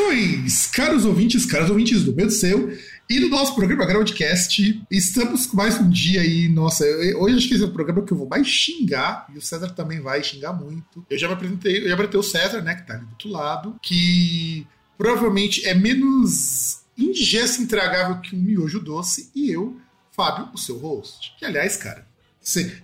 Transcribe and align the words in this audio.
Saudações, 0.00 0.66
caros 0.68 1.04
ouvintes, 1.04 1.44
caros 1.44 1.68
ouvintes 1.68 2.02
do 2.04 2.14
meu 2.14 2.30
seu 2.30 2.74
e 3.08 3.20
do 3.20 3.28
nosso 3.28 3.54
programa 3.54 3.84
Groundcast. 3.84 4.82
Estamos 4.90 5.44
com 5.46 5.56
mais 5.58 5.78
um 5.78 5.90
dia 5.90 6.22
aí, 6.22 6.48
nossa, 6.48 6.84
eu- 6.86 7.20
hoje 7.20 7.36
acho 7.36 7.48
que 7.48 7.54
esse 7.54 7.62
é 7.62 7.66
o 7.66 7.70
programa 7.72 8.02
que 8.02 8.10
eu 8.12 8.16
vou 8.16 8.26
mais 8.26 8.46
xingar, 8.46 9.26
e 9.34 9.36
o 9.36 9.42
César 9.42 9.68
também 9.70 10.00
vai 10.00 10.22
xingar 10.24 10.52
muito. 10.54 11.04
Eu 11.10 11.18
já 11.18 11.28
me 11.28 11.34
apresentei, 11.34 11.82
eu 11.84 11.88
já 11.88 11.94
apresentei 11.94 12.18
o 12.20 12.22
César, 12.22 12.62
né, 12.62 12.74
que 12.76 12.86
tá 12.86 12.94
ali 12.94 13.04
do 13.04 13.10
outro 13.10 13.28
lado, 13.28 13.76
que 13.82 14.66
provavelmente 14.96 15.66
é 15.66 15.74
menos 15.74 16.78
indigesto 16.96 17.60
e 17.60 17.64
intragável 17.64 18.20
que 18.20 18.34
um 18.34 18.38
miojo 18.40 18.80
doce, 18.80 19.30
e 19.34 19.50
eu, 19.50 19.76
Fábio, 20.16 20.48
o 20.54 20.58
seu 20.58 20.78
host. 20.78 21.32
Que, 21.38 21.44
aliás, 21.44 21.76
cara, 21.76 22.06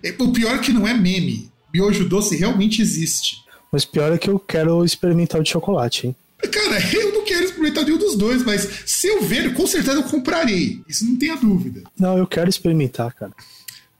é- 0.03 0.15
o 0.19 0.31
pior 0.31 0.55
é 0.55 0.59
que 0.59 0.71
não 0.71 0.87
é 0.87 0.93
meme. 0.93 1.51
Miojo 1.73 2.07
doce 2.07 2.35
realmente 2.35 2.79
existe. 2.81 3.37
Mas 3.71 3.85
pior 3.85 4.13
é 4.13 4.17
que 4.19 4.29
eu 4.29 4.37
quero 4.39 4.85
experimentar 4.85 5.41
o 5.41 5.43
de 5.43 5.49
chocolate, 5.49 6.07
hein? 6.07 6.15
Cara, 6.51 6.77
eu 6.95 7.16
quero 7.27 7.43
experimentar 7.43 7.83
nenhum 7.83 7.97
dos 7.97 8.15
dois, 8.15 8.43
mas 8.43 8.67
se 8.85 9.07
eu 9.07 9.21
ver, 9.21 9.53
com 9.53 9.67
certeza 9.67 9.97
eu 9.97 10.03
comprarei. 10.03 10.81
Isso 10.87 11.05
não 11.05 11.15
tenha 11.15 11.35
dúvida. 11.35 11.83
Não, 11.99 12.17
eu 12.17 12.25
quero 12.25 12.49
experimentar, 12.49 13.13
cara. 13.13 13.33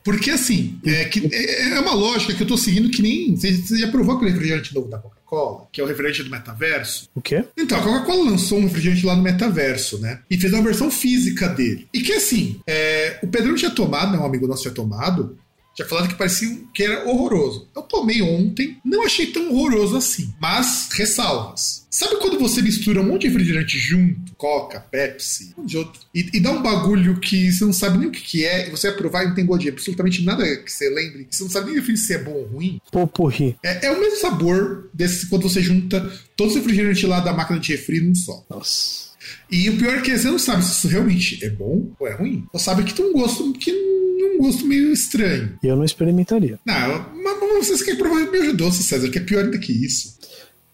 Porque 0.04 0.32
assim, 0.32 0.80
é, 0.86 1.04
que, 1.04 1.30
é, 1.30 1.70
é 1.70 1.80
uma 1.82 1.94
lógica 1.94 2.34
que 2.34 2.42
eu 2.42 2.48
tô 2.48 2.58
seguindo 2.58 2.90
que 2.90 3.02
nem. 3.02 3.36
Você, 3.36 3.52
você 3.52 3.78
já 3.78 3.90
provou 3.90 4.16
aquele 4.16 4.32
refrigerante 4.32 4.74
novo 4.74 4.88
da 4.88 4.98
Coca-Cola, 4.98 5.68
que 5.70 5.82
é 5.82 5.84
o 5.84 5.88
refrigerante 5.88 6.24
do 6.24 6.30
metaverso? 6.30 7.10
O 7.14 7.22
quê? 7.22 7.44
Então, 7.58 7.78
a 7.78 7.84
Coca-Cola 7.84 8.32
lançou 8.32 8.58
um 8.58 8.64
refrigerante 8.64 9.06
lá 9.06 9.18
no 9.18 9.22
metaverso, 9.22 10.00
né? 10.00 10.22
E 10.30 10.38
fez 10.38 10.54
uma 10.54 10.64
versão 10.64 10.90
física 10.90 11.50
dele. 11.50 11.90
E 11.94 12.00
que 12.00 12.14
assim, 12.14 12.62
é, 12.66 13.20
o 13.22 13.28
Pedrão 13.28 13.54
tinha 13.54 13.70
tomado, 13.70 14.14
né? 14.14 14.18
Um 14.18 14.26
amigo 14.26 14.48
nosso 14.48 14.62
tinha 14.62 14.74
tomado. 14.74 15.38
Tinha 15.78 15.88
falado 15.88 16.08
que 16.08 16.16
parecia 16.16 16.58
que 16.74 16.82
era 16.82 17.08
horroroso. 17.08 17.68
Eu 17.76 17.84
tomei 17.84 18.20
ontem, 18.20 18.78
não 18.84 19.06
achei 19.06 19.28
tão 19.28 19.54
horroroso 19.54 19.96
assim. 19.96 20.34
Mas, 20.42 20.90
ressalvas. 20.92 21.86
Sabe 21.88 22.16
quando 22.16 22.40
você 22.40 22.64
mistura 22.64 23.00
um 23.00 23.06
monte 23.06 23.22
de 23.22 23.28
refrigerante 23.28 23.78
junto? 23.78 24.36
Coca, 24.36 24.80
Pepsi, 24.80 25.54
um 25.56 25.64
de 25.64 25.78
outro. 25.78 26.02
E, 26.16 26.30
e 26.34 26.40
dá 26.40 26.50
um 26.50 26.64
bagulho 26.64 27.20
que 27.20 27.52
você 27.52 27.64
não 27.64 27.74
sabe 27.74 28.00
nem 28.00 28.08
o 28.08 28.12
que, 28.12 28.22
que 28.22 28.44
é, 28.44 28.68
e 28.68 28.72
você 28.72 28.88
vai 28.88 28.98
provar 28.98 29.24
e 29.24 29.28
não 29.28 29.36
tem 29.36 29.46
gosto 29.46 29.62
de 29.62 29.70
absolutamente 29.70 30.24
nada 30.24 30.44
que 30.58 30.72
você 30.72 30.90
lembre. 30.90 31.28
Você 31.30 31.44
não 31.44 31.52
sabe 31.52 31.68
nem 31.68 31.76
definir 31.76 31.98
se 31.98 32.14
é 32.16 32.18
bom 32.18 32.34
ou 32.34 32.48
ruim. 32.48 32.82
Popurri. 32.92 33.56
É, 33.64 33.86
é 33.86 33.92
o 33.92 34.00
mesmo 34.00 34.20
sabor 34.20 34.90
desse 34.92 35.28
quando 35.28 35.48
você 35.48 35.62
junta 35.62 36.12
todos 36.36 36.56
os 36.56 36.60
refrigerantes 36.60 37.04
lá 37.04 37.20
da 37.20 37.34
máquina 37.34 37.60
de 37.60 37.74
refri 37.74 38.00
num 38.00 38.16
só. 38.16 38.44
Nossa. 38.50 39.07
E 39.52 39.70
o 39.70 39.78
pior 39.78 39.98
é 39.98 40.02
que 40.02 40.18
você 40.18 40.30
não 40.30 40.40
sabe 40.40 40.64
se 40.64 40.72
isso 40.72 40.88
realmente 40.88 41.44
é 41.44 41.50
bom 41.50 41.90
ou 42.00 42.08
é 42.08 42.14
ruim. 42.14 42.46
Ou 42.52 42.60
sabe 42.60 42.84
que 42.84 42.94
tem 42.94 43.06
um 43.06 43.14
gosto 43.14 43.54
que 43.54 43.72
é 43.72 44.36
um 44.36 44.38
gosto 44.40 44.66
meio 44.66 44.92
estranho. 44.92 45.58
E 45.64 45.68
eu 45.68 45.76
não 45.76 45.84
experimentaria. 45.86 46.60
Não, 46.66 47.06
mas 47.24 47.38
vocês 47.68 47.82
querem 47.82 48.00
provar 48.00 48.30
miojo 48.32 48.56
doce, 48.56 48.84
César, 48.84 49.10
que 49.10 49.18
é 49.18 49.22
pior 49.22 49.46
ainda 49.46 49.58
que 49.58 49.72
isso. 49.72 50.18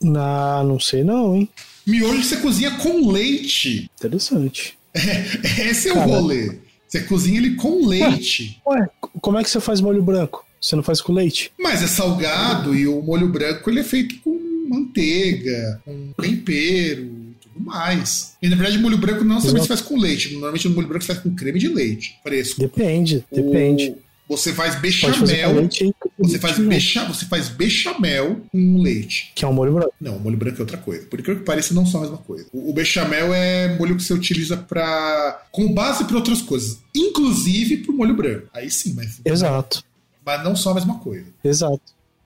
Na, 0.02 0.64
não 0.64 0.80
sei 0.80 1.04
não, 1.04 1.36
hein? 1.36 1.50
Miojo 1.86 2.24
você 2.24 2.38
cozinha 2.38 2.72
com 2.72 3.12
leite. 3.12 3.90
Interessante. 3.98 4.78
É, 4.96 5.70
esse 5.72 5.90
é 5.90 5.92
o 5.92 5.96
Caramba. 5.96 6.20
rolê. 6.20 6.60
Você 6.88 7.00
cozinha 7.02 7.40
ele 7.40 7.56
com 7.56 7.88
leite. 7.88 8.62
Ué, 8.68 8.88
como 9.20 9.40
é 9.40 9.44
que 9.44 9.50
você 9.50 9.60
faz 9.60 9.82
molho 9.82 10.04
branco? 10.04 10.46
Você 10.62 10.76
não 10.76 10.84
faz 10.84 11.02
com 11.02 11.12
leite? 11.12 11.52
Mas 11.60 11.82
é 11.82 11.88
salgado 11.88 12.76
e 12.76 12.88
o 12.88 13.02
molho 13.02 13.28
branco 13.28 13.68
ele 13.72 13.80
é 13.80 13.84
feito 13.84 14.16
com 14.20 14.40
manteiga, 14.70 15.82
com 15.84 16.14
tempero 16.22 17.23
mais. 17.60 18.36
E 18.42 18.48
na 18.50 18.56
verdade 18.56 18.78
o 18.78 18.82
molho 18.82 18.98
branco 18.98 19.24
não 19.24 19.40
somente 19.42 19.64
se 19.64 19.68
faz 19.68 19.82
com 19.82 19.98
leite. 20.00 20.32
Normalmente 20.34 20.68
o 20.68 20.72
molho 20.72 20.88
branco 20.88 21.04
se 21.04 21.08
faz 21.08 21.20
com 21.20 21.34
creme 21.36 21.60
de 21.60 21.68
leite, 21.68 22.20
fresco. 22.24 22.60
Depende, 22.60 23.24
depende. 23.32 23.92
O- 23.92 24.04
Você 24.38 24.54
faz 24.54 24.76
bechamel. 24.80 25.54
leite 25.56 25.94
Você 26.18 26.40
faz, 26.40 26.58
becha, 26.58 27.04
você 27.06 27.26
faz 27.26 27.50
bechamel 27.50 28.42
com 28.52 28.82
leite. 28.82 29.32
Que 29.36 29.44
é 29.44 29.48
um 29.48 29.54
molho 29.54 29.74
branco. 29.74 29.94
Não, 30.00 30.18
molho 30.18 30.38
branco 30.38 30.58
é 30.58 30.62
outra 30.62 30.78
coisa. 30.78 31.06
Por 31.08 31.20
incrível 31.20 31.42
que 31.42 31.46
pareça, 31.46 31.74
não 31.74 31.86
são 31.86 32.00
a 32.00 32.04
mesma 32.04 32.18
coisa. 32.20 32.46
O, 32.54 32.70
o 32.70 32.74
bechamel 32.74 33.34
é 33.34 33.76
molho 33.78 33.96
que 33.98 34.02
você 34.04 34.14
utiliza 34.14 34.56
para 34.58 35.46
como 35.52 35.74
base 35.74 36.06
para 36.06 36.16
outras 36.16 36.42
coisas, 36.42 36.80
inclusive 36.96 37.78
pro 37.78 37.94
molho 37.94 38.16
branco. 38.16 38.48
Aí 38.54 38.72
sim, 38.72 38.94
mas, 38.96 39.20
Exato, 39.26 39.84
mas 40.26 40.44
não 40.44 40.56
são 40.56 40.72
a 40.72 40.76
mesma 40.76 40.98
coisa. 41.00 41.26
exato. 41.44 41.82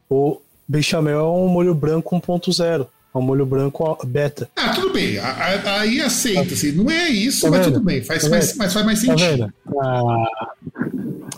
O 0.09 0.39
bechamel 0.67 1.19
é 1.19 1.23
um 1.23 1.47
molho 1.47 1.73
branco 1.73 2.15
1.0. 2.15 2.87
É 3.17 3.19
um 3.19 3.23
molho 3.23 3.45
branco 3.47 3.97
beta. 4.05 4.47
Ah, 4.55 4.69
tudo 4.69 4.93
bem. 4.93 5.17
Aí 5.19 5.99
aceita, 6.01 6.53
assim. 6.53 6.71
Não 6.71 6.89
é 6.91 7.09
isso, 7.09 7.41
Tá 7.41 7.49
mas 7.51 7.65
vendo? 7.65 7.73
tudo 7.73 7.83
bem. 7.85 8.03
Faz, 8.03 8.21
Tá 8.23 8.29
vendo? 8.29 8.55
mas 8.57 8.73
faz 8.73 8.85
mais 8.85 8.99
Tá 9.03 9.05
sentido. 9.17 9.27
vendo? 9.37 9.53
Ah, 9.81 10.25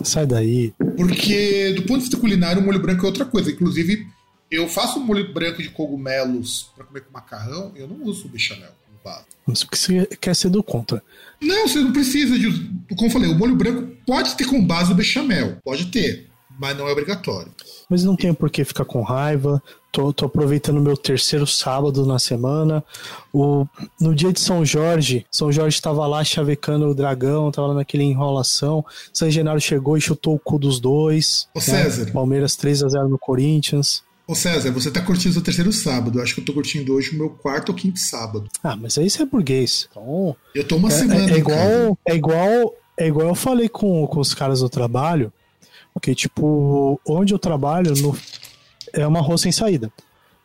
sai 0.04 0.26
daí. 0.26 0.74
Porque, 0.96 1.72
do 1.74 1.82
ponto 1.82 1.96
de 1.98 2.04
vista 2.04 2.16
culinário, 2.18 2.60
o 2.60 2.64
molho 2.64 2.80
branco 2.80 3.02
é 3.04 3.06
outra 3.08 3.24
coisa. 3.24 3.50
Inclusive, 3.50 4.06
eu 4.50 4.68
faço 4.68 4.98
um 4.98 5.04
molho 5.04 5.32
branco 5.32 5.62
de 5.62 5.70
cogumelos 5.70 6.70
para 6.76 6.84
comer 6.84 7.00
com 7.00 7.12
macarrão, 7.12 7.72
eu 7.74 7.88
não 7.88 8.04
uso 8.04 8.26
o 8.26 8.28
bechamel 8.28 8.68
como 8.84 8.98
base. 9.02 9.24
Mas 9.46 9.64
porque 9.64 9.78
você 9.78 10.06
quer 10.20 10.36
ser 10.36 10.50
do 10.50 10.62
contra. 10.62 11.02
Não, 11.40 11.66
você 11.66 11.80
não 11.80 11.92
precisa 11.92 12.38
de. 12.38 12.50
Como 12.94 13.06
eu 13.08 13.10
falei, 13.10 13.30
o 13.30 13.34
molho 13.34 13.56
branco 13.56 13.88
pode 14.06 14.34
ter 14.36 14.44
como 14.44 14.62
base 14.62 14.92
o 14.92 14.94
bechamel. 14.94 15.56
Pode 15.64 15.86
ter, 15.86 16.28
mas 16.58 16.76
não 16.76 16.86
é 16.86 16.92
obrigatório. 16.92 17.50
Mas 17.88 18.04
não 18.04 18.14
tenho 18.14 18.34
por 18.34 18.50
que 18.50 18.62
ficar 18.64 18.84
com 18.84 19.00
raiva. 19.02 19.62
Tô, 19.92 20.12
tô 20.12 20.26
aproveitando 20.26 20.80
meu 20.80 20.96
terceiro 20.96 21.46
sábado 21.46 22.06
na 22.06 22.18
semana. 22.18 22.84
O, 23.32 23.66
no 24.00 24.14
dia 24.14 24.32
de 24.32 24.38
São 24.40 24.64
Jorge, 24.64 25.26
São 25.30 25.50
Jorge 25.50 25.76
estava 25.76 26.06
lá 26.06 26.22
chavecando 26.22 26.86
o 26.86 26.94
dragão, 26.94 27.50
tava 27.50 27.68
lá 27.68 27.74
naquele 27.74 28.04
enrolação. 28.04 28.84
San 29.12 29.30
Genaro 29.30 29.60
chegou 29.60 29.96
e 29.96 30.00
chutou 30.00 30.36
o 30.36 30.38
cu 30.38 30.58
dos 30.58 30.78
dois. 30.78 31.48
Ô, 31.54 31.58
né? 31.58 31.64
César. 31.64 32.12
Palmeiras 32.12 32.54
3 32.54 32.84
a 32.84 32.88
0 32.88 33.08
no 33.08 33.18
Corinthians. 33.18 34.04
Ô 34.28 34.34
César, 34.36 34.70
você 34.70 34.92
tá 34.92 35.00
curtindo 35.02 35.30
o 35.30 35.32
seu 35.32 35.42
terceiro 35.42 35.72
sábado. 35.72 36.18
Eu 36.18 36.22
acho 36.22 36.34
que 36.36 36.40
eu 36.40 36.44
tô 36.44 36.52
curtindo 36.52 36.94
hoje 36.94 37.10
o 37.10 37.18
meu 37.18 37.30
quarto 37.30 37.70
ou 37.70 37.74
quinto 37.74 37.98
sábado. 37.98 38.48
Ah, 38.62 38.76
mas 38.76 38.96
aí 38.96 39.10
você 39.10 39.22
é 39.22 39.26
burguês. 39.26 39.88
Então, 39.90 40.36
Eu 40.54 40.62
tô 40.68 40.76
uma 40.76 40.86
é, 40.88 40.92
semana. 40.92 41.24
é 41.24 41.26
casa. 41.26 41.38
igual, 41.38 41.98
é 42.06 42.14
igual, 42.14 42.74
é 42.96 43.06
igual 43.08 43.26
eu 43.26 43.34
falei 43.34 43.68
com, 43.68 44.06
com 44.06 44.20
os 44.20 44.32
caras 44.32 44.60
do 44.60 44.68
trabalho, 44.68 45.32
porque 45.92 46.14
tipo, 46.14 47.00
onde 47.04 47.34
eu 47.34 47.40
trabalho 47.40 47.92
no, 48.00 48.16
é 48.92 49.06
uma 49.06 49.20
rua 49.20 49.38
sem 49.38 49.52
saída. 49.52 49.92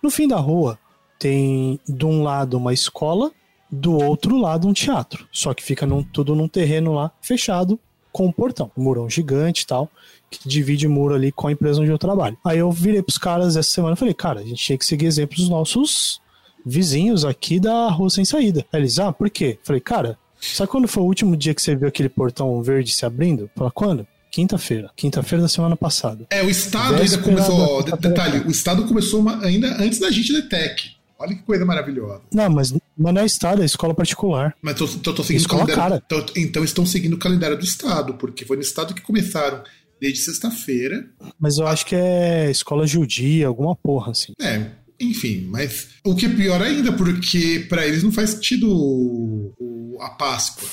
No 0.01 0.09
fim 0.09 0.28
da 0.28 0.38
rua 0.38 0.78
tem 1.17 1.79
de 1.88 2.06
um 2.06 2.23
lado 2.23 2.57
uma 2.57 2.73
escola, 2.73 3.31
do 3.72 3.94
outro 3.97 4.38
lado 4.38 4.67
um 4.67 4.73
teatro. 4.73 5.28
Só 5.31 5.53
que 5.53 5.63
fica 5.63 5.86
num- 5.86 6.03
tudo 6.03 6.36
num 6.36 6.47
terreno 6.47 6.94
lá 6.94 7.12
fechado 7.21 7.80
com 8.12 8.27
um 8.27 8.31
portão, 8.31 8.71
um 8.77 8.83
murão 8.83 9.09
gigante 9.09 9.63
e 9.63 9.68
tal, 9.68 9.89
que 10.30 10.47
divide 10.47 10.88
o 10.88 10.89
muro 10.89 11.15
ali 11.15 11.31
com 11.31 11.47
a 11.47 11.51
empresa 11.51 11.81
onde 11.81 11.92
eu 11.92 11.97
trabalho. 11.97 12.38
Aí 12.45 12.59
eu 12.59 12.71
virei 12.71 13.01
pros 13.01 13.18
caras 13.18 13.57
essa 13.57 13.69
semana 13.69 13.94
e 13.95 13.97
falei, 13.97 14.13
cara, 14.13 14.39
a 14.39 14.44
gente 14.44 14.63
tinha 14.63 14.77
que 14.77 14.86
seguir 14.86 15.06
exemplos 15.07 15.39
dos 15.41 15.50
nossos 15.50 16.21
vizinhos 16.65 17.25
aqui 17.25 17.59
da 17.59 17.89
rua 17.89 18.09
sem 18.09 18.24
saída. 18.24 18.65
Aí 18.71 18.80
eles, 18.81 19.00
ah, 19.00 19.12
por 19.12 19.30
quê? 19.30 19.59
Falei, 19.63 19.81
cara, 19.81 20.18
sabe 20.39 20.69
quando 20.71 20.88
foi 20.88 21.03
o 21.03 21.06
último 21.06 21.36
dia 21.36 21.53
que 21.53 21.62
você 21.62 21.75
viu 21.75 21.88
aquele 21.88 22.07
portão 22.09 22.62
verde 22.62 22.91
se 22.91 23.06
abrindo? 23.06 23.50
Fala, 23.56 23.71
quando? 23.71 24.07
Quinta-feira. 24.36 24.92
Quinta-feira 24.98 25.42
da 25.44 25.48
semana 25.48 25.78
passada. 25.78 26.28
É, 26.30 26.44
o 26.44 26.50
Estado 26.50 27.02
ainda 27.02 27.18
começou. 27.20 27.82
da- 27.84 27.96
de- 27.96 28.02
Detalhe, 28.10 28.40
o 28.46 28.52
Estado 28.52 28.84
começou 28.86 29.22
uma- 29.22 29.42
ainda 29.46 29.82
antes 29.82 29.98
da 29.98 30.12
gente 30.12 30.34
da 30.34 30.42
TEC. 30.42 30.92
Olha 31.18 31.34
que 31.34 31.42
coisa 31.44 31.64
maravilhosa. 31.64 32.24
Não, 32.34 32.50
mas, 32.50 32.74
mas 32.98 33.14
não 33.14 33.22
é 33.22 33.26
estado, 33.26 33.62
é 33.62 33.66
escola 33.66 33.94
particular. 33.96 34.54
Mas 34.62 34.76
tô, 34.76 34.86
tô, 34.88 35.14
tô 35.14 35.24
seguindo 35.24 35.40
Escola 35.44 35.64
o 35.64 35.68
calendário. 35.68 36.04
cara. 36.10 36.22
tô- 36.22 36.34
então 36.38 36.66
estão 36.66 36.86
seguindo 36.86 37.14
o 37.14 37.18
calendário 37.18 37.58
do 37.58 37.64
Estado, 37.64 38.16
porque 38.16 38.44
foi 38.44 38.58
no 38.58 38.62
Estado 38.62 38.94
que 38.94 39.02
começaram 39.02 39.64
desde 40.02 40.20
sexta-feira. 40.20 41.08
Mas 41.40 41.58
eu 41.58 41.66
acho 41.66 41.86
que 41.86 41.96
é 41.96 42.52
escola 42.52 42.86
judia, 42.86 43.48
alguma 43.48 43.74
porra, 43.74 44.12
assim. 44.12 44.34
É, 44.42 44.66
enfim, 45.00 45.48
mas 45.50 45.88
o 46.04 46.14
que 46.14 46.26
é 46.26 46.30
pior 46.30 46.62
ainda, 46.62 46.92
porque 46.92 47.66
pra 47.70 47.88
eles 47.88 48.04
não 48.04 48.12
faz 48.12 48.32
sentido 48.32 48.70
o- 48.70 49.54
o- 49.58 49.98
a 50.02 50.10
Páscoa. 50.10 50.68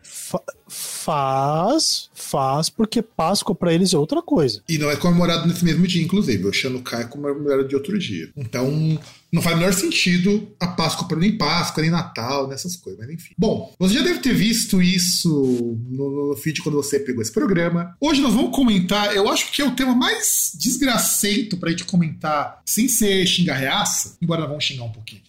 Fa- 0.00 0.42
faz, 0.68 2.08
faz 2.30 2.70
porque 2.70 3.02
Páscoa 3.02 3.54
para 3.54 3.74
eles 3.74 3.92
é 3.92 3.98
outra 3.98 4.22
coisa. 4.22 4.62
E 4.68 4.78
não 4.78 4.90
é 4.90 4.96
comemorado 4.96 5.46
nesse 5.46 5.64
mesmo 5.64 5.86
dia, 5.86 6.02
inclusive. 6.02 6.46
O 6.46 6.52
Chanukah 6.52 7.00
é 7.00 7.04
comemorado 7.04 7.66
de 7.66 7.74
outro 7.74 7.98
dia. 7.98 8.30
Então, 8.36 8.98
não 9.32 9.42
faz 9.42 9.56
o 9.56 9.58
menor 9.58 9.72
sentido 9.72 10.48
a 10.58 10.68
Páscoa 10.68 11.06
para 11.06 11.18
nem 11.18 11.36
Páscoa, 11.36 11.82
nem 11.82 11.90
Natal, 11.90 12.48
nessas 12.48 12.76
coisas, 12.76 13.00
mas 13.00 13.10
enfim. 13.10 13.34
Bom, 13.36 13.74
você 13.78 13.94
já 13.94 14.02
deve 14.02 14.20
ter 14.20 14.34
visto 14.34 14.80
isso 14.80 15.78
no, 15.88 16.28
no 16.30 16.36
feed 16.36 16.62
quando 16.62 16.76
você 16.76 17.00
pegou 17.00 17.22
esse 17.22 17.32
programa. 17.32 17.96
Hoje 18.00 18.20
nós 18.20 18.32
vamos 18.32 18.54
comentar, 18.54 19.14
eu 19.14 19.28
acho 19.28 19.50
que 19.52 19.62
é 19.62 19.66
o 19.66 19.74
tema 19.74 19.94
mais 19.94 20.52
desgracento 20.54 21.56
pra 21.56 21.70
gente 21.70 21.84
comentar 21.84 22.60
sem 22.64 22.88
ser 22.88 23.26
xingar 23.26 23.56
reaça, 23.56 24.16
embora 24.22 24.40
nós 24.40 24.50
vamos 24.50 24.64
xingar 24.64 24.84
um 24.84 24.92
pouquinho 24.92 25.22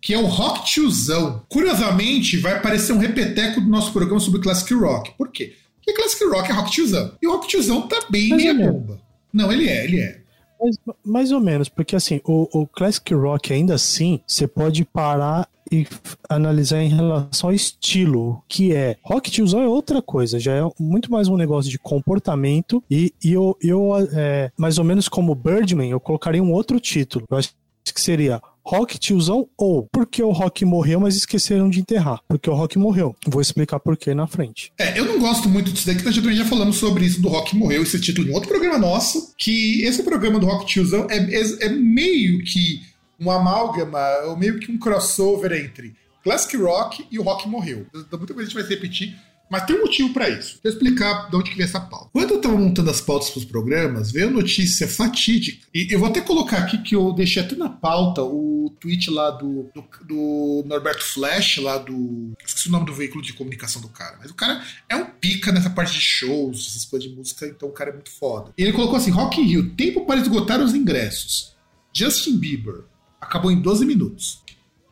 que 0.00 0.12
é 0.12 0.18
o 0.18 0.26
Rock 0.26 0.68
Tiozão. 0.68 1.44
Curiosamente, 1.48 2.36
vai 2.36 2.60
parecer 2.60 2.92
um 2.92 2.98
repeteco 2.98 3.60
do 3.60 3.68
nosso 3.68 3.92
programa 3.92 4.20
sobre 4.20 4.40
Classic 4.40 4.72
Rock. 4.74 5.12
Por 5.16 5.30
quê? 5.30 5.54
Porque 5.84 5.92
Classic 5.94 6.24
Rock 6.24 6.50
é 6.50 6.54
Rock 6.54 6.70
Tiozão. 6.70 7.12
E 7.20 7.26
o 7.26 7.32
Rock 7.32 7.48
Tiozão 7.48 7.88
tá 7.88 8.06
bem 8.08 8.28
Mais 8.28 8.42
meia 8.42 8.54
bomba. 8.54 9.00
Não, 9.32 9.50
ele 9.50 9.68
é, 9.68 9.84
ele 9.84 10.00
é. 10.00 10.20
Mas, 10.60 10.76
mais 11.04 11.32
ou 11.32 11.40
menos, 11.40 11.68
porque 11.68 11.96
assim, 11.96 12.20
o, 12.24 12.46
o 12.52 12.66
Classic 12.66 13.14
Rock 13.14 13.52
ainda 13.52 13.74
assim, 13.74 14.20
você 14.26 14.46
pode 14.46 14.84
parar 14.84 15.48
e 15.72 15.86
analisar 16.28 16.82
em 16.82 16.88
relação 16.88 17.48
ao 17.48 17.54
estilo, 17.54 18.42
que 18.48 18.74
é 18.74 18.96
rock 19.02 19.30
tiozão 19.30 19.62
é 19.62 19.68
outra 19.68 20.02
coisa, 20.02 20.38
já 20.38 20.52
é 20.52 20.68
muito 20.78 21.10
mais 21.12 21.28
um 21.28 21.36
negócio 21.36 21.70
de 21.70 21.78
comportamento 21.78 22.82
e, 22.90 23.14
e 23.22 23.32
eu, 23.32 23.56
eu 23.62 23.92
é, 24.12 24.50
mais 24.56 24.78
ou 24.78 24.84
menos 24.84 25.08
como 25.08 25.34
Birdman, 25.34 25.90
eu 25.90 26.00
colocaria 26.00 26.42
um 26.42 26.52
outro 26.52 26.80
título. 26.80 27.24
Eu 27.30 27.38
acho 27.38 27.54
que 27.94 28.00
seria 28.00 28.42
Rock 28.70 29.00
tiozão 29.00 29.48
ou 29.58 29.88
porque 29.90 30.22
o 30.22 30.30
Rock 30.30 30.64
morreu, 30.64 31.00
mas 31.00 31.16
esqueceram 31.16 31.68
de 31.68 31.80
enterrar. 31.80 32.20
Porque 32.28 32.48
o 32.48 32.54
Rock 32.54 32.78
morreu. 32.78 33.16
Vou 33.26 33.42
explicar 33.42 33.80
por 33.80 33.96
que 33.96 34.14
na 34.14 34.28
frente. 34.28 34.72
É, 34.78 34.96
eu 34.96 35.04
não 35.04 35.18
gosto 35.18 35.48
muito 35.48 35.72
disso 35.72 35.88
daqui, 35.88 36.04
nós 36.04 36.14
já 36.14 36.22
também 36.22 36.36
já 36.36 36.44
falamos 36.44 36.76
sobre 36.76 37.04
isso 37.04 37.20
do 37.20 37.28
Rock 37.28 37.56
Morreu, 37.56 37.82
esse 37.82 38.00
título 38.00 38.28
em 38.28 38.32
outro 38.32 38.48
programa 38.48 38.78
nosso, 38.78 39.34
que 39.36 39.82
esse 39.82 40.04
programa 40.04 40.38
do 40.38 40.46
Rock 40.46 40.66
Tiozão 40.66 41.08
é, 41.10 41.16
é, 41.16 41.66
é 41.66 41.68
meio 41.68 42.44
que 42.44 42.82
um 43.18 43.28
amálgama, 43.28 44.00
ou 44.28 44.36
meio 44.36 44.60
que 44.60 44.70
um 44.70 44.78
crossover 44.78 45.52
entre 45.52 45.96
Classic 46.22 46.56
Rock 46.56 47.04
e 47.10 47.18
o 47.18 47.24
Rock 47.24 47.48
Morreu. 47.48 47.86
Muita 47.92 48.34
coisa 48.34 48.42
a 48.42 48.44
gente 48.44 48.54
vai 48.54 48.62
se 48.62 48.70
repetir, 48.70 49.18
mas 49.50 49.64
tem 49.66 49.76
um 49.76 49.80
motivo 49.80 50.12
para 50.12 50.28
isso. 50.30 50.60
Vou 50.62 50.72
explicar 50.72 51.28
de 51.28 51.36
onde 51.36 51.50
que 51.50 51.56
vem 51.56 51.66
essa 51.66 51.80
pauta. 51.80 52.08
Quando 52.12 52.34
eu 52.34 52.40
tava 52.40 52.56
montando 52.56 52.88
as 52.88 53.00
pautas 53.00 53.30
para 53.30 53.40
os 53.40 53.44
programas, 53.44 54.12
veio 54.12 54.28
a 54.28 54.30
notícia 54.30 54.86
fatídica, 54.86 55.66
e 55.74 55.88
eu 55.90 55.98
vou 55.98 56.08
até 56.08 56.20
colocar 56.20 56.58
aqui 56.58 56.78
que 56.78 56.94
eu 56.94 57.12
deixei 57.12 57.42
até 57.42 57.56
na 57.56 57.68
pauta 57.68 58.22
o 58.22 58.72
tweet 58.78 59.10
lá 59.10 59.32
do, 59.32 59.68
do, 59.74 59.84
do 60.06 60.64
Norberto 60.66 61.02
Flash, 61.02 61.58
lá 61.58 61.78
do. 61.78 62.32
Esqueci 62.46 62.68
o 62.68 62.72
nome 62.72 62.86
do 62.86 62.94
veículo 62.94 63.22
de 63.22 63.32
comunicação 63.32 63.82
do 63.82 63.88
cara, 63.88 64.16
mas 64.20 64.30
o 64.30 64.34
cara 64.34 64.62
é 64.88 64.94
um 64.94 65.06
pica 65.06 65.50
nessa 65.50 65.70
parte 65.70 65.94
de 65.94 66.00
shows, 66.00 66.68
essas 66.68 66.84
coisas 66.84 67.08
de 67.08 67.16
música, 67.16 67.46
então 67.46 67.68
o 67.68 67.72
cara 67.72 67.90
é 67.90 67.92
muito 67.92 68.10
foda. 68.10 68.52
Ele 68.56 68.72
colocou 68.72 68.96
assim: 68.96 69.10
Rock 69.10 69.40
in 69.40 69.44
Rio, 69.44 69.70
tempo 69.70 70.06
para 70.06 70.20
esgotar 70.20 70.60
os 70.60 70.74
ingressos. 70.74 71.56
Justin 71.92 72.38
Bieber 72.38 72.84
acabou 73.20 73.50
em 73.50 73.60
12 73.60 73.84
minutos. 73.84 74.39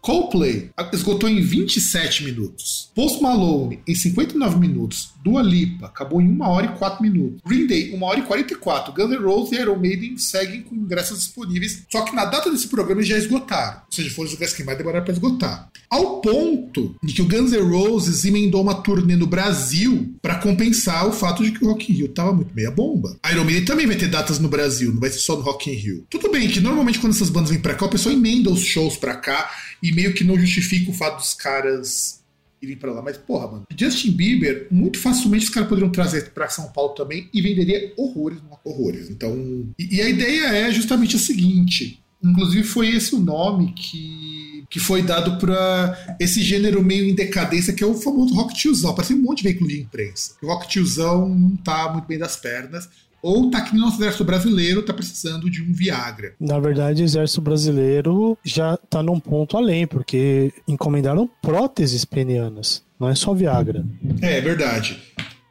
Coldplay 0.08 0.70
esgotou 0.90 1.28
em 1.28 1.42
27 1.42 2.24
minutos. 2.24 2.90
Post 2.94 3.22
Malone 3.22 3.80
em 3.86 3.94
59 3.94 4.58
minutos. 4.58 5.10
Dua 5.22 5.42
Lipa 5.42 5.84
acabou 5.84 6.22
em 6.22 6.30
1 6.30 6.40
hora 6.40 6.64
e 6.64 6.78
4 6.78 7.02
minutos. 7.02 7.42
Green 7.46 7.66
Day 7.66 7.94
1 7.94 8.02
hora 8.02 8.20
e 8.20 8.22
44. 8.22 8.94
Guns 8.94 9.10
N' 9.10 9.22
Roses 9.22 9.52
e 9.52 9.60
Iron 9.60 9.76
Maiden 9.76 10.16
seguem 10.16 10.62
com 10.62 10.74
ingressos 10.74 11.18
disponíveis, 11.18 11.84
só 11.92 12.00
que 12.00 12.16
na 12.16 12.24
data 12.24 12.50
desse 12.50 12.68
programa 12.68 13.02
já 13.02 13.18
esgotaram. 13.18 13.82
Ou 13.84 13.92
seja, 13.92 14.08
foram 14.08 14.28
os 14.28 14.34
ingressos 14.34 14.56
que 14.56 14.64
mais 14.64 14.78
demoraram 14.78 15.04
para 15.04 15.12
esgotar. 15.12 15.68
Ao 15.90 16.22
ponto 16.22 16.96
de 17.02 17.12
que 17.12 17.20
o 17.20 17.28
Guns 17.28 17.52
N' 17.52 17.60
Roses 17.60 18.24
emendou 18.24 18.62
uma 18.62 18.76
turnê 18.76 19.14
no 19.14 19.26
Brasil 19.26 20.14
para 20.22 20.36
compensar 20.36 21.06
o 21.06 21.12
fato 21.12 21.44
de 21.44 21.52
que 21.52 21.62
o 21.62 21.68
Rock 21.68 21.92
in 21.92 21.96
Rio 21.96 22.08
tava 22.08 22.32
muito 22.32 22.54
meia 22.54 22.70
bomba. 22.70 23.18
A 23.22 23.30
Iron 23.30 23.44
Maiden 23.44 23.66
também 23.66 23.86
vai 23.86 23.96
ter 23.96 24.08
datas 24.08 24.38
no 24.38 24.48
Brasil, 24.48 24.90
não 24.90 25.00
vai 25.00 25.10
ser 25.10 25.18
só 25.18 25.36
no 25.36 25.42
Rock 25.42 25.70
in 25.70 25.74
Rio. 25.74 26.06
Tudo 26.08 26.30
bem 26.30 26.48
que 26.48 26.60
normalmente 26.60 26.98
quando 26.98 27.12
essas 27.12 27.28
bandas 27.28 27.50
vêm 27.50 27.60
pra 27.60 27.74
cá, 27.74 27.84
o 27.84 27.90
pessoal 27.90 28.14
emenda 28.14 28.48
os 28.48 28.62
shows 28.62 28.96
pra 28.96 29.14
cá 29.14 29.50
e 29.82 29.97
meio 29.98 30.14
que 30.14 30.22
não 30.22 30.38
justifica 30.38 30.92
o 30.92 30.94
fato 30.94 31.16
dos 31.16 31.34
caras 31.34 32.22
irem 32.62 32.76
pra 32.76 32.92
lá. 32.92 33.02
Mas, 33.02 33.16
porra, 33.16 33.48
mano, 33.48 33.66
Justin 33.76 34.12
Bieber, 34.12 34.68
muito 34.70 34.96
facilmente 34.98 35.46
os 35.46 35.50
caras 35.50 35.68
poderiam 35.68 35.90
trazer 35.90 36.30
pra 36.30 36.48
São 36.48 36.68
Paulo 36.68 36.94
também 36.94 37.28
e 37.34 37.42
venderia 37.42 37.92
horrores, 37.96 38.38
horrores. 38.64 39.10
Então, 39.10 39.34
e, 39.76 39.96
e 39.96 40.00
a 40.00 40.08
ideia 40.08 40.46
é 40.46 40.70
justamente 40.70 41.16
a 41.16 41.18
seguinte. 41.18 42.00
Inclusive 42.22 42.64
foi 42.64 42.88
esse 42.88 43.14
o 43.14 43.18
nome 43.18 43.72
que, 43.72 44.64
que 44.70 44.78
foi 44.78 45.02
dado 45.02 45.36
pra 45.38 46.16
esse 46.20 46.42
gênero 46.42 46.82
meio 46.82 47.04
em 47.04 47.14
decadência, 47.14 47.72
que 47.72 47.82
é 47.82 47.86
o 47.86 47.94
famoso 47.94 48.34
rock 48.34 48.54
tiozão. 48.54 48.94
Parece 48.94 49.14
um 49.14 49.22
monte 49.22 49.38
de 49.38 49.44
veículo 49.44 49.68
de 49.68 49.80
imprensa. 49.80 50.34
O 50.42 50.46
rock 50.46 50.68
tiozão 50.68 51.28
não 51.28 51.56
tá 51.56 51.92
muito 51.92 52.06
bem 52.06 52.18
das 52.18 52.36
pernas. 52.36 52.88
Ou 53.22 53.50
tá 53.50 53.60
que 53.60 53.72
nem 53.72 53.82
o 53.82 53.86
nosso 53.86 53.98
exército 53.98 54.24
brasileiro, 54.24 54.82
tá 54.82 54.92
precisando 54.92 55.50
de 55.50 55.62
um 55.62 55.72
Viagra. 55.72 56.34
Na 56.38 56.58
verdade, 56.58 57.02
o 57.02 57.04
exército 57.04 57.40
brasileiro 57.40 58.38
já 58.44 58.76
tá 58.76 59.02
num 59.02 59.18
ponto 59.18 59.56
além, 59.56 59.86
porque 59.86 60.52
encomendaram 60.66 61.28
próteses 61.42 62.04
penianas, 62.04 62.82
não 62.98 63.08
é 63.08 63.14
só 63.14 63.34
Viagra. 63.34 63.84
É, 64.20 64.38
é 64.38 64.40
verdade. 64.40 64.98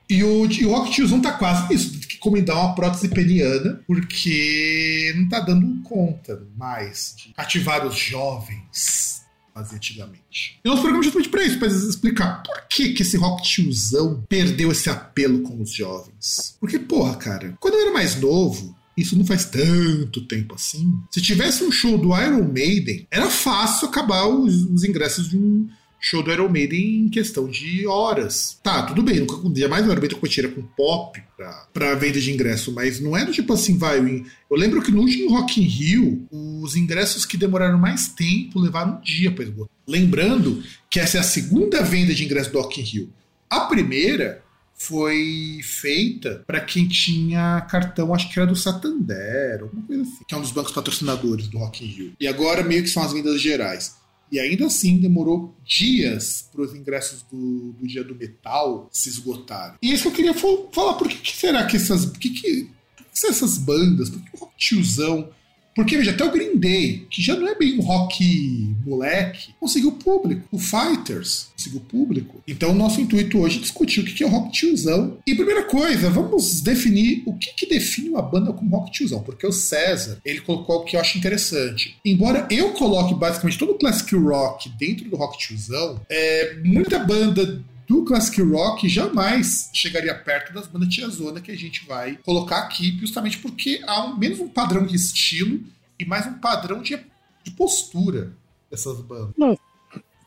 E 0.10 0.24
o, 0.24 0.50
e 0.50 0.66
o 0.66 0.72
Rock 0.72 0.92
Tiozão 0.92 1.22
tá 1.22 1.34
quase 1.34 1.68
nisso, 1.70 1.92
tem 1.92 2.00
que 2.00 2.16
encomendar 2.16 2.58
uma 2.58 2.74
prótese 2.74 3.10
peniana, 3.10 3.82
porque 3.86 5.14
não 5.18 5.28
tá 5.28 5.42
dando 5.42 5.82
conta 5.84 6.42
mais 6.56 7.14
de 7.18 7.34
cativar 7.34 7.86
os 7.86 7.98
jovens, 7.98 9.17
fazia 9.58 9.78
antigamente. 9.78 10.60
E 10.64 10.68
nosso 10.68 10.82
programa 10.82 11.04
é 11.04 11.06
justamente 11.06 11.30
pra 11.30 11.44
isso, 11.44 11.60
pra 11.60 11.68
explicar 11.68 12.44
por 12.44 12.68
que, 12.70 12.94
que 12.94 13.02
esse 13.02 13.18
Rock 13.18 13.44
Tiozão 13.44 14.24
perdeu 14.30 14.72
esse 14.72 14.90
apelo 14.90 15.42
com 15.42 15.62
os 15.62 15.74
jovens. 15.74 16.56
Porque, 16.60 16.78
porra, 16.78 17.16
cara, 17.16 17.58
quando 17.60 17.74
eu 17.74 17.82
era 17.82 17.94
mais 17.94 18.20
novo, 18.20 18.76
isso 18.96 19.18
não 19.18 19.26
faz 19.26 19.46
tanto 19.46 20.26
tempo 20.28 20.56
assim. 20.56 20.92
Se 21.12 21.22
tivesse 21.22 21.64
um 21.64 21.72
show 21.72 21.98
do 21.98 22.16
Iron 22.20 22.52
Maiden, 22.52 23.08
era 23.10 23.30
fácil 23.30 23.88
acabar 23.88 24.28
os, 24.28 24.64
os 24.66 24.84
ingressos 24.84 25.30
de 25.30 25.38
um 25.38 25.68
show 26.00 26.22
do 26.22 26.32
Iron 26.32 26.50
Maiden 26.50 27.06
em 27.06 27.10
questão 27.10 27.48
de 27.48 27.88
horas. 27.88 28.60
Tá, 28.62 28.84
tudo 28.84 29.02
bem, 29.02 29.20
nunca 29.20 29.36
um 29.36 29.52
dia 29.52 29.68
mais 29.68 29.86
o 29.86 29.92
Iron 29.92 30.00
Maiden 30.00 30.18
competia 30.18 30.48
com 30.48 30.62
pop 30.62 31.22
pra, 31.36 31.68
pra 31.74 31.96
venda 31.96 32.20
de 32.20 32.32
ingresso, 32.32 32.72
mas 32.72 33.00
não 33.00 33.16
era 33.16 33.32
tipo 33.32 33.54
assim, 33.54 33.78
vai. 33.78 34.00
Eu, 34.00 34.26
eu 34.50 34.58
lembro 34.58 34.82
que 34.82 34.92
no 34.92 35.02
último 35.02 35.32
Rock 35.32 35.62
in 35.62 35.66
Rio, 35.66 36.28
os 36.32 36.76
ingressos 36.76 37.26
que 37.26 37.38
demoraram 37.38 37.78
mais 37.78 38.08
tempo 38.08 38.60
levaram 38.60 38.98
um 38.98 39.02
dia 39.02 39.32
pra 39.32 39.44
esgotar. 39.44 39.76
Lembrando 39.88 40.64
que 40.90 41.00
essa 41.00 41.18
é 41.18 41.20
a 41.20 41.24
segunda 41.24 41.82
venda 41.82 42.14
de 42.14 42.24
ingresso 42.24 42.52
do 42.52 42.60
Rock 42.60 42.82
in 42.82 42.84
Rio. 42.84 43.10
A 43.50 43.62
primeira 43.62 44.44
foi 44.78 45.60
feita 45.64 46.44
para 46.46 46.62
quem 46.62 46.88
tinha 46.88 47.62
cartão, 47.62 48.14
acho 48.14 48.32
que 48.32 48.40
era 48.40 48.48
do 48.48 48.56
Santander, 48.56 49.62
alguma 49.64 49.84
coisa 49.84 50.04
assim, 50.04 50.24
que 50.28 50.36
é 50.36 50.38
um 50.38 50.42
dos 50.42 50.52
bancos 50.52 50.72
patrocinadores 50.72 51.48
do 51.48 51.58
Rock 51.58 51.84
in 51.84 51.88
Rio. 51.88 52.14
E 52.20 52.28
agora 52.28 52.64
meio 52.64 52.84
que 52.84 52.90
são 52.90 53.02
as 53.02 53.12
vendas 53.12 53.42
gerais. 53.42 53.96
E 54.32 54.40
ainda 54.40 54.66
assim 54.66 54.98
demorou 54.98 55.56
dias 55.64 56.48
para 56.52 56.62
os 56.62 56.76
ingressos 56.76 57.24
do, 57.24 57.74
do 57.74 57.88
dia 57.88 58.04
do 58.04 58.16
metal 58.16 58.90
se 58.92 59.10
esgotarem. 59.10 59.78
E 59.82 59.94
isso 59.94 60.04
que 60.04 60.08
eu 60.10 60.14
queria 60.14 60.34
falar, 60.34 60.96
por 60.96 61.08
que, 61.08 61.18
que 61.18 61.36
será 61.36 61.66
que 61.66 61.78
essas. 61.78 62.06
Que, 62.06 62.30
que, 62.30 62.64
que 62.64 62.70
essas 63.14 63.58
bandas? 63.58 64.10
Por 64.10 64.22
que 64.22 64.30
o 64.44 64.50
tiozão? 64.58 65.30
Porque, 65.78 65.96
veja, 65.96 66.10
até 66.10 66.26
o 66.26 66.32
Green 66.32 66.58
Day, 66.58 67.06
que 67.08 67.22
já 67.22 67.36
não 67.36 67.48
é 67.48 67.54
bem 67.54 67.78
um 67.78 67.84
rock 67.84 68.76
moleque, 68.84 69.54
conseguiu 69.60 69.92
público. 69.92 70.42
O 70.52 70.58
Fighters 70.58 71.50
conseguiu 71.56 71.82
público. 71.82 72.42
Então, 72.48 72.72
o 72.72 72.74
nosso 72.74 73.00
intuito 73.00 73.38
hoje 73.38 73.60
é 73.60 73.62
discutir 73.62 74.00
o 74.00 74.04
que 74.04 74.24
é 74.24 74.28
rock 74.28 74.52
tiozão. 74.52 75.20
E 75.28 75.36
primeira 75.36 75.66
coisa, 75.66 76.10
vamos 76.10 76.62
definir 76.62 77.22
o 77.28 77.38
que, 77.38 77.54
que 77.54 77.68
define 77.68 78.10
uma 78.10 78.24
banda 78.24 78.52
como 78.52 78.76
rock 78.76 78.92
tiozão. 78.92 79.22
Porque 79.22 79.46
o 79.46 79.52
César, 79.52 80.20
ele 80.26 80.42
colocou 80.42 80.78
o 80.78 80.84
que 80.84 80.96
eu 80.96 81.00
acho 81.00 81.16
interessante. 81.16 81.96
Embora 82.04 82.48
eu 82.50 82.72
coloque 82.72 83.14
basicamente 83.14 83.60
todo 83.60 83.74
o 83.74 83.78
classic 83.78 84.16
rock 84.16 84.70
dentro 84.80 85.08
do 85.08 85.16
rock 85.16 85.38
tiozão, 85.38 86.02
é, 86.10 86.56
muita 86.64 86.98
banda 86.98 87.64
do 87.88 88.04
classic 88.04 88.42
rock 88.42 88.88
jamais 88.90 89.70
chegaria 89.74 90.14
perto 90.14 90.54
das 90.54 90.68
bandas 90.68 90.90
tiazona 90.90 91.40
que 91.40 91.52
a 91.52 91.56
gente 91.56 91.88
vai 91.88 92.18
colocar 92.18 92.60
aqui, 92.60 92.98
justamente 93.00 93.38
porque 93.38 93.82
há 93.88 94.06
um, 94.06 94.18
menos 94.18 94.40
um 94.40 94.50
padrão 94.50 94.86
de 94.86 94.96
estilo 94.96 95.62
e 95.98 96.06
mais 96.06 96.28
um 96.28 96.34
padrão 96.34 96.82
de, 96.82 97.00
de 97.44 97.52
postura 97.52 98.34
dessas 98.70 99.00
bandas. 99.00 99.34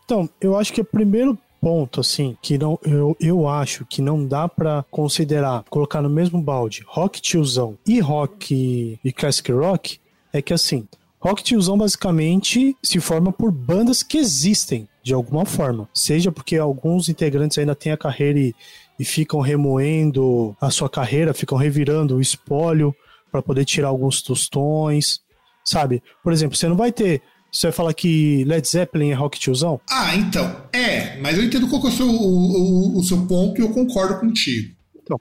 Então, 0.05 0.29
eu 0.41 0.59
acho 0.59 0.73
que 0.73 0.81
o 0.81 0.85
primeiro 0.85 1.39
ponto, 1.61 2.01
assim, 2.01 2.37
que 2.41 2.57
não, 2.57 2.79
eu, 2.83 3.15
eu 3.21 3.47
acho 3.47 3.85
que 3.85 4.01
não 4.01 4.27
dá 4.27 4.49
pra 4.49 4.85
considerar, 4.91 5.63
colocar 5.69 6.01
no 6.01 6.09
mesmo 6.09 6.41
balde 6.41 6.83
rock 6.87 7.21
tiozão 7.21 7.77
e 7.87 8.01
rock 8.01 8.99
e 9.05 9.13
classic 9.13 9.53
rock, 9.53 10.01
é 10.33 10.41
que 10.41 10.55
assim, 10.55 10.89
rock 11.21 11.43
tiozão 11.45 11.77
basicamente 11.77 12.75
se 12.83 12.99
forma 12.99 13.31
por 13.33 13.53
bandas 13.53 14.03
que 14.03 14.19
existem 14.19 14.89
de 15.03 15.13
alguma 15.15 15.45
forma. 15.45 15.89
Seja 15.95 16.33
porque 16.33 16.57
alguns 16.57 17.09
integrantes 17.09 17.59
ainda 17.59 17.75
têm 17.75 17.93
a 17.93 17.97
carreira 17.97 18.39
e, 18.39 18.55
e 18.99 19.05
ficam 19.05 19.41
remoendo 19.41 20.57
a 20.61 20.71
sua 20.71 20.89
carreira, 20.89 21.35
ficam 21.35 21.57
revirando 21.59 22.17
o 22.17 22.21
espólio 22.21 22.95
para 23.31 23.43
poder 23.43 23.65
tirar 23.65 23.89
alguns 23.89 24.21
tostões, 24.23 25.21
sabe? 25.65 26.03
Por 26.23 26.33
exemplo, 26.33 26.57
você 26.57 26.69
não 26.69 26.77
vai 26.77 26.91
ter. 26.93 27.23
Você 27.53 27.67
vai 27.67 27.73
falar 27.73 27.95
que 27.95 28.45
Led 28.45 28.67
Zeppelin 28.67 29.11
é 29.11 29.15
rock 29.15 29.39
tiozão? 29.39 29.81
Ah, 29.91 30.15
então, 30.15 30.57
é, 30.73 31.19
mas 31.21 31.37
eu 31.37 31.45
entendo 31.45 31.69
qual 31.69 31.81
que 31.81 31.89
é 31.89 31.91
o 31.91 31.93
seu, 31.93 32.07
o, 32.09 32.13
o- 32.13 32.99
o 32.99 33.03
seu 33.03 33.27
ponto 33.27 33.61
e 33.61 33.65
eu 33.65 33.71
concordo 33.71 34.21
contigo. 34.21 34.75
Eu 35.11 35.19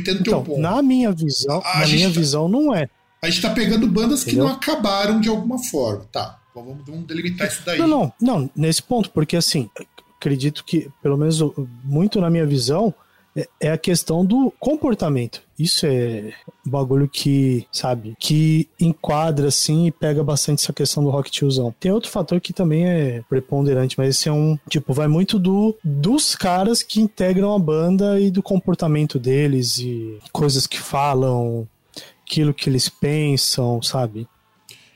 entendo 0.00 0.18
o 0.18 0.20
então, 0.22 0.42
teu 0.42 0.54
ponto. 0.54 0.60
Na 0.60 0.80
minha 0.80 1.10
visão, 1.12 1.60
A 1.64 1.80
na 1.80 1.86
minha 1.86 2.08
tá- 2.08 2.14
visão 2.14 2.48
não 2.48 2.74
é. 2.74 2.88
A 3.22 3.30
gente 3.30 3.40
tá 3.40 3.50
pegando 3.50 3.86
bandas 3.86 4.24
que 4.24 4.30
Entendeu? 4.30 4.48
não 4.48 4.54
acabaram 4.54 5.20
de 5.20 5.28
alguma 5.28 5.58
forma. 5.62 6.04
Tá, 6.10 6.40
então 6.50 6.64
vamos, 6.64 6.84
vamos 6.84 7.06
delimitar 7.06 7.46
isso 7.46 7.62
daí. 7.64 7.78
Não, 7.78 7.86
não, 7.86 8.12
não, 8.20 8.50
nesse 8.56 8.82
ponto, 8.82 9.10
porque 9.10 9.36
assim, 9.36 9.70
acredito 10.18 10.64
que, 10.64 10.90
pelo 11.00 11.16
menos 11.16 11.40
muito 11.84 12.20
na 12.20 12.28
minha 12.28 12.44
visão, 12.44 12.92
é- 13.36 13.48
é 13.60 13.70
a 13.70 13.78
questão 13.78 14.24
do 14.26 14.52
comportamento. 14.58 15.40
Isso 15.58 15.86
é 15.86 16.32
um 16.66 16.70
bagulho 16.70 17.08
que, 17.08 17.64
sabe, 17.70 18.14
que 18.18 18.68
enquadra 18.80 19.46
assim 19.48 19.86
e 19.86 19.92
pega 19.92 20.22
bastante 20.24 20.60
essa 20.64 20.72
questão 20.72 21.04
do 21.04 21.08
rock 21.10 21.30
tiozão. 21.30 21.72
Tem 21.78 21.92
outro 21.92 22.10
fator 22.10 22.40
que 22.40 22.52
também 22.52 22.86
é 22.86 23.22
preponderante, 23.28 23.96
mas 23.96 24.16
esse 24.16 24.28
é 24.28 24.32
um, 24.32 24.58
tipo, 24.68 24.92
vai 24.92 25.06
muito 25.06 25.38
do 25.38 25.74
dos 25.84 26.34
caras 26.34 26.82
que 26.82 27.00
integram 27.00 27.54
a 27.54 27.58
banda 27.58 28.18
e 28.20 28.30
do 28.32 28.42
comportamento 28.42 29.18
deles 29.18 29.78
e 29.78 30.18
coisas 30.32 30.66
que 30.66 30.80
falam, 30.80 31.66
aquilo 32.32 32.54
que 32.54 32.70
eles 32.70 32.88
pensam, 32.88 33.82
sabe? 33.82 34.26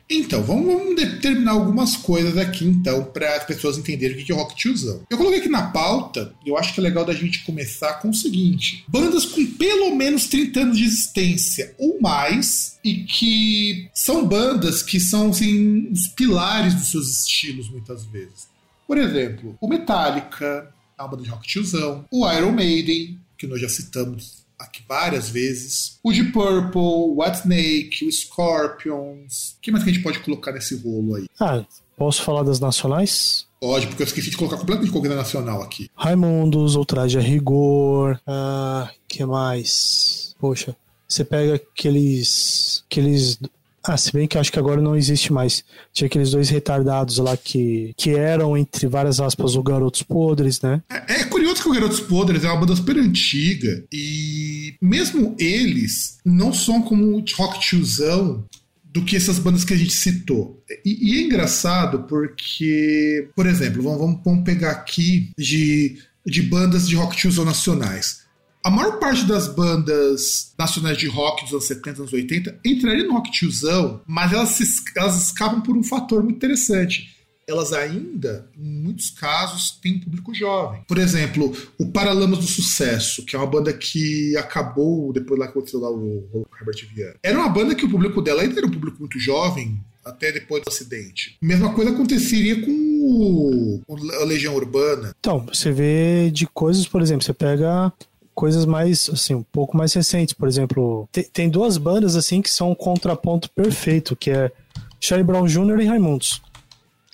Então, 0.08 0.40
vamos, 0.42 0.66
vamos 0.66 0.94
determinar 0.96 1.50
algumas 1.50 1.96
coisas 1.96 2.38
aqui, 2.38 2.64
então, 2.64 3.04
para 3.04 3.36
as 3.36 3.44
pessoas 3.44 3.76
entenderem 3.76 4.16
o 4.16 4.24
que 4.24 4.30
é 4.30 4.34
o 4.34 4.38
rock 4.38 4.54
tiozão. 4.54 5.02
Eu 5.10 5.18
coloquei 5.18 5.40
aqui 5.40 5.48
na 5.48 5.70
pauta, 5.70 6.32
eu 6.46 6.56
acho 6.56 6.72
que 6.72 6.80
é 6.80 6.82
legal 6.82 7.04
da 7.04 7.12
gente 7.12 7.44
começar 7.44 7.94
com 7.94 8.10
o 8.10 8.14
seguinte: 8.14 8.84
bandas 8.88 9.24
com 9.24 9.44
pelo 9.54 9.94
menos 9.96 10.28
30 10.28 10.60
anos 10.60 10.78
de 10.78 10.84
existência 10.84 11.74
ou 11.76 12.00
mais, 12.00 12.78
e 12.84 13.02
que 13.02 13.90
são 13.92 14.24
bandas 14.24 14.80
que 14.80 15.00
são 15.00 15.30
assim, 15.30 15.90
os 15.90 16.06
pilares 16.06 16.74
dos 16.74 16.90
seus 16.92 17.22
estilos, 17.22 17.68
muitas 17.68 18.04
vezes. 18.06 18.48
Por 18.86 18.96
exemplo, 18.96 19.58
o 19.60 19.66
Metallica, 19.66 20.72
é 20.96 21.02
uma 21.02 21.08
banda 21.08 21.24
de 21.24 21.30
rock 21.30 21.48
tiozão, 21.48 22.04
o 22.12 22.30
Iron 22.30 22.52
Maiden, 22.52 23.18
que 23.36 23.48
nós 23.48 23.60
já 23.60 23.68
citamos 23.68 24.45
aqui 24.58 24.82
várias 24.88 25.28
vezes. 25.28 25.98
O 26.02 26.12
Deep 26.12 26.32
Purple, 26.32 26.80
o 26.80 27.22
White 27.22 27.38
Snake, 27.38 28.04
o 28.06 28.12
Scorpions. 28.12 29.56
O 29.58 29.60
que 29.60 29.70
mais 29.70 29.84
que 29.84 29.90
a 29.90 29.92
gente 29.92 30.02
pode 30.02 30.20
colocar 30.20 30.52
nesse 30.52 30.76
rolo 30.76 31.16
aí? 31.16 31.26
Ah, 31.40 31.64
posso 31.96 32.22
falar 32.22 32.42
das 32.42 32.60
nacionais? 32.60 33.46
Pode, 33.60 33.86
porque 33.86 34.02
eu 34.02 34.06
esqueci 34.06 34.30
de 34.30 34.36
colocar 34.36 34.58
completamente 34.58 34.92
coisa 34.92 35.14
nacional 35.14 35.62
aqui. 35.62 35.90
Raimundos, 35.96 36.74
Ultraje 36.76 37.18
a 37.18 37.22
Rigor. 37.22 38.20
Ah, 38.26 38.90
que 39.08 39.24
mais? 39.24 40.34
Poxa, 40.38 40.76
você 41.08 41.24
pega 41.24 41.54
aqueles. 41.54 42.84
aqueles. 42.86 43.38
Ah, 43.88 43.96
se 43.96 44.12
bem 44.12 44.26
que 44.26 44.36
acho 44.38 44.50
que 44.52 44.58
agora 44.58 44.80
não 44.80 44.96
existe 44.96 45.32
mais. 45.32 45.62
Tinha 45.92 46.06
aqueles 46.06 46.30
dois 46.32 46.48
retardados 46.50 47.18
lá 47.18 47.36
que, 47.36 47.92
que 47.96 48.10
eram, 48.10 48.56
entre 48.56 48.86
várias 48.88 49.20
aspas, 49.20 49.54
o 49.54 49.62
Garotos 49.62 50.02
Podres, 50.02 50.60
né? 50.60 50.82
É, 50.90 51.20
é 51.20 51.24
curioso 51.24 51.62
que 51.62 51.68
o 51.68 51.72
Garotos 51.72 52.00
Podres 52.00 52.42
é 52.44 52.48
uma 52.48 52.58
banda 52.60 52.74
super 52.74 52.96
antiga 52.98 53.84
e 53.92 54.74
mesmo 54.82 55.36
eles 55.38 56.18
não 56.24 56.52
são 56.52 56.82
como 56.82 57.16
o 57.16 57.24
rock 57.36 57.60
tiozão 57.60 58.44
do 58.84 59.04
que 59.04 59.14
essas 59.14 59.38
bandas 59.38 59.62
que 59.64 59.74
a 59.74 59.76
gente 59.76 59.92
citou. 59.92 60.62
E, 60.84 61.12
e 61.12 61.18
é 61.18 61.22
engraçado 61.26 62.04
porque, 62.04 63.28
por 63.36 63.46
exemplo, 63.46 63.82
vamos, 63.82 64.20
vamos- 64.24 64.42
pegar 64.44 64.70
aqui 64.70 65.30
de, 65.38 65.98
de 66.26 66.42
bandas 66.42 66.88
de 66.88 66.96
rock 66.96 67.16
tiozão 67.16 67.44
nacionais. 67.44 68.25
A 68.66 68.70
maior 68.70 68.98
parte 68.98 69.24
das 69.26 69.46
bandas 69.46 70.52
nacionais 70.58 70.98
de 70.98 71.06
rock 71.06 71.44
dos 71.44 71.52
anos 71.52 71.66
70, 71.68 72.00
anos 72.00 72.12
80 72.12 72.58
entraria 72.64 73.04
no 73.04 73.12
rock 73.12 73.30
tiozão, 73.30 74.00
mas 74.04 74.32
elas, 74.32 74.48
se 74.48 74.64
elas 74.96 75.16
escapam 75.22 75.60
por 75.60 75.76
um 75.76 75.84
fator 75.84 76.20
muito 76.20 76.34
interessante 76.34 77.14
elas 77.48 77.72
ainda, 77.72 78.50
em 78.58 78.82
muitos 78.82 79.08
casos, 79.08 79.78
têm 79.80 80.00
público 80.00 80.34
jovem. 80.34 80.82
Por 80.88 80.98
exemplo, 80.98 81.56
o 81.78 81.86
Paralamas 81.92 82.40
do 82.40 82.44
Sucesso, 82.44 83.24
que 83.24 83.36
é 83.36 83.38
uma 83.38 83.46
banda 83.46 83.72
que 83.72 84.36
acabou 84.36 85.12
depois 85.12 85.38
lá 85.38 85.46
que 85.46 85.52
aconteceu 85.52 85.78
lá 85.78 85.88
o, 85.88 86.28
o 86.32 86.44
Herbert 86.58 86.88
Viana. 86.92 87.14
Era 87.22 87.38
uma 87.38 87.48
banda 87.48 87.72
que 87.72 87.84
o 87.84 87.88
público 87.88 88.20
dela 88.20 88.42
ainda 88.42 88.58
era 88.58 88.66
um 88.66 88.70
público 88.72 88.98
muito 88.98 89.20
jovem, 89.20 89.80
até 90.04 90.32
depois 90.32 90.64
do 90.64 90.68
acidente. 90.68 91.36
Mesma 91.40 91.72
coisa 91.72 91.92
aconteceria 91.92 92.60
com 92.60 92.72
o 92.72 93.80
a 94.20 94.24
Legião 94.24 94.56
Urbana. 94.56 95.14
Então, 95.20 95.46
você 95.46 95.70
vê 95.70 96.30
de 96.32 96.48
coisas, 96.48 96.88
por 96.88 97.00
exemplo, 97.00 97.24
você 97.24 97.32
pega 97.32 97.92
coisas 98.36 98.64
mais, 98.66 99.10
assim, 99.12 99.34
um 99.34 99.42
pouco 99.42 99.76
mais 99.76 99.92
recentes. 99.94 100.32
Por 100.34 100.46
exemplo, 100.46 101.08
te- 101.10 101.24
tem 101.24 101.48
duas 101.48 101.76
bandas, 101.78 102.14
assim, 102.14 102.40
que 102.40 102.50
são 102.50 102.70
um 102.70 102.74
contraponto 102.74 103.50
perfeito, 103.50 104.14
que 104.14 104.30
é 104.30 104.52
Charlie 105.00 105.26
Brown 105.26 105.46
Jr. 105.46 105.80
e 105.80 105.86
Raimundos. 105.86 106.40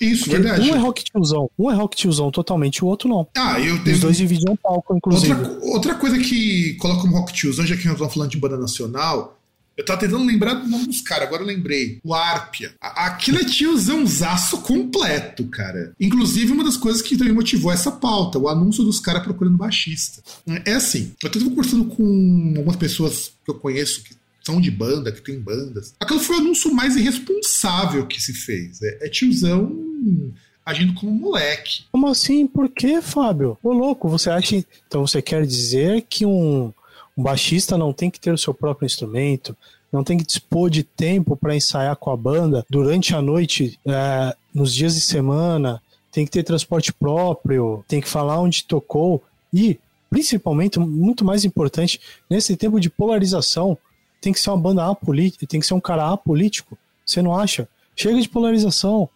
Isso, 0.01 0.25
Porque 0.25 0.43
verdade. 0.43 0.69
Um 0.69 0.75
é 0.75 0.79
rock 0.79 1.05
tiozão, 1.05 1.49
um 1.57 1.71
é 1.71 1.75
rock 1.75 1.97
tiozão 1.97 2.31
totalmente, 2.33 2.85
o 2.85 2.89
outro 2.89 3.09
não. 3.09 3.27
Ah, 3.37 3.61
eu 3.61 3.77
Os 3.77 4.01
dois 4.01 4.17
dividiam 4.17 4.57
palco, 4.57 4.97
inclusive. 4.97 5.33
Outra, 5.33 5.59
outra 5.71 5.95
coisa 5.95 6.19
que 6.19 6.75
coloca 6.75 7.03
como 7.03 7.17
rock 7.17 7.33
tiozão, 7.33 7.65
já 7.65 7.77
que 7.77 7.85
nós 7.85 7.93
estamos 7.95 8.13
falando 8.13 8.31
de 8.31 8.37
banda 8.39 8.57
nacional, 8.57 9.39
eu 9.77 9.85
tava 9.85 10.01
tentando 10.01 10.25
lembrar 10.25 10.55
do 10.55 10.69
nome 10.69 10.87
dos 10.87 11.01
caras, 11.01 11.27
agora 11.27 11.43
eu 11.43 11.47
lembrei. 11.47 11.99
O 12.05 12.15
Arpia. 12.15 12.75
Aquilo 12.81 13.39
é 13.39 13.45
tiozãozaço 13.45 14.61
completo, 14.63 15.45
cara. 15.47 15.95
Inclusive, 15.99 16.53
uma 16.53 16.65
das 16.65 16.77
coisas 16.77 17.01
que 17.01 17.17
também 17.17 17.33
motivou 17.33 17.73
essa 17.73 17.91
pauta, 17.91 18.39
o 18.39 18.49
anúncio 18.49 18.85
dos 18.85 19.01
caras 19.01 19.23
procurando 19.23 19.57
baixista. 19.57 20.23
É 20.65 20.75
assim, 20.75 21.13
eu 21.23 21.31
tava 21.31 21.45
conversando 21.45 21.87
com 21.87 22.55
algumas 22.57 22.77
pessoas 22.77 23.33
que 23.45 23.51
eu 23.51 23.55
conheço 23.55 24.03
que 24.03 24.15
são 24.45 24.61
de 24.61 24.71
banda, 24.71 25.13
que 25.13 25.23
tem 25.23 25.39
bandas. 25.41 25.95
Aquilo 26.01 26.21
foi 26.21 26.37
o 26.37 26.41
anúncio 26.41 26.75
mais 26.75 26.97
irresponsável 26.97 28.07
que 28.07 28.21
se 28.21 28.35
fez. 28.35 28.83
É, 28.83 29.07
é 29.07 29.09
tiozão 29.09 30.33
agindo 30.65 30.95
como 30.95 31.13
moleque. 31.13 31.85
Como 31.91 32.09
assim? 32.09 32.47
Por 32.47 32.69
que, 32.69 33.01
Fábio? 33.01 33.59
Ô, 33.63 33.73
louco, 33.73 34.09
você 34.09 34.31
acha. 34.31 34.65
Então 34.87 35.07
você 35.07 35.23
quer 35.23 35.47
dizer 35.47 36.05
que 36.09 36.27
um, 36.27 36.73
um 37.17 37.23
baixista 37.23 37.77
não 37.77 37.93
tem 37.93 38.11
que 38.11 38.21
ter 38.21 38.33
o 38.33 38.39
seu 38.39 38.55
próprio 38.55 38.87
instrumento, 38.87 39.57
não 39.93 40.03
tem 40.03 40.17
que 40.17 40.25
dispor 40.25 40.71
de 40.71 40.83
tempo 40.83 41.37
para 41.37 41.55
ensaiar 41.55 41.97
com 41.97 42.11
a 42.11 42.17
banda 42.17 42.65
durante 42.69 43.15
a 43.15 43.21
noite, 43.21 43.79
é, 43.87 44.35
nos 44.55 44.75
dias 44.75 44.95
de 44.95 45.01
semana, 45.03 45.83
tem 46.11 46.25
que 46.25 46.31
ter 46.31 46.43
transporte 46.43 46.93
próprio, 46.93 47.85
tem 47.87 48.01
que 48.01 48.09
falar 48.09 48.41
onde 48.41 48.65
tocou 48.65 49.23
e, 49.53 49.79
principalmente, 50.09 50.79
muito 50.79 51.25
mais 51.25 51.45
importante, 51.45 52.01
nesse 52.29 52.57
tempo 52.57 52.81
de 52.81 52.89
polarização, 52.89 53.77
tem 54.21 54.33
que 54.33 54.41
ser 54.41 54.51
uma 54.51 54.59
banda 54.59 54.87
apolítica, 54.87 55.47
tem 55.47 55.61
que 55.61 55.67
ser 55.67 55.75
um 55.75 55.81
cara 55.81 56.11
apolítico. 56.11 56.79
Você 57.05 57.21
não 57.21 57.37
acha? 57.37 57.69
Chega 57.97 58.21
de 58.21 58.29
polarização. 58.29 59.09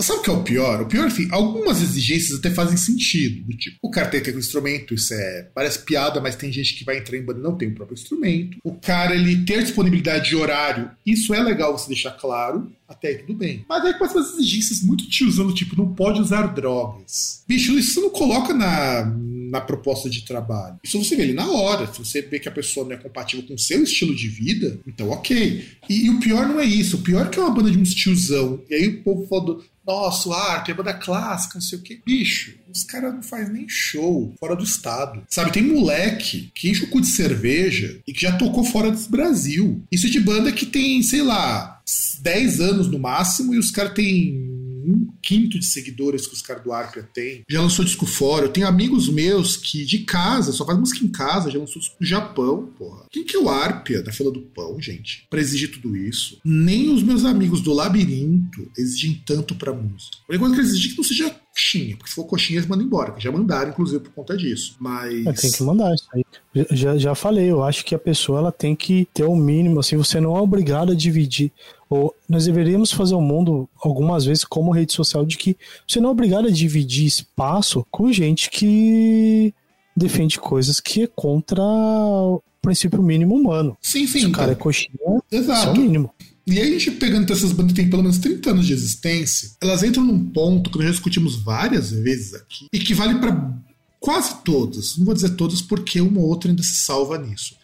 Sabe 0.00 0.20
o 0.20 0.22
que 0.22 0.30
é 0.30 0.32
o 0.32 0.42
pior? 0.42 0.80
O 0.80 0.86
pior, 0.86 1.06
assim, 1.06 1.28
algumas 1.30 1.82
exigências 1.82 2.38
até 2.38 2.50
fazem 2.50 2.76
sentido. 2.76 3.44
Do 3.44 3.56
tipo, 3.56 3.76
o 3.82 3.90
cara 3.90 4.08
tem 4.08 4.20
que 4.20 4.30
ter 4.30 4.36
um 4.36 4.40
instrumento, 4.40 4.94
isso 4.94 5.12
é. 5.12 5.50
Parece 5.54 5.80
piada, 5.80 6.20
mas 6.20 6.36
tem 6.36 6.50
gente 6.50 6.74
que 6.74 6.84
vai 6.84 6.98
entrar 6.98 7.18
em 7.18 7.22
banda 7.22 7.40
e 7.40 7.42
não 7.42 7.56
tem 7.56 7.68
o 7.68 7.74
próprio 7.74 7.94
instrumento. 7.94 8.58
O 8.64 8.72
cara, 8.72 9.14
ele 9.14 9.44
ter 9.44 9.62
disponibilidade 9.62 10.30
de 10.30 10.36
horário, 10.36 10.90
isso 11.04 11.34
é 11.34 11.42
legal 11.42 11.76
você 11.76 11.88
deixar 11.88 12.12
claro, 12.12 12.72
até 12.88 13.08
aí 13.08 13.18
tudo 13.18 13.34
bem. 13.34 13.64
Mas 13.68 13.84
aí 13.84 13.94
começam 13.94 14.22
as 14.22 14.32
exigências 14.34 14.82
muito 14.82 15.08
tiozão, 15.08 15.52
tipo, 15.52 15.76
não 15.76 15.94
pode 15.94 16.20
usar 16.20 16.46
drogas. 16.46 17.42
Bicho, 17.46 17.78
isso 17.78 17.94
você 17.94 18.00
não 18.00 18.10
coloca 18.10 18.54
na, 18.54 19.04
na 19.50 19.60
proposta 19.60 20.08
de 20.08 20.24
trabalho. 20.24 20.78
Isso 20.82 21.02
você 21.02 21.14
vê 21.14 21.22
ali 21.22 21.32
na 21.32 21.50
hora. 21.50 21.86
Se 21.92 21.98
você 21.98 22.22
vê 22.22 22.38
que 22.38 22.48
a 22.48 22.52
pessoa 22.52 22.86
não 22.86 22.94
é 22.94 22.96
compatível 22.96 23.46
com 23.46 23.54
o 23.54 23.58
seu 23.58 23.82
estilo 23.82 24.14
de 24.14 24.28
vida, 24.28 24.80
então 24.86 25.10
ok. 25.10 25.64
E, 25.88 26.06
e 26.06 26.10
o 26.10 26.18
pior 26.20 26.48
não 26.48 26.58
é 26.58 26.64
isso. 26.64 26.96
O 26.96 27.02
pior 27.02 27.26
é 27.26 27.28
que 27.28 27.38
é 27.38 27.42
uma 27.42 27.54
banda 27.54 27.70
de 27.70 27.78
uns 27.78 27.94
tiozão. 27.94 28.60
E 28.68 28.74
aí 28.74 28.88
o 28.88 29.02
povo 29.02 29.26
falando, 29.26 29.62
nossa, 29.86 30.34
arte, 30.34 30.70
é 30.70 30.74
banda 30.74 30.94
clássica, 30.94 31.54
não 31.54 31.62
sei 31.62 31.78
o 31.78 31.82
quê. 31.82 32.00
Bicho, 32.04 32.54
os 32.72 32.82
caras 32.84 33.14
não 33.14 33.22
fazem 33.22 33.52
nem 33.52 33.68
show 33.68 34.34
fora 34.40 34.56
do 34.56 34.64
estado. 34.64 35.22
Sabe, 35.28 35.52
tem 35.52 35.62
moleque 35.62 36.50
que 36.54 36.70
enche 36.70 36.84
o 36.84 36.90
cu 36.90 37.00
de 37.00 37.06
cerveja 37.06 38.00
e 38.06 38.12
que 38.12 38.22
já 38.22 38.36
tocou 38.36 38.64
fora 38.64 38.90
do 38.90 39.08
Brasil. 39.08 39.82
Isso 39.92 40.06
é 40.06 40.10
de 40.10 40.20
banda 40.20 40.52
que 40.52 40.66
tem, 40.66 41.02
sei 41.02 41.22
lá, 41.22 41.82
10 42.20 42.60
anos 42.60 42.88
no 42.88 42.98
máximo 42.98 43.54
e 43.54 43.58
os 43.58 43.70
caras 43.70 43.92
têm 43.92 44.43
um 44.84 45.08
quinto 45.22 45.58
de 45.58 45.64
seguidores 45.64 46.26
que 46.26 46.34
os 46.34 46.42
caras 46.42 46.62
do 46.62 46.72
Arpia 46.72 47.08
têm. 47.12 47.42
Já 47.48 47.60
lançou 47.60 47.84
disco 47.84 48.06
fora. 48.06 48.46
Eu 48.46 48.52
tenho 48.52 48.66
amigos 48.66 49.08
meus 49.08 49.56
que 49.56 49.84
de 49.84 50.00
casa, 50.00 50.52
só 50.52 50.64
faz 50.64 50.78
música 50.78 51.04
em 51.04 51.08
casa, 51.08 51.50
já 51.50 51.58
lançou 51.58 51.80
disco 51.80 51.96
no 52.00 52.06
Japão, 52.06 52.68
porra. 52.78 53.04
Quem 53.10 53.24
que 53.24 53.36
é 53.36 53.40
o 53.40 53.48
Arpia 53.48 54.02
da 54.02 54.12
fila 54.12 54.30
do 54.30 54.40
pão, 54.40 54.80
gente? 54.80 55.26
Pra 55.30 55.40
exigir 55.40 55.70
tudo 55.70 55.96
isso. 55.96 56.38
Nem 56.44 56.92
os 56.92 57.02
meus 57.02 57.24
amigos 57.24 57.60
do 57.60 57.72
Labirinto 57.72 58.70
exigem 58.76 59.22
tanto 59.26 59.54
pra 59.54 59.72
música. 59.72 60.18
Única 60.28 60.44
coisa 60.44 60.54
que 60.54 60.60
eles 60.60 60.70
exigem 60.70 60.88
é 60.88 60.92
que 60.92 60.96
não 60.96 61.04
seja 61.04 61.44
coxinha, 61.54 61.96
porque 61.96 62.10
se 62.10 62.16
for 62.16 62.24
coxinha 62.24 62.58
eles 62.58 62.68
mandam 62.68 62.84
embora, 62.84 63.12
que 63.12 63.22
já 63.22 63.30
mandaram, 63.30 63.70
inclusive, 63.70 64.02
por 64.02 64.12
conta 64.12 64.36
disso. 64.36 64.76
Mas. 64.80 65.24
É, 65.24 65.32
tem 65.32 65.52
que 65.52 65.62
mandar 65.62 65.94
isso 65.94 66.08
aí. 66.12 66.24
Já, 66.72 66.98
já 66.98 67.14
falei, 67.14 67.50
eu 67.50 67.62
acho 67.62 67.84
que 67.84 67.94
a 67.94 67.98
pessoa 67.98 68.40
ela 68.40 68.52
tem 68.52 68.74
que 68.74 69.06
ter 69.14 69.24
o 69.24 69.36
mínimo, 69.36 69.78
assim, 69.80 69.96
você 69.96 70.20
não 70.20 70.36
é 70.36 70.40
obrigado 70.40 70.92
a 70.92 70.94
dividir. 70.94 71.52
Ou 71.94 72.12
nós 72.28 72.44
deveríamos 72.44 72.90
fazer 72.90 73.14
o 73.14 73.20
mundo 73.20 73.68
algumas 73.80 74.24
vezes 74.24 74.42
como 74.42 74.72
rede 74.72 74.92
social 74.92 75.24
de 75.24 75.36
que 75.36 75.56
você 75.86 76.00
não 76.00 76.08
é 76.08 76.12
obrigado 76.12 76.48
a 76.48 76.50
dividir 76.50 77.06
espaço 77.06 77.86
com 77.88 78.12
gente 78.12 78.50
que 78.50 79.54
defende 79.96 80.40
coisas 80.40 80.80
que 80.80 81.04
é 81.04 81.06
contra 81.06 81.62
o 81.62 82.42
princípio 82.60 83.00
mínimo 83.00 83.36
humano. 83.36 83.76
Sim, 83.80 84.08
sim. 84.08 84.20
Se 84.20 84.26
o 84.26 84.32
cara 84.32 84.50
é 84.50 84.54
coxinha, 84.56 84.88
isso 84.92 85.04
é 85.04 85.36
o 85.36 85.38
Exato. 85.38 85.80
mínimo. 85.80 86.10
E 86.44 86.58
aí 86.58 86.74
a 86.74 86.78
gente 86.78 86.90
pegando 86.90 87.32
essas 87.32 87.52
bandas 87.52 87.72
que 87.72 87.80
têm 87.80 87.88
pelo 87.88 88.02
menos 88.02 88.18
30 88.18 88.50
anos 88.50 88.66
de 88.66 88.72
existência, 88.72 89.50
elas 89.62 89.84
entram 89.84 90.04
num 90.04 90.18
ponto 90.18 90.70
que 90.70 90.76
nós 90.76 90.86
já 90.86 90.92
discutimos 90.94 91.36
várias 91.36 91.92
vezes 91.92 92.34
aqui, 92.34 92.66
e 92.72 92.80
que 92.80 92.92
vale 92.92 93.20
para 93.20 93.54
quase 94.00 94.42
todas. 94.42 94.98
Não 94.98 95.04
vou 95.04 95.14
dizer 95.14 95.36
todas 95.36 95.62
porque 95.62 96.00
uma 96.00 96.18
ou 96.18 96.26
outra 96.26 96.50
ainda 96.50 96.62
se 96.64 96.74
salva 96.74 97.16
nisso. 97.18 97.54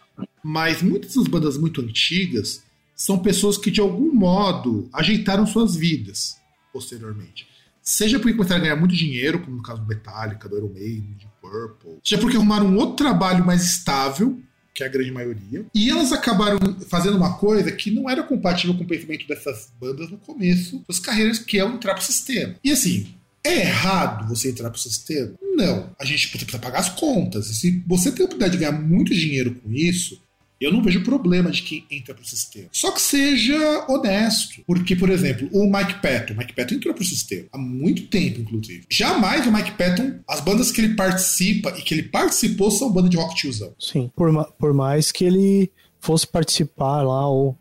Mas 0.41 0.83
muitas 0.83 1.17
das 1.17 1.27
bandas 1.27 1.59
muito 1.59 1.81
antigas 1.81 2.63
são 3.01 3.19
pessoas 3.19 3.57
que 3.57 3.71
de 3.71 3.81
algum 3.81 4.13
modo 4.13 4.87
ajeitaram 4.93 5.47
suas 5.47 5.75
vidas 5.75 6.37
posteriormente. 6.71 7.49
Seja 7.83 8.19
porque 8.19 8.35
começaram 8.35 8.61
a 8.61 8.65
ganhar 8.65 8.77
muito 8.77 8.95
dinheiro, 8.95 9.41
como 9.41 9.57
no 9.57 9.63
caso 9.63 9.81
do 9.81 9.89
Metallica, 9.89 10.47
do 10.47 10.59
Iron 10.59 10.69
Maiden, 10.69 11.17
de 11.17 11.27
Purple. 11.41 11.99
Seja 12.05 12.21
porque 12.21 12.37
arrumaram 12.37 12.67
um 12.67 12.77
outro 12.77 12.97
trabalho 12.97 13.45
mais 13.45 13.65
estável, 13.65 14.39
que 14.75 14.83
é 14.83 14.87
a 14.87 14.91
grande 14.91 15.11
maioria. 15.11 15.65
E 15.75 15.89
elas 15.89 16.13
acabaram 16.13 16.59
fazendo 16.91 17.17
uma 17.17 17.39
coisa 17.39 17.73
que 17.73 17.91
não 17.91 18.09
era 18.09 18.23
compatível 18.23 18.77
com 18.77 18.85
o 18.85 18.87
pensamento 18.87 19.27
dessas 19.27 19.73
bandas 19.81 20.11
no 20.11 20.19
começo 20.19 20.85
das 20.87 20.99
carreiras, 20.99 21.39
que 21.39 21.59
é 21.59 21.65
entrar 21.65 21.95
pro 21.95 22.05
sistema. 22.05 22.55
E 22.63 22.71
assim, 22.71 23.15
é 23.43 23.61
errado 23.61 24.29
você 24.29 24.51
entrar 24.51 24.69
pro 24.69 24.79
sistema? 24.79 25.33
Não. 25.57 25.91
A 25.99 26.05
gente 26.05 26.29
precisa 26.29 26.59
pagar 26.59 26.81
as 26.81 26.91
contas. 26.91 27.49
E 27.49 27.55
se 27.55 27.83
você 27.87 28.13
tem 28.13 28.25
a 28.25 28.27
oportunidade 28.27 28.53
de 28.53 28.59
ganhar 28.59 28.79
muito 28.79 29.15
dinheiro 29.15 29.55
com 29.55 29.73
isso, 29.73 30.21
eu 30.61 30.73
não 30.73 30.83
vejo 30.83 31.03
problema 31.03 31.51
de 31.51 31.63
quem 31.63 31.85
entra 31.91 32.15
pro 32.15 32.25
sistema. 32.25 32.69
Só 32.71 32.93
que 32.93 33.01
seja 33.01 33.87
honesto. 33.89 34.63
Porque, 34.67 34.95
por 34.95 35.09
exemplo, 35.09 35.49
o 35.53 35.65
Mike 35.65 36.01
Patton. 36.03 36.35
O 36.35 36.37
Mike 36.37 36.53
Patton 36.53 36.75
entrou 36.75 36.95
pro 36.95 37.05
sistema. 37.05 37.49
Há 37.53 37.59
muito 37.59 38.09
tempo, 38.09 38.41
inclusive. 38.41 38.85
Jamais 38.91 39.47
o 39.47 39.53
Mike 39.53 39.73
Patton, 39.73 40.21
as 40.29 40.41
bandas 40.41 40.71
que 40.71 40.81
ele 40.81 40.95
participa 40.95 41.71
e 41.79 41.83
que 41.83 41.95
ele 41.95 42.03
participou 42.05 42.71
são 42.71 42.93
banda 42.93 43.09
de 43.09 43.17
rock 43.17 43.35
tiozão. 43.35 43.73
Sim. 43.79 44.11
Por, 44.15 44.31
ma 44.31 44.45
por 44.45 44.75
mais 44.75 45.11
que 45.11 45.25
ele 45.25 45.73
fosse 45.99 46.27
participar 46.27 47.03
lá 47.03 47.29
ou 47.29 47.57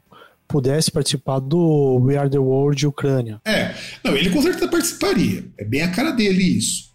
pudesse 0.48 0.92
participar 0.92 1.40
do 1.40 2.02
We 2.02 2.18
Are 2.18 2.30
the 2.30 2.40
World 2.40 2.86
Ucrânia. 2.88 3.40
É. 3.46 3.74
Não, 4.04 4.16
ele 4.16 4.32
com 4.32 4.42
certeza 4.42 4.68
participaria. 4.68 5.46
É 5.58 5.64
bem 5.64 5.84
a 5.84 5.92
cara 5.92 6.12
dele 6.12 6.44
isso. 6.44 6.89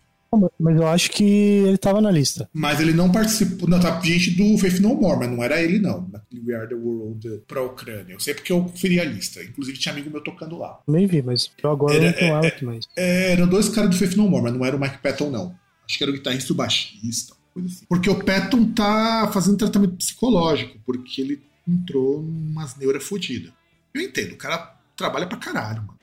Mas 0.58 0.76
eu 0.76 0.86
acho 0.86 1.10
que 1.10 1.24
ele 1.24 1.78
tava 1.78 2.00
na 2.00 2.10
lista. 2.10 2.48
Mas 2.52 2.80
ele 2.80 2.92
não 2.92 3.10
participou. 3.10 3.68
Não, 3.68 3.80
tá 3.80 4.00
gente 4.00 4.30
do 4.32 4.58
Faith 4.58 4.80
No 4.80 4.94
More, 4.94 5.18
mas 5.18 5.30
não 5.30 5.42
era 5.42 5.62
ele, 5.62 5.78
não. 5.78 6.10
We 6.46 6.54
Are 6.54 6.68
the 6.68 6.74
World 6.74 7.42
pra 7.46 7.62
Ucrânia. 7.62 8.12
Eu 8.14 8.20
sei 8.20 8.34
porque 8.34 8.52
eu 8.52 8.62
conferi 8.62 9.00
a 9.00 9.04
lista. 9.04 9.42
Inclusive 9.42 9.78
tinha 9.78 9.92
amigo 9.92 10.10
meu 10.10 10.22
tocando 10.22 10.58
lá. 10.58 10.78
Nem 10.86 11.06
vi, 11.06 11.22
mas 11.22 11.50
eu 11.62 11.70
agora 11.70 11.94
Era- 11.94 12.06
não 12.06 12.12
tenho 12.12 12.26
é- 12.26 12.30
ela 12.38 12.46
aqui 12.46 12.64
mais. 12.64 12.86
É, 12.96 13.32
eram 13.32 13.46
dois 13.46 13.68
caras 13.68 13.90
do 13.90 13.96
Faith 13.96 14.16
No 14.16 14.28
More, 14.28 14.42
mas 14.44 14.52
não 14.54 14.64
era 14.64 14.76
o 14.76 14.80
Mike 14.80 14.98
Patton, 14.98 15.30
não. 15.30 15.54
Acho 15.88 15.98
que 15.98 16.04
era 16.04 16.10
o 16.10 16.14
guitarrista 16.14 16.50
e 16.50 16.54
o 16.54 16.56
baixista. 16.56 17.34
Coisa 17.52 17.68
assim. 17.68 17.84
Porque 17.88 18.10
o 18.10 18.24
Patton 18.24 18.72
tá 18.72 19.30
fazendo 19.32 19.56
tratamento 19.56 19.96
psicológico, 19.96 20.78
porque 20.84 21.20
ele 21.20 21.42
entrou 21.68 22.20
numas 22.22 22.76
neuras 22.76 23.04
fodidas. 23.04 23.52
Eu 23.94 24.00
entendo, 24.02 24.32
o 24.32 24.36
cara 24.36 24.74
trabalha 24.96 25.26
pra 25.26 25.38
caralho, 25.38 25.82
mano. 25.82 25.93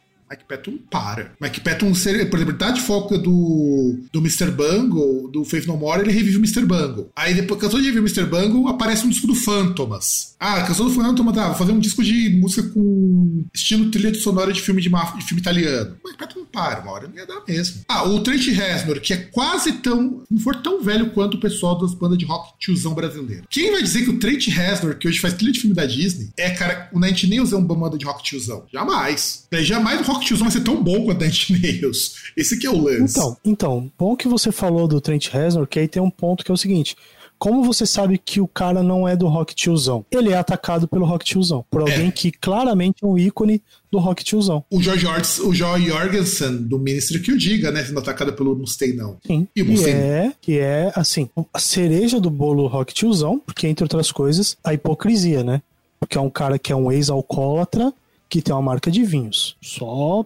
Patton 0.47 0.71
não 0.71 0.77
para. 0.89 1.31
Mike 1.41 1.61
Patton, 1.61 1.93
seria- 1.93 2.25
por 2.25 2.38
exemplo, 2.39 2.57
tá 2.57 2.71
de 2.71 2.81
foca 2.81 3.17
do, 3.17 4.00
do 4.11 4.19
Mr. 4.19 4.51
Bungle, 4.51 5.29
do 5.31 5.43
Faith 5.45 5.65
No 5.65 5.77
More, 5.77 6.01
ele 6.01 6.11
revive 6.11 6.38
o 6.38 6.39
Mr. 6.39 6.65
Bungle. 6.65 7.09
Aí 7.15 7.33
depois, 7.33 7.59
cansou 7.59 7.79
de 7.79 7.85
reviver 7.88 8.03
o 8.03 8.07
Mr. 8.07 8.25
Bungle, 8.29 8.67
aparece 8.67 9.05
um 9.05 9.09
disco 9.09 9.27
do 9.27 9.35
Phantomas. 9.35 10.35
Ah, 10.39 10.63
cansou 10.63 10.88
do 10.89 10.95
Phantomas, 10.95 11.35
tá, 11.35 11.47
vou 11.47 11.55
fazer 11.55 11.71
um 11.71 11.79
disco 11.79 12.03
de 12.03 12.29
música 12.31 12.63
com 12.69 13.45
estilo 13.53 13.89
trilha 13.91 14.13
sonora 14.15 14.51
de 14.51 14.61
filme 14.61 14.81
de, 14.81 14.89
máfia- 14.89 15.19
de 15.19 15.25
filme 15.25 15.41
italiano. 15.41 15.95
Patton 16.17 16.39
não 16.39 16.45
para, 16.45 16.81
uma 16.81 16.91
hora 16.91 17.07
não 17.07 17.15
ia 17.15 17.25
dar 17.25 17.41
mesmo. 17.47 17.81
Ah, 17.88 18.07
o 18.07 18.19
Trent 18.21 18.45
Reznor, 18.47 19.00
que 19.00 19.13
é 19.13 19.17
quase 19.17 19.73
tão, 19.73 20.23
não 20.29 20.39
for 20.39 20.55
tão 20.55 20.83
velho 20.83 21.09
quanto 21.11 21.35
o 21.38 21.39
pessoal 21.39 21.77
das 21.79 21.93
bandas 21.93 22.17
de 22.17 22.25
rock 22.25 22.53
tiozão 22.59 22.93
brasileiro. 22.93 23.43
Quem 23.50 23.71
vai 23.71 23.81
dizer 23.81 24.03
que 24.03 24.09
o 24.09 24.19
Trent 24.19 24.47
Reznor, 24.47 24.95
que 24.97 25.07
hoje 25.07 25.19
faz 25.19 25.33
trilha 25.33 25.51
de 25.51 25.59
filme 25.59 25.75
da 25.75 25.85
Disney, 25.85 26.29
é, 26.38 26.50
cara, 26.51 26.89
o 26.93 27.00
Nine 27.00 27.27
Nails 27.29 27.51
é 27.53 27.55
uma 27.55 27.75
banda 27.75 27.97
de 27.97 28.05
rock 28.05 28.23
tiozão? 28.23 28.65
Jamais. 28.71 29.45
Daí 29.51 29.63
jamais 29.63 30.00
o 30.01 30.03
rock 30.11 30.20
tiozão 30.25 30.45
vai 30.47 30.51
ser 30.51 30.63
tão 30.63 30.81
bom 30.83 31.05
quanto 31.05 31.21
o 31.21 31.25
Nine 31.25 31.61
Nails. 31.61 32.15
Esse 32.37 32.57
que 32.57 32.65
é 32.67 32.69
o 32.69 32.81
lance. 32.81 33.17
Então, 33.17 33.37
então, 33.43 33.91
bom 33.97 34.15
que 34.15 34.27
você 34.27 34.51
falou 34.51 34.87
do 34.87 34.99
Trent 35.01 35.27
Reznor, 35.29 35.67
que 35.67 35.79
aí 35.79 35.87
tem 35.87 36.01
um 36.01 36.09
ponto 36.09 36.43
que 36.45 36.51
é 36.51 36.53
o 36.53 36.57
seguinte. 36.57 36.95
Como 37.37 37.63
você 37.63 37.87
sabe 37.87 38.19
que 38.19 38.39
o 38.39 38.47
cara 38.47 38.83
não 38.83 39.07
é 39.07 39.15
do 39.15 39.27
rock 39.27 39.55
tiozão? 39.55 40.05
Ele 40.11 40.29
é 40.29 40.37
atacado 40.37 40.87
pelo 40.87 41.05
rock 41.05 41.25
tiozão. 41.25 41.65
Por 41.72 41.81
alguém 41.81 42.09
É. 42.09 42.11
que 42.11 42.31
claramente 42.31 43.03
é 43.03 43.07
um 43.07 43.17
ícone 43.17 43.63
do 43.91 43.98
rock 43.98 44.24
tiozão. 44.24 44.63
O 44.69 44.79
George, 44.79 45.07
Orts- 45.07 45.39
o 45.39 45.51
Joy 45.51 45.85
Jorgensen, 45.87 46.57
do 46.57 46.77
Ministry, 46.77 47.19
que 47.19 47.31
o 47.31 47.37
diga, 47.39 47.72
né? 47.72 47.83
Sendo 47.83 47.98
atacado 47.98 48.31
pelo 48.33 48.55
Mustaine, 48.55 48.93
não. 48.96 49.17
Sim. 49.25 49.48
E 49.55 49.63
o 49.63 49.65
que 49.65 49.72
Mustaine? 49.72 50.00
é, 50.00 50.33
que 50.39 50.59
é, 50.59 50.91
assim, 50.96 51.31
a 51.51 51.57
cereja 51.57 52.19
do 52.22 52.29
bolo 52.29 52.67
rock 52.67 52.93
tiozão, 52.93 53.41
porque, 53.43 53.67
entre 53.67 53.83
outras 53.85 54.11
coisas, 54.11 54.55
a 54.63 54.75
hipocrisia, 54.75 55.43
né? 55.43 55.63
Porque 56.00 56.19
é 56.19 56.22
um 56.22 56.29
cara 56.29 56.59
que 56.59 56.72
é 56.72 56.75
um 56.75 56.91
ex-alcoólatra 56.91 57.91
que 58.31 58.41
tem 58.41 58.55
uma 58.55 58.61
marca 58.61 58.89
de 58.89 59.03
vinhos. 59.03 59.57
Só. 59.61 60.25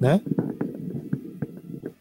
Né? 0.00 0.20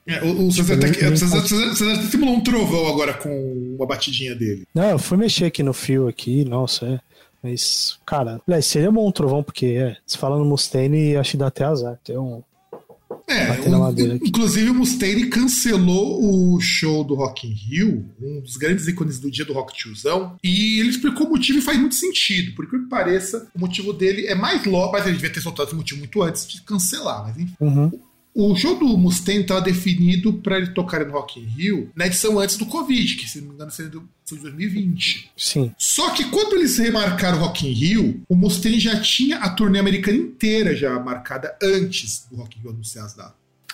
É, 0.05 0.23
o, 0.23 0.47
o 0.47 0.51
César, 0.51 0.79
tá, 0.79 0.87
ele- 0.87 0.97
ele- 0.97 1.13
o 1.13 1.17
César, 1.17 1.41
César- 1.45 1.75
César 1.75 1.93
até 1.95 2.03
simulou 2.03 2.35
um 2.35 2.41
trovão 2.41 2.87
agora 2.87 3.13
com 3.15 3.75
uma 3.75 3.85
batidinha 3.85 4.35
dele. 4.35 4.65
Não, 4.73 4.83
eu 4.91 4.99
fui 4.99 5.17
mexer 5.17 5.45
aqui 5.45 5.63
no 5.63 5.73
fio 5.73 6.07
aqui, 6.07 6.45
nossa, 6.45 6.85
é. 6.85 6.99
Mas, 7.43 7.97
cara, 8.05 8.41
seria 8.61 8.91
bom 8.91 9.07
um 9.07 9.11
trovão, 9.11 9.43
porque 9.43 9.65
é, 9.65 9.97
se 10.05 10.17
fala 10.17 10.37
no 10.37 10.45
Mustaine, 10.45 11.15
acho 11.17 11.31
que 11.31 11.37
dá 11.37 11.47
até 11.47 11.65
azar. 11.65 11.99
Tem 12.03 12.17
um. 12.17 12.41
É, 13.27 13.45
um- 13.77 14.17
inclusive 14.25 14.69
o 14.69 14.73
Mustaine 14.73 15.27
cancelou 15.27 16.53
o 16.55 16.59
show 16.59 17.03
do 17.03 17.15
Rock 17.15 17.47
in 17.47 17.51
Rio, 17.53 18.05
um 18.21 18.41
dos 18.41 18.57
grandes 18.57 18.87
ícones 18.87 19.19
do 19.19 19.29
dia 19.31 19.45
do 19.45 19.53
rock 19.53 19.73
tiozão, 19.73 20.35
e 20.43 20.79
ele 20.79 20.89
explicou 20.89 21.27
o 21.27 21.29
motivo 21.29 21.59
e 21.59 21.61
faz 21.61 21.79
muito 21.79 21.95
sentido. 21.95 22.53
Por 22.55 22.69
que 22.69 22.77
pareça, 22.89 23.47
o 23.55 23.59
motivo 23.59 23.91
dele 23.93 24.27
é 24.27 24.35
mais 24.35 24.65
logo, 24.65 24.91
mas 24.93 25.05
ele 25.05 25.15
devia 25.15 25.29
ter 25.29 25.41
soltado 25.41 25.67
esse 25.69 25.75
motivo 25.75 25.99
muito 25.99 26.21
antes 26.21 26.47
de 26.47 26.61
cancelar, 26.61 27.23
mas 27.25 27.37
enfim. 27.37 27.53
Uhum. 27.59 27.91
O 28.39 28.55
show 28.55 28.77
do 28.77 28.85
Mustaine 28.95 29.41
estava 29.41 29.61
definido 29.61 30.31
para 30.31 30.57
ele 30.57 30.67
tocar 30.67 31.03
no 31.03 31.11
Rock 31.11 31.39
in 31.39 31.45
Rio 31.45 31.89
na 31.95 32.05
edição 32.05 32.37
antes 32.37 32.55
do 32.55 32.67
Covid, 32.67 33.15
que 33.15 33.27
se 33.27 33.41
não 33.41 33.47
me 33.47 33.55
engano 33.55 33.71
foi 33.71 33.89
de 33.89 33.99
2020. 34.29 35.31
Sim. 35.35 35.71
Só 35.75 36.11
que 36.11 36.23
quando 36.25 36.53
eles 36.53 36.77
remarcaram 36.77 37.39
o 37.39 37.41
Rock 37.41 37.67
in 37.67 37.71
Rio, 37.71 38.21
o 38.29 38.35
Mustaine 38.35 38.79
já 38.79 39.01
tinha 39.01 39.37
a 39.37 39.49
turnê 39.49 39.79
americana 39.79 40.19
inteira 40.19 40.75
já 40.75 40.99
marcada 40.99 41.57
antes 41.63 42.27
do 42.29 42.37
Rock 42.37 42.59
in 42.59 42.61
Rio 42.61 42.69
anunciar 42.69 43.05
as 43.05 43.15
datas. 43.15 43.33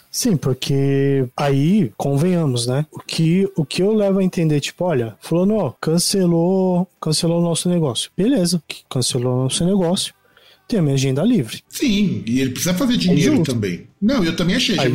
Sim, 0.09 0.37
porque 0.37 1.27
aí, 1.35 1.91
convenhamos, 1.97 2.65
né? 2.65 2.85
O 2.89 2.99
que, 2.99 3.51
o 3.57 3.65
que 3.65 3.83
eu 3.83 3.93
levo 3.93 4.19
a 4.19 4.23
entender, 4.23 4.61
tipo, 4.61 4.85
olha, 4.85 5.17
fulano, 5.19 5.55
ó, 5.55 5.73
cancelou, 5.81 6.87
cancelou 7.01 7.41
o 7.41 7.43
nosso 7.43 7.67
negócio. 7.67 8.09
Beleza, 8.15 8.63
que 8.65 8.85
cancelou 8.89 9.33
o 9.33 9.43
nosso 9.43 9.65
negócio. 9.65 10.13
Tem 10.67 10.79
a 10.79 10.81
minha 10.81 10.95
agenda 10.95 11.23
livre. 11.23 11.63
Sim, 11.69 12.23
e 12.25 12.39
ele 12.39 12.51
precisa 12.51 12.73
fazer 12.73 12.97
dinheiro 12.97 13.37
justo. 13.37 13.53
também. 13.53 13.87
Não, 14.01 14.23
eu 14.23 14.35
também 14.35 14.55
achei. 14.55 14.79
Aí 14.79 14.91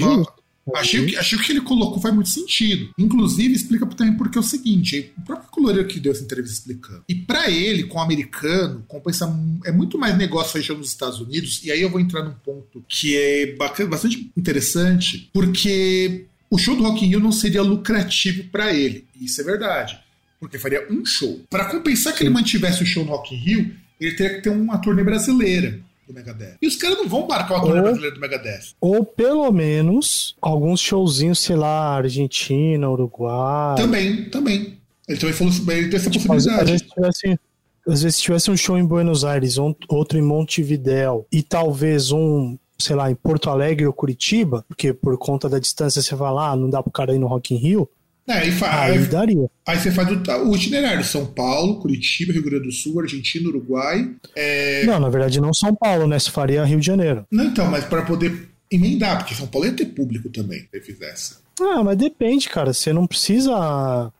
Achei, 0.74 1.06
que, 1.06 1.16
achei 1.16 1.38
que 1.38 1.44
o 1.44 1.46
que 1.46 1.52
ele 1.52 1.60
colocou 1.60 2.00
faz 2.00 2.14
muito 2.14 2.28
sentido. 2.28 2.90
Inclusive, 2.98 3.54
explica 3.54 3.86
também 3.86 4.14
porque 4.16 4.36
é 4.36 4.40
o 4.40 4.44
seguinte: 4.44 5.12
o 5.16 5.22
próprio 5.22 5.50
Coloreiro 5.50 5.88
que 5.88 6.00
deu 6.00 6.12
essa 6.12 6.22
entrevista 6.22 6.58
explicando. 6.58 7.04
E 7.08 7.14
pra 7.14 7.50
ele, 7.50 7.84
com 7.84 7.98
o 7.98 8.00
americano, 8.02 8.84
compensa, 8.86 9.34
é 9.64 9.72
muito 9.72 9.98
mais 9.98 10.16
negócio 10.16 10.62
show 10.62 10.76
nos 10.76 10.88
Estados 10.88 11.20
Unidos. 11.20 11.62
E 11.64 11.70
aí 11.70 11.80
eu 11.80 11.90
vou 11.90 12.00
entrar 12.00 12.22
num 12.22 12.34
ponto 12.34 12.84
que 12.88 13.16
é 13.16 13.56
bacana, 13.56 13.88
bastante 13.90 14.30
interessante, 14.36 15.30
porque 15.32 16.26
o 16.50 16.58
show 16.58 16.76
do 16.76 16.82
Rock 16.82 17.04
in 17.04 17.08
Rio 17.08 17.20
não 17.20 17.32
seria 17.32 17.62
lucrativo 17.62 18.44
pra 18.50 18.72
ele. 18.72 19.06
Isso 19.20 19.40
é 19.40 19.44
verdade. 19.44 19.98
Porque 20.40 20.58
faria 20.58 20.86
um 20.90 21.04
show. 21.04 21.40
Pra 21.50 21.64
compensar 21.64 22.14
que 22.14 22.22
ele 22.22 22.30
mantivesse 22.30 22.82
o 22.82 22.86
show 22.86 23.04
no 23.04 23.10
Rock 23.10 23.34
in 23.34 23.38
Rio, 23.38 23.74
ele 24.00 24.14
teria 24.16 24.34
que 24.36 24.42
ter 24.42 24.50
uma 24.50 24.78
turnê 24.78 25.02
brasileira 25.04 25.78
do 26.06 26.14
Megadeth. 26.14 26.56
E 26.62 26.66
os 26.66 26.76
caras 26.76 26.96
não 26.98 27.08
vão 27.08 27.26
marcar 27.28 27.54
uma 27.56 27.60
turnê 27.62 27.76
Ou- 27.78 27.82
brasileira 27.84 28.14
do 28.14 28.20
Megadeth. 28.20 28.60
Ou 28.80 29.04
pelo 29.04 29.50
menos 29.52 30.36
alguns 30.40 30.80
showzinhos, 30.80 31.38
sei 31.40 31.56
lá, 31.56 31.96
Argentina, 31.96 32.88
Uruguai. 32.90 33.76
Também, 33.76 34.24
também. 34.30 34.78
Ele 35.08 35.18
também 35.18 35.34
falou 35.34 35.52
sobre 35.52 35.78
ele 35.78 35.88
tem 35.88 35.96
essa 35.98 36.10
Tipo, 36.10 36.32
às, 36.32 36.46
às 36.46 36.54
possibilidade. 36.54 36.70
vezes 36.72 36.86
tivesse, 36.94 37.40
às 37.88 38.02
vezes 38.02 38.20
tivesse 38.20 38.50
um 38.50 38.56
show 38.56 38.78
em 38.78 38.84
Buenos 38.84 39.24
Aires, 39.24 39.58
um- 39.58 39.74
outro 39.88 40.18
em 40.18 40.22
Montevidéu 40.22 41.26
e 41.32 41.42
talvez 41.42 42.10
um, 42.12 42.56
sei 42.78 42.94
lá, 42.94 43.10
em 43.10 43.14
Porto 43.14 43.48
Alegre 43.50 43.86
ou 43.86 43.92
Curitiba, 43.92 44.64
porque 44.68 44.92
por 44.92 45.16
conta 45.18 45.48
da 45.48 45.58
distância 45.58 46.00
você 46.02 46.14
vai 46.14 46.32
lá, 46.32 46.54
não 46.54 46.68
dá 46.70 46.82
pro 46.82 46.92
cara 46.92 47.14
ir 47.14 47.18
no 47.18 47.26
Rock 47.26 47.54
in 47.54 47.58
Rio, 47.58 47.88
É, 48.28 48.46
e 48.46 48.50
aí 48.64 49.06
daria. 49.06 49.50
aí 49.66 49.78
você 49.78 49.90
faz 49.90 50.08
o, 50.10 50.48
o 50.50 50.54
itinerário: 50.56 51.02
São 51.04 51.24
Paulo, 51.26 51.80
Curitiba, 51.80 52.32
Rio 52.32 52.42
Grande 52.44 52.64
do 52.66 52.72
Sul, 52.72 53.00
Argentina, 53.00 53.48
Uruguai. 53.48 54.10
É... 54.36 54.84
Não, 54.84 55.00
na 55.00 55.08
verdade 55.08 55.40
não 55.40 55.54
São 55.54 55.74
Paulo, 55.74 56.06
né? 56.06 56.18
Se 56.18 56.30
faria 56.30 56.64
Rio 56.64 56.78
de 56.80 56.86
Janeiro. 56.86 57.24
Não, 57.30 57.44
então, 57.44 57.70
mas 57.70 57.84
para 57.84 58.02
poder 58.02 58.48
emendar, 58.70 59.18
porque 59.18 59.34
São 59.34 59.46
Paulo 59.46 59.66
ia 59.66 59.72
ter 59.72 59.86
público 59.86 60.28
também, 60.28 60.66
se 60.70 60.80
fizesse. 60.80 61.36
Ah, 61.60 61.82
mas 61.82 61.96
depende, 61.96 62.48
cara. 62.48 62.72
Você 62.72 62.92
não 62.92 63.06
precisa. 63.06 64.12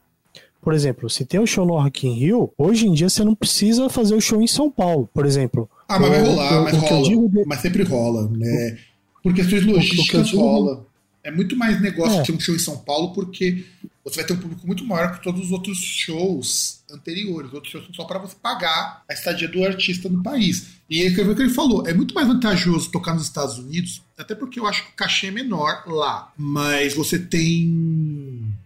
Por 0.61 0.75
exemplo, 0.75 1.09
se 1.09 1.25
tem 1.25 1.39
o 1.39 1.47
show 1.47 1.65
no 1.65 1.75
Rock 1.81 2.07
in 2.07 2.15
Rio, 2.15 2.53
hoje 2.59 2.87
em 2.87 2.93
dia 2.93 3.09
você 3.09 3.23
não 3.23 3.35
precisa 3.35 3.89
fazer 3.89 4.15
o 4.15 4.21
show 4.21 4.43
em 4.43 4.47
São 4.47 4.71
Paulo, 4.71 5.09
por 5.15 5.25
exemplo. 5.25 5.71
Ah, 5.89 5.99
mas 5.99 6.11
vai 6.11 6.21
rolar, 6.23 6.61
o- 6.61 6.65
mas 6.65 6.75
o 6.75 6.77
rola. 6.79 7.03
de- 7.29 7.45
Mas 7.47 7.61
sempre 7.61 7.83
rola, 7.85 8.29
né? 8.37 8.77
Por 9.23 9.33
questões 9.35 9.65
logísticas 9.65 10.33
rola. 10.33 10.85
É 11.23 11.31
muito 11.31 11.57
mais 11.57 11.81
negócio 11.81 12.21
É. 12.21 12.23
ter 12.23 12.33
um 12.33 12.41
show 12.41 12.55
em 12.55 12.59
São 12.59 12.77
Paulo, 12.79 13.13
porque 13.13 13.65
você 14.09 14.17
vai 14.17 14.25
ter 14.25 14.33
um 14.33 14.39
público 14.39 14.67
muito 14.67 14.85
maior 14.85 15.13
que 15.13 15.23
todos 15.23 15.47
os 15.47 15.53
outros 15.53 15.79
shows 15.79 16.83
anteriores. 16.91 17.49
Os 17.49 17.55
outros 17.55 17.73
shows 17.73 17.85
são 17.87 17.95
só 17.95 18.05
para 18.05 18.19
você 18.19 18.37
pagar 18.41 19.03
a 19.09 19.13
estadia 19.13 19.49
do 19.49 19.65
artista 19.65 20.09
no 20.09 20.23
país. 20.23 20.79
E 20.89 21.03
aí, 21.03 21.09
o 21.09 21.15
que 21.15 21.43
ele 21.43 21.51
falou, 21.51 21.87
é 21.87 21.93
muito 21.93 22.15
mais 22.15 22.27
vantajoso 22.27 22.91
tocar 22.91 23.15
nos 23.15 23.25
Estados 23.25 23.59
Unidos, 23.59 24.03
até 24.17 24.35
porque 24.35 24.59
eu 24.59 24.67
acho 24.67 24.85
que 24.85 24.93
o 24.93 24.97
cachê 24.97 25.27
é 25.27 25.31
menor 25.31 25.85
lá. 25.87 26.33
Mas 26.37 26.95
você 26.95 27.19
tem 27.19 28.57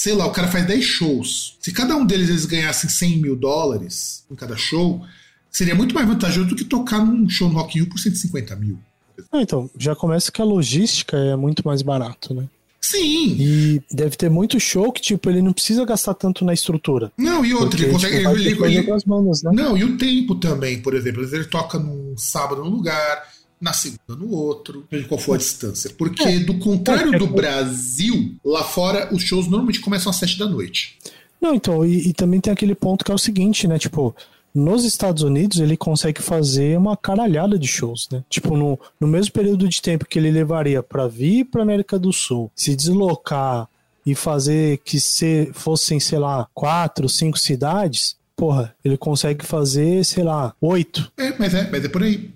sei 0.00 0.14
lá, 0.14 0.26
o 0.26 0.32
cara 0.32 0.48
faz 0.48 0.66
10 0.66 0.82
shows. 0.82 1.58
Se 1.60 1.72
cada 1.72 1.94
um 1.94 2.06
deles 2.06 2.30
eles 2.30 2.46
ganhassem 2.46 2.88
100 2.88 3.18
mil 3.18 3.36
dólares 3.36 4.24
em 4.30 4.34
cada 4.34 4.56
show, 4.56 5.04
seria 5.50 5.74
muito 5.74 5.94
mais 5.94 6.08
vantajoso 6.08 6.48
do 6.48 6.56
que 6.56 6.64
tocar 6.64 7.04
num 7.04 7.28
show 7.28 7.50
no 7.50 7.54
Rock 7.54 7.78
in 7.78 7.84
por 7.84 7.98
150 7.98 8.56
mil. 8.56 8.78
Ah, 9.30 9.42
então, 9.42 9.68
já 9.78 9.94
começa 9.94 10.32
que 10.32 10.40
a 10.40 10.44
logística 10.44 11.18
é 11.18 11.36
muito 11.36 11.62
mais 11.66 11.82
barato, 11.82 12.32
né? 12.32 12.48
Sim. 12.80 13.36
E 13.38 13.82
deve 13.90 14.16
ter 14.16 14.30
muito 14.30 14.58
show 14.58 14.90
que, 14.90 15.00
tipo, 15.02 15.28
ele 15.28 15.42
não 15.42 15.52
precisa 15.52 15.84
gastar 15.84 16.14
tanto 16.14 16.44
na 16.44 16.52
estrutura. 16.54 17.12
Não, 17.16 17.44
e 17.44 17.52
outro, 17.52 17.70
Porque, 17.70 17.82
ele 17.84 17.92
consegue. 17.92 18.16
tipo, 18.16 18.30
ele- 18.36 18.48
ele- 18.50 18.76
ele- 18.78 18.82
com 18.86 18.94
as 18.94 19.04
bandas, 19.04 19.42
né? 19.42 19.50
Não, 19.52 19.76
e 19.76 19.84
o 19.84 19.98
tempo 19.98 20.34
também, 20.36 20.80
por 20.80 20.94
exemplo. 20.94 21.22
Ele 21.22 21.44
toca 21.44 21.78
num 21.78 22.14
sábado 22.16 22.64
num 22.64 22.70
lugar, 22.70 23.22
na 23.60 23.74
segunda 23.74 24.16
no 24.18 24.30
outro, 24.30 24.86
seja 24.88 25.06
qual 25.06 25.20
for 25.20 25.34
a 25.34 25.38
distância. 25.38 25.90
Porque, 25.98 26.38
do 26.40 26.58
contrário 26.58 27.12
É, 27.12 27.16
é 27.16 27.18
do 27.18 27.26
Brasil, 27.26 28.34
lá 28.42 28.64
fora 28.64 29.14
os 29.14 29.22
shows 29.22 29.46
normalmente 29.46 29.80
começam 29.80 30.08
às 30.10 30.16
sete 30.16 30.38
da 30.38 30.46
noite. 30.48 30.96
Não, 31.40 31.54
então, 31.54 31.84
e, 31.84 32.08
e 32.08 32.12
também 32.14 32.40
tem 32.40 32.52
aquele 32.52 32.74
ponto 32.74 33.04
que 33.04 33.10
é 33.10 33.14
o 33.14 33.18
seguinte, 33.18 33.68
né? 33.68 33.78
Tipo, 33.78 34.14
nos 34.54 34.84
Estados 34.84 35.22
Unidos 35.22 35.60
ele 35.60 35.76
consegue 35.76 36.20
fazer 36.20 36.76
uma 36.76 36.96
caralhada 36.96 37.58
de 37.58 37.66
shows, 37.66 38.08
né? 38.10 38.24
Tipo, 38.28 38.56
no, 38.56 38.78
no 39.00 39.06
mesmo 39.06 39.32
período 39.32 39.68
de 39.68 39.80
tempo 39.80 40.06
que 40.06 40.18
ele 40.18 40.30
levaria 40.30 40.82
pra 40.82 41.06
vir 41.06 41.44
pra 41.44 41.62
América 41.62 41.98
do 41.98 42.12
Sul, 42.12 42.50
se 42.54 42.74
deslocar 42.74 43.68
e 44.04 44.14
fazer 44.14 44.78
que 44.78 44.98
se 44.98 45.50
fossem, 45.52 46.00
sei 46.00 46.18
lá, 46.18 46.48
quatro, 46.54 47.08
cinco 47.08 47.38
cidades, 47.38 48.16
porra, 48.34 48.74
ele 48.84 48.96
consegue 48.96 49.44
fazer, 49.44 50.04
sei 50.04 50.24
lá, 50.24 50.54
oito. 50.60 51.12
É, 51.16 51.34
mas 51.38 51.54
é, 51.54 51.70
mas 51.70 51.84
é 51.84 51.88
por 51.88 52.02
aí. 52.02 52.30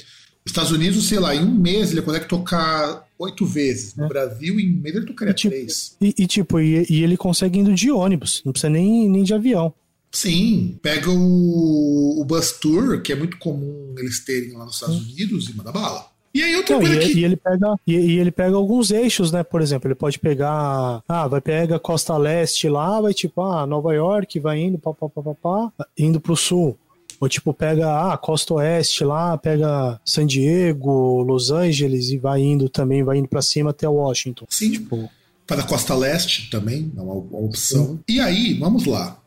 Os 0.45 0.51
Estados 0.53 0.71
Unidos, 0.71 1.09
sei 1.09 1.19
lá, 1.19 1.35
em 1.35 1.43
um 1.43 1.55
mês 1.55 1.91
ele 1.91 2.03
consegue 2.03 2.27
tocar 2.27 3.03
oito 3.19 3.47
vezes. 3.47 3.95
No 3.95 4.07
Brasil, 4.09 4.61
em 4.61 4.77
um 4.77 4.81
mês 4.81 4.95
ele 4.95 5.07
tocaria 5.07 5.33
É. 5.33 5.35
E, 5.35 5.37
tipo, 5.37 5.55
três. 5.55 5.97
E, 6.01 6.15
e, 6.19 6.27
tipo, 6.27 6.61
e, 6.61 6.87
e 6.91 7.03
ele 7.03 7.17
consegue 7.17 7.59
indo 7.59 7.73
de 7.73 7.91
ônibus, 7.91 8.43
não 8.45 8.53
precisa 8.53 8.71
nem, 8.71 9.09
nem 9.09 9.23
de 9.23 9.33
avião. 9.33 9.73
Sim, 10.15 10.79
pega 10.81 11.11
o, 11.11 12.21
o 12.21 12.25
Bus 12.25 12.53
Tour, 12.53 13.03
que 13.03 13.13
é 13.13 13.17
muito 13.17 13.37
comum 13.37 13.95
eles 13.99 14.25
terem 14.25 14.53
lá 14.53 14.65
nos 14.65 14.75
Estados 14.75 14.97
Unidos, 14.97 15.51
e 15.51 15.57
manda 15.57 15.73
bala. 15.73 16.07
E 16.33 16.43
aí 16.43 16.57
outra 16.57 16.77
Não, 16.77 16.83
coisa 16.83 17.03
e, 17.03 17.13
que... 17.13 17.19
e 17.19 17.25
ele 17.25 17.37
pega 17.37 17.75
e, 17.85 17.93
e 17.95 18.19
ele 18.19 18.31
pega 18.31 18.57
alguns 18.57 18.93
eixos, 18.93 19.33
né? 19.33 19.43
Por 19.43 19.61
exemplo, 19.61 19.89
ele 19.89 19.95
pode 19.97 20.19
pegar, 20.19 21.03
ah, 21.09 21.27
vai 21.27 21.41
pegar 21.41 21.79
Costa 21.81 22.17
Leste 22.17 22.69
lá, 22.69 23.01
vai 23.01 23.13
tipo, 23.13 23.43
ah, 23.43 23.67
Nova 23.67 23.93
York, 23.93 24.39
vai 24.39 24.61
indo, 24.61 24.79
pá, 24.79 24.93
pá, 24.95 25.09
pá, 25.09 25.23
pá, 25.23 25.35
pá, 25.35 25.87
indo 25.99 26.21
pro 26.21 26.37
sul. 26.37 26.79
Ou 27.21 27.29
tipo, 27.29 27.53
pega, 27.53 28.13
ah, 28.13 28.17
Costa 28.17 28.55
Oeste 28.55 29.05
lá, 29.05 29.37
pega 29.37 30.01
San 30.05 30.27
Diego, 30.27 31.23
Los 31.23 31.51
Angeles 31.51 32.11
e 32.11 32.19
vai 32.19 32.41
indo 32.41 32.69
também, 32.69 33.03
vai 33.03 33.19
indo 33.19 33.29
pra 33.29 33.43
cima 33.43 33.71
até 33.71 33.89
Washington. 33.89 34.47
Sim, 34.49 34.71
Tipo, 34.73 35.11
para 35.47 35.63
a 35.63 35.67
Costa 35.67 35.95
Leste 35.95 36.51
também, 36.51 36.93
é 36.97 37.01
uma, 37.01 37.15
uma 37.15 37.41
opção. 37.41 38.01
E 38.09 38.21
aí, 38.21 38.55
vamos 38.55 38.87
lá. 38.87 39.19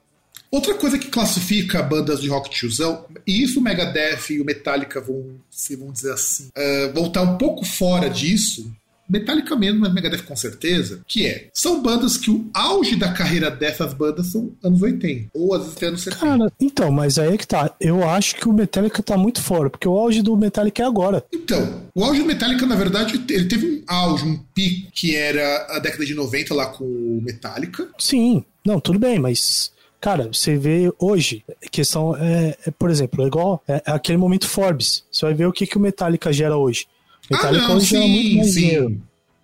Outra 0.49 0.73
coisa 0.75 0.97
que 0.97 1.09
classifica 1.09 1.83
bandas 1.83 2.21
de 2.21 2.29
rock 2.29 2.49
tiozão, 2.49 3.05
e 3.25 3.43
isso 3.43 3.59
o 3.59 3.63
Megadeth 3.63 4.31
e 4.31 4.41
o 4.41 4.45
Metallica 4.45 5.01
vão, 5.01 5.35
se 5.49 5.75
vão 5.75 5.91
dizer 5.91 6.13
assim, 6.13 6.49
uh, 6.57 6.93
vão 6.93 7.07
estar 7.07 7.21
um 7.21 7.37
pouco 7.37 7.65
fora 7.65 8.09
disso. 8.09 8.71
Metallica 9.09 9.55
mesmo, 9.55 9.79
mas 9.79 9.93
Megadeth 9.93 10.23
com 10.23 10.35
certeza, 10.35 11.01
que 11.07 11.25
é, 11.25 11.47
são 11.53 11.81
bandas 11.81 12.17
que 12.17 12.29
o 12.29 12.49
auge 12.53 12.95
da 12.95 13.13
carreira 13.13 13.49
dessas 13.49 13.93
bandas 13.93 14.27
são 14.27 14.51
anos 14.61 14.81
80, 14.81 15.29
ou 15.33 15.53
às 15.53 15.61
vezes 15.61 15.77
até 15.77 15.85
anos 15.87 16.01
70. 16.01 16.25
cara, 16.25 16.53
então, 16.59 16.91
mas 16.91 17.17
aí 17.17 17.33
é 17.33 17.37
que 17.37 17.47
tá. 17.47 17.73
Eu 17.79 18.07
acho 18.07 18.35
que 18.35 18.49
o 18.49 18.53
Metallica 18.53 19.01
tá 19.01 19.17
muito 19.17 19.41
fora, 19.41 19.69
porque 19.69 19.87
o 19.87 19.97
auge 19.97 20.21
do 20.21 20.35
Metallica 20.35 20.83
é 20.83 20.85
agora. 20.85 21.23
Então, 21.33 21.83
o 21.95 22.03
auge 22.03 22.19
do 22.19 22.25
Metallica, 22.25 22.65
na 22.65 22.75
verdade, 22.75 23.23
ele 23.29 23.45
teve 23.45 23.65
um 23.65 23.83
auge, 23.87 24.25
um 24.25 24.37
pico, 24.53 24.91
que 24.91 25.15
era 25.15 25.67
a 25.69 25.79
década 25.79 26.05
de 26.05 26.13
90 26.13 26.53
lá 26.53 26.65
com 26.65 26.83
o 26.83 27.21
Metallica. 27.23 27.87
Sim, 27.97 28.43
não, 28.65 28.79
tudo 28.81 28.99
bem, 28.99 29.19
mas. 29.19 29.71
Cara, 29.99 30.29
você 30.31 30.55
vê 30.55 30.91
hoje, 30.99 31.43
questão 31.71 32.15
é, 32.15 32.55
é, 32.67 32.71
por 32.71 32.89
exemplo, 32.89 33.23
é 33.23 33.27
igual 33.27 33.63
é, 33.67 33.81
é 33.85 33.91
aquele 33.91 34.17
momento 34.17 34.47
Forbes. 34.47 35.03
Você 35.11 35.25
vai 35.25 35.33
ver 35.33 35.47
o 35.47 35.51
que, 35.51 35.65
que 35.65 35.75
o 35.77 35.79
Metallica 35.79 36.31
gera 36.31 36.55
hoje. 36.55 36.85
O 37.29 37.33
Ah, 37.33 37.37
Metallica 37.37 37.67
não, 37.67 37.75
hoje 37.77 37.85
gera 37.87 38.07
muito 38.07 38.27
sim, 38.29 38.37
mais 38.37 38.53
sim. 38.53 38.59
dinheiro. 38.61 39.01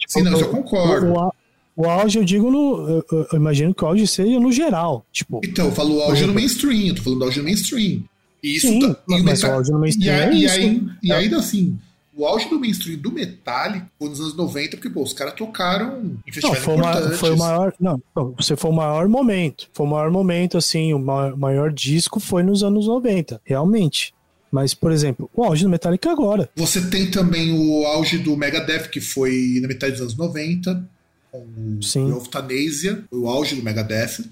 Sim, 0.08 0.22
não, 0.22 0.34
isso 0.34 0.44
eu 0.44 0.48
o- 0.48 0.52
concordo. 0.52 1.13
O, 1.13 1.32
o 1.76 1.89
auge, 1.89 2.20
eu 2.20 2.24
digo 2.24 2.52
no. 2.52 2.88
Eu, 2.88 3.06
eu- 3.12 3.28
eu 3.34 3.38
imagino 3.39 3.74
que 3.74 3.84
o 3.84 3.88
auge 3.88 4.06
seja 4.06 4.39
no 4.39 4.52
geral. 4.52 5.06
Tipo, 5.12 5.42
Então, 5.44 5.66
eu 5.66 5.72
falo 5.72 6.00
auge 6.04 6.26
no 6.26 6.34
mainstream, 6.34 6.88
eu 6.88 6.96
tô 6.96 7.02
falando 7.02 7.20
do 7.20 7.26
auge 7.26 7.39
no 7.39 7.46
mainstream. 7.46 8.04
E 8.44 8.56
isso 8.58 8.68
Sim, 8.68 8.80
tá- 8.80 8.88
e 9.10 9.13
o 9.22 9.24
mas 9.24 9.42
Meta- 9.42 9.54
o 9.54 9.56
auge 9.58 9.72
no 9.72 9.80
mainstream 9.80 10.16
E, 10.16 10.20
é 10.22 10.34
e, 10.34 10.46
isso. 10.46 10.56
aí- 10.56 10.82
e 11.02 11.12
É. 11.12 11.16
ainda 11.16 11.38
assim, 11.38 11.80
o 12.15 12.26
auge 12.26 12.49
do 12.49 12.60
mainstream 12.60 12.99
do 12.99 13.12
Metallica 13.12 13.89
foi 13.97 14.10
nos 14.10 14.19
anos 14.19 14.36
90, 14.36 14.78
porque, 14.78 14.89
pô, 14.89 15.02
os 15.02 15.13
caras 15.13 15.34
tocaram 15.34 15.99
em 15.99 16.04
não, 16.04 16.34
festivais 16.34 16.63
foi, 16.63 16.76
uma, 16.76 16.89
importantes. 16.89 17.19
foi 17.19 17.32
o 17.32 17.38
maior. 17.38 17.73
Não, 17.80 18.02
não, 18.15 18.36
você 18.38 18.56
foi 18.56 18.69
o 18.69 18.73
maior 18.73 19.08
momento. 19.08 19.69
Foi 19.73 19.86
o 19.86 19.89
maior 19.89 20.12
momento, 20.12 20.58
assim, 20.58 20.93
o 20.93 20.99
maior, 20.99 21.36
maior 21.36 21.71
disco 21.71 22.19
foi 22.19 22.43
nos 22.43 22.63
anos 22.63 22.88
90, 22.88 23.41
realmente. 23.43 24.13
Mas, 24.52 24.76
por 24.76 24.91
exemplo, 24.91 25.30
o 25.34 25.43
auge 25.43 25.63
do 25.63 25.69
Metallica 25.69 26.10
é 26.10 26.12
agora. 26.12 26.49
Você 26.56 26.82
tem 26.88 27.10
também 27.10 27.52
o 27.52 27.86
auge 27.88 28.19
do 28.19 28.38
Megadeth, 28.38 28.89
que 28.89 29.02
foi 29.02 29.58
na 29.60 29.67
metade 29.67 29.93
dos 29.93 30.02
anos 30.02 30.15
90, 30.15 30.88
com 31.32 31.45
o 31.80 31.82
Sim. 31.82 32.10
Euthanasia, 32.12 33.04
foi 33.10 33.19
o 33.19 33.28
auge 33.28 33.56
do 33.56 33.63
Megadeth. 33.63 34.23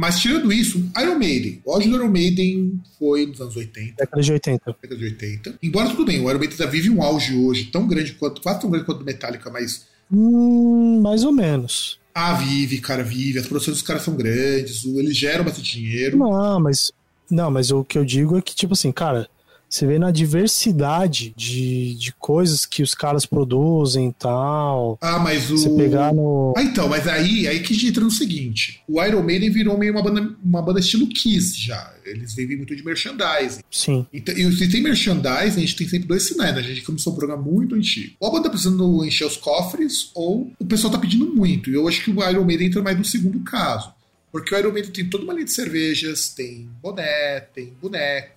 Mas 0.00 0.18
tirando 0.18 0.50
isso, 0.50 0.82
Iron 0.98 1.18
Maiden. 1.18 1.60
O 1.62 1.72
auge 1.74 1.86
do 1.90 1.94
Iron 1.96 2.08
Maiden 2.08 2.80
foi 2.98 3.26
nos 3.26 3.38
anos 3.38 3.54
80. 3.54 3.96
Década 3.98 4.22
de 4.22 4.32
80. 4.32 4.76
década 4.80 4.96
de 4.96 5.04
80. 5.04 5.58
Embora 5.62 5.90
tudo 5.90 6.06
bem, 6.06 6.20
o 6.20 6.30
Iron 6.30 6.38
Maiden 6.38 6.56
ainda 6.58 6.66
vive 6.72 6.88
um 6.88 7.02
auge 7.02 7.36
hoje 7.36 7.64
tão 7.66 7.86
grande 7.86 8.12
quanto, 8.14 8.40
quase 8.40 8.60
tão 8.62 8.70
grande 8.70 8.86
quanto 8.86 9.02
o 9.02 9.04
Metallica, 9.04 9.50
mas 9.50 9.84
Hum, 10.10 11.02
mais 11.02 11.22
ou 11.22 11.32
menos. 11.32 11.98
ah, 12.14 12.32
vive, 12.32 12.78
cara, 12.80 13.04
vive. 13.04 13.38
As 13.40 13.46
produções 13.46 13.76
dos 13.76 13.86
caras 13.86 14.02
são 14.02 14.16
grandes, 14.16 14.84
eles 14.86 15.14
geram 15.14 15.44
bastante 15.44 15.70
dinheiro. 15.78 16.16
Não, 16.16 16.58
mas. 16.58 16.90
Não, 17.30 17.50
mas 17.50 17.70
o 17.70 17.84
que 17.84 17.98
eu 17.98 18.04
digo 18.04 18.38
é 18.38 18.42
que, 18.42 18.54
tipo 18.56 18.72
assim, 18.72 18.90
cara, 18.90 19.28
você 19.70 19.86
vê 19.86 20.00
na 20.00 20.10
diversidade 20.10 21.32
de, 21.36 21.94
de 21.94 22.12
coisas 22.14 22.66
que 22.66 22.82
os 22.82 22.92
caras 22.92 23.24
produzem 23.24 24.08
e 24.08 24.12
tal. 24.12 24.98
Ah, 25.00 25.20
mas 25.20 25.48
o. 25.48 25.56
Você 25.56 25.70
pegar 25.70 26.12
no. 26.12 26.52
Ah, 26.56 26.62
então, 26.62 26.88
mas 26.88 27.06
aí, 27.06 27.46
aí 27.46 27.60
que 27.60 27.72
a 27.72 27.76
gente 27.76 27.86
entra 27.86 28.02
no 28.02 28.10
seguinte: 28.10 28.82
o 28.88 29.00
Iron 29.00 29.22
Maiden 29.22 29.50
virou 29.50 29.78
meio 29.78 29.92
uma 29.92 30.02
banda, 30.02 30.36
uma 30.44 30.60
banda 30.60 30.80
estilo 30.80 31.06
Kiss 31.06 31.56
já. 31.56 31.94
Eles 32.04 32.34
vivem 32.34 32.56
muito 32.56 32.74
de 32.74 32.84
merchandising. 32.84 33.60
Sim. 33.70 34.04
Então, 34.12 34.36
e 34.36 34.52
se 34.52 34.68
tem 34.68 34.82
merchandising, 34.82 35.58
a 35.58 35.60
gente 35.60 35.76
tem 35.76 35.88
sempre 35.88 36.08
dois 36.08 36.24
sinais, 36.24 36.52
né? 36.52 36.60
A 36.60 36.64
gente 36.64 36.82
começou 36.82 37.12
um 37.12 37.16
programa 37.16 37.40
muito 37.40 37.76
antigo. 37.76 38.16
Ou 38.18 38.28
a 38.28 38.32
banda 38.32 38.44
tá 38.44 38.50
precisando 38.50 39.04
encher 39.04 39.26
os 39.26 39.36
cofres, 39.36 40.10
ou 40.16 40.50
o 40.58 40.66
pessoal 40.66 40.92
tá 40.92 40.98
pedindo 40.98 41.32
muito. 41.32 41.70
E 41.70 41.74
eu 41.74 41.86
acho 41.86 42.02
que 42.02 42.10
o 42.10 42.28
Iron 42.28 42.44
Maiden 42.44 42.66
entra 42.66 42.82
mais 42.82 42.98
no 42.98 43.04
segundo 43.04 43.38
caso. 43.40 43.92
Porque 44.32 44.52
o 44.52 44.58
Iron 44.58 44.72
Maiden 44.72 44.90
tem 44.90 45.08
toda 45.08 45.22
uma 45.22 45.32
linha 45.32 45.44
de 45.44 45.52
cervejas, 45.52 46.28
tem 46.28 46.68
boné, 46.82 47.40
tem 47.54 47.72
boneco, 47.80 48.32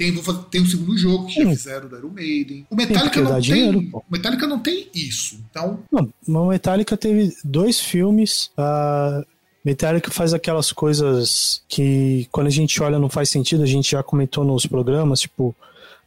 tem, 0.00 0.16
fazer- 0.16 0.44
tem 0.50 0.62
um 0.62 0.66
segundo 0.66 0.96
jogo 0.96 1.26
que 1.26 1.34
já 1.42 1.50
fizeram 1.50 1.86
do 1.86 1.98
Iron 1.98 2.08
Maiden. 2.08 2.66
O 2.70 2.74
Metallica 2.74 3.20
não 3.20 3.38
tem. 3.42 3.90
O 3.92 4.02
Metallica 4.10 4.46
não 4.46 4.58
tem 4.58 4.88
isso. 4.94 5.38
Então, 5.50 5.80
Não, 6.26 6.44
o 6.44 6.48
Metallica 6.48 6.96
teve 6.96 7.36
dois 7.44 7.78
filmes. 7.78 8.50
A 8.56 9.22
Metallica 9.62 10.10
faz 10.10 10.32
aquelas 10.32 10.72
coisas 10.72 11.62
que 11.68 12.26
quando 12.32 12.46
a 12.46 12.50
gente 12.50 12.82
olha 12.82 12.98
não 12.98 13.10
faz 13.10 13.28
sentido, 13.28 13.62
a 13.62 13.66
gente 13.66 13.90
já 13.90 14.02
comentou 14.02 14.42
nos 14.42 14.64
programas, 14.64 15.20
tipo, 15.20 15.54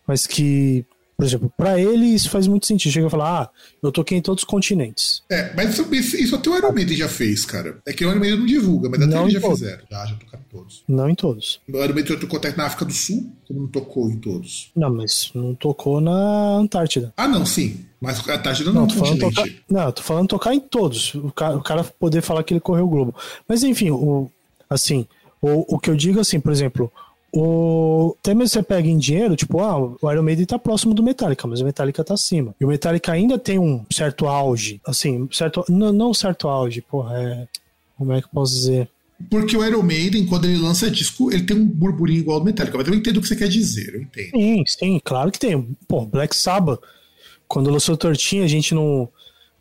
mas 0.08 0.26
que, 0.26 0.84
por 1.16 1.26
exemplo, 1.26 1.52
pra 1.56 1.80
ele 1.80 2.06
isso 2.06 2.30
faz 2.30 2.48
muito 2.48 2.66
sentido. 2.66 2.92
Chega 2.92 3.08
a 3.08 3.10
falar, 3.10 3.42
ah, 3.44 3.50
eu 3.82 3.92
toquei 3.92 4.18
em 4.18 4.22
todos 4.22 4.44
os 4.44 4.48
continentes. 4.50 5.22
é, 5.30 5.54
mas 5.56 5.78
isso, 5.78 6.18
isso, 6.18 6.36
até 6.36 6.50
o 6.50 6.58
Iron 6.58 6.72
Maiden 6.72 6.98
já 6.98 7.08
fez, 7.08 7.46
cara. 7.46 7.78
É 7.86 7.94
que 7.94 8.06
o 8.06 8.10
Iron 8.10 8.20
Maiden 8.20 8.40
não 8.40 8.46
divulga, 8.46 8.90
mas 8.90 9.02
até 9.02 9.14
Não 9.16 9.22
eles 9.24 9.34
já 9.34 9.42
todos. 9.42 9.60
fizeram. 9.60 9.84
Já, 9.90 10.06
já 10.06 10.16
tocaram 10.16 10.44
em 10.44 10.50
todos. 10.58 10.84
Não 10.88 11.10
em 11.10 11.16
todos. 11.16 11.62
O 11.68 11.84
Iron 11.84 11.94
Maiden 11.94 12.20
tocou 12.20 12.38
até 12.38 12.56
na 12.56 12.66
África 12.66 12.86
do 12.86 12.94
Sul, 12.94 13.32
como 13.48 13.62
não 13.62 13.68
tocou 13.68 14.10
em 14.10 14.18
todos. 14.18 14.72
Não, 14.76 14.94
mas 14.94 15.32
não 15.34 15.54
tocou 15.56 16.02
na 16.02 16.58
Antártida. 16.58 17.14
Ah, 17.16 17.28
não, 17.28 17.46
sim. 17.46 17.86
Mas 18.02 18.28
a 18.28 18.36
Antártida 18.36 18.72
não, 18.72 18.82
Não, 18.82 18.88
é 18.88 18.94
tô 18.94 18.96
falando, 19.00 19.20
tocar, 19.20 19.46
não, 19.70 19.92
tô 19.92 20.02
falando 20.02 20.28
tocar 20.28 20.54
em 20.54 20.60
todos. 20.60 21.14
O 21.16 21.32
cara, 21.32 21.56
o 21.58 21.64
cara 21.64 21.84
poder 21.84 22.22
falar 22.22 22.44
que 22.44 22.54
ele 22.54 22.60
correu 22.60 22.86
o 22.86 22.90
globo. 22.90 23.16
Mas 23.48 23.64
enfim, 23.64 23.92
o, 23.92 24.30
assim, 24.70 25.08
o, 25.42 25.76
o 25.76 25.80
que 25.80 25.90
eu 25.90 25.96
digo 25.96 26.20
assim, 26.20 26.40
por 26.40 26.52
exemplo, 26.52 26.92
o, 27.36 28.16
até 28.20 28.34
mesmo 28.36 28.50
você 28.50 28.62
pega 28.62 28.88
em 28.88 28.98
dinheiro, 28.98 29.36
tipo, 29.36 29.60
ah, 29.60 29.76
o 29.78 30.12
Iron 30.12 30.22
Maiden 30.22 30.46
tá 30.46 30.60
próximo 30.60 30.94
do 30.94 31.02
Metallica, 31.02 31.48
mas 31.48 31.62
o 31.62 31.66
Metallica 31.66 32.04
tá 32.04 32.14
acima. 32.14 32.54
E 32.62 32.64
o 32.64 32.68
Metallica 32.68 33.12
ainda 33.12 33.40
tem 33.40 33.58
um 33.58 33.84
certo 33.92 34.28
auge, 34.28 34.80
assim, 34.86 35.28
certo, 35.32 35.66
não, 35.68 35.92
não 35.92 36.14
certo 36.14 36.48
auge, 36.48 36.82
porra, 36.82 37.20
é, 37.20 37.48
como 37.98 38.14
é 38.14 38.22
que 38.22 38.28
eu 38.28 38.32
posso 38.32 38.54
dizer? 38.54 38.88
Porque 39.32 39.58
o 39.58 39.66
Iron 39.66 39.82
Maiden, 39.82 40.28
quando 40.28 40.46
ele 40.46 40.58
lança 40.58 40.92
disco, 40.92 41.32
ele 41.32 41.44
tem 41.44 41.58
um 41.58 41.66
burburinho 41.66 42.20
igual 42.20 42.36
ao 42.36 42.42
do 42.42 42.46
Metallica. 42.46 42.78
Mas 42.78 42.88
eu 42.88 42.94
entendo 42.94 43.18
o 43.18 43.22
que 43.22 43.28
você 43.28 43.36
quer 43.36 43.48
dizer, 43.48 43.96
eu 43.96 44.02
entendo. 44.02 44.32
Sim, 44.32 44.64
sim, 44.68 45.02
claro 45.04 45.32
que 45.32 45.40
tem. 45.40 45.76
Pô, 45.88 46.06
Black 46.06 46.36
Sabbath, 46.36 46.82
quando 47.48 47.72
lançou 47.72 47.98
Tortinha, 47.98 48.44
a 48.44 48.48
gente 48.48 48.76
não. 48.76 49.10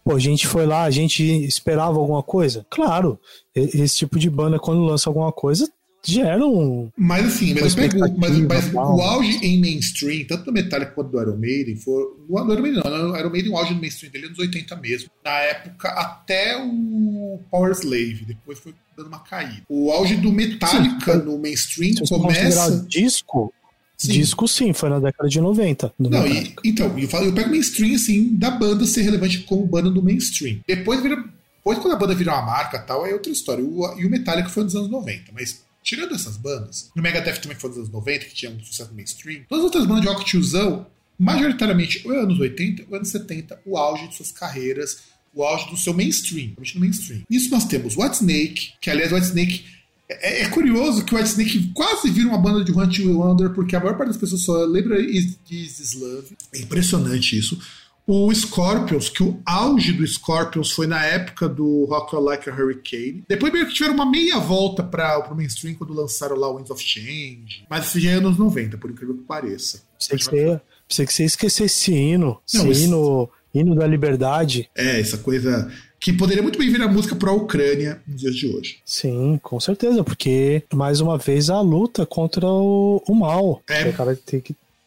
Pô, 0.05 0.17
a 0.17 0.19
gente 0.19 0.47
foi 0.47 0.67
lá, 0.67 0.83
a 0.83 0.91
gente 0.91 1.23
esperava 1.23 1.99
alguma 1.99 2.23
coisa? 2.23 2.67
Claro, 2.69 3.19
esse 3.55 3.99
tipo 3.99 4.19
de 4.19 4.29
banda, 4.29 4.59
quando 4.59 4.83
lança 4.83 5.09
alguma 5.09 5.31
coisa, 5.31 5.71
gera 6.05 6.45
um. 6.47 6.91
Mas 6.97 7.27
assim, 7.27 7.55
mas, 7.55 7.77
eu 7.77 7.89
pego, 7.89 8.19
mas, 8.19 8.39
mas 8.39 8.73
o 8.75 8.79
auge 9.03 9.39
em 9.43 9.61
mainstream, 9.61 10.25
tanto 10.27 10.45
do 10.47 10.53
Metallica 10.53 10.93
quanto 10.93 11.11
do 11.11 11.21
Iron 11.21 11.37
Maiden, 11.37 11.77
foi. 11.77 12.03
Do 12.29 12.45
do 12.45 12.53
Iron 12.53 12.63
Maiden 12.63 12.83
não, 12.85 13.13
o 13.13 13.17
Iron 13.17 13.31
Maiden, 13.31 13.53
o 13.53 13.57
auge 13.57 13.75
no 13.75 13.81
mainstream 13.81 14.11
dele 14.13 14.27
é 14.27 14.29
nos 14.31 14.39
80 14.39 14.77
mesmo. 14.77 15.11
Na 15.25 15.31
época, 15.39 15.89
até 15.91 16.57
o 16.63 17.41
Power 17.51 17.73
Slave, 17.73 18.25
depois 18.27 18.59
foi 18.59 18.75
dando 18.97 19.07
uma 19.09 19.21
caída. 19.21 19.63
O 19.69 19.91
auge 19.91 20.17
do 20.17 20.33
Metallica 20.33 21.19
Sim, 21.19 21.25
no 21.25 21.39
mainstream 21.39 21.95
Se 21.97 22.09
começa. 22.09 22.85
disco, 22.89 23.53
Sim. 23.97 24.13
disco 24.13 24.49
sim, 24.49 24.73
foi 24.73 24.89
na 24.89 24.99
década 24.99 25.29
de 25.29 25.41
90. 25.41 25.93
do 25.99 26.11
Não, 26.11 26.27
e, 26.27 26.55
então, 26.65 26.99
eu, 26.99 27.09
falo, 27.09 27.27
eu 27.27 27.33
pego 27.33 27.51
mainstream, 27.51 27.95
assim, 27.95 28.35
da 28.37 28.51
banda 28.51 28.85
ser 28.87 29.03
relevante 29.03 29.39
como 29.41 29.65
banda 29.67 29.91
do 29.91 30.03
mainstream. 30.03 30.59
Depois 30.67 31.01
vira. 31.01 31.17
Depois, 31.65 31.79
quando 31.79 31.95
a 31.95 31.97
banda 31.97 32.13
vira 32.13 32.33
uma 32.33 32.43
marca 32.43 32.77
e 32.77 32.81
tal, 32.81 33.07
é 33.07 33.13
outra 33.13 33.31
história. 33.31 33.65
O- 33.65 33.97
e 33.97 34.05
o 34.05 34.11
Metallica 34.11 34.49
foi 34.49 34.65
nos 34.65 34.75
anos 34.75 34.91
90. 34.91 35.31
Mas, 35.33 35.63
tirando 35.83 36.15
essas 36.15 36.37
bandas, 36.37 36.91
o 36.97 37.01
Megadeth 37.01 37.41
também 37.41 37.59
foi 37.59 37.71
nos 37.71 37.79
anos 37.79 37.91
90, 37.91 38.27
que 38.27 38.35
tinha 38.35 38.51
um 38.51 38.61
sucesso 38.61 38.91
no 38.91 38.97
mainstream. 38.97 39.43
Todas 39.49 39.65
as 39.65 39.65
outras 39.65 39.87
bandas 39.87 40.03
de 40.03 40.09
rock 40.09 40.25
tiozão, 40.25 40.87
majoritariamente, 41.19 42.07
ou 42.07 42.13
anos 42.13 42.39
80 42.39 42.87
ou 42.89 42.97
anos 42.97 43.09
70, 43.09 43.61
o 43.65 43.77
auge 43.77 44.09
de 44.09 44.17
suas 44.17 44.33
carreiras, 44.33 44.99
o 45.35 45.43
auge 45.43 45.71
do 45.71 45.77
seu 45.77 45.95
mainstream, 45.95 46.51
principalmente 46.51 46.75
no 46.75 46.81
mainstream. 46.81 47.23
Nisso 47.29 47.51
nós 47.51 47.65
temos 47.65 47.97
Whitesnake, 47.97 48.75
que 48.81 48.91
aliás, 48.91 49.13
Whitesnake 49.13 49.65
é, 50.09 50.43
é 50.43 50.49
curioso 50.49 51.05
que 51.05 51.15
o 51.15 51.19
Whitesnake 51.19 51.71
quase 51.75 52.11
vira 52.11 52.29
uma 52.29 52.39
banda 52.39 52.65
de 52.65 52.73
One 52.73 53.13
Wonder, 53.15 53.51
porque 53.51 53.75
a 53.75 53.81
maior 53.81 53.97
parte 53.97 54.09
das 54.09 54.19
pessoas 54.19 54.43
só 54.43 54.65
lembra 54.65 55.01
Is 55.01 55.39
Is 55.51 55.95
Love. 55.95 56.37
É 56.55 56.59
impressionante 56.59 57.39
isso. 57.39 57.59
O 58.07 58.35
Scorpions, 58.35 59.09
que 59.09 59.23
o 59.23 59.41
auge 59.47 59.93
do 59.93 60.07
Scorpions 60.07 60.73
foi 60.73 60.87
na 60.87 61.05
época 61.05 61.49
do 61.49 61.85
Rock 61.85 62.17
Like 62.17 62.51
a 62.51 62.53
Hurricane. 62.55 63.23
Depois 63.29 63.53
meio 63.53 63.67
que 63.67 63.75
tiveram 63.75 63.95
uma 63.95 64.05
meia 64.11 64.39
volta 64.39 64.83
para 64.83 65.33
o 65.33 65.37
mainstream 65.37 65.75
quando 65.75 65.95
lançaram 65.95 66.37
lá 66.37 66.49
o 66.51 66.57
Winds 66.57 66.71
of 66.71 66.83
Change. 66.83 67.65
Mas 67.71 67.87
isso 67.87 68.01
já 68.01 68.11
é 68.11 68.15
anos 68.15 68.37
90, 68.37 68.77
por 68.77 68.91
incrível 68.91 69.15
que 69.17 69.23
pareça. 69.23 69.83
Pensei 69.99 70.19
que 70.19 70.25
você, 70.25 70.61
pensei 70.89 71.07
que 71.07 71.13
você 71.13 71.23
ia 71.23 71.27
esquecer 71.27 71.65
esse 71.65 71.93
hino. 71.93 72.41
Não, 72.53 72.71
esse 72.71 72.85
hino, 72.85 73.31
hino 73.55 73.75
da 73.77 73.87
liberdade. 73.87 74.69
É, 74.75 74.99
essa 74.99 75.19
coisa 75.19 75.71
que 76.01 76.13
poderia 76.13 76.43
muito 76.43 76.59
bem 76.59 76.69
virar 76.69 76.89
música 76.89 77.15
para 77.15 77.31
a 77.31 77.35
Ucrânia 77.35 78.03
nos 78.09 78.21
dias 78.21 78.35
de 78.35 78.49
hoje. 78.49 78.79
Sim, 78.85 79.39
com 79.41 79.61
certeza, 79.61 80.03
porque 80.03 80.65
mais 80.75 81.01
uma 81.01 81.17
vez 81.17 81.49
a 81.49 81.61
luta 81.61 82.05
contra 82.05 82.45
o, 82.45 83.01
o 83.09 83.15
mal, 83.15 83.63
É. 83.69 83.85
que 83.85 83.89
é 83.91 83.93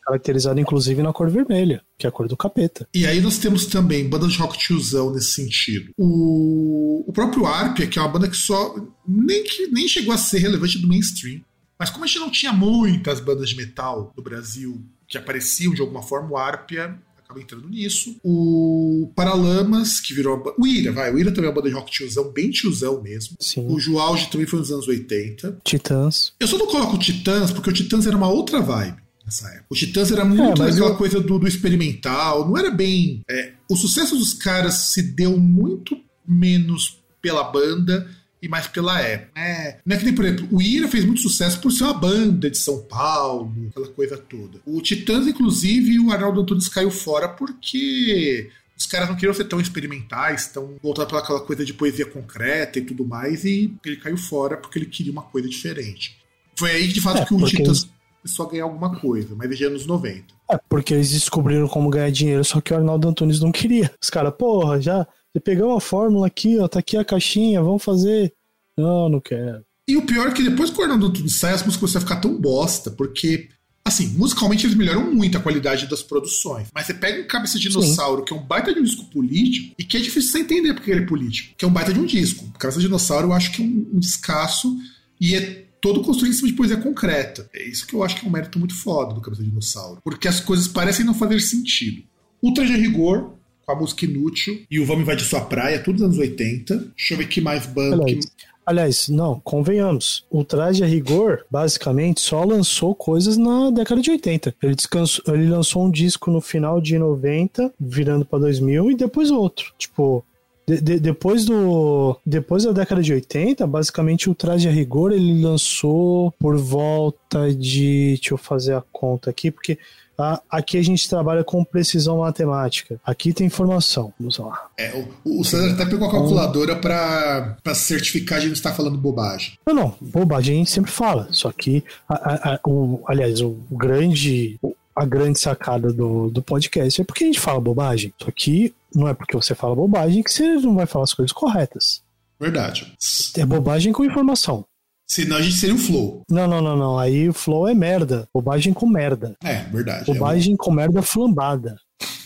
caracterizado 0.05 0.59
inclusive 0.59 1.01
na 1.01 1.11
cor 1.11 1.29
vermelha, 1.29 1.81
que 1.97 2.05
é 2.05 2.09
a 2.09 2.11
cor 2.11 2.27
do 2.27 2.37
capeta. 2.37 2.87
E 2.93 3.05
aí 3.07 3.19
nós 3.19 3.37
temos 3.37 3.65
também 3.65 4.07
bandas 4.07 4.33
de 4.33 4.39
rock 4.39 4.57
tiozão 4.57 5.11
nesse 5.11 5.31
sentido. 5.31 5.91
O, 5.97 7.03
o 7.07 7.13
próprio 7.13 7.45
Arpia, 7.45 7.87
que 7.87 7.97
é 7.97 8.01
uma 8.01 8.11
banda 8.11 8.29
que 8.29 8.37
só 8.37 8.75
nem, 9.07 9.43
que 9.43 9.67
nem 9.67 9.87
chegou 9.87 10.13
a 10.13 10.17
ser 10.17 10.39
relevante 10.39 10.77
do 10.77 10.87
mainstream. 10.87 11.41
Mas 11.77 11.89
como 11.89 12.05
a 12.05 12.07
gente 12.07 12.19
não 12.19 12.29
tinha 12.29 12.53
muitas 12.53 13.19
bandas 13.19 13.49
de 13.49 13.57
metal 13.57 14.13
no 14.15 14.23
Brasil 14.23 14.81
que 15.07 15.17
apareciam 15.17 15.73
de 15.73 15.81
alguma 15.81 16.01
forma, 16.01 16.31
o 16.31 16.37
Arpia 16.37 16.97
acaba 17.17 17.41
entrando 17.41 17.67
nisso. 17.67 18.15
O 18.23 19.11
Paralamas, 19.15 19.99
que 19.99 20.13
virou 20.13 20.37
uma 20.37 20.53
O 20.57 20.65
Ira, 20.65 20.91
vai. 20.91 21.11
O 21.11 21.19
Ira 21.19 21.31
também 21.31 21.45
é 21.45 21.49
uma 21.49 21.55
banda 21.55 21.69
de 21.69 21.75
rock 21.75 21.91
tiozão, 21.91 22.31
bem 22.31 22.49
tiozão 22.49 23.01
mesmo. 23.01 23.35
Sim, 23.39 23.67
O 23.67 23.79
Juauge 23.79 24.29
também 24.29 24.47
foi 24.47 24.59
nos 24.59 24.71
anos 24.71 24.87
80. 24.87 25.59
Titãs. 25.63 26.33
Eu 26.39 26.47
só 26.47 26.57
não 26.57 26.67
coloco 26.67 26.97
Titãs 26.97 27.51
porque 27.51 27.69
o 27.69 27.73
Titãs 27.73 28.07
era 28.07 28.15
uma 28.15 28.29
outra 28.29 28.61
vibe 28.61 29.04
nessa 29.25 29.47
época. 29.49 29.65
O 29.69 29.75
Titãs 29.75 30.11
era 30.11 30.23
muito 30.23 30.59
mas 30.59 30.75
aquela 30.75 30.91
eu- 30.91 30.95
coisa 30.97 31.19
do, 31.19 31.39
do 31.39 31.47
experimental, 31.47 32.47
não 32.47 32.57
era 32.57 32.69
bem. 32.71 33.21
é, 33.29 33.53
o 33.69 33.75
sucesso 33.75 34.15
dos 34.17 34.33
caras 34.33 34.75
se 34.91 35.01
deu 35.01 35.37
muito 35.37 35.97
menos 36.27 36.99
pela 37.21 37.43
banda 37.43 38.09
e 38.41 38.47
mais 38.47 38.67
pela 38.67 38.99
época. 39.01 39.31
É, 39.39 39.79
não 39.85 39.95
é 39.95 39.99
que 39.99 40.05
nem, 40.05 40.13
por 40.13 40.23
exemplo, 40.25 40.47
o 40.51 40.61
Ira 40.61 40.87
fez 40.87 41.03
muito 41.03 41.21
sucesso 41.21 41.59
por 41.59 41.71
ser 41.71 41.83
uma 41.85 41.93
banda 41.95 42.49
de 42.49 42.57
São 42.57 42.83
Paulo, 42.83 43.51
aquela 43.69 43.87
coisa 43.87 44.17
toda. 44.17 44.59
O 44.65 44.79
Titãs, 44.81 45.25
inclusive, 45.25 45.99
o 45.99 46.11
Arnaldo 46.11 46.41
Antunes 46.41 46.67
caiu 46.67 46.91
fora 46.91 47.27
porque 47.29 48.49
os 48.77 48.85
caras 48.85 49.07
não 49.09 49.15
queriam 49.15 49.33
ser 49.33 49.45
tão 49.45 49.59
experimentais, 49.59 50.47
tão 50.47 50.75
voltados 50.83 51.09
para 51.11 51.19
aquela 51.21 51.39
coisa 51.41 51.65
de 51.65 51.73
poesia 51.73 52.05
concreta 52.05 52.77
e 52.77 52.83
tudo 52.83 53.05
mais, 53.05 53.43
e 53.45 53.73
ele 53.83 53.95
caiu 53.97 54.17
fora 54.17 54.57
porque 54.57 54.77
ele 54.77 54.85
queria 54.85 55.11
uma 55.11 55.23
coisa 55.23 55.47
diferente. 55.49 56.17
Foi 56.57 56.71
aí, 56.71 56.87
de 56.87 57.01
fato, 57.01 57.21
É, 57.21 57.25
que 57.25 57.33
o 57.33 57.37
porque 57.39 57.57
Titãs 57.57 57.89
a 58.25 58.49
ganhar 58.49 58.63
alguma 58.63 58.99
coisa, 58.99 59.35
mas 59.35 59.47
desde 59.47 59.65
anos 59.65 59.85
90. 59.85 60.25
É, 60.51 60.59
porque 60.69 60.93
eles 60.93 61.11
descobriram 61.11 61.67
como 61.67 61.89
ganhar 61.89 62.11
dinheiro, 62.11 62.43
só 62.43 62.59
que 62.59 62.73
o 62.73 62.77
Arnaldo 62.77 63.07
Antunes 63.07 63.39
não 63.39 63.51
queria. 63.51 63.91
Os 64.01 64.09
caras, 64.09 64.33
porra, 64.37 64.81
já, 64.81 65.07
já 65.33 65.41
pegamos 65.41 65.77
a 65.77 65.79
fórmula 65.79 66.27
aqui, 66.27 66.57
ó, 66.59 66.67
tá 66.67 66.79
aqui 66.79 66.97
a 66.97 67.05
caixinha, 67.05 67.61
vamos 67.61 67.83
fazer. 67.83 68.33
Não, 68.77 69.09
não 69.09 69.19
quero. 69.19 69.63
E 69.87 69.95
o 69.95 70.01
pior 70.05 70.27
é 70.27 70.31
que 70.31 70.43
depois 70.43 70.71
que 70.71 70.79
o 70.79 70.81
Arnaldo 70.81 71.07
Antunes 71.07 71.35
sai, 71.35 71.53
as 71.53 71.61
músicas 71.61 71.79
começam 71.79 71.99
a 71.99 72.01
ficar 72.01 72.19
tão 72.19 72.39
bosta, 72.39 72.89
porque, 72.89 73.49
assim, 73.83 74.07
musicalmente 74.07 74.65
eles 74.65 74.75
melhoram 74.75 75.13
muito 75.13 75.37
a 75.37 75.41
qualidade 75.41 75.87
das 75.87 76.01
produções. 76.01 76.67
Mas 76.73 76.87
você 76.87 76.93
pega 76.95 77.21
um 77.21 77.27
Cabeça 77.27 77.59
de 77.59 77.69
Dinossauro, 77.69 78.25
que 78.25 78.33
é 78.33 78.35
um 78.35 78.41
baita 78.41 78.73
de 78.73 78.79
um 78.79 78.83
disco 78.83 79.05
político, 79.05 79.75
e 79.77 79.83
que 79.83 79.95
é 79.95 79.99
difícil 79.99 80.31
você 80.31 80.39
entender 80.39 80.73
porque 80.73 80.89
ele 80.89 81.03
é 81.03 81.05
político, 81.05 81.53
que 81.55 81.63
é 81.63 81.67
um 81.67 81.71
baita 81.71 81.93
de 81.93 81.99
um 81.99 82.05
disco. 82.05 82.45
O 82.45 82.57
Cabeça 82.57 82.79
de 82.79 82.85
Dinossauro 82.87 83.27
eu 83.27 83.33
acho 83.33 83.51
que 83.51 83.61
é 83.61 83.65
um, 83.65 83.91
um 83.93 83.99
descasso, 83.99 84.75
e 85.21 85.35
é 85.35 85.64
todo 85.85 86.01
construído 86.01 86.33
em 86.33 86.35
cima 86.35 86.47
de 86.47 86.55
poesia 86.55 86.77
concreta. 86.77 87.47
É 87.53 87.63
isso 87.63 87.85
que 87.85 87.93
eu 87.93 88.03
acho 88.03 88.15
que 88.19 88.25
é 88.25 88.27
um 88.27 88.31
mérito 88.31 88.57
muito 88.57 88.73
foda 88.73 89.13
do 89.13 89.21
Cabeça 89.21 89.43
de 89.43 89.49
Dinossauro. 89.49 90.01
Porque 90.03 90.27
as 90.27 90.39
coisas 90.39 90.67
parecem 90.67 91.05
não 91.05 91.13
fazer 91.13 91.39
sentido. 91.39 92.01
Ultra 92.41 92.65
de 92.65 92.73
Rigor, 92.75 93.33
com 93.63 93.71
a 93.71 93.75
música 93.75 94.03
Inútil, 94.05 94.63
e 94.69 94.79
o 94.79 94.85
Vamos 94.85 95.03
Invadir 95.03 95.25
Sua 95.25 95.41
Praia, 95.41 95.77
tudo 95.83 95.93
nos 95.93 96.01
anos 96.03 96.17
80. 96.17 96.75
Deixa 96.95 97.13
eu 97.13 97.17
ver 97.19 97.27
que 97.27 97.39
mais 97.39 97.67
banda. 97.67 98.03
que- 98.05 98.19
Aliás, 98.65 99.09
não, 99.09 99.39
convenhamos. 99.41 100.25
O 100.27 100.43
Traje 100.43 100.83
a 100.83 100.87
Rigor, 100.87 101.45
basicamente, 101.51 102.19
só 102.19 102.43
lançou 102.43 102.95
coisas 102.95 103.37
na 103.37 103.69
década 103.69 104.01
de 104.01 104.09
80. 104.09 104.55
Ele, 104.63 104.73
descansou, 104.73 105.23
ele 105.35 105.47
lançou 105.47 105.85
um 105.85 105.91
disco 105.91 106.31
no 106.31 106.41
final 106.41 106.81
de 106.81 106.97
90, 106.97 107.71
virando 107.79 108.25
pra 108.25 108.39
2000, 108.39 108.89
e 108.89 108.95
depois 108.95 109.29
outro. 109.29 109.71
Tipo, 109.77 110.25
de- 110.67 110.81
de- 110.81 110.99
depois 110.99 111.45
do 111.45 112.17
depois 112.25 112.63
da 112.63 112.71
década 112.71 113.01
de 113.01 113.13
80, 113.13 113.65
basicamente 113.67 114.29
o 114.29 114.35
Traje 114.35 114.67
a 114.67 114.71
Rigor 114.71 115.11
ele 115.11 115.41
lançou 115.41 116.31
por 116.39 116.57
volta 116.57 117.53
de, 117.53 118.15
deixa 118.15 118.33
eu 118.33 118.37
fazer 118.37 118.73
a 118.75 118.83
conta 118.91 119.29
aqui, 119.29 119.51
porque 119.51 119.77
a- 120.17 120.41
aqui 120.49 120.77
a 120.77 120.81
gente 120.81 121.09
trabalha 121.09 121.43
com 121.43 121.61
precisão 121.63 122.19
matemática. 122.19 122.97
Aqui 123.05 123.33
tem 123.33 123.47
informação. 123.47 124.13
Vamos 124.17 124.37
lá. 124.37 124.67
É, 124.77 125.05
o, 125.25 125.41
o 125.41 125.43
César 125.43 125.73
até 125.73 125.85
pegou 125.85 126.07
a 126.07 126.11
calculadora 126.11 126.75
pra 126.77 127.57
certificar 127.75 128.39
de 128.39 128.45
não 128.47 128.53
estar 128.53 128.73
falando 128.73 128.97
bobagem. 128.97 129.53
Não, 129.67 129.73
não, 129.73 129.93
bobagem 129.99 130.55
a 130.55 130.57
gente 130.59 130.71
sempre 130.71 130.89
fala. 130.89 131.27
Só 131.31 131.51
que, 131.51 131.83
a- 132.07 132.13
a- 132.15 132.53
a- 132.55 132.59
o, 132.69 133.03
aliás, 133.07 133.41
o 133.41 133.57
grande, 133.69 134.57
a 134.95 135.05
grande 135.05 135.39
sacada 135.39 135.91
do, 135.91 136.29
do 136.29 136.41
podcast 136.41 137.01
é 137.01 137.03
porque 137.03 137.25
a 137.25 137.27
gente 137.27 137.39
fala 137.39 137.59
bobagem. 137.59 138.13
Só 138.21 138.31
que 138.31 138.73
não 138.93 139.07
é 139.07 139.13
porque 139.13 139.35
você 139.35 139.53
fala 139.53 139.75
bobagem 139.75 140.23
que 140.23 140.31
você 140.31 140.55
não 140.55 140.75
vai 140.75 140.85
falar 140.85 141.03
as 141.03 141.13
coisas 141.13 141.33
corretas. 141.33 142.01
Verdade. 142.39 142.93
É 143.37 143.45
bobagem 143.45 143.91
com 143.91 144.05
informação. 144.05 144.65
Senão 145.07 145.37
a 145.37 145.41
gente 145.41 145.55
seria 145.55 145.75
o 145.75 145.79
flow. 145.79 146.23
Não, 146.29 146.47
não, 146.47 146.61
não, 146.61 146.75
não. 146.75 146.97
Aí 146.97 147.29
o 147.29 147.33
flow 147.33 147.67
é 147.67 147.73
merda. 147.73 148.27
Bobagem 148.33 148.73
com 148.73 148.87
merda. 148.87 149.35
É, 149.43 149.63
verdade. 149.63 150.05
Bobagem 150.05 150.55
com 150.55 150.71
merda 150.71 151.01
flambada. 151.01 151.77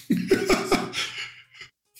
É 0.09 0.15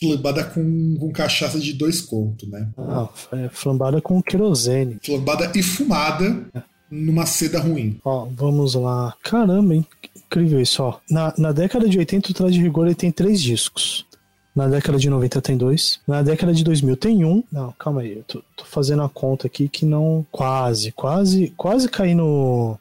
flambada 0.00 0.44
com, 0.44 0.96
com 0.98 1.12
cachaça 1.12 1.60
de 1.60 1.74
dois 1.74 2.00
contos, 2.00 2.48
né? 2.48 2.70
Ah, 2.78 3.08
é 3.32 3.48
flambada 3.50 4.00
com 4.00 4.22
querosene. 4.22 4.98
Flambada 5.04 5.52
e 5.54 5.62
fumada 5.62 6.46
numa 6.90 7.24
seda 7.26 7.60
ruim. 7.60 8.00
Ó, 8.04 8.26
vamos 8.36 8.74
lá. 8.74 9.14
Caramba, 9.22 9.74
hein? 9.74 9.86
incrível 10.26 10.60
isso, 10.60 10.82
ó. 10.82 10.98
Na, 11.10 11.34
na 11.36 11.50
década 11.52 11.88
de 11.88 11.98
80, 11.98 12.30
o 12.30 12.34
Traje 12.34 12.54
de 12.54 12.62
Rigor 12.62 12.86
ele 12.86 12.94
tem 12.94 13.10
três 13.10 13.40
discos. 13.42 14.06
Na 14.54 14.66
década 14.68 14.98
de 14.98 15.08
90 15.10 15.40
tem 15.42 15.56
dois. 15.56 16.00
Na 16.06 16.22
década 16.22 16.52
de 16.52 16.62
2000 16.64 16.96
tem 16.96 17.24
um. 17.24 17.42
Não, 17.52 17.72
calma 17.78 18.00
aí. 18.02 18.16
Eu 18.18 18.24
tô, 18.24 18.42
tô 18.56 18.64
fazendo 18.64 19.02
a 19.02 19.08
conta 19.08 19.46
aqui 19.46 19.68
que 19.68 19.84
não. 19.86 20.24
Quase, 20.30 20.92
quase, 20.92 21.52
quase 21.56 21.88
caí 21.88 22.14
no. 22.14 22.78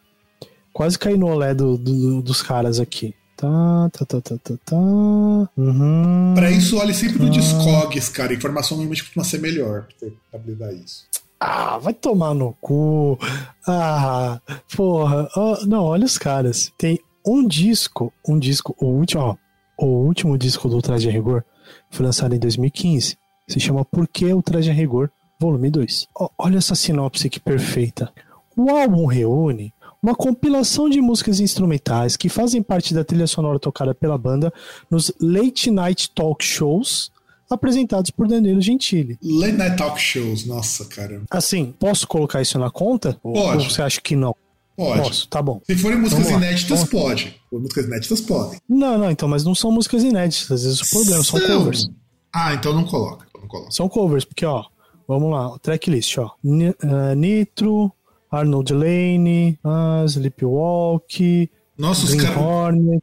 Quase 0.73 0.97
caí 0.97 1.17
no 1.17 1.27
olé 1.27 1.53
do, 1.53 1.77
do- 1.77 2.21
dos 2.21 2.41
caras 2.41 2.79
aqui. 2.79 3.13
Tá, 3.37 3.89
tá, 3.93 4.05
tá, 4.05 4.21
tá, 4.21 4.35
tá, 4.43 4.53
tá. 4.65 4.75
Uhum. 4.75 6.33
Pra 6.35 6.51
isso, 6.51 6.77
olhe 6.77 6.93
sempre 6.93 7.19
no 7.19 7.27
Ah. 7.27 7.29
Discogs, 7.29 8.09
cara. 8.09 8.33
Informação 8.33 8.75
normalmente 8.77 9.03
costuma 9.03 9.23
ser 9.23 9.39
melhor 9.39 9.83
pra 9.83 9.95
você 10.09 10.13
habilitar 10.33 10.73
isso. 10.73 11.05
Ah, 11.39 11.77
vai 11.77 11.93
tomar 11.93 12.33
no 12.33 12.53
cu. 12.59 13.17
Ah, 13.65 14.41
porra. 14.75 15.29
Ó, 15.35 15.65
não, 15.65 15.85
olha 15.85 16.05
os 16.05 16.17
caras. 16.17 16.73
Tem 16.77 16.99
um 17.25 17.47
disco, 17.47 18.11
um 18.27 18.37
disco, 18.37 18.75
o 18.79 18.87
último, 18.87 19.23
ó, 19.23 19.35
o 19.77 19.85
último 19.85 20.37
disco 20.37 20.67
do 20.67 20.81
Traje 20.81 21.07
a 21.07 21.11
Rigor 21.11 21.43
foi 21.89 22.05
lançado 22.05 22.35
em 22.35 22.39
2015. 22.39 23.17
Se 23.47 23.59
chama 23.59 23.85
Por 23.85 24.07
que 24.07 24.33
o 24.33 24.41
Traje 24.41 24.69
a 24.69 24.73
Rigor, 24.73 25.09
volume 25.39 25.69
2. 25.69 26.07
Ó, 26.15 26.29
olha 26.37 26.57
essa 26.57 26.75
sinopse 26.75 27.29
que 27.29 27.39
perfeita. 27.39 28.11
O 28.57 28.69
álbum 28.69 29.05
reúne 29.05 29.73
uma 30.03 30.15
compilação 30.15 30.89
de 30.89 30.99
músicas 30.99 31.39
instrumentais 31.39 32.17
que 32.17 32.27
fazem 32.27 32.61
parte 32.61 32.93
da 32.93 33.03
trilha 33.03 33.27
sonora 33.27 33.59
tocada 33.59 33.93
pela 33.93 34.17
banda 34.17 34.51
nos 34.89 35.13
late 35.21 35.71
night 35.71 36.11
talk 36.11 36.43
shows 36.43 37.11
apresentados 37.49 38.11
por 38.11 38.27
Danilo 38.27 38.61
Gentili. 38.61 39.17
Late 39.23 39.53
Night 39.53 39.77
Talk 39.77 39.99
Shows, 39.99 40.45
nossa, 40.45 40.85
cara. 40.85 41.21
Assim, 41.31 41.73
posso 41.79 42.07
colocar 42.07 42.41
isso 42.41 42.57
na 42.59 42.69
conta? 42.69 43.17
Pode. 43.21 43.63
Ou 43.65 43.69
você 43.69 43.81
acha 43.81 43.99
que 44.01 44.15
não? 44.15 44.35
Pode. 44.75 45.01
Posso, 45.01 45.27
tá 45.27 45.41
bom. 45.41 45.59
Se 45.65 45.75
forem 45.75 45.97
músicas 45.99 46.29
inéditas, 46.29 46.83
pode. 46.85 47.35
Músicas 47.51 47.85
inéditas, 47.85 48.21
podem. 48.21 48.59
Não, 48.69 48.97
não, 48.97 49.11
então, 49.11 49.27
mas 49.27 49.43
não 49.43 49.53
são 49.53 49.71
músicas 49.71 50.03
inéditas, 50.03 50.49
às 50.51 50.63
vezes 50.63 50.81
o 50.81 50.89
problema 50.89 51.23
são 51.23 51.39
covers. 51.39 51.89
Ah, 52.33 52.53
então 52.53 52.71
não 52.73 52.85
coloca. 52.85 53.25
Não 53.37 53.47
coloca. 53.47 53.71
São 53.71 53.89
covers, 53.89 54.23
porque, 54.23 54.45
ó, 54.45 54.63
vamos 55.07 55.31
lá, 55.31 55.57
tracklist, 55.59 56.17
ó. 56.19 56.31
Ni- 56.43 56.73
ah, 56.83 57.13
Nitro, 57.15 57.91
Arnold 58.31 58.71
Lane, 58.73 59.59
uh, 59.65 60.05
Sleepwalk, 60.05 61.49
Nossa, 61.79 62.03
os, 62.05 62.13
cara- 62.13 62.35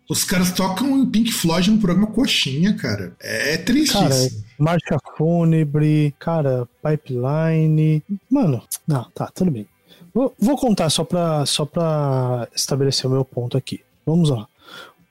os 0.07 0.23
caras 0.25 0.53
tocam 0.53 0.99
em 0.99 1.07
Pink 1.07 1.33
Floyd 1.33 1.71
no 1.71 1.79
programa 1.79 2.09
Coxinha, 2.09 2.75
cara. 2.75 3.17
É 3.21 3.57
triste 3.57 3.95
cara, 3.95 4.15
isso. 4.15 4.45
Marcha 4.59 4.99
Fúnebre, 5.17 6.15
cara, 6.19 6.69
Pipeline. 6.83 8.03
Mano, 8.31 8.63
não, 8.87 9.05
tá, 9.15 9.31
tudo 9.35 9.51
bem. 9.51 9.67
Vou, 10.13 10.35
vou 10.39 10.57
contar 10.59 10.91
só 10.91 11.05
pra, 11.05 11.47
só 11.47 11.65
pra 11.65 12.47
estabelecer 12.55 13.07
o 13.07 13.13
meu 13.13 13.25
ponto 13.25 13.57
aqui. 13.57 13.81
Vamos 14.05 14.29
lá. 14.29 14.47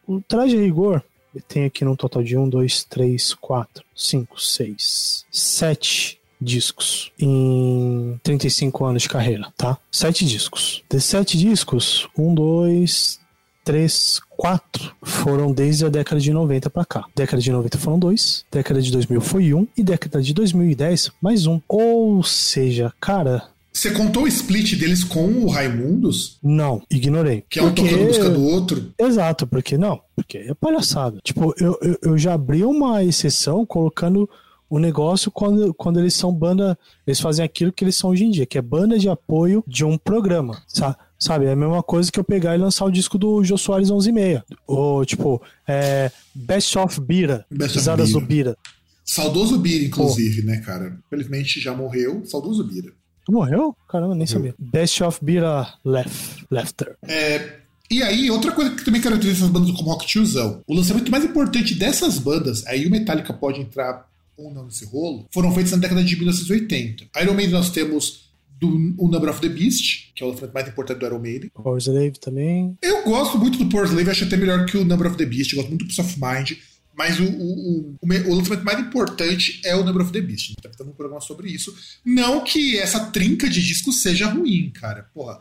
O 0.07 0.21
traje 0.21 0.55
a 0.55 0.61
rigor 0.61 1.03
tem 1.47 1.65
aqui 1.65 1.83
num 1.83 1.95
total 1.95 2.23
de 2.23 2.37
1, 2.37 2.47
2, 2.47 2.83
3, 2.83 3.33
4, 3.33 3.83
5, 3.95 4.39
6, 4.39 5.25
7 5.31 6.19
discos 6.39 7.11
em 7.19 8.19
35 8.21 8.85
anos 8.85 9.01
de 9.03 9.09
carreira, 9.09 9.51
tá? 9.57 9.77
7 9.91 10.23
discos. 10.25 10.83
Desses 10.89 11.09
7 11.09 11.37
discos, 11.37 12.07
1, 12.17 12.33
2, 12.35 13.19
3, 13.65 14.21
4 14.37 14.95
foram 15.01 15.51
desde 15.51 15.85
a 15.85 15.89
década 15.89 16.21
de 16.21 16.31
90 16.31 16.69
pra 16.69 16.85
cá. 16.85 17.05
Década 17.15 17.41
de 17.41 17.51
90 17.51 17.77
foram 17.79 17.97
dois, 17.99 18.45
década 18.51 18.79
de 18.81 18.91
2000 18.91 19.19
foi 19.19 19.53
um 19.55 19.67
e 19.75 19.83
década 19.83 20.21
de 20.21 20.33
2010 20.33 21.11
mais 21.19 21.47
um. 21.47 21.59
Ou 21.67 22.21
seja, 22.23 22.93
cara, 23.01 23.43
Você 23.73 23.91
contou 23.91 24.23
o 24.23 24.27
split 24.27 24.77
deles 24.79 25.03
com 25.03 25.25
o 25.25 25.49
Raimundos? 25.49 26.37
não, 26.43 26.81
ignorei. 26.89 27.43
Que 27.49 27.59
é 27.59 27.63
um 27.63 27.65
Porque- 27.73 27.81
tocando 27.89 28.05
música 28.05 28.29
do 28.29 28.43
outro? 28.45 28.93
Exato, 28.99 29.45
porque 29.47 29.77
não, 29.77 29.99
porque 30.15 30.37
é 30.37 30.53
palhaçada. 30.53 31.17
Tipo, 31.23 31.53
eu, 31.59 31.77
eu, 31.81 31.97
eu 32.03 32.17
já 32.17 32.33
abri 32.35 32.63
uma 32.63 33.03
exceção 33.03 33.65
colocando 33.65 34.29
o 34.69 34.79
negócio 34.79 35.29
quando, 35.31 35.73
quando 35.73 35.99
eles 35.99 36.13
são 36.13 36.31
banda, 36.31 36.77
eles 37.05 37.19
fazem 37.19 37.43
aquilo 37.43 37.71
que 37.73 37.83
eles 37.83 37.95
são 37.95 38.11
hoje 38.11 38.25
em 38.25 38.31
dia, 38.31 38.45
que 38.45 38.57
é 38.57 38.61
banda 38.61 38.97
de 38.97 39.09
apoio 39.09 39.63
de 39.67 39.83
um 39.85 39.97
programa, 39.97 40.61
sa- 40.67 40.95
sabe? 41.19 41.45
É 41.45 41.51
a 41.51 41.55
mesma 41.55 41.81
coisa 41.83 42.11
que 42.11 42.19
eu 42.19 42.23
pegar 42.23 42.55
e 42.55 42.59
lançar 42.59 42.85
o 42.85 42.91
disco 42.91 43.17
do 43.17 43.43
Jô 43.43 43.57
Soares 43.57 43.89
11 43.89 44.09
e 44.09 44.11
meia. 44.11 44.45
Ou, 44.67 45.05
tipo, 45.05 45.41
é, 45.67 46.11
Best 46.33 46.77
of 46.77 46.99
Bira, 47.01 47.45
Best 47.49 47.71
of 47.71 47.79
Pisadas 47.79 48.07
Bira. 48.09 48.19
do 48.19 48.25
Bira. 48.25 48.57
Saudoso 49.03 49.57
Bira, 49.57 49.85
inclusive, 49.85 50.41
né, 50.43 50.57
cara? 50.57 50.97
Infelizmente 51.05 51.59
já 51.59 51.73
morreu. 51.73 52.23
Saudoso 52.25 52.63
Bira. 52.63 52.91
Morreu? 53.29 53.75
Caramba, 53.89 54.15
nem 54.15 54.27
sabia. 54.27 54.53
Best 54.57 55.03
of 55.03 55.19
Bira 55.23 55.67
Left, 55.83 56.45
Lefter. 56.51 56.95
É, 57.07 57.59
e 57.89 58.01
aí, 58.01 58.29
outra 58.31 58.51
coisa 58.51 58.71
que 58.71 58.83
também 58.83 59.01
caracteriza 59.01 59.39
essas 59.39 59.49
bandas 59.49 59.71
como 59.71 59.89
rock 59.89 60.05
tiozão, 60.05 60.61
o 60.67 60.73
lançamento 60.73 61.11
mais 61.11 61.23
importante 61.23 61.75
dessas 61.75 62.17
bandas, 62.17 62.65
aí 62.65 62.85
o 62.85 62.91
Metallica 62.91 63.33
pode 63.33 63.61
entrar 63.61 64.07
ou 64.37 64.53
não 64.53 64.65
nesse 64.65 64.85
rolo, 64.85 65.27
foram 65.31 65.53
feitos 65.53 65.71
na 65.71 65.77
década 65.77 66.03
de 66.03 66.15
1980. 66.15 67.05
Iron 67.21 67.33
Maiden 67.33 67.53
nós 67.53 67.69
temos 67.69 68.24
do, 68.65 69.03
o 69.03 69.07
Number 69.07 69.29
of 69.29 69.39
the 69.41 69.49
Beast, 69.49 70.11
que 70.15 70.23
é 70.23 70.25
o 70.25 70.29
lançamento 70.29 70.53
mais 70.53 70.67
importante 70.67 70.99
do 70.99 71.05
Iron 71.05 71.19
Maiden. 71.19 71.49
Power 71.53 71.77
Slave 71.81 72.13
também. 72.19 72.77
Eu 72.81 73.03
gosto 73.03 73.37
muito 73.37 73.57
do 73.57 73.67
Power 73.69 73.87
Slave, 73.87 74.09
acho 74.09 74.25
até 74.25 74.37
melhor 74.37 74.65
que 74.65 74.77
o 74.77 74.85
Number 74.85 75.07
of 75.07 75.17
the 75.17 75.25
Beast, 75.25 75.51
eu 75.53 75.57
gosto 75.57 75.69
muito 75.69 75.85
do 75.85 75.87
Peace 75.87 76.01
of 76.01 76.15
Mind, 76.19 76.51
mas 76.97 77.19
o, 77.19 77.23
o, 77.25 77.27
o, 77.27 77.95
o 78.01 78.07
me- 78.07 78.19
o 78.21 78.33
lançamento 78.35 78.63
mais 78.63 78.79
importante 78.79 79.59
é 79.65 79.75
o 79.75 79.83
Number 79.83 80.01
of 80.01 80.11
the 80.13 80.21
Beast. 80.21 80.47
Gente 80.47 80.61
tá 80.61 80.69
fazendo 80.69 80.91
um 80.91 80.95
programa 80.95 81.19
sobre 81.21 81.49
isso. 81.51 81.75
Não 82.05 82.41
que 82.43 82.77
essa 82.77 83.07
trinca 83.11 83.49
de 83.49 83.61
discos 83.61 84.01
seja 84.01 84.27
ruim, 84.27 84.71
cara. 84.73 85.09
Porra, 85.13 85.39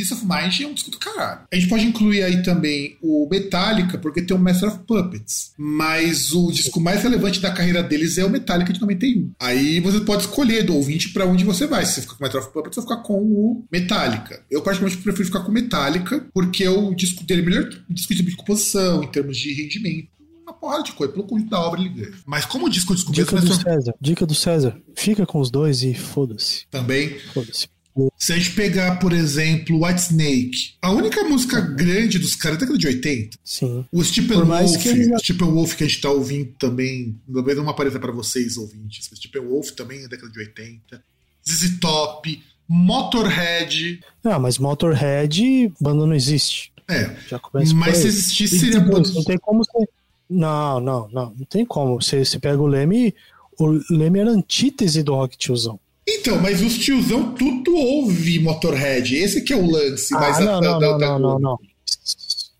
Peace 0.00 0.14
of 0.14 0.24
Mind 0.24 0.60
é 0.60 0.66
um 0.66 0.72
disco 0.72 0.90
do 0.90 0.98
caralho. 0.98 1.42
A 1.52 1.56
gente 1.56 1.68
pode 1.68 1.84
incluir 1.84 2.22
aí 2.22 2.42
também 2.42 2.96
o 3.02 3.28
Metallica, 3.30 3.98
porque 3.98 4.22
tem 4.22 4.34
o 4.34 4.40
Master 4.40 4.70
of 4.70 4.78
Puppets. 4.86 5.52
Mas 5.58 6.32
o 6.32 6.50
disco 6.50 6.80
mais 6.80 7.02
relevante 7.02 7.38
da 7.38 7.52
carreira 7.52 7.82
deles 7.82 8.16
é 8.16 8.24
o 8.24 8.30
Metallica 8.30 8.72
de 8.72 8.80
91. 8.80 9.32
Aí 9.38 9.78
você 9.80 10.00
pode 10.00 10.22
escolher 10.22 10.62
do 10.62 10.74
ouvinte 10.74 11.10
pra 11.10 11.26
onde 11.26 11.44
você 11.44 11.66
vai. 11.66 11.84
Se 11.84 11.94
você 11.94 12.00
ficar 12.02 12.14
com 12.14 12.20
o 12.20 12.22
Master 12.22 12.40
of 12.40 12.52
Puppets 12.52 12.78
ou 12.78 12.82
ficar 12.82 12.96
com 13.02 13.22
o 13.22 13.64
Metallica. 13.70 14.42
Eu 14.50 14.62
particularmente 14.62 15.02
prefiro 15.02 15.26
ficar 15.26 15.40
com 15.40 15.50
o 15.50 15.54
Metallica, 15.54 16.26
porque 16.32 16.66
o 16.66 16.94
disco 16.94 17.22
dele 17.24 17.42
é 17.42 17.44
melhor 17.44 17.70
disco 17.90 18.14
de 18.14 18.36
composição, 18.36 19.04
em 19.04 19.08
termos 19.08 19.36
de 19.36 19.52
rendimento. 19.52 20.08
Uma 20.42 20.54
porrada 20.54 20.82
de 20.82 20.92
coisa. 20.92 21.12
Pelo 21.12 21.26
conjunto 21.26 21.50
da 21.50 21.60
obra 21.60 21.78
ele 21.78 21.90
ganha. 21.90 22.12
Mas 22.24 22.46
como 22.46 22.66
o 22.66 22.70
disco 22.70 22.94
descobriu 22.94 23.24
Dica 23.26 23.38
do 23.38 23.54
César. 23.54 23.94
Dica 24.00 24.26
do 24.26 24.34
César. 24.34 24.80
Fica 24.96 25.26
com 25.26 25.40
os 25.40 25.50
dois 25.50 25.82
e 25.82 25.92
foda-se. 25.92 26.66
também, 26.70 27.18
Foda-se. 27.34 27.68
Se 28.16 28.32
a 28.32 28.36
gente 28.36 28.52
pegar, 28.52 28.96
por 28.98 29.12
exemplo, 29.12 29.84
White 29.84 30.00
Snake, 30.00 30.74
a 30.80 30.90
única 30.92 31.22
música 31.24 31.60
grande 31.60 32.18
dos 32.18 32.34
caras 32.36 32.56
é 32.58 32.60
da 32.60 32.66
década 32.66 32.78
de 32.78 32.86
80. 32.86 33.38
Sim. 33.44 33.84
O 33.92 34.02
Steppenwolf, 34.04 34.76
que 34.82 34.88
o 34.90 35.18
Steppenwolf 35.18 35.74
que 35.74 35.84
a 35.84 35.86
gente 35.88 36.00
tá 36.00 36.10
ouvindo 36.10 36.52
também, 36.58 37.18
talvez 37.32 37.56
não 37.58 37.68
apareça 37.68 37.98
para 37.98 38.12
vocês, 38.12 38.56
ouvintes, 38.56 39.10
o 39.10 39.16
Steppenwolf 39.16 39.70
também 39.72 39.98
é 39.98 40.02
da 40.02 40.08
década 40.08 40.30
de 40.32 40.38
80. 40.38 41.02
ZZ 41.48 41.78
Top, 41.80 42.40
Motorhead, 42.68 44.00
Ah, 44.24 44.38
mas 44.38 44.58
Motorhead, 44.58 45.72
banda 45.80 46.06
não 46.06 46.14
existe. 46.14 46.72
é. 46.88 47.16
Já 47.28 47.38
começa 47.38 47.74
Mas 47.74 47.96
se 47.98 48.06
existisse, 48.08 48.58
seria 48.60 48.80
depois, 48.80 49.08
banda- 49.08 49.14
Não 49.14 49.24
tem 49.24 49.38
como 49.38 49.64
você. 49.64 49.88
Não, 50.28 50.80
não, 50.80 51.08
não. 51.12 51.34
Não 51.36 51.46
tem 51.46 51.64
como. 51.64 52.00
Você, 52.00 52.24
você 52.24 52.38
pega 52.38 52.60
o 52.60 52.66
Leme. 52.66 53.12
O 53.58 53.66
Leme 53.90 54.20
era 54.20 54.30
antítese 54.30 55.02
do 55.02 55.14
rock 55.14 55.36
tiozão. 55.36 55.78
Então, 56.12 56.40
mas 56.40 56.60
os 56.62 56.76
tiozão 56.78 57.32
tudo 57.34 57.74
ouve 57.74 58.38
Motorhead. 58.40 59.14
Esse 59.16 59.42
que 59.42 59.52
é 59.52 59.56
o 59.56 59.70
lance 59.70 60.14
Ah, 60.14 60.40
não, 60.40 60.60
da- 60.60 60.60
não, 60.60 60.60
da- 60.60 60.80
não, 60.80 60.98
da- 60.98 61.08
não, 61.08 61.18
não, 61.18 61.38
não. 61.38 61.58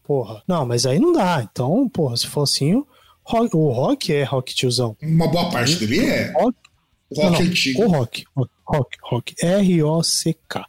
Porra. 0.05 0.43
Não, 0.47 0.67
mas 0.67 0.87
aí 0.87 0.99
não 0.99 1.13
dá. 1.13 1.47
Então, 1.51 1.89
porra, 1.89 2.17
se 2.17 2.27
for 2.27 2.43
assim, 2.43 2.75
o 2.75 2.87
rock, 3.25 3.57
o 3.57 3.69
rock 3.71 4.13
é 4.13 4.25
rock 4.25 4.55
tiozão. 4.55 4.97
Uma 5.03 5.29
boa 5.29 5.51
parte 5.51 5.77
dele 5.77 6.01
é. 6.01 6.33
Rock, 6.33 6.57
O 7.11 7.15
rock 7.15 7.25
não, 7.25 7.31
não, 7.33 7.41
antigo. 7.51 7.83
O 7.85 7.89
rock. 7.89 8.25
Rock, 8.37 8.51
rock, 8.67 8.99
rock. 9.03 9.35
R-O-C-K. 9.41 10.67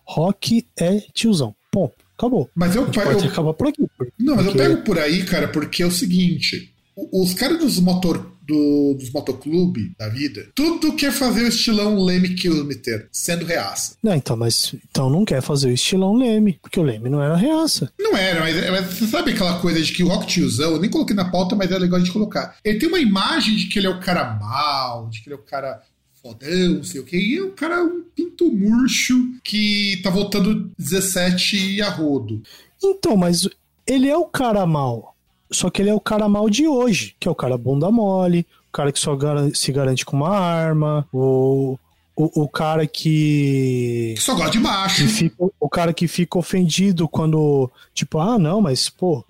É 0.80 1.00
tiozão. 1.14 1.56
Ponto. 1.72 1.94
Acabou. 2.18 2.50
Mas 2.54 2.76
eu, 2.76 2.86
gente 2.86 2.98
eu, 3.00 3.04
pode 3.04 3.28
acabar 3.28 3.54
por 3.54 3.68
aqui. 3.68 3.82
Não, 4.20 4.36
mas 4.36 4.46
eu 4.46 4.52
Porque- 4.52 4.68
pego 4.68 4.84
por 4.84 5.00
aí, 5.00 5.24
cara, 5.26 5.48
porque 5.48 5.82
é 5.82 5.86
o 5.88 5.92
seguinte: 5.92 6.72
os 7.12 7.34
caras 7.34 7.58
dos 7.58 7.80
motor 7.80 8.32
do- 8.52 8.94
dos 8.96 9.12
motoclube 9.12 9.94
da 9.98 10.10
vida, 10.10 10.48
tudo 10.54 10.96
quer 10.96 11.12
fazer 11.12 11.44
o 11.44 11.48
estilão 11.48 12.04
Leme 12.04 12.30
Kilometer, 12.36 13.08
sendo 13.12 13.46
reaça. 13.46 13.96
Não, 14.04 14.14
então, 14.14 14.36
mas 14.36 14.76
então 14.90 15.10
não 15.10 15.24
quer 15.24 15.42
fazer 15.42 15.68
o 15.70 15.74
estilão 15.74 16.16
Leme, 16.16 16.60
porque 16.62 16.80
o 16.80 16.84
Leme 16.84 17.10
não 17.10 17.22
era 17.22 17.36
reaça. 17.36 17.92
Não 18.00 18.16
era, 18.18 18.42
mas, 18.42 18.56
mas 18.72 18.86
você 18.98 19.08
sabe 19.08 19.32
aquela 19.32 19.60
coisa 19.60 19.82
de 19.82 19.92
que 19.94 20.04
o 20.04 20.08
Rock 20.08 20.28
Tiozão, 20.28 20.72
eu 20.74 20.80
nem 20.80 20.90
coloquei 20.90 21.16
na 21.16 21.30
pauta, 21.32 21.56
mas 21.56 21.72
é 21.72 21.78
legal 21.78 22.00
de 22.02 22.12
colocar. 22.12 22.58
Ele 22.64 22.80
tem 22.80 22.90
uma 22.90 23.00
imagem 23.00 23.56
de 23.56 23.68
que 23.68 23.80
ele 23.80 23.88
é 23.88 23.90
o 23.90 24.00
cara 24.00 24.34
mal, 24.40 25.08
de 25.10 25.22
que 25.22 25.30
ele 25.30 25.36
é 25.36 25.38
o 25.38 25.42
cara 25.44 25.82
fodão, 26.22 26.76
não 26.76 26.84
sei 26.84 27.02
o 27.02 27.04
quê, 27.04 27.18
e 27.18 27.38
é 27.38 27.44
um 27.44 27.52
cara, 27.52 27.84
um 27.84 28.04
pinto 28.16 28.52
murcho 28.52 29.16
que 29.44 30.00
tá 30.04 30.10
voltando 30.10 30.70
17 30.78 31.82
a 31.82 31.90
rodo. 31.90 32.42
Então, 32.84 33.16
mas 33.18 33.48
ele 33.88 34.08
é 34.08 34.16
o 34.18 34.26
cara 34.26 34.66
mal. 34.66 35.11
Só 35.52 35.70
que 35.70 35.82
ele 35.82 35.90
é 35.90 35.94
o 35.94 36.00
cara 36.00 36.28
mal 36.30 36.50
de 36.50 36.68
hoje, 36.68 37.16
que 37.20 37.28
é 37.28 37.32
o 37.32 37.36
cara 37.36 37.58
bunda 37.58 37.92
mole, 37.92 38.46
o 38.70 38.72
cara 38.72 38.92
que 38.92 39.00
só 39.00 39.16
garan- 39.16 39.52
se 39.54 39.72
garante 39.72 40.06
com 40.06 40.16
uma 40.18 40.30
arma, 40.30 41.06
o, 41.12 41.78
o, 42.16 42.44
o 42.44 42.48
cara 42.48 42.88
que. 42.88 44.14
Que 44.16 44.22
só 44.22 44.34
gosta 44.36 44.52
de 44.52 44.60
que 44.96 45.08
fica, 45.08 45.36
o 45.60 45.70
cara 45.70 45.94
que 45.94 46.08
fica 46.08 46.40
ofendido 46.40 47.08
quando, 47.08 47.70
tipo, 47.94 48.18
ah, 48.20 48.40
não, 48.40 48.62
mas, 48.62 48.90
pô, 48.90 49.26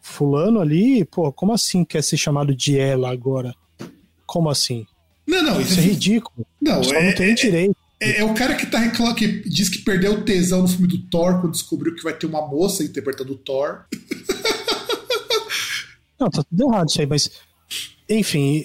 fulano 0.00 0.60
ali, 0.60 1.04
pô, 1.04 1.32
como 1.32 1.52
assim 1.52 1.84
quer 1.84 2.02
ser 2.02 2.16
chamado 2.16 2.54
de 2.54 2.78
ela 2.78 3.10
agora? 3.10 3.54
Como 4.26 4.48
assim? 4.48 4.86
Não, 5.26 5.42
não, 5.42 5.60
Isso 5.60 5.78
é 5.80 5.82
ridículo. 5.82 6.46
Não, 6.60 6.82
Só 6.84 6.94
é- 6.94 7.08
não 7.08 7.14
tem 7.14 7.34
direito. 7.34 7.74
É, 8.00 8.20
é 8.20 8.24
o 8.24 8.34
cara 8.34 8.54
que 8.54 8.66
tá 8.66 8.78
reclamando, 8.78 9.14
que 9.16 9.48
diz 9.48 9.68
que 9.68 9.78
perdeu 9.78 10.14
o 10.14 10.22
tesão 10.22 10.62
no 10.62 10.68
filme 10.68 10.86
do 10.88 10.98
Thor 11.08 11.40
quando 11.40 11.52
descobriu 11.52 11.94
que 11.94 12.02
vai 12.02 12.12
ter 12.12 12.26
uma 12.26 12.46
moça 12.46 12.82
interpretando 12.84 13.32
o 13.32 13.36
Thor. 13.36 13.84
Não, 16.24 16.30
tá 16.30 16.42
tudo 16.42 16.72
errado 16.72 16.88
isso 16.88 17.00
aí, 17.00 17.06
mas. 17.06 17.30
Enfim, 18.08 18.64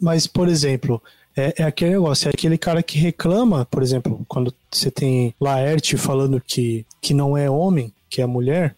mas, 0.00 0.26
por 0.26 0.48
exemplo, 0.48 1.02
é, 1.36 1.54
é 1.58 1.62
aquele 1.64 1.92
negócio, 1.92 2.28
é 2.28 2.30
aquele 2.30 2.56
cara 2.58 2.82
que 2.82 2.98
reclama, 2.98 3.64
por 3.64 3.82
exemplo, 3.82 4.24
quando 4.28 4.54
você 4.70 4.90
tem 4.90 5.34
Laerte 5.40 5.96
falando 5.96 6.40
que, 6.44 6.84
que 7.00 7.12
não 7.14 7.36
é 7.36 7.50
homem, 7.50 7.92
que 8.08 8.22
é 8.22 8.26
mulher, 8.26 8.76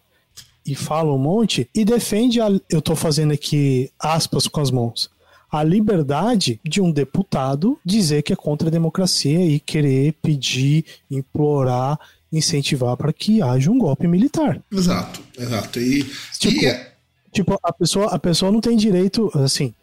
e 0.65 0.73
fala 0.75 1.13
um 1.13 1.17
monte, 1.17 1.69
e 1.75 1.83
defende 1.85 2.39
a. 2.41 2.47
Eu 2.69 2.81
tô 2.81 2.95
fazendo 2.95 3.33
aqui 3.33 3.91
aspas 3.99 4.47
com 4.47 4.61
as 4.61 4.71
mãos. 4.71 5.09
A 5.51 5.63
liberdade 5.63 6.59
de 6.63 6.81
um 6.81 6.91
deputado 6.91 7.77
dizer 7.85 8.23
que 8.23 8.33
é 8.33 8.35
contra 8.35 8.69
a 8.69 8.71
democracia 8.71 9.45
e 9.45 9.59
querer 9.59 10.13
pedir, 10.21 10.83
implorar, 11.11 11.99
incentivar 12.31 12.97
para 12.97 13.13
que 13.13 13.39
haja 13.41 13.69
um 13.69 13.77
golpe 13.77 14.07
militar. 14.07 14.59
Exato, 14.71 15.21
exato. 15.37 15.79
E, 15.79 16.03
Tipo, 16.39 16.55
e 16.63 16.65
é- 16.65 16.92
Tipo, 17.33 17.59
a 17.63 17.73
pessoa, 17.73 18.05
a 18.05 18.19
pessoa 18.19 18.51
não 18.51 18.61
tem 18.61 18.77
direito, 18.77 19.31
assim, 19.35 19.73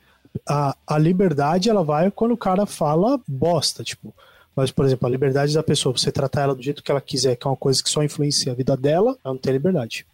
a 0.48 0.76
a, 0.86 0.98
liberdade 0.98 1.68
ela 1.68 1.82
vai 1.82 2.10
quando 2.10 2.32
o 2.32 2.36
cara 2.36 2.64
fala 2.64 3.20
bosta, 3.26 3.82
tipo. 3.82 4.14
Mas, 4.54 4.70
por 4.70 4.84
exemplo, 4.84 5.06
a 5.06 5.10
liberdade 5.10 5.54
da 5.54 5.62
pessoa, 5.62 5.96
você 5.96 6.12
tratar 6.12 6.42
ela 6.42 6.54
do 6.54 6.62
jeito 6.62 6.82
que 6.82 6.90
ela 6.90 7.00
quiser, 7.00 7.36
que 7.36 7.46
é 7.46 7.50
uma 7.50 7.56
coisa 7.56 7.82
que 7.82 7.90
só 7.90 8.02
influencia 8.02 8.52
a 8.52 8.54
vida 8.54 8.76
dela, 8.76 9.16
ela 9.24 9.34
não 9.34 9.38
tem 9.38 9.52
liberdade. 9.52 10.06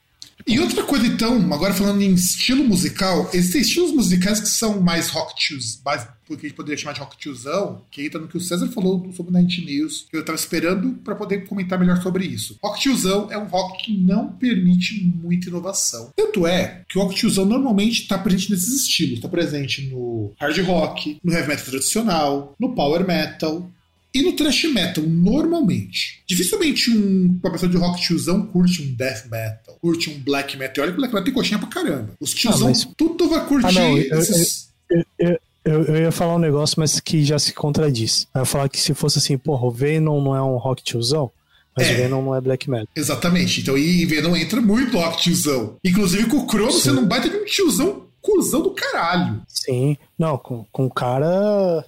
E 0.46 0.60
outra 0.60 0.84
coisa, 0.84 1.06
então, 1.06 1.52
agora 1.52 1.74
falando 1.74 2.02
em 2.02 2.14
estilo 2.14 2.64
musical, 2.64 3.28
existem 3.32 3.60
estilos 3.62 3.92
musicais 3.92 4.40
que 4.40 4.48
são 4.48 4.80
mais 4.80 5.08
rock 5.08 5.34
tios, 5.34 5.80
mais 5.84 6.06
porque 6.26 6.46
a 6.46 6.48
gente 6.48 6.56
poderia 6.56 6.76
chamar 6.76 6.92
de 6.92 7.00
rock 7.00 7.16
tiozão, 7.16 7.82
que 7.90 8.04
entra 8.04 8.20
no 8.20 8.26
que 8.26 8.36
o 8.36 8.40
César 8.40 8.66
falou 8.68 9.12
sobre 9.12 9.30
o 9.30 9.32
90 9.32 9.62
News, 9.62 10.06
que 10.10 10.16
eu 10.16 10.20
estava 10.20 10.36
esperando 10.36 10.94
para 11.04 11.14
poder 11.14 11.46
comentar 11.46 11.78
melhor 11.78 12.02
sobre 12.02 12.26
isso. 12.26 12.58
Rock 12.62 12.80
tiozão 12.80 13.30
é 13.30 13.38
um 13.38 13.46
rock 13.46 13.84
que 13.84 13.96
não 13.96 14.32
permite 14.32 15.04
muita 15.04 15.48
inovação. 15.48 16.10
Tanto 16.16 16.46
é 16.46 16.82
que 16.88 16.98
o 16.98 17.02
rock 17.02 17.14
tiozão 17.14 17.44
normalmente 17.44 18.02
está 18.02 18.18
presente 18.18 18.50
nesses 18.50 18.82
estilos. 18.82 19.14
Está 19.14 19.28
presente 19.28 19.82
no 19.82 20.32
hard 20.38 20.58
rock, 20.62 21.18
no 21.22 21.32
heavy 21.32 21.48
metal 21.48 21.64
tradicional, 21.64 22.54
no 22.58 22.74
power 22.74 23.06
metal, 23.06 23.70
e 24.16 24.22
no 24.22 24.32
thrash 24.32 24.64
metal, 24.72 25.04
normalmente, 25.04 26.22
dificilmente 26.26 26.90
um, 26.90 27.38
uma 27.42 27.52
pessoa 27.52 27.70
de 27.70 27.76
rock 27.76 28.00
tiozão 28.00 28.46
curte 28.46 28.82
um 28.82 28.94
death 28.94 29.26
metal, 29.30 29.76
curte 29.80 30.08
um 30.08 30.18
black 30.20 30.56
metal. 30.56 30.84
Olha 30.84 30.92
que 30.92 30.96
o 30.96 31.00
black 31.00 31.12
metal 31.12 31.24
tem 31.24 31.34
coxinha 31.34 31.58
pra 31.58 31.68
caramba. 31.68 32.12
Os 32.18 32.32
tiozão, 32.32 32.68
ah, 32.68 32.70
mas... 32.70 32.88
tudo 32.96 33.28
vai 33.28 33.44
curtir 33.46 33.66
ah, 33.66 33.72
não, 33.72 33.98
esses... 33.98 34.70
eu, 34.90 35.04
eu, 35.18 35.38
eu, 35.66 35.84
eu, 35.84 35.96
ia 35.96 36.12
falar 36.12 36.36
um 36.36 36.38
negócio, 36.38 36.76
mas 36.78 36.98
que 36.98 37.22
já 37.24 37.38
se 37.38 37.52
contradiz. 37.52 38.26
Eu 38.34 38.40
ia 38.40 38.44
falar 38.46 38.70
que 38.70 38.80
se 38.80 38.94
fosse 38.94 39.18
assim, 39.18 39.36
porra, 39.36 39.66
o 39.66 39.70
Venom 39.70 40.22
não 40.22 40.34
é 40.34 40.42
um 40.42 40.56
rock 40.56 40.82
tiozão, 40.82 41.30
mas 41.76 41.88
é, 41.88 41.92
o 41.92 41.96
Venom 41.96 42.22
não 42.22 42.34
é 42.34 42.40
black 42.40 42.70
metal. 42.70 42.88
Exatamente. 42.96 43.60
Então, 43.60 43.76
e 43.76 44.06
Venom 44.06 44.34
entra 44.34 44.62
muito 44.62 44.96
rock 44.96 45.20
tiozão. 45.20 45.76
Inclusive 45.84 46.26
com 46.26 46.38
o 46.38 46.46
Crono, 46.46 46.72
você 46.72 46.90
não 46.90 47.06
baita 47.06 47.28
de 47.28 47.36
um 47.36 47.44
tiozão 47.44 48.06
cuzão 48.26 48.60
do 48.60 48.70
caralho. 48.70 49.40
Sim. 49.46 49.96
Não, 50.18 50.36
com, 50.36 50.66
com 50.72 50.90
cara 50.90 51.84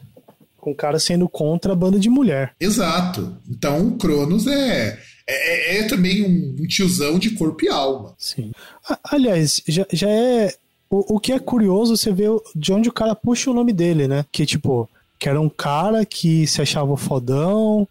com 0.68 0.72
o 0.72 0.74
cara 0.74 0.98
sendo 0.98 1.28
contra 1.28 1.72
a 1.72 1.76
banda 1.76 1.98
de 1.98 2.10
mulher. 2.10 2.54
Exato. 2.60 3.36
Então 3.48 3.88
o 3.88 3.96
Cronos 3.96 4.46
é, 4.46 4.98
é, 5.26 5.76
é, 5.76 5.78
é 5.78 5.82
também 5.84 6.22
um, 6.24 6.62
um, 6.62 6.66
tiozão 6.66 7.18
de 7.18 7.30
corpo 7.30 7.64
e 7.64 7.68
alma. 7.68 8.14
Sim. 8.18 8.52
Aliás, 9.04 9.62
já, 9.66 9.86
já 9.92 10.08
é. 10.08 10.54
O, 10.90 11.16
o 11.16 11.20
que 11.20 11.32
é 11.32 11.38
curioso, 11.38 11.96
você 11.96 12.12
vê 12.12 12.24
de 12.54 12.72
onde 12.72 12.88
o 12.88 12.92
cara 12.92 13.14
puxa 13.14 13.50
o 13.50 13.54
nome 13.54 13.72
dele, 13.72 14.08
né? 14.08 14.24
Que 14.32 14.46
tipo, 14.46 14.88
que 15.18 15.28
era 15.28 15.40
um 15.40 15.48
cara 15.48 16.04
que 16.04 16.46
se 16.46 16.62
achava 16.62 16.96
fodão, 16.96 17.86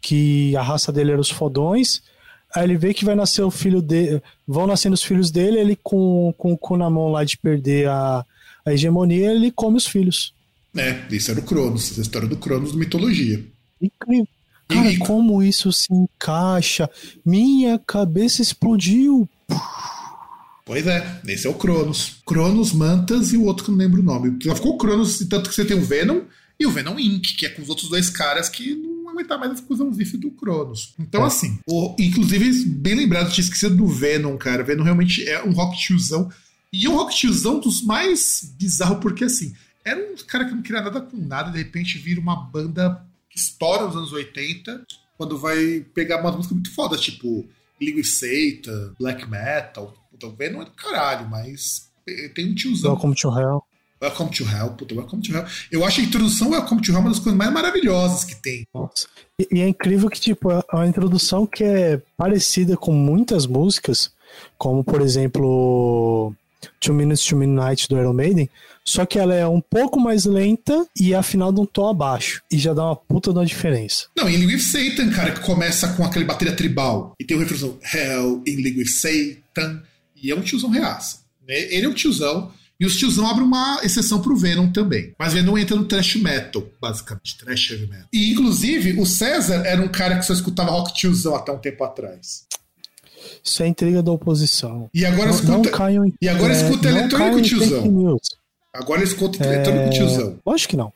que 0.00 0.54
a 0.56 0.62
raça 0.62 0.92
dele 0.92 1.12
era 1.12 1.20
os 1.20 1.30
fodões. 1.30 2.02
Aí 2.54 2.64
ele 2.64 2.76
vê 2.76 2.92
que 2.92 3.06
vai 3.06 3.14
nascer 3.14 3.42
o 3.42 3.50
filho 3.50 3.80
dele. 3.80 4.22
Vão 4.46 4.66
nascendo 4.66 4.94
os 4.94 5.02
filhos 5.02 5.30
dele, 5.30 5.58
ele 5.58 5.78
com, 5.82 6.34
com 6.36 6.52
o 6.52 6.58
cu 6.58 6.76
na 6.76 6.90
mão 6.90 7.08
lá 7.08 7.24
de 7.24 7.38
perder 7.38 7.88
a, 7.88 8.24
a 8.66 8.72
hegemonia, 8.72 9.32
ele 9.32 9.50
come 9.50 9.78
os 9.78 9.86
filhos. 9.86 10.34
É, 10.76 11.02
isso 11.10 11.30
era 11.30 11.40
o 11.40 11.42
Cronos, 11.42 11.98
a 11.98 12.02
história 12.02 12.28
do 12.28 12.36
Cronos 12.36 12.74
mitologia. 12.74 13.44
Incrível. 13.80 14.28
Cara, 14.68 14.90
e... 14.90 14.98
como 14.98 15.42
isso 15.42 15.72
se 15.72 15.92
encaixa? 15.92 16.88
Minha 17.24 17.78
cabeça 17.78 18.40
explodiu. 18.40 19.28
Pois 20.64 20.86
é, 20.86 21.20
esse 21.26 21.46
é 21.46 21.50
o 21.50 21.54
Cronos. 21.54 22.22
Cronos, 22.24 22.72
Mantas 22.72 23.32
e 23.32 23.36
o 23.36 23.44
outro 23.44 23.64
que 23.64 23.70
não 23.70 23.78
lembro 23.78 24.00
o 24.00 24.04
nome. 24.04 24.36
Já 24.42 24.54
ficou 24.54 24.74
o 24.74 24.78
Cronos, 24.78 25.18
tanto 25.28 25.50
que 25.50 25.54
você 25.54 25.64
tem 25.64 25.76
o 25.76 25.84
Venom 25.84 26.22
e 26.58 26.66
o 26.66 26.70
Venom 26.70 26.98
Inc., 26.98 27.36
que 27.36 27.44
é 27.44 27.48
com 27.48 27.62
os 27.62 27.68
outros 27.68 27.90
dois 27.90 28.08
caras 28.08 28.48
que 28.48 28.74
não 28.76 29.10
aguentar 29.10 29.38
mais 29.38 29.58
a 29.58 29.62
cuzãozice 29.62 30.16
do 30.16 30.30
Cronos. 30.30 30.94
Então, 30.98 31.24
é. 31.24 31.26
assim, 31.26 31.58
o, 31.66 31.94
inclusive, 31.98 32.64
bem 32.66 32.94
lembrado, 32.94 33.30
tinha 33.32 33.44
esquecido 33.44 33.76
do 33.76 33.86
Venom, 33.86 34.36
cara. 34.36 34.62
O 34.62 34.66
Venom 34.66 34.84
realmente 34.84 35.28
é 35.28 35.42
um 35.42 35.52
rock 35.52 35.76
tiozão. 35.78 36.30
E 36.72 36.86
é 36.86 36.88
um 36.88 36.94
rock 36.94 37.14
tiozão 37.14 37.58
dos 37.60 37.82
mais 37.82 38.54
bizarros, 38.56 39.00
porque 39.00 39.24
assim, 39.24 39.52
era 39.84 40.00
um 40.00 40.16
cara 40.26 40.44
que 40.44 40.54
não 40.54 40.62
queria 40.62 40.82
nada 40.82 41.00
com 41.00 41.16
nada, 41.16 41.50
de 41.50 41.58
repente 41.58 41.98
vira 41.98 42.20
uma 42.20 42.36
banda 42.36 43.04
que 43.28 43.38
estoura 43.38 43.86
nos 43.86 43.96
anos 43.96 44.12
80, 44.12 44.84
quando 45.16 45.38
vai 45.38 45.84
pegar 45.94 46.20
uma 46.20 46.32
música 46.32 46.54
muito 46.54 46.74
foda, 46.74 46.96
tipo 46.96 47.46
Satan, 48.04 48.94
Black 48.98 49.28
Metal. 49.28 49.92
Então, 50.14 50.30
Venom 50.30 50.62
é 50.62 50.64
do 50.64 50.70
caralho, 50.70 51.28
mas 51.28 51.90
tem 52.34 52.50
um 52.50 52.54
tiozão. 52.54 52.92
Welcome 52.92 53.14
to 53.16 53.28
Hell. 53.28 53.62
Welcome 54.00 54.30
to 54.30 54.44
Hell, 54.44 54.70
puta, 54.70 54.94
Welcome 54.94 55.22
to 55.22 55.32
Hell. 55.32 55.46
Eu 55.70 55.84
acho 55.84 56.00
a 56.00 56.04
introdução 56.04 56.50
Welcome 56.50 56.82
to 56.82 56.92
Hell 56.92 57.00
uma 57.00 57.10
das 57.10 57.18
coisas 57.18 57.36
mais 57.36 57.52
maravilhosas 57.52 58.24
que 58.24 58.34
tem. 58.36 58.66
Nossa. 58.74 59.08
E, 59.38 59.48
e 59.50 59.60
é 59.60 59.68
incrível 59.68 60.08
que, 60.08 60.20
tipo, 60.20 60.50
é 60.50 60.62
uma 60.72 60.86
introdução 60.86 61.46
que 61.46 61.64
é 61.64 62.00
parecida 62.16 62.76
com 62.76 62.92
muitas 62.92 63.46
músicas, 63.46 64.12
como, 64.58 64.84
por 64.84 65.00
exemplo, 65.00 66.34
Two 66.80 66.94
Minutes 66.94 67.24
to 67.24 67.36
Midnight 67.36 67.88
do 67.88 67.96
Iron 67.98 68.12
Maiden, 68.12 68.48
só 68.84 69.06
que 69.06 69.18
ela 69.18 69.34
é 69.34 69.46
um 69.46 69.60
pouco 69.60 70.00
mais 70.00 70.24
lenta 70.24 70.86
e 70.98 71.14
afinal 71.14 71.52
de 71.52 71.60
um 71.60 71.66
tom 71.66 71.88
abaixo. 71.88 72.42
E 72.50 72.58
já 72.58 72.74
dá 72.74 72.84
uma 72.84 72.96
puta 72.96 73.32
da 73.32 73.44
diferença. 73.44 74.06
Não, 74.16 74.28
em 74.28 74.44
with 74.46 74.58
Satan, 74.58 75.10
cara, 75.10 75.32
que 75.32 75.40
começa 75.40 75.88
com 75.94 76.04
aquele 76.04 76.24
bateria 76.24 76.54
tribal 76.54 77.14
e 77.20 77.24
tem 77.24 77.36
o 77.36 77.40
refrão 77.40 77.78
Hell 77.92 78.42
in 78.46 78.56
with 78.76 78.86
Satan. 78.86 79.82
E 80.16 80.30
é 80.30 80.34
um 80.34 80.40
tiozão 80.40 80.70
reaça. 80.70 81.18
Né? 81.46 81.72
Ele 81.72 81.86
é 81.86 81.88
um 81.88 81.94
tiozão. 81.94 82.52
E 82.80 82.86
os 82.86 82.96
tiozão 82.96 83.28
abrem 83.28 83.46
uma 83.46 83.80
exceção 83.84 84.20
pro 84.20 84.36
Venom 84.36 84.72
também. 84.72 85.14
Mas 85.16 85.32
Venom 85.32 85.56
entra 85.56 85.76
no 85.76 85.84
thrash 85.84 86.16
metal, 86.16 86.66
basicamente. 86.80 87.38
Thrash 87.38 87.70
heavy 87.70 87.86
metal. 87.86 88.08
E, 88.12 88.32
inclusive, 88.32 89.00
o 89.00 89.06
César 89.06 89.62
era 89.64 89.80
um 89.80 89.86
cara 89.86 90.18
que 90.18 90.24
só 90.24 90.32
escutava 90.32 90.72
rock 90.72 90.92
tiozão 90.92 91.36
até 91.36 91.52
um 91.52 91.58
tempo 91.58 91.84
atrás. 91.84 92.44
Isso 93.42 93.62
é 93.62 93.66
intriga 93.66 94.02
da 94.02 94.12
oposição. 94.12 94.88
E 94.94 95.04
agora 95.04 95.28
não, 95.28 95.34
escuta, 95.34 95.52
não 95.52 95.62
caiam, 95.62 96.12
e 96.20 96.28
agora 96.28 96.52
é, 96.52 96.56
escuta 96.56 96.88
eletrônico 96.88 97.42
tiozão. 97.42 98.18
Agora 98.74 99.00
eles 99.00 99.12
contam 99.12 99.46
é... 99.46 99.54
eletrônico 99.54 99.90
tiozão. 99.90 100.38
Lógico 100.46 100.70
que 100.70 100.76
não. 100.76 100.92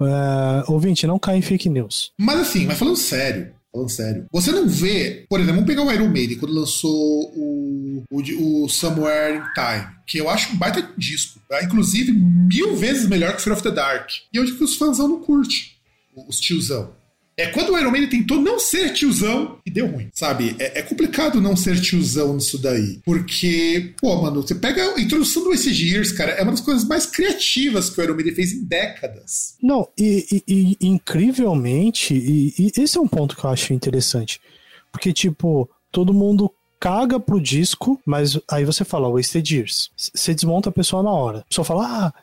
É... 0.00 0.70
Ouvinte, 0.70 1.06
não 1.06 1.18
cai 1.18 1.36
em 1.36 1.42
fake 1.42 1.68
news. 1.68 2.12
Mas 2.18 2.40
assim, 2.40 2.66
mas 2.66 2.78
falando 2.78 2.96
sério, 2.96 3.52
Falando 3.72 3.88
sério. 3.88 4.26
Você 4.32 4.50
não 4.50 4.66
vê, 4.66 5.24
por 5.28 5.38
exemplo, 5.38 5.60
vamos 5.60 5.68
pegar 5.68 5.84
o 5.84 5.92
Iron 5.92 6.08
Maiden 6.08 6.38
quando 6.38 6.54
lançou 6.54 6.90
o, 6.90 8.02
o, 8.10 8.64
o 8.64 8.68
Somewhere 8.68 9.36
in 9.36 9.42
Time, 9.54 9.94
que 10.06 10.18
eu 10.18 10.28
acho 10.28 10.52
um 10.52 10.56
baita 10.56 10.92
disco. 10.98 11.40
Tá? 11.48 11.62
Inclusive, 11.62 12.12
mil 12.12 12.74
vezes 12.76 13.08
melhor 13.08 13.36
que 13.36 13.42
Fear 13.42 13.56
of 13.56 13.62
the 13.62 13.70
Dark. 13.70 14.10
E 14.32 14.38
é 14.38 14.40
onde 14.40 14.52
que 14.52 14.64
os 14.64 14.74
fãs 14.76 14.98
não 14.98 15.20
curtem, 15.20 15.56
os 16.28 16.40
tiozão. 16.40 16.92
É 17.40 17.46
quando 17.46 17.72
o 17.72 17.78
Iron 17.78 17.90
Man 17.90 18.06
tentou 18.06 18.38
não 18.38 18.58
ser 18.58 18.92
tiozão 18.92 19.58
e 19.64 19.70
deu 19.70 19.86
ruim, 19.86 20.10
sabe? 20.12 20.54
É, 20.58 20.80
é, 20.80 20.82
complicado 20.82 21.40
não 21.40 21.56
ser 21.56 21.80
tiozão 21.80 22.34
nisso 22.34 22.58
daí. 22.58 23.00
Porque, 23.04 23.94
pô, 24.00 24.20
mano, 24.20 24.42
você 24.42 24.54
pega 24.54 24.94
a 24.94 25.00
introdução 25.00 25.44
do 25.44 25.52
Ace 25.54 25.72
Gears, 25.72 26.12
cara, 26.12 26.32
é 26.32 26.42
uma 26.42 26.52
das 26.52 26.60
coisas 26.60 26.84
mais 26.84 27.06
criativas 27.06 27.88
que 27.88 27.98
o 27.98 28.04
Iron 28.04 28.14
Man 28.14 28.34
fez 28.34 28.52
em 28.52 28.64
décadas. 28.64 29.54
Não, 29.62 29.88
e, 29.98 30.44
e, 30.46 30.76
e 30.80 30.86
incrivelmente, 30.86 32.14
e, 32.14 32.54
e 32.58 32.72
esse 32.80 32.98
é 32.98 33.00
um 33.00 33.08
ponto 33.08 33.34
que 33.34 33.44
eu 33.44 33.50
acho 33.50 33.72
interessante. 33.72 34.38
Porque, 34.92 35.12
tipo, 35.12 35.68
todo 35.90 36.12
mundo 36.12 36.52
caga 36.78 37.18
pro 37.18 37.40
disco, 37.40 38.00
mas 38.04 38.38
aí 38.50 38.64
você 38.64 38.84
fala 38.84 39.10
Wasted 39.10 39.54
Years. 39.54 39.90
Você 39.96 40.34
desmonta 40.34 40.68
a 40.68 40.72
pessoa 40.72 41.02
na 41.02 41.10
hora. 41.10 41.38
A 41.38 41.44
pessoa 41.44 41.64
fala, 41.64 41.86
ah, 41.86 42.14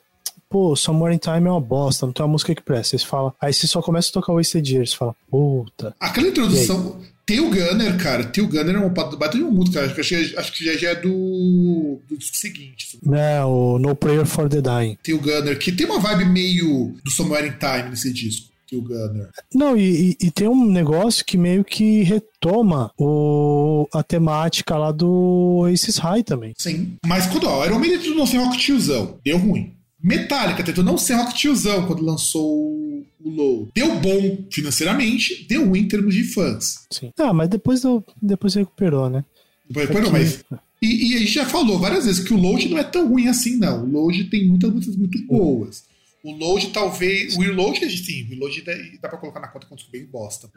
pô, 0.50 0.76
Somewhere 0.76 1.16
in 1.16 1.20
Time 1.20 1.48
é 1.48 1.52
uma 1.52 1.62
bosta, 1.62 2.06
não 2.06 2.14
tem 2.14 2.26
uma 2.26 2.32
música 2.32 2.54
que 2.56 2.62
presta. 2.62 2.98
Você 2.98 3.06
fala, 3.06 3.34
aí 3.40 3.54
você 3.54 3.68
só 3.68 3.82
começa 3.82 4.10
a 4.10 4.14
tocar 4.14 4.34
Wasted 4.34 4.74
Years, 4.74 4.92
você 4.92 4.98
fala, 4.98 5.16
puta. 5.30 5.96
Aquela 6.00 6.28
introdução. 6.28 7.00
Tem 7.28 7.42
o 7.42 7.50
Gunner, 7.50 7.98
cara. 7.98 8.24
Tem 8.24 8.42
o 8.42 8.48
Gunner 8.48 8.74
é 8.74 8.80
um 8.80 8.90
baita 8.90 9.38
de 9.38 9.44
um 9.44 9.52
músico, 9.52 9.74
cara. 9.74 9.88
Acho 9.88 9.96
que, 9.96 10.38
acho 10.38 10.54
que 10.54 10.64
já, 10.64 10.78
já 10.78 10.90
é 10.92 10.96
do, 10.96 12.00
do 12.08 12.18
disco 12.18 12.38
seguinte. 12.38 12.98
É, 13.14 13.44
o 13.44 13.78
No 13.78 13.94
Prayer 13.98 14.26
for 14.26 14.48
the 14.48 14.62
Dying. 14.62 14.98
Tem 15.04 15.14
o 15.14 15.20
Gunner, 15.20 15.60
que 15.60 15.74
tem 15.74 15.86
uma 15.86 16.00
vibe 16.00 16.24
meio 16.24 16.96
do 17.04 17.12
Somewhere 17.12 17.46
in 17.46 17.52
Time 17.60 17.90
nesse 17.90 18.14
disco. 18.14 18.48
Tem 18.70 18.80
o 18.80 18.82
Gunner. 18.82 19.30
Não, 19.54 19.76
e, 19.76 20.12
e, 20.22 20.28
e, 20.28 20.32
tem 20.32 20.48
um 20.48 20.66
negócio 20.70 21.26
que 21.26 21.38
meio 21.38 21.66
que 21.66 22.04
retoma 22.04 22.92
o, 22.98 23.88
a 23.94 24.02
temática 24.04 24.78
lá 24.78 24.94
do 24.94 25.66
Aces 25.72 25.98
High 25.98 26.24
também. 26.24 26.54
Sim. 26.58 26.96
Mas 27.06 27.28
quando 27.28 27.48
ó, 27.48 27.66
Iron 27.66 27.80
Maiden 27.80 28.16
não 28.16 28.26
tem 28.26 28.40
rock 28.40 28.58
tiozão, 28.58 29.20
deu 29.24 29.38
ruim. 29.38 29.74
Metallica 30.08 30.64
tentou 30.64 30.84
não 30.86 30.98
ser 30.98 31.16
rock 31.16 31.34
tiozão 31.34 31.86
quando 31.86 32.02
lançou 32.02 32.46
o 32.46 33.06
Low. 33.30 33.70
Deu 33.76 34.00
bom 34.00 34.46
financeiramente, 34.50 35.46
deu 35.50 35.68
ruim 35.68 35.82
em 35.82 35.88
termos 35.88 36.16
de 36.16 36.24
fãs. 36.24 36.86
Sim. 36.90 37.12
Ah, 37.18 37.34
mas 37.34 37.50
depois, 37.50 37.82
depois 38.22 38.56
recuperou, 38.56 39.10
né? 39.10 39.26
Depois 39.68 39.90
recuperou, 39.90 40.12
mas. 40.14 40.46
E, 40.82 41.12
e, 41.12 41.16
a 41.16 41.20
gente 41.20 41.32
já 41.32 41.46
falou 41.46 41.78
várias 41.78 42.06
vezes 42.06 42.24
que 42.24 42.34
o 42.34 42.38
Load 42.38 42.70
não 42.70 42.78
é 42.78 42.84
tão 42.84 43.10
ruim 43.10 43.28
assim, 43.28 43.58
não. 43.58 43.84
O 43.84 43.92
Load 43.92 44.26
tem 44.26 44.48
muitas 44.48 44.72
músicas 44.72 44.96
muito 44.96 45.22
boas. 45.26 45.84
O 46.24 46.32
Load 46.32 46.70
talvez. 46.70 47.36
O 47.36 47.42
Reload, 47.42 47.80
sim, 47.90 48.24
o 48.24 48.30
Reload 48.30 48.62
dá, 48.62 48.74
dá 49.02 49.10
pra 49.10 49.18
colocar 49.18 49.40
na 49.42 49.48
conta 49.48 49.68
quanto 49.68 49.90
bem 49.92 50.06
bosta. 50.06 50.50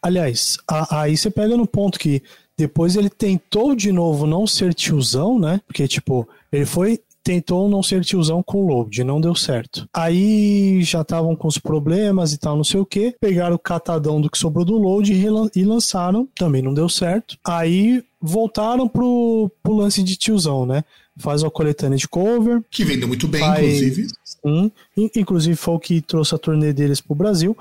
Aliás, 0.00 0.56
aí 0.90 1.16
você 1.16 1.30
pega 1.30 1.56
no 1.56 1.66
ponto 1.66 1.98
que 1.98 2.22
depois 2.56 2.94
ele 2.94 3.10
tentou 3.10 3.74
de 3.74 3.90
novo 3.90 4.26
não 4.26 4.46
ser 4.46 4.72
tiozão, 4.72 5.38
né? 5.38 5.60
Porque, 5.66 5.88
tipo, 5.88 6.28
ele 6.52 6.64
foi 6.64 7.00
tentou 7.26 7.68
não 7.68 7.82
ser 7.82 8.04
tiozão 8.04 8.40
com 8.40 8.62
o 8.62 8.68
load, 8.68 9.02
não 9.02 9.20
deu 9.20 9.34
certo. 9.34 9.88
Aí 9.92 10.80
já 10.82 11.00
estavam 11.00 11.34
com 11.34 11.48
os 11.48 11.58
problemas 11.58 12.32
e 12.32 12.38
tal, 12.38 12.56
não 12.56 12.62
sei 12.62 12.78
o 12.78 12.86
que. 12.86 13.16
Pegaram 13.20 13.56
o 13.56 13.58
catadão 13.58 14.20
do 14.20 14.30
que 14.30 14.38
sobrou 14.38 14.64
do 14.64 14.78
load 14.78 15.12
e 15.12 15.64
lançaram, 15.64 16.28
também 16.36 16.62
não 16.62 16.72
deu 16.72 16.88
certo. 16.88 17.36
Aí 17.44 18.04
voltaram 18.22 18.86
pro, 18.86 19.50
pro 19.60 19.74
lance 19.74 20.04
de 20.04 20.14
tiozão, 20.14 20.64
né? 20.64 20.84
faz 21.18 21.42
uma 21.42 21.50
coletânea 21.50 21.96
de 21.96 22.06
cover. 22.06 22.62
Que 22.70 22.84
vendeu 22.84 23.08
muito 23.08 23.26
bem, 23.26 23.40
faz, 23.40 23.64
inclusive. 23.64 24.06
Sim, 24.22 24.70
inclusive 25.16 25.56
foi 25.56 25.74
o 25.74 25.80
que 25.80 26.00
trouxe 26.02 26.34
a 26.34 26.38
turnê 26.38 26.72
deles 26.72 27.00
pro 27.00 27.14
Brasil. 27.14 27.56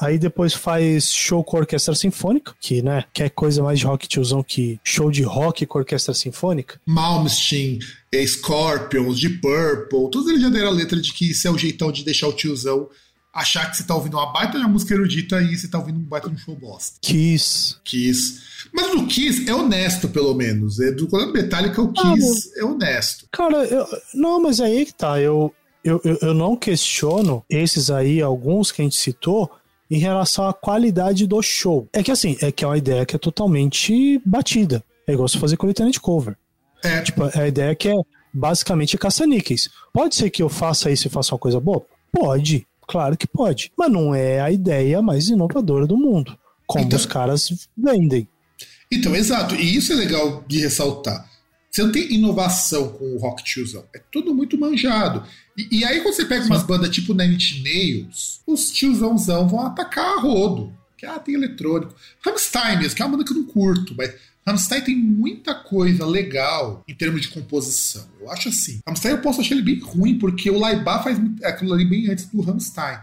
Aí 0.00 0.18
depois 0.18 0.52
faz 0.52 1.12
show 1.12 1.44
com 1.44 1.58
orquestra 1.58 1.94
sinfônica, 1.94 2.54
que, 2.60 2.82
né, 2.82 3.04
que 3.12 3.22
é 3.22 3.28
coisa 3.28 3.62
mais 3.62 3.78
de 3.78 3.86
rock 3.86 4.08
tiozão 4.08 4.42
que 4.42 4.80
show 4.82 5.10
de 5.10 5.22
rock 5.22 5.64
com 5.66 5.78
orquestra 5.78 6.12
sinfônica. 6.12 6.80
Malmsteen, 6.84 7.78
Scorpions, 8.26 9.18
de 9.18 9.28
Purple, 9.28 10.10
todos 10.10 10.28
eles 10.28 10.42
já 10.42 10.48
deram 10.48 10.68
a 10.68 10.72
letra 10.72 11.00
de 11.00 11.12
que 11.12 11.30
isso 11.30 11.46
é 11.46 11.50
o 11.50 11.58
jeitão 11.58 11.92
de 11.92 12.04
deixar 12.04 12.28
o 12.28 12.32
tiozão 12.32 12.88
achar 13.34 13.68
que 13.68 13.76
você 13.76 13.82
tá 13.82 13.94
ouvindo 13.94 14.16
uma 14.16 14.32
baita 14.32 14.52
de 14.52 14.64
uma 14.64 14.68
música 14.68 14.94
erudita 14.94 15.42
e 15.42 15.58
você 15.58 15.66
tá 15.66 15.78
ouvindo 15.78 15.98
um 15.98 16.02
baita 16.02 16.28
de 16.28 16.36
um 16.36 16.38
show 16.38 16.54
bosta. 16.54 16.98
Kiss. 17.02 17.76
Kiss. 17.82 18.40
Mas 18.72 18.94
o 18.94 19.06
Kiss 19.06 19.48
é 19.48 19.54
honesto, 19.54 20.08
pelo 20.08 20.34
menos. 20.34 20.78
É 20.78 20.92
do 20.92 21.08
quando 21.08 21.32
Metallica, 21.32 21.82
o 21.82 21.92
Kiss 21.92 22.52
ah, 22.56 22.60
é 22.60 22.64
honesto. 22.64 23.26
Cara, 23.32 23.64
eu, 23.64 23.86
não, 24.14 24.40
mas 24.40 24.60
aí 24.60 24.86
que 24.86 24.94
tá. 24.94 25.20
Eu, 25.20 25.52
eu, 25.82 26.00
eu, 26.04 26.18
eu 26.22 26.34
não 26.34 26.56
questiono 26.56 27.44
esses 27.50 27.90
aí, 27.90 28.22
alguns 28.22 28.70
que 28.70 28.80
a 28.80 28.84
gente 28.84 28.96
citou, 28.96 29.50
em 29.90 29.98
relação 29.98 30.48
à 30.48 30.52
qualidade 30.52 31.26
do 31.26 31.40
show. 31.42 31.88
É 31.92 32.02
que 32.02 32.10
assim, 32.10 32.36
é 32.40 32.50
que 32.50 32.64
é 32.64 32.66
uma 32.66 32.78
ideia 32.78 33.04
que 33.04 33.16
é 33.16 33.18
totalmente 33.18 34.20
batida. 34.24 34.82
É 35.06 35.12
igual 35.12 35.28
você 35.28 35.38
fazer 35.38 35.56
coletânea 35.56 35.92
de 35.92 36.00
cover. 36.00 36.36
É. 36.82 37.02
Tipo, 37.02 37.24
é 37.24 37.42
a 37.42 37.48
ideia 37.48 37.74
que 37.74 37.88
é 37.88 37.94
basicamente 38.32 38.98
caça-níqueis. 38.98 39.70
Pode 39.92 40.14
ser 40.14 40.30
que 40.30 40.42
eu 40.42 40.48
faça 40.48 40.90
isso 40.90 41.06
e 41.06 41.10
faça 41.10 41.34
uma 41.34 41.38
coisa 41.38 41.60
boa? 41.60 41.84
Pode. 42.12 42.66
Claro 42.86 43.16
que 43.16 43.26
pode. 43.26 43.72
Mas 43.76 43.90
não 43.90 44.14
é 44.14 44.40
a 44.40 44.50
ideia 44.50 45.00
mais 45.00 45.28
inovadora 45.28 45.86
do 45.86 45.96
mundo. 45.96 46.36
Como 46.66 46.84
então, 46.84 46.98
os 46.98 47.06
caras 47.06 47.68
vendem. 47.76 48.28
Então, 48.90 49.14
exato. 49.14 49.54
E 49.54 49.76
isso 49.76 49.92
é 49.92 49.96
legal 49.96 50.44
de 50.46 50.60
ressaltar. 50.60 51.28
Você 51.74 51.82
não 51.82 51.90
tem 51.90 52.14
inovação 52.14 52.90
com 52.90 53.16
o 53.16 53.18
rock 53.18 53.42
tiozão. 53.42 53.84
É 53.92 53.98
tudo 53.98 54.32
muito 54.32 54.56
manjado. 54.56 55.26
E, 55.58 55.80
e 55.80 55.84
aí, 55.84 56.02
quando 56.02 56.14
você 56.14 56.24
pega 56.24 56.44
Sim. 56.44 56.50
umas 56.50 56.62
bandas 56.62 56.88
tipo 56.88 57.12
Nine 57.12 57.36
Nails, 57.64 58.40
os 58.46 58.70
tiozãozão 58.70 59.48
vão 59.48 59.66
atacar 59.66 60.18
a 60.18 60.20
rodo. 60.20 60.72
Que 60.96 61.04
ah, 61.04 61.18
tem 61.18 61.34
eletrônico. 61.34 61.92
Rammstein 62.24 62.78
mesmo, 62.78 62.94
que 62.94 63.02
é 63.02 63.04
uma 63.04 63.16
banda 63.16 63.24
que 63.24 63.32
eu 63.32 63.38
não 63.38 63.46
curto, 63.46 63.92
mas 63.98 64.14
Rammstein 64.46 64.82
tem 64.82 64.96
muita 64.96 65.52
coisa 65.52 66.06
legal 66.06 66.84
em 66.86 66.94
termos 66.94 67.22
de 67.22 67.28
composição. 67.28 68.06
Eu 68.20 68.30
acho 68.30 68.50
assim. 68.50 68.78
Rammstein 68.86 69.10
eu 69.10 69.20
posso 69.20 69.40
achar 69.40 69.56
ele 69.56 69.62
bem 69.62 69.80
ruim, 69.80 70.16
porque 70.16 70.48
o 70.48 70.60
Laibach 70.60 71.02
faz 71.02 71.18
aquilo 71.42 71.72
ali 71.74 71.84
bem 71.84 72.08
antes 72.08 72.26
do 72.26 72.40
Rammstein. 72.40 73.00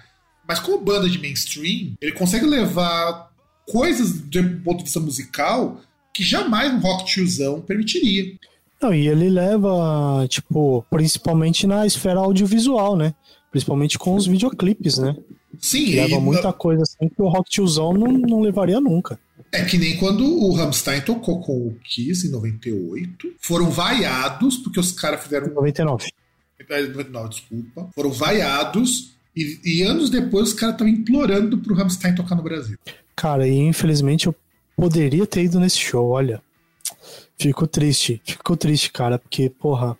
Mas 0.47 0.59
como 0.59 0.81
banda 0.81 1.09
de 1.09 1.19
mainstream, 1.19 1.95
ele 1.99 2.13
consegue 2.13 2.45
levar 2.45 3.33
coisas 3.67 4.21
de 4.29 4.41
ponto 4.41 4.77
de 4.77 4.85
vista 4.85 4.99
musical 5.01 5.81
que 6.13 6.23
jamais 6.23 6.73
um 6.73 6.79
rock 6.79 7.05
tiozão 7.05 7.59
permitiria. 7.59 8.39
Não, 8.81 8.93
e 8.93 9.07
ele 9.07 9.29
leva, 9.29 10.25
tipo, 10.27 10.85
principalmente 10.89 11.67
na 11.67 11.85
esfera 11.85 12.19
audiovisual, 12.19 12.95
né? 12.95 13.13
Principalmente 13.51 13.99
com 13.99 14.15
os 14.15 14.25
videoclipes, 14.25 14.97
né? 14.97 15.15
Sim, 15.59 15.95
leva 15.95 16.19
muita 16.19 16.51
coisa 16.51 16.81
assim 16.81 17.07
que 17.09 17.21
o 17.21 17.27
rock 17.27 17.49
tiozão 17.49 17.93
não, 17.93 18.11
não 18.11 18.41
levaria 18.41 18.79
nunca. 18.79 19.19
É 19.51 19.63
que 19.65 19.77
nem 19.77 19.97
quando 19.97 20.23
o 20.23 20.53
Rammstein 20.53 21.01
tocou 21.01 21.41
com 21.41 21.67
o 21.67 21.75
Kiss 21.83 22.25
em 22.25 22.31
98, 22.31 23.33
foram 23.39 23.69
vaiados, 23.69 24.57
porque 24.57 24.79
os 24.79 24.91
caras 24.93 25.21
fizeram. 25.21 25.53
99. 25.53 26.09
99, 26.69 27.29
desculpa. 27.29 27.89
Foram 27.93 28.11
vaiados, 28.11 29.13
e, 29.35 29.59
e 29.63 29.83
anos 29.83 30.09
depois 30.09 30.49
os 30.49 30.53
caras 30.53 30.75
estavam 30.75 30.93
implorando 30.93 31.57
pro 31.57 31.75
Rammstein 31.75 32.15
tocar 32.15 32.35
no 32.35 32.43
Brasil. 32.43 32.77
Cara, 33.15 33.47
e 33.47 33.57
infelizmente 33.57 34.27
eu 34.27 34.35
poderia 34.75 35.27
ter 35.27 35.43
ido 35.43 35.59
nesse 35.59 35.77
show, 35.77 36.09
olha. 36.09 36.41
Fico 37.41 37.65
triste, 37.65 38.21
fico 38.23 38.55
triste, 38.55 38.91
cara, 38.91 39.17
porque, 39.17 39.49
porra, 39.49 39.97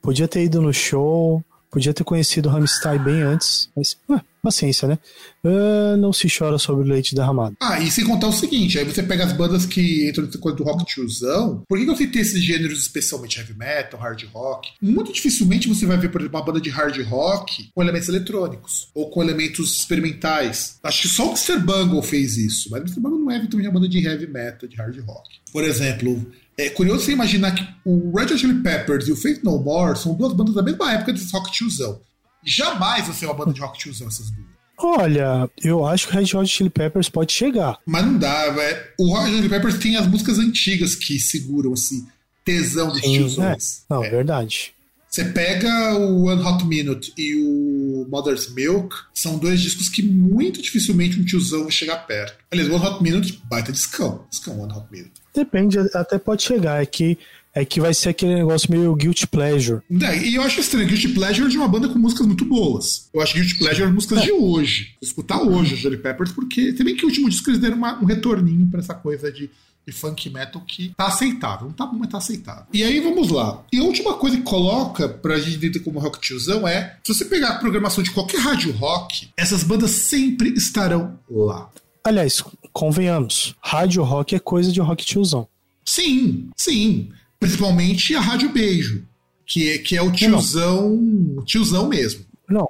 podia 0.00 0.26
ter 0.26 0.42
ido 0.42 0.62
no 0.62 0.72
show, 0.72 1.44
podia 1.70 1.92
ter 1.92 2.02
conhecido 2.02 2.48
o 2.48 2.52
Rammstein 2.52 2.98
bem 2.98 3.22
antes, 3.22 3.68
mas. 3.76 3.96
Ah, 4.08 4.22
paciência, 4.42 4.88
né? 4.88 4.98
Uh, 5.44 5.96
não 5.96 6.12
se 6.12 6.26
chora 6.28 6.58
sobre 6.58 6.84
o 6.84 6.88
leite 6.88 7.14
derramado. 7.14 7.56
Ah, 7.60 7.78
e 7.78 7.90
sem 7.90 8.04
contar 8.04 8.26
o 8.26 8.32
seguinte, 8.32 8.78
aí 8.78 8.84
você 8.84 9.02
pega 9.02 9.24
as 9.24 9.32
bandas 9.32 9.64
que 9.64 10.08
entram 10.08 10.24
nessa 10.24 10.38
coisa 10.38 10.58
do 10.58 10.64
rock 10.64 10.84
tiozão, 10.84 11.62
por 11.68 11.78
que, 11.78 11.84
que 11.84 11.90
eu 11.90 11.96
citei 11.96 12.22
esses 12.22 12.42
gêneros 12.42 12.80
especialmente 12.80 13.38
heavy 13.38 13.54
metal, 13.54 14.00
hard 14.00 14.24
rock? 14.32 14.70
Muito 14.82 15.12
dificilmente 15.12 15.68
você 15.68 15.86
vai 15.86 15.96
ver, 15.96 16.08
por 16.08 16.20
exemplo, 16.20 16.38
uma 16.38 16.44
banda 16.44 16.60
de 16.60 16.70
hard 16.70 17.00
rock 17.04 17.70
com 17.72 17.82
elementos 17.82 18.08
eletrônicos, 18.08 18.88
ou 18.94 19.10
com 19.10 19.22
elementos 19.22 19.78
experimentais. 19.78 20.78
Acho 20.82 21.02
que 21.02 21.08
só 21.08 21.26
o 21.26 21.28
Mr. 21.28 21.58
Bungle 21.58 22.02
fez 22.02 22.36
isso, 22.36 22.68
mas 22.70 22.80
o 22.80 22.84
Mr. 22.84 23.00
Bungle 23.00 23.18
não 23.20 23.30
é 23.30 23.46
também 23.46 23.66
uma 23.66 23.74
banda 23.74 23.88
de 23.88 24.04
heavy 24.04 24.26
metal, 24.26 24.68
de 24.68 24.76
hard 24.76 24.98
rock. 25.06 25.28
Por 25.52 25.62
exemplo, 25.62 26.26
é 26.56 26.70
curioso 26.70 27.04
você 27.04 27.12
imaginar 27.12 27.52
que 27.52 27.66
o 27.84 28.16
Red 28.16 28.26
Hot 28.26 28.38
Chili 28.38 28.62
Peppers 28.62 29.08
e 29.08 29.12
o 29.12 29.16
Faith 29.16 29.42
No 29.42 29.58
More 29.58 29.98
são 29.98 30.14
duas 30.14 30.32
bandas 30.32 30.54
da 30.54 30.62
mesma 30.62 30.92
época 30.92 31.12
desse 31.12 31.32
rock 31.32 31.50
tiozão. 31.50 32.00
Jamais 32.44 33.06
você 33.06 33.24
é 33.24 33.28
uma 33.28 33.34
banda 33.34 33.52
de 33.52 33.60
rock 33.60 33.78
tiozão, 33.78 34.08
essas 34.08 34.30
duas. 34.30 34.52
Olha, 34.78 35.48
eu 35.62 35.86
acho 35.86 36.08
que 36.08 36.14
o 36.14 36.18
Red 36.18 36.36
Hot 36.36 36.46
Chili 36.46 36.70
Peppers 36.70 37.08
pode 37.08 37.32
chegar. 37.32 37.78
Mas 37.86 38.04
não 38.04 38.18
dá, 38.18 38.50
velho. 38.50 38.84
O 38.98 39.14
Red 39.14 39.24
Hot 39.24 39.36
Chili 39.36 39.48
Peppers 39.48 39.78
tem 39.78 39.96
as 39.96 40.06
músicas 40.06 40.38
antigas 40.38 40.94
que 40.94 41.18
seguram, 41.18 41.72
assim, 41.72 42.06
tesão 42.44 42.92
Sim, 42.94 43.00
tiozões. 43.00 43.84
É. 43.88 43.94
Não, 43.94 44.04
é. 44.04 44.10
verdade. 44.10 44.74
Você 45.12 45.26
pega 45.26 45.94
o 45.98 46.24
One 46.24 46.42
Hot 46.42 46.64
Minute 46.64 47.12
e 47.18 47.36
o 47.36 48.06
Mother's 48.10 48.50
Milk, 48.54 48.96
são 49.12 49.36
dois 49.36 49.60
discos 49.60 49.90
que 49.90 50.02
muito 50.02 50.62
dificilmente 50.62 51.20
um 51.20 51.24
tiozão 51.24 51.64
vai 51.64 51.70
chegar 51.70 51.98
perto. 52.06 52.42
Aliás, 52.50 52.70
o 52.70 52.74
One 52.74 52.86
Hot 52.86 53.02
Minute, 53.02 53.42
baita 53.44 53.70
discão. 53.70 54.24
Discão 54.30 54.58
One 54.58 54.72
Hot 54.72 54.86
Minute. 54.90 55.12
Depende, 55.34 55.78
até 55.92 56.18
pode 56.18 56.42
chegar. 56.42 56.82
É 56.82 56.86
que 56.86 57.18
é 57.54 57.62
que 57.62 57.78
vai 57.78 57.92
ser 57.92 58.08
aquele 58.08 58.34
negócio 58.34 58.70
meio 58.70 58.94
guilty 58.94 59.26
pleasure. 59.26 59.82
É, 60.00 60.16
e 60.26 60.36
eu 60.36 60.42
acho 60.42 60.60
estranho, 60.60 60.88
guilty 60.88 61.08
pleasure 61.08 61.50
de 61.50 61.58
uma 61.58 61.68
banda 61.68 61.90
com 61.90 61.98
músicas 61.98 62.26
muito 62.26 62.46
boas. 62.46 63.10
Eu 63.12 63.20
acho 63.20 63.34
guilty 63.34 63.56
pleasure 63.56 63.92
músicas 63.92 64.20
é. 64.20 64.22
de 64.22 64.32
hoje. 64.32 64.94
Escutar 65.02 65.42
hoje 65.42 65.74
os 65.74 65.80
Jelly 65.80 65.98
Peppers, 65.98 66.32
porque 66.32 66.74
se 66.74 66.82
bem 66.82 66.96
que 66.96 67.04
o 67.04 67.08
último 67.08 67.28
disco 67.28 67.50
eles 67.50 67.60
deram 67.60 67.76
uma, 67.76 68.00
um 68.02 68.06
retorninho 68.06 68.66
para 68.68 68.80
essa 68.80 68.94
coisa 68.94 69.30
de, 69.30 69.50
de 69.86 69.92
funk 69.92 70.30
metal 70.30 70.62
que 70.62 70.94
tá 70.96 71.06
aceitável. 71.06 71.66
Não 71.66 71.74
tá 71.74 71.86
bom, 71.86 71.96
mas 71.98 72.08
tá 72.08 72.18
aceitável. 72.18 72.64
E 72.72 72.82
aí 72.82 73.00
vamos 73.00 73.30
lá. 73.30 73.62
E 73.72 73.78
a 73.78 73.82
última 73.82 74.14
coisa 74.14 74.36
que 74.36 74.42
coloca 74.42 75.08
pra 75.08 75.38
gente 75.38 75.56
entender 75.56 75.80
como 75.80 75.98
rock 75.98 76.20
tiozão 76.20 76.66
é: 76.66 76.96
se 77.04 77.14
você 77.14 77.24
pegar 77.24 77.50
a 77.50 77.58
programação 77.58 78.02
de 78.02 78.10
qualquer 78.10 78.40
rádio 78.40 78.72
rock, 78.72 79.30
essas 79.36 79.62
bandas 79.62 79.90
sempre 79.90 80.50
estarão 80.50 81.18
lá. 81.28 81.68
Aliás, 82.04 82.42
convenhamos, 82.72 83.54
rádio 83.60 84.02
rock 84.02 84.34
é 84.34 84.38
coisa 84.38 84.72
de 84.72 84.80
rock 84.80 85.04
tiozão. 85.04 85.46
Sim, 85.84 86.50
sim. 86.56 87.10
Principalmente 87.38 88.14
a 88.14 88.20
Rádio 88.20 88.50
Beijo, 88.50 89.04
que 89.44 89.70
é, 89.70 89.78
que 89.78 89.96
é 89.96 90.02
o 90.02 90.12
tiozão, 90.12 90.90
não. 90.90 91.44
tiozão 91.44 91.88
mesmo. 91.88 92.24
Não, 92.48 92.68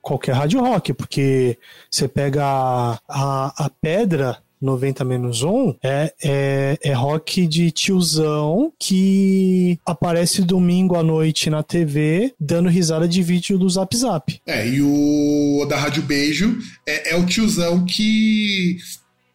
qualquer 0.00 0.32
rádio 0.32 0.60
rock, 0.60 0.94
porque 0.94 1.58
você 1.90 2.08
pega 2.08 2.42
a, 2.42 2.98
a, 3.08 3.64
a 3.66 3.70
pedra 3.70 4.42
90 4.60 5.04
menos 5.04 5.42
1 5.42 5.74
é, 5.82 6.14
é, 6.22 6.78
é 6.82 6.92
rock 6.92 7.46
de 7.46 7.70
tiozão 7.70 8.72
que 8.78 9.78
aparece 9.84 10.42
domingo 10.42 10.96
à 10.96 11.02
noite 11.02 11.50
na 11.50 11.62
TV 11.62 12.34
dando 12.38 12.68
risada 12.68 13.06
de 13.08 13.22
vídeo 13.22 13.58
do 13.58 13.68
Zap 13.68 13.96
Zap. 13.96 14.40
É, 14.46 14.66
e 14.66 14.80
o 14.80 15.66
da 15.68 15.76
Rádio 15.76 16.02
Beijo 16.02 16.58
é, 16.86 17.12
é 17.14 17.16
o 17.16 17.26
tiozão 17.26 17.84
que, 17.84 18.78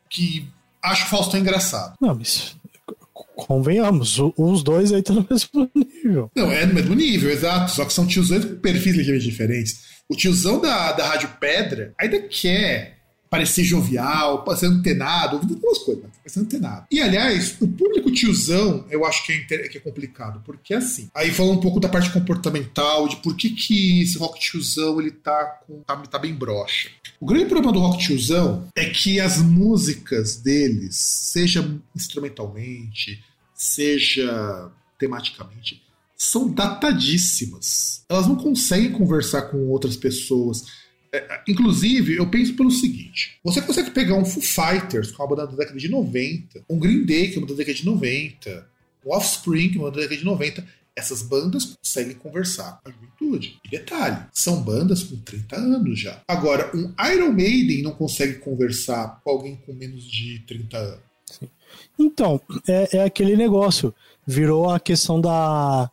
que 0.09 0.47
acha 0.81 1.05
o 1.05 1.09
Faustão 1.09 1.39
engraçado. 1.39 1.95
Não, 2.01 2.15
mas 2.15 2.55
convenhamos, 3.35 4.17
os 4.37 4.63
dois 4.63 4.91
aí 4.91 4.99
estão 4.99 5.15
no 5.15 5.27
mesmo 5.29 5.69
nível. 5.75 6.31
Não, 6.35 6.51
é 6.51 6.65
no 6.65 6.73
mesmo 6.73 6.95
nível, 6.95 7.29
exato. 7.29 7.71
Só 7.71 7.85
que 7.85 7.93
são 7.93 8.05
tiozões 8.05 8.45
com 8.45 8.55
perfis 8.55 8.95
ligeiramente 8.95 9.29
diferentes. 9.29 9.91
O 10.07 10.15
tiozão 10.15 10.59
da, 10.59 10.91
da 10.91 11.07
Rádio 11.07 11.29
Pedra 11.39 11.93
ainda 11.97 12.19
quer 12.21 13.00
parecer 13.31 13.63
jovial, 13.63 14.43
parecer 14.43 14.65
antenado, 14.65 15.37
ouvindo 15.37 15.53
algumas 15.53 15.77
coisas, 15.77 16.03
mas 16.03 16.17
parecer 16.17 16.39
antenado. 16.41 16.85
E 16.91 17.01
aliás, 17.01 17.55
o 17.61 17.67
público 17.67 18.11
tiozão, 18.11 18.85
eu 18.89 19.05
acho 19.05 19.25
que 19.25 19.31
é, 19.31 19.69
que 19.69 19.77
é 19.77 19.81
complicado, 19.81 20.41
porque 20.45 20.73
assim, 20.73 21.09
aí 21.15 21.31
fala 21.31 21.51
um 21.51 21.61
pouco 21.61 21.79
da 21.79 21.87
parte 21.87 22.11
comportamental, 22.11 23.07
de 23.07 23.15
por 23.15 23.37
que, 23.37 23.51
que 23.51 24.01
esse 24.01 24.17
rock 24.17 24.37
tiozão 24.37 24.99
ele 24.99 25.11
tá, 25.11 25.45
com, 25.65 25.81
tá, 25.81 25.95
tá 25.95 26.19
bem 26.19 26.35
broxa. 26.35 26.89
O 27.21 27.25
grande 27.25 27.45
problema 27.45 27.71
do 27.71 27.79
rock 27.79 28.03
tiozão 28.03 28.67
é 28.75 28.89
que 28.89 29.17
as 29.21 29.37
músicas 29.37 30.35
deles, 30.35 30.97
seja 30.97 31.79
instrumentalmente, 31.95 33.23
seja 33.55 34.69
tematicamente, 34.99 35.81
são 36.17 36.47
datadíssimas. 36.47 38.03
Elas 38.07 38.27
não 38.27 38.35
conseguem 38.35 38.91
conversar 38.91 39.43
com 39.43 39.69
outras 39.69 39.95
pessoas. 39.95 40.80
Inclusive, 41.47 42.15
eu 42.15 42.29
penso 42.29 42.55
pelo 42.55 42.71
seguinte: 42.71 43.37
você 43.43 43.61
consegue 43.61 43.91
pegar 43.91 44.15
um 44.15 44.25
Foo 44.25 44.41
Fighters, 44.41 45.11
com 45.11 45.21
é 45.21 45.25
uma 45.25 45.35
banda 45.35 45.47
da 45.47 45.57
década 45.57 45.77
de 45.77 45.89
90, 45.89 46.63
um 46.69 46.79
Green 46.79 47.03
Day, 47.03 47.29
que 47.29 47.35
é 47.35 47.37
uma 47.39 47.47
da 47.47 47.53
década 47.53 47.77
de 47.77 47.85
90, 47.85 48.67
um 49.05 49.11
Offspring, 49.11 49.69
que 49.69 49.77
é 49.77 49.81
uma 49.81 49.91
da 49.91 49.97
década 49.97 50.17
de 50.17 50.25
90. 50.25 50.81
Essas 50.93 51.21
bandas 51.21 51.65
conseguem 51.65 52.15
conversar 52.15 52.81
com 52.81 52.89
a 52.89 52.91
juventude. 52.91 53.59
E 53.65 53.69
detalhe, 53.69 54.25
são 54.33 54.61
bandas 54.61 55.03
com 55.03 55.17
30 55.17 55.55
anos 55.55 55.99
já. 55.99 56.21
Agora, 56.27 56.69
um 56.75 56.93
Iron 57.13 57.31
Maiden 57.31 57.81
não 57.81 57.91
consegue 57.91 58.35
conversar 58.39 59.21
com 59.23 59.29
alguém 59.29 59.55
com 59.65 59.73
menos 59.73 60.03
de 60.03 60.39
30 60.39 60.77
anos. 60.77 60.99
Sim. 61.25 61.49
Então, 61.97 62.41
é, 62.67 62.97
é 62.97 63.03
aquele 63.03 63.37
negócio. 63.37 63.93
Virou 64.27 64.69
a 64.69 64.79
questão 64.79 65.19
da, 65.19 65.89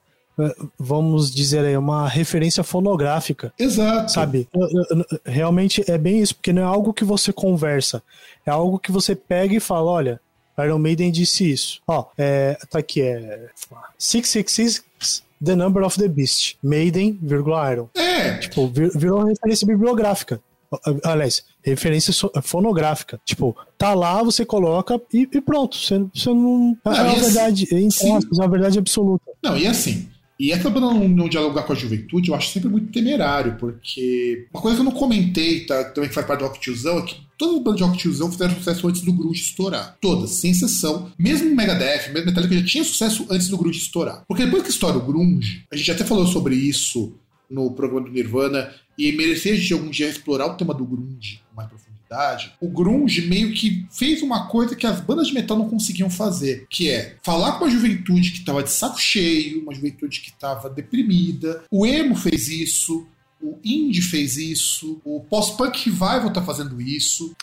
vamos 0.79 1.35
dizer 1.35 1.65
aí, 1.65 1.77
uma 1.77 2.09
referência 2.09 2.63
fonográfica. 2.63 3.53
Exato. 3.59 4.13
Sabe? 4.13 4.49
Realmente 5.25 5.85
é 5.91 5.99
bem 5.99 6.21
isso, 6.21 6.35
porque 6.35 6.53
não 6.53 6.63
é 6.63 6.65
algo 6.65 6.93
que 6.93 7.05
você 7.05 7.33
conversa, 7.33 8.03
é 8.47 8.51
algo 8.51 8.79
que 8.79 8.93
você 8.93 9.15
pega 9.15 9.55
e 9.55 9.61
fala, 9.61 9.91
olha, 9.91 10.21
Iron 10.59 10.79
Maiden 10.79 11.11
disse 11.11 11.51
isso. 11.51 11.81
Ó, 11.87 12.07
é, 12.17 12.59
tá 12.71 12.79
aqui, 12.79 13.03
é 13.03 13.49
666 13.99 14.85
The 15.45 15.55
Number 15.55 15.85
of 15.85 15.99
the 15.99 16.09
Beast. 16.09 16.57
Maiden, 16.63 17.19
vírgula 17.23 17.73
Iron. 17.73 17.89
É. 17.95 18.39
Tipo, 18.39 18.67
virou 18.69 19.21
uma 19.21 19.29
referência 19.29 19.67
bibliográfica. 19.67 20.41
Aliás, 21.05 21.45
referência 21.63 22.13
fonográfica. 22.43 23.21
Tipo, 23.25 23.57
tá 23.79 23.95
lá, 23.95 24.23
você 24.23 24.45
coloca 24.45 25.01
e, 25.13 25.29
e 25.33 25.41
pronto. 25.41 25.77
Você, 25.77 26.05
você 26.15 26.29
não. 26.29 26.77
não 26.85 26.93
é 26.93 27.03
uma 27.03 27.15
verdade, 27.15 27.65
assim, 27.65 28.13
é 28.13 28.19
uma 28.35 28.49
verdade 28.49 28.79
absoluta. 28.79 29.25
Não, 29.43 29.57
e 29.57 29.67
assim. 29.67 30.09
E 30.39 30.53
essa 30.53 30.71
banda 30.71 30.87
não, 30.87 31.09
não, 31.09 31.29
dialogar 31.29 31.65
com 31.65 31.73
a 31.73 31.77
juventude, 31.77 32.29
eu 32.29 32.35
acho 32.35 32.53
sempre 32.53 32.69
muito 32.69 32.93
temerário, 32.93 33.57
porque 33.59 34.47
uma 34.53 34.63
coisa 34.63 34.77
que 34.77 34.81
eu 34.81 34.85
não 34.85 34.93
comentei, 34.93 35.67
tá, 35.67 35.85
também 35.85 36.09
que 36.09 36.15
faz 36.15 36.27
parte 36.27 36.41
do 36.41 36.47
Rock 36.47 36.61
Tiozão, 36.61 36.99
é 36.99 37.03
que 37.03 37.17
todas 37.37 37.57
as 37.57 37.63
bandas 37.63 37.79
de 37.79 37.85
Rock 37.85 37.99
Tiozão 37.99 38.31
fizeram 38.31 38.55
sucesso 38.55 38.89
antes 38.89 39.01
do 39.01 39.13
Grunge 39.13 39.41
estourar. 39.41 39.97
Todas, 40.01 40.31
sem 40.31 40.53
exceção. 40.53 41.11
Mesmo 41.19 41.51
o 41.51 41.57
Megadeth, 41.57 42.13
mesmo 42.13 42.27
Metallica 42.27 42.55
já 42.55 42.65
tinha 42.65 42.85
sucesso 42.85 43.27
antes 43.29 43.49
do 43.49 43.59
Grunge 43.59 43.79
estourar. 43.79 44.25
Porque 44.29 44.45
depois 44.45 44.63
que 44.63 44.71
estoura 44.71 44.97
o 44.97 45.05
Grunge, 45.05 45.65
a 45.73 45.77
gente 45.77 45.91
até 45.91 46.05
falou 46.05 46.27
sobre 46.27 46.55
isso 46.55 47.15
no 47.51 47.73
programa 47.73 48.07
do 48.07 48.13
Nirvana, 48.13 48.71
e 48.99 49.13
merecia 49.13 49.57
de 49.57 49.73
algum 49.73 49.89
dia 49.89 50.09
explorar 50.09 50.47
o 50.47 50.55
tema 50.55 50.75
do 50.75 50.85
grunge 50.85 51.41
mais 51.57 51.71
profundidade, 52.09 52.55
o 52.61 52.69
grunge 52.69 53.27
meio 53.27 53.53
que 53.53 53.87
fez 53.91 54.23
uma 54.23 54.49
coisa 54.49 54.75
que 54.75 54.87
as 54.87 55.01
bandas 55.01 55.29
de 55.29 55.35
metal 55.35 55.59
não 55.59 55.69
conseguiam 55.69 56.09
fazer, 56.09 56.67
que 56.71 56.91
é 56.91 57.17
falar 57.23 57.59
com 57.59 57.67
a 57.67 57.71
juventude 57.71 58.33
que 58.33 58.39
estava 58.39 58.63
de 58.63 58.71
saco 58.71 58.99
cheio, 58.99 59.63
uma 59.63 59.75
juventude 59.75 60.21
que 60.21 60.31
estava 60.31 60.71
deprimida. 60.71 61.63
O 61.71 61.87
emo 61.87 62.17
fez 62.17 62.49
isso, 62.49 63.07
o 63.41 63.59
indie 63.63 64.03
fez 64.03 64.37
isso, 64.37 65.01
o 65.05 65.21
post-punk 65.21 65.85
revival 65.85 66.33
tá 66.33 66.43
fazendo 66.43 66.81
isso. 66.81 67.35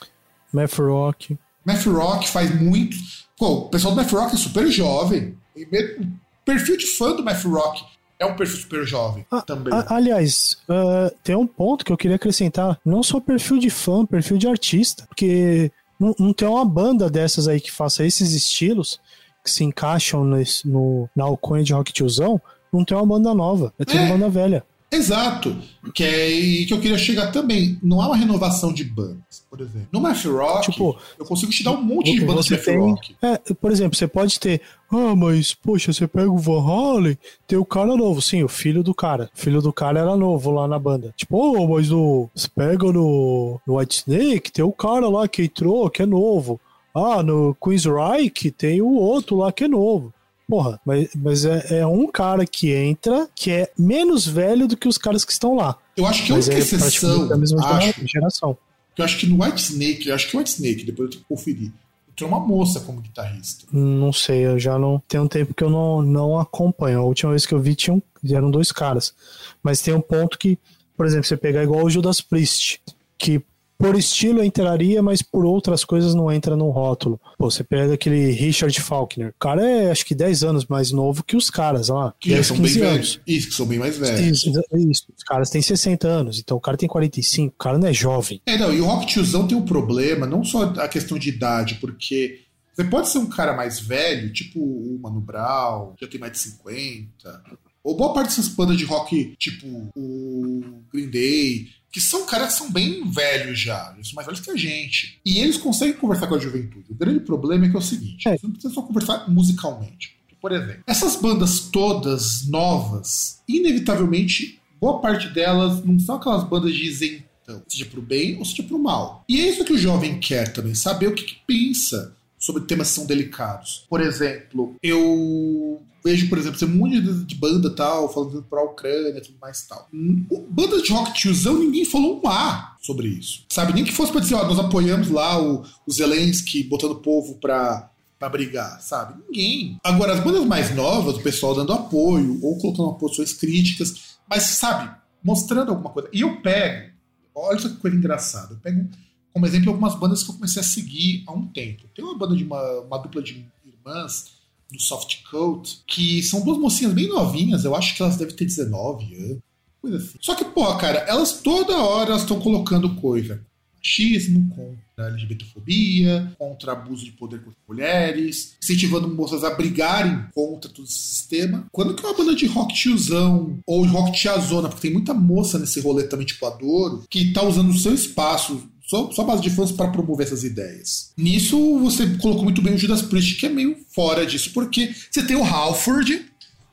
Math 0.52 0.74
Rock. 0.74 1.38
Math 1.64 1.86
Rock 1.86 2.30
faz 2.30 2.60
muito. 2.60 2.98
Pô, 3.38 3.54
o 3.54 3.70
pessoal 3.70 3.94
do 3.94 4.02
Math 4.02 4.12
Rock 4.12 4.36
é 4.36 4.38
super 4.38 4.70
jovem. 4.72 5.38
O 5.56 6.46
perfil 6.46 6.78
de 6.78 6.86
fã 6.86 7.16
do 7.16 7.24
Math 7.24 7.44
Rock 7.44 7.84
é 8.18 8.26
um 8.26 8.36
perfil 8.36 8.58
super 8.58 8.86
jovem 8.86 9.26
ah, 9.30 9.42
também. 9.42 9.74
aliás, 9.88 10.58
uh, 10.70 11.14
tem 11.24 11.36
um 11.36 11.48
ponto 11.48 11.84
que 11.84 11.92
eu 11.92 11.98
queria 11.98 12.16
acrescentar: 12.16 12.80
não 12.86 13.04
só 13.04 13.20
perfil 13.20 13.58
de 13.58 13.70
fã, 13.70 14.06
perfil 14.06 14.38
de 14.38 14.48
artista. 14.48 15.06
Porque 15.08 15.72
não, 16.00 16.16
não 16.18 16.34
tem 16.34 16.48
uma 16.48 16.66
banda 16.66 17.10
dessas 17.10 17.48
aí 17.48 17.60
que 17.60 17.72
faça 17.72 18.06
esses 18.06 18.34
estilos 18.34 19.00
que 19.44 19.52
se 19.52 19.64
encaixam 19.64 20.24
nesse, 20.24 20.68
no, 20.68 21.10
na 21.16 21.26
alcunha 21.26 21.64
de 21.64 21.74
rock 21.74 21.92
tiozão. 21.92 22.42
Não 22.72 22.84
tem 22.84 22.98
uma 22.98 23.06
banda 23.06 23.34
nova, 23.34 23.74
é 23.80 23.86
tudo 23.86 24.00
é. 24.00 24.10
banda 24.10 24.30
velha. 24.30 24.64
Exato. 24.96 25.56
Que 25.94 26.04
é 26.04 26.66
que 26.66 26.74
eu 26.74 26.80
queria 26.80 26.98
chegar 26.98 27.32
também. 27.32 27.78
Não 27.82 28.02
há 28.02 28.08
uma 28.08 28.16
renovação 28.16 28.74
de 28.74 28.84
bandas, 28.84 29.46
por 29.50 29.62
exemplo. 29.62 29.88
No 29.92 30.02
Math 30.02 30.26
Rock, 30.26 30.72
tipo, 30.72 30.98
eu 31.20 31.26
consigo 31.26 31.52
te 31.52 31.64
dar 31.64 31.72
um 31.72 31.82
monte 31.82 32.14
de 32.14 32.26
bandas 32.26 32.46
de 32.46 32.58
tem, 32.58 32.78
Rock. 32.78 33.16
É, 33.22 33.38
por 33.54 33.72
exemplo, 33.72 33.98
você 33.98 34.08
pode 34.08 34.40
ter. 34.40 34.62
Ah, 34.92 35.16
mas, 35.16 35.54
poxa, 35.54 35.94
você 35.94 36.08
pega 36.08 36.30
o 36.30 36.38
Van 36.38 36.62
Halen, 36.62 37.18
tem 37.48 37.58
o 37.58 37.66
cara 37.66 37.96
novo. 37.96 38.22
Sim, 38.22 38.44
o 38.44 38.48
filho 38.48 38.82
do 38.82 38.94
cara. 38.94 39.30
O 39.36 39.40
filho 39.40 39.62
do 39.62 39.72
cara 39.72 40.00
era 40.00 40.16
novo 40.16 40.52
lá 40.52 40.68
na 40.68 40.80
banda. 40.80 41.14
Tipo, 41.16 41.38
oh, 41.38 41.68
mas 41.68 41.92
o. 41.92 42.30
Você 42.34 42.48
pega 42.48 42.92
no, 42.92 43.60
no 43.66 43.78
White 43.78 43.96
Snake, 43.98 44.52
tem 44.52 44.66
o 44.66 44.72
cara 44.72 45.08
lá 45.08 45.28
que 45.28 45.44
entrou, 45.44 45.90
que 45.90 46.02
é 46.02 46.06
novo. 46.06 46.60
Ah, 46.96 47.22
no 47.22 47.54
Queen's 47.62 47.84
Reich 47.84 48.52
tem 48.52 48.82
o 48.82 48.94
outro 48.94 49.36
lá 49.36 49.52
que 49.52 49.66
é 49.66 49.68
novo. 49.68 50.14
Porra, 50.48 50.80
mas, 50.86 51.10
mas 51.16 51.46
é, 51.46 51.80
é, 51.80 51.88
um 51.88 52.08
cara 52.08 52.46
que 52.46 52.72
entra 52.72 53.28
que 53.36 53.52
é 53.52 53.72
menos 53.78 54.28
velho 54.28 54.68
do 54.68 54.78
que 54.78 54.88
os 54.88 54.98
caras 54.98 55.26
que 55.26 55.32
estão 55.32 55.56
lá. 55.56 55.78
Eu 55.98 56.06
acho 56.06 56.24
que 56.24 56.32
é 56.32 56.36
a 56.36 56.38
única 56.38 56.54
é 56.54 56.58
exceção. 56.60 57.28
Da 57.28 57.38
mesma 57.38 57.66
acho, 57.66 58.08
geração. 58.08 58.58
Eu 58.98 59.04
acho 59.04 59.18
que 59.18 59.26
no 59.26 59.44
White 59.44 59.62
Snake, 59.62 60.08
eu 60.08 60.16
acho 60.16 60.30
que 60.30 60.36
o 60.36 60.40
White 60.40 60.52
Snake, 60.52 60.84
depois 60.84 61.08
eu 61.08 61.12
tenho 61.12 61.24
que 61.24 61.28
conferir. 61.28 61.72
Entrou 62.12 62.30
uma 62.30 62.40
moça 62.40 62.80
como 62.80 63.02
guitarrista. 63.02 63.66
Não 63.72 64.14
sei, 64.14 64.46
eu 64.46 64.58
já 64.58 64.80
não. 64.80 65.02
Tem 65.08 65.20
um 65.20 65.28
tempo 65.28 65.54
que 65.54 65.64
eu 65.64 65.70
não, 65.70 66.02
não 66.02 66.40
acompanho. 66.40 67.00
A 67.00 67.04
última 67.04 67.32
vez 67.32 67.46
que 67.46 67.54
eu 67.54 67.60
vi 67.60 67.76
tinham, 67.76 68.02
eram 68.30 68.50
dois 68.50 68.72
caras. 68.72 69.14
Mas 69.62 69.82
tem 69.82 69.94
um 69.94 70.00
ponto 70.00 70.38
que, 70.38 70.58
por 70.96 71.06
exemplo, 71.06 71.26
você 71.26 71.36
pegar 71.36 71.64
igual 71.64 71.84
o 71.84 71.90
Judas 71.90 72.22
Priest, 72.22 72.80
que 73.18 73.44
por 73.78 73.96
estilo 73.96 74.44
entraria, 74.44 75.02
mas 75.02 75.22
por 75.22 75.46
outras 75.46 75.84
coisas 75.84 76.16
não 76.16 76.32
entra 76.32 76.56
no 76.56 76.70
rótulo. 76.70 77.20
Pô, 77.38 77.50
você 77.50 77.64
pega 77.64 77.94
aquele 77.94 78.32
Richard 78.32 78.80
Faulkner. 78.82 79.30
O 79.30 79.40
cara 79.40 79.68
é 79.68 79.92
acho 79.92 80.06
que 80.06 80.16
10 80.16 80.44
anos 80.44 80.66
mais 80.66 80.92
novo 80.92 81.24
que 81.24 81.36
os 81.36 81.50
caras 81.50 81.90
lá. 81.90 82.14
Que 82.20 82.30
10, 82.30 82.48
são 82.48 82.58
15 82.58 82.80
bem 82.80 82.88
anos. 82.88 82.98
velhos. 82.98 83.22
Isso, 83.28 83.48
que 83.50 83.54
são 83.54 83.66
bem 83.66 83.80
mais 83.80 83.98
velhos. 83.98 84.20
Isso, 84.20 84.50
isso, 84.90 85.06
Os 85.18 85.24
caras 85.24 85.50
têm 85.50 85.62
60 85.62 86.08
anos, 86.08 86.40
então 86.40 86.58
o 86.58 86.62
cara 86.62 86.78
tem 86.78 86.88
45, 86.88 87.54
o 87.54 87.58
cara 87.58 87.78
não 87.78 87.88
é 87.88 87.94
jovem. 87.94 88.42
É, 88.46 88.58
não, 88.58 88.74
e 88.74 88.80
o 88.80 88.86
Rock 88.86 89.08
Tiozão 89.08 89.48
tem 89.48 89.58
um 89.58 89.66
problema, 89.66 90.26
não 90.26 90.44
só 90.44 90.64
a 90.64 90.88
questão 90.88 91.18
de 91.18 91.30
idade, 91.30 91.76
porque 91.76 92.42
você 92.74 92.84
pode 92.84 93.10
ser 93.10 93.20
um 93.20 93.28
cara 93.28 93.56
mais 93.56 93.80
velho, 93.80 94.32
tipo 94.34 94.60
o 94.60 95.00
Mano 95.02 95.22
Brown, 95.22 95.94
já 96.00 96.08
tem 96.08 96.20
mais 96.20 96.34
de 96.34 96.40
50. 96.40 97.44
Ou 97.84 97.96
boa 97.96 98.14
parte 98.14 98.30
dessas 98.30 98.48
bandas 98.50 98.78
de 98.78 98.84
rock, 98.84 99.36
tipo 99.38 99.92
o 99.96 100.82
Green 100.92 101.10
Day, 101.10 101.68
que 101.96 102.02
são 102.02 102.26
caras 102.26 102.50
que 102.50 102.60
são 102.60 102.70
bem 102.70 103.10
velhos 103.10 103.58
já, 103.58 103.94
eles 103.96 104.10
são 104.10 104.16
mais 104.16 104.26
velhos 104.26 104.42
que 104.42 104.52
a 104.52 104.56
gente. 104.58 105.18
E 105.26 105.40
eles 105.40 105.56
conseguem 105.56 105.96
conversar 105.96 106.28
com 106.28 106.36
a 106.36 106.38
juventude. 106.38 106.92
O 106.92 106.94
grande 106.94 107.22
problema 107.22 107.66
é 107.66 107.70
que 107.70 107.76
é 107.78 107.80
o 107.80 107.82
seguinte: 107.82 108.28
é. 108.28 108.38
você 108.38 108.46
não 108.46 108.52
precisa 108.52 108.74
só 108.74 108.82
conversar 108.82 109.30
musicalmente. 109.30 110.14
Por 110.42 110.52
exemplo, 110.52 110.84
essas 110.86 111.16
bandas 111.16 111.62
todas 111.62 112.46
novas, 112.50 113.42
inevitavelmente, 113.48 114.60
boa 114.78 115.00
parte 115.00 115.30
delas 115.30 115.86
não 115.86 115.98
são 115.98 116.16
aquelas 116.16 116.44
bandas 116.44 116.74
de 116.74 116.84
isentão, 116.84 117.64
seja 117.66 117.86
pro 117.86 118.02
bem 118.02 118.38
ou 118.40 118.44
seja 118.44 118.64
pro 118.64 118.78
mal. 118.78 119.24
E 119.30 119.40
é 119.40 119.48
isso 119.48 119.64
que 119.64 119.72
o 119.72 119.78
jovem 119.78 120.20
quer 120.20 120.52
também, 120.52 120.76
saber 120.76 121.08
o 121.08 121.16
que, 121.16 121.24
que 121.24 121.38
pensa 121.48 122.14
sobre 122.38 122.64
temas 122.64 122.90
que 122.90 122.96
são 122.96 123.06
delicados. 123.06 123.86
Por 123.90 124.02
exemplo, 124.02 124.76
eu 124.84 125.82
vejo, 126.06 126.30
por 126.30 126.38
exemplo, 126.38 126.60
tem 126.60 126.68
um 126.68 126.76
monte 126.76 127.02
de 127.02 127.36
banda 127.36 127.68
tal, 127.72 128.14
falando 128.14 128.44
pra 128.44 128.64
Ucrânia 128.64 129.18
e 129.18 129.22
tudo 129.22 129.40
mais 129.42 129.66
tal. 129.66 129.90
Banda 129.92 130.80
de 130.80 130.92
rock 130.92 131.14
tiozão, 131.14 131.58
ninguém 131.58 131.84
falou 131.84 132.22
um 132.24 132.30
A 132.30 132.78
sobre 132.80 133.08
isso. 133.08 133.44
Sabe? 133.52 133.74
Nem 133.74 133.84
que 133.84 133.92
fosse 133.92 134.12
pra 134.12 134.22
dizer, 134.22 134.36
ó, 134.36 134.46
nós 134.48 134.60
apoiamos 134.60 135.10
lá 135.10 135.42
o, 135.42 135.66
o 135.88 135.92
Zelensky 135.92 136.64
botando 136.64 136.92
o 136.92 137.00
povo 137.00 137.40
pra, 137.40 137.90
pra 138.20 138.30
brigar, 138.30 138.80
sabe? 138.82 139.20
Ninguém. 139.28 139.80
Agora, 139.84 140.14
as 140.14 140.24
bandas 140.24 140.46
mais 140.46 140.76
novas, 140.76 141.18
o 141.18 141.24
pessoal 141.24 141.56
dando 141.56 141.74
apoio, 141.74 142.40
ou 142.44 142.60
colocando 142.60 142.94
posições 143.00 143.34
críticas, 143.34 144.20
mas, 144.30 144.44
sabe, 144.44 144.96
mostrando 145.24 145.72
alguma 145.72 145.90
coisa. 145.90 146.08
E 146.14 146.22
eu 146.22 146.40
pego, 146.40 146.94
olha 147.34 147.58
que 147.58 147.70
coisa 147.78 147.98
engraçada, 147.98 148.54
eu 148.54 148.60
pego 148.60 148.88
como 149.34 149.48
exemplo 149.48 149.72
algumas 149.72 149.96
bandas 149.96 150.22
que 150.22 150.30
eu 150.30 150.36
comecei 150.36 150.62
a 150.62 150.66
seguir 150.66 151.24
há 151.26 151.34
um 151.34 151.48
tempo. 151.48 151.90
Tem 151.96 152.06
uma 152.06 152.16
banda 152.16 152.36
de 152.36 152.44
uma, 152.44 152.82
uma 152.82 152.98
dupla 153.00 153.24
de 153.24 153.46
irmãs 153.66 154.35
do 154.76 154.82
Soft 154.82 155.24
Coat, 155.30 155.80
que 155.88 156.22
são 156.24 156.44
duas 156.44 156.58
mocinhas 156.58 156.94
bem 156.94 157.08
novinhas, 157.08 157.64
eu 157.64 157.76
acho 157.76 157.96
que 157.96 158.02
elas 158.02 158.18
devem 158.18 158.36
ter 158.36 158.46
19 158.46 159.16
anos, 159.16 159.40
coisa 159.82 159.98
assim. 159.98 160.18
Só 160.20 160.36
que, 160.36 160.46
pô, 160.46 160.76
cara, 160.76 161.00
elas 161.08 161.42
toda 161.42 161.78
hora 161.78 162.16
estão 162.16 162.40
colocando 162.40 162.96
coisa. 162.96 163.42
Machismo, 163.86 164.50
contra 164.50 165.06
a 165.06 165.08
LGBTfobia, 165.10 166.36
contra 166.40 166.72
abuso 166.72 167.06
de 167.06 167.12
poder 167.12 167.40
contra 167.40 167.60
mulheres, 167.68 168.56
incentivando 168.62 169.08
moças 169.08 169.44
a 169.44 169.52
brigarem 169.52 170.26
contra 170.34 170.72
todo 170.72 170.86
esse 170.86 170.98
sistema. 170.98 171.68
Quando 171.72 171.94
que 171.94 172.04
uma 172.04 172.18
banda 172.18 172.34
de 172.34 172.48
rock 172.48 172.74
tiozão, 172.74 173.60
ou 173.68 173.86
rock 173.86 174.12
tiazona, 174.12 174.70
porque 174.70 174.88
tem 174.88 174.94
muita 174.94 175.14
moça 175.14 175.60
nesse 175.60 175.80
rolê 175.82 176.08
também, 176.08 176.26
tipo 176.26 176.46
Adoro, 176.48 177.04
que 177.08 177.32
tá 177.32 177.44
usando 177.44 177.70
o 177.70 177.78
seu 177.78 177.94
espaço 177.94 178.68
só, 178.86 179.12
só 179.12 179.24
base 179.24 179.42
de 179.42 179.50
fãs 179.50 179.72
para 179.72 179.90
promover 179.90 180.28
essas 180.28 180.44
ideias. 180.44 181.12
Nisso, 181.18 181.80
você 181.80 182.06
colocou 182.18 182.44
muito 182.44 182.62
bem 182.62 182.76
o 182.76 182.78
Judas 182.78 183.02
Priest, 183.02 183.36
que 183.36 183.46
é 183.46 183.50
meio 183.50 183.78
fora 183.90 184.26
disso, 184.26 184.52
porque 184.54 184.94
você 185.10 185.24
tem 185.24 185.36
o 185.36 185.44
Halford, 185.44 186.26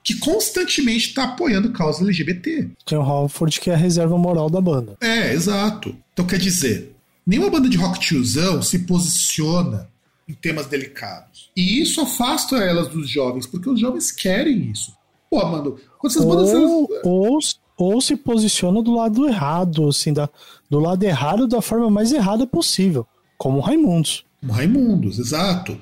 que 0.05 0.19
constantemente 0.19 1.09
está 1.09 1.25
apoiando 1.25 1.73
causa 1.73 2.03
LGBT. 2.03 2.69
Tem 2.85 2.99
o 2.99 3.03
Halford, 3.03 3.61
que 3.61 3.71
é 3.71 3.75
a 3.75 3.79
reserva 3.79 4.19
moral 4.19 4.51
da 4.51 4.61
banda. 4.61 4.97
É, 5.01 5.33
exato. 5.33 5.97
Então, 6.13 6.27
quer 6.27 6.39
dizer, 6.39 6.95
nenhuma 7.27 7.51
banda 7.51 7.69
de 7.69 7.77
rock 7.77 7.99
tiozão 7.99 8.61
se 8.61 8.81
posiciona 8.81 9.89
em 10.29 10.35
temas 10.35 10.67
delicados. 10.67 11.51
E 11.57 11.81
isso 11.81 12.01
afasta 12.01 12.57
elas 12.57 12.89
dos 12.89 13.09
jovens, 13.09 13.47
porque 13.47 13.71
os 13.71 13.81
jovens 13.81 14.11
querem 14.11 14.71
isso. 14.71 14.93
Pô, 15.31 15.45
mano, 15.47 15.79
quando 15.99 16.13
essas 16.13 16.25
bandas. 16.25 16.53
Ou, 16.53 16.89
elas... 16.91 17.05
ou, 17.05 17.39
ou 17.77 18.01
se 18.01 18.17
posiciona 18.17 18.83
do 18.83 18.95
lado 18.95 19.29
errado, 19.29 19.89
assim, 19.89 20.13
da, 20.13 20.29
do 20.69 20.79
lado 20.79 21.03
errado 21.03 21.47
da 21.47 21.61
forma 21.61 21.91
mais 21.91 22.13
errada 22.13 22.47
possível, 22.47 23.07
como 23.37 23.61
Raimundos. 23.61 24.25
Como 24.41 24.53
Raimundos, 24.53 25.19
exato. 25.19 25.79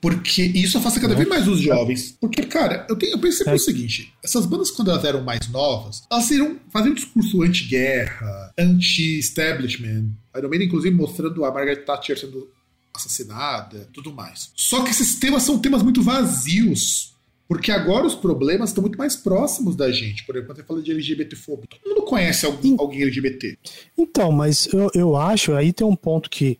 Porque 0.00 0.42
isso 0.42 0.76
afasta 0.76 1.00
cada 1.00 1.14
vez 1.14 1.26
mais 1.26 1.48
os 1.48 1.60
jovens. 1.60 2.14
Porque, 2.20 2.42
cara, 2.42 2.86
eu, 2.90 2.96
tenho, 2.96 3.12
eu 3.12 3.18
pensei 3.18 3.50
é. 3.50 3.54
o 3.54 3.58
seguinte: 3.58 4.12
essas 4.22 4.44
bandas, 4.44 4.70
quando 4.70 4.90
elas 4.90 5.02
eram 5.02 5.24
mais 5.24 5.48
novas, 5.48 6.02
elas 6.12 6.30
iriam 6.30 6.58
fazer 6.68 6.90
um 6.90 6.94
discurso 6.94 7.42
anti-guerra, 7.42 8.52
anti-establishment. 8.58 10.10
Iron 10.36 10.50
Man, 10.50 10.62
inclusive, 10.62 10.94
mostrando 10.94 11.42
a 11.42 11.50
Margaret 11.50 11.86
Thatcher 11.86 12.18
sendo 12.18 12.50
assassinada, 12.94 13.88
tudo 13.94 14.12
mais. 14.12 14.50
Só 14.54 14.82
que 14.82 14.90
esses 14.90 15.18
temas 15.18 15.42
são 15.42 15.58
temas 15.58 15.82
muito 15.82 16.02
vazios 16.02 17.13
Porque 17.46 17.70
agora 17.70 18.06
os 18.06 18.14
problemas 18.14 18.70
estão 18.70 18.82
muito 18.82 18.96
mais 18.98 19.14
próximos 19.14 19.76
da 19.76 19.90
gente. 19.92 20.24
Por 20.24 20.34
exemplo, 20.34 20.48
quando 20.48 20.56
você 20.58 20.66
fala 20.66 20.82
de 20.82 20.90
LGBTfobia, 20.90 21.66
todo 21.68 21.88
mundo 21.88 22.02
conhece 22.04 22.46
alguém, 22.46 22.76
alguém 22.78 23.02
LGBT. 23.02 23.58
Então, 23.98 24.32
mas 24.32 24.66
eu, 24.72 24.90
eu 24.94 25.16
acho, 25.16 25.52
aí 25.52 25.72
tem 25.72 25.86
um 25.86 25.96
ponto 25.96 26.30
que 26.30 26.58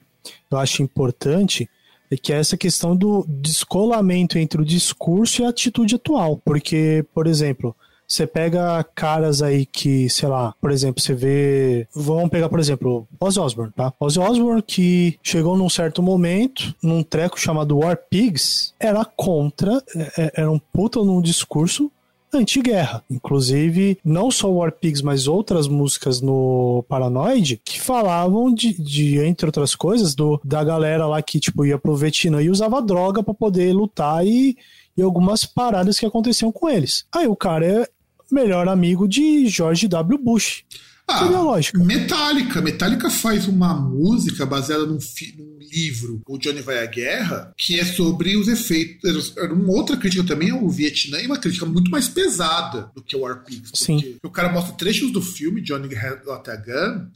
eu 0.51 0.59
acho 0.59 0.82
importante, 0.82 1.68
é 2.11 2.16
que 2.16 2.32
é 2.32 2.37
essa 2.37 2.57
questão 2.57 2.95
do 2.95 3.24
descolamento 3.26 4.39
entre 4.39 4.61
o 4.61 4.64
discurso 4.64 5.43
e 5.43 5.45
a 5.45 5.49
atitude 5.49 5.95
atual. 5.95 6.41
Porque, 6.45 7.05
por 7.14 7.26
exemplo, 7.26 7.74
você 8.07 8.26
pega 8.26 8.84
caras 8.94 9.42
aí 9.42 9.66
que, 9.66 10.09
sei 10.09 10.28
lá, 10.28 10.55
por 10.61 10.70
exemplo, 10.70 11.02
você 11.02 11.14
vê. 11.14 11.88
Vamos 11.94 12.30
pegar, 12.30 12.48
por 12.48 12.61
exemplo, 12.61 13.07
Ozzy 13.20 13.40
Osbourne, 13.40 13.72
tá? 13.74 13.92
Ozzy 13.98 14.18
Osbourne 14.18 14.62
que 14.62 15.18
chegou 15.22 15.57
num 15.57 15.68
certo 15.68 16.02
momento, 16.02 16.74
num 16.82 17.02
treco 17.02 17.38
chamado 17.38 17.78
War 17.78 17.98
Pigs, 18.09 18.74
era 18.78 19.05
contra, 19.05 19.82
é, 19.96 20.12
é, 20.18 20.32
era 20.36 20.50
um 20.50 20.59
puta 20.59 21.02
num 21.02 21.20
discurso 21.20 21.90
anti-guerra. 22.36 23.02
Inclusive, 23.11 23.98
não 24.05 24.30
só 24.30 24.50
War 24.50 24.72
Pigs, 24.72 25.02
mas 25.02 25.26
outras 25.26 25.68
músicas 25.68 26.20
no 26.20 26.84
Paranoid 26.88 27.61
que 27.64 27.80
falavam 27.80 28.52
de, 28.52 28.72
de, 28.74 29.18
entre 29.20 29.46
outras 29.46 29.74
coisas, 29.74 30.14
do, 30.14 30.40
da 30.44 30.62
galera 30.62 31.07
lá 31.07 31.22
que, 31.22 31.40
tipo, 31.40 31.64
ia 31.64 31.78
pro 31.78 31.96
Vietnã 31.96 32.42
e 32.42 32.50
usava 32.50 32.82
droga 32.82 33.22
para 33.22 33.34
poder 33.34 33.72
lutar 33.72 34.26
e, 34.26 34.57
e 34.97 35.03
algumas 35.03 35.45
paradas 35.45 35.99
que 35.99 36.07
aconteciam 36.07 36.53
com 36.53 36.68
eles. 36.68 37.05
Aí 37.12 37.26
o 37.26 37.36
cara 37.36 37.66
é 37.66 37.88
melhor 38.30 38.68
amigo 38.68 39.07
de 39.07 39.47
George 39.49 39.88
W. 39.88 40.18
Bush. 40.18 40.64
Ah, 41.07 41.28
Metallica. 41.74 42.62
Metallica 42.62 43.11
faz 43.11 43.47
uma 43.47 43.74
música 43.74 44.47
baseada 44.47 44.86
num, 44.86 44.99
num, 45.36 45.59
livro, 45.59 46.22
O 46.26 46.38
Johnny 46.38 46.62
Vai 46.62 46.82
à 46.82 46.86
Guerra, 46.86 47.53
que 47.59 47.78
é 47.78 47.84
sobre 47.84 48.36
os 48.36 48.49
efeitos. 48.49 49.36
Era 49.36 49.53
uma 49.53 49.72
outra 49.72 49.97
crítica 49.97 50.24
também 50.24 50.51
ao 50.51 50.68
Vietnã 50.68 51.20
e 51.20 51.26
uma 51.26 51.38
crítica 51.38 51.66
muito 51.66 51.90
mais 51.90 52.09
pesada 52.09 52.90
do 52.95 53.03
que 53.03 53.16
o 53.16 53.20
War 53.20 53.45
Pigs. 53.45 53.70
Sim. 53.74 54.16
O 54.22 54.30
cara 54.30 54.51
mostra 54.51 54.74
trechos 54.74 55.11
do 55.11 55.20
filme, 55.20 55.61
Johnny 55.61 55.88
Got 55.88 56.49
a 56.49 56.57
Gun, 56.57 57.07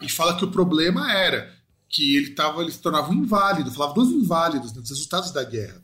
e 0.00 0.08
fala 0.08 0.36
que 0.36 0.44
o 0.44 0.50
problema 0.50 1.12
era 1.12 1.52
que 1.88 2.16
ele, 2.16 2.30
tava, 2.30 2.62
ele 2.62 2.72
se 2.72 2.78
tornava 2.78 3.10
um 3.10 3.14
inválido, 3.14 3.70
falava 3.70 3.94
dos 3.94 4.10
inválidos, 4.10 4.72
né, 4.72 4.80
dos 4.80 4.90
resultados 4.90 5.30
da 5.30 5.44
guerra. 5.44 5.82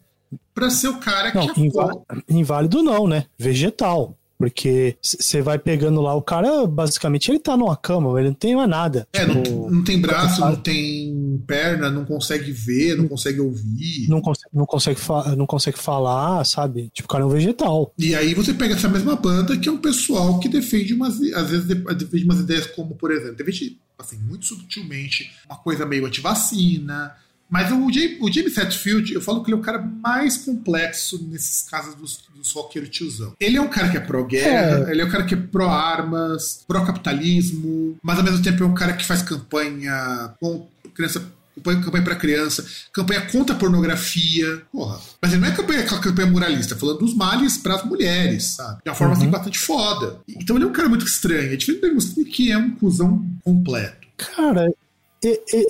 Para 0.55 0.71
ser 0.71 0.89
o 0.89 0.99
cara 0.99 1.33
não, 1.35 1.53
que. 1.53 1.61
Inválido, 1.61 2.05
inválido 2.29 2.83
não, 2.83 3.07
né? 3.07 3.27
Vegetal. 3.39 4.17
Porque 4.43 4.97
você 5.01 5.41
vai 5.41 5.57
pegando 5.57 6.01
lá, 6.01 6.17
o 6.17 6.21
cara, 6.21 6.67
basicamente, 6.67 7.31
ele 7.31 7.39
tá 7.39 7.57
numa 7.57 7.77
cama, 7.77 8.19
ele 8.19 8.31
não 8.31 8.35
tem 8.35 8.57
mais 8.57 8.69
nada. 8.69 9.07
É, 9.13 9.25
tipo, 9.25 9.49
não, 9.49 9.71
não, 9.71 9.85
tem 9.85 10.01
braço, 10.01 10.41
não 10.41 10.57
tem 10.57 11.41
perna, 11.47 11.89
não 11.89 12.05
consegue 12.05 12.51
ver, 12.51 12.97
não 12.97 13.07
consegue 13.07 13.39
ouvir. 13.39 14.09
Não 14.09 14.21
consegue, 14.21 14.51
não 14.53 14.67
consegue, 14.67 15.01
não 15.37 15.47
consegue 15.47 15.79
falar, 15.79 16.45
sabe? 16.45 16.91
Tipo, 16.93 17.07
o 17.07 17.09
cara 17.09 17.23
é 17.23 17.27
um 17.29 17.31
vegetal. 17.31 17.95
E 17.97 18.17
aí 18.17 18.35
você 18.35 18.53
pega 18.53 18.75
essa 18.75 18.89
mesma 18.89 19.15
banda, 19.15 19.57
que 19.57 19.69
é 19.69 19.73
um 19.73 19.79
pessoal 19.79 20.41
que 20.41 20.49
defende 20.49 20.93
umas, 20.93 21.23
às 21.35 21.51
vezes, 21.51 21.65
defende 21.65 22.25
umas 22.25 22.41
ideias 22.41 22.67
como, 22.67 22.97
por 22.97 23.13
exemplo, 23.13 23.37
defende, 23.37 23.79
assim, 23.97 24.17
muito 24.17 24.45
subtilmente, 24.45 25.31
uma 25.49 25.59
coisa 25.59 25.87
meio 25.87 26.05
antivacina, 26.05 27.15
mas 27.53 27.71
o, 27.71 27.85
o 27.85 28.33
James 28.33 28.57
Hetfield, 28.57 29.13
eu 29.13 29.21
falo 29.21 29.45
que 29.45 29.51
ele 29.51 29.59
é 29.59 29.61
o 29.61 29.63
cara 29.63 29.79
mais 29.79 30.39
complexo 30.39 31.23
nesses 31.31 31.69
casos 31.69 31.95
dos, 31.95 32.21
dos 32.35 32.51
roqueiros 32.51 32.89
tiozão. 32.89 33.35
Ele 33.39 33.59
é 33.59 33.61
um 33.61 33.69
cara 33.69 33.91
que 33.91 33.99
é 33.99 34.01
pró-guerra, 34.01 34.89
é. 34.89 34.91
ele 34.93 35.03
é 35.03 35.05
um 35.05 35.11
cara 35.11 35.25
que 35.25 35.35
é 35.35 35.37
pró-armas, 35.37 36.65
pró-capitalismo, 36.67 37.99
mas 38.03 38.17
ao 38.17 38.25
mesmo 38.25 38.43
tempo 38.43 38.65
é 38.65 38.67
um 38.67 38.73
cara 38.73 38.95
que 38.95 39.05
faz 39.05 39.21
campanha 39.21 40.33
com 40.41 40.67
criança 40.95 41.23
campanha 41.63 42.03
para 42.03 42.17
criança, 42.17 42.65
campanha 42.91 43.21
contra 43.27 43.55
a 43.55 43.59
pornografia. 43.59 44.63
Porra. 44.73 44.99
Mas 45.21 45.33
ele 45.33 45.43
não 45.43 45.49
é 45.49 45.53
campanha, 45.53 45.81
aquela 45.81 46.01
campanha 46.01 46.31
moralista, 46.31 46.75
falando 46.75 47.01
dos 47.01 47.15
males 47.15 47.59
para 47.59 47.75
as 47.75 47.85
mulheres, 47.85 48.45
sabe? 48.57 48.83
De 48.83 48.89
uma 48.89 48.97
forma 48.97 49.13
assim, 49.13 49.25
uhum. 49.25 49.29
assim 49.29 49.39
bastante 49.39 49.59
foda. 49.59 50.21
Então 50.27 50.57
ele 50.57 50.65
é 50.65 50.69
um 50.69 50.73
cara 50.73 50.89
muito 50.89 51.05
estranho. 51.05 51.53
É 51.53 51.57
diferente 51.57 52.15
do 52.15 52.25
que 52.25 52.51
é 52.51 52.57
um 52.57 52.71
cuzão 52.71 53.23
completo. 53.45 54.09
Cara, 54.17 54.73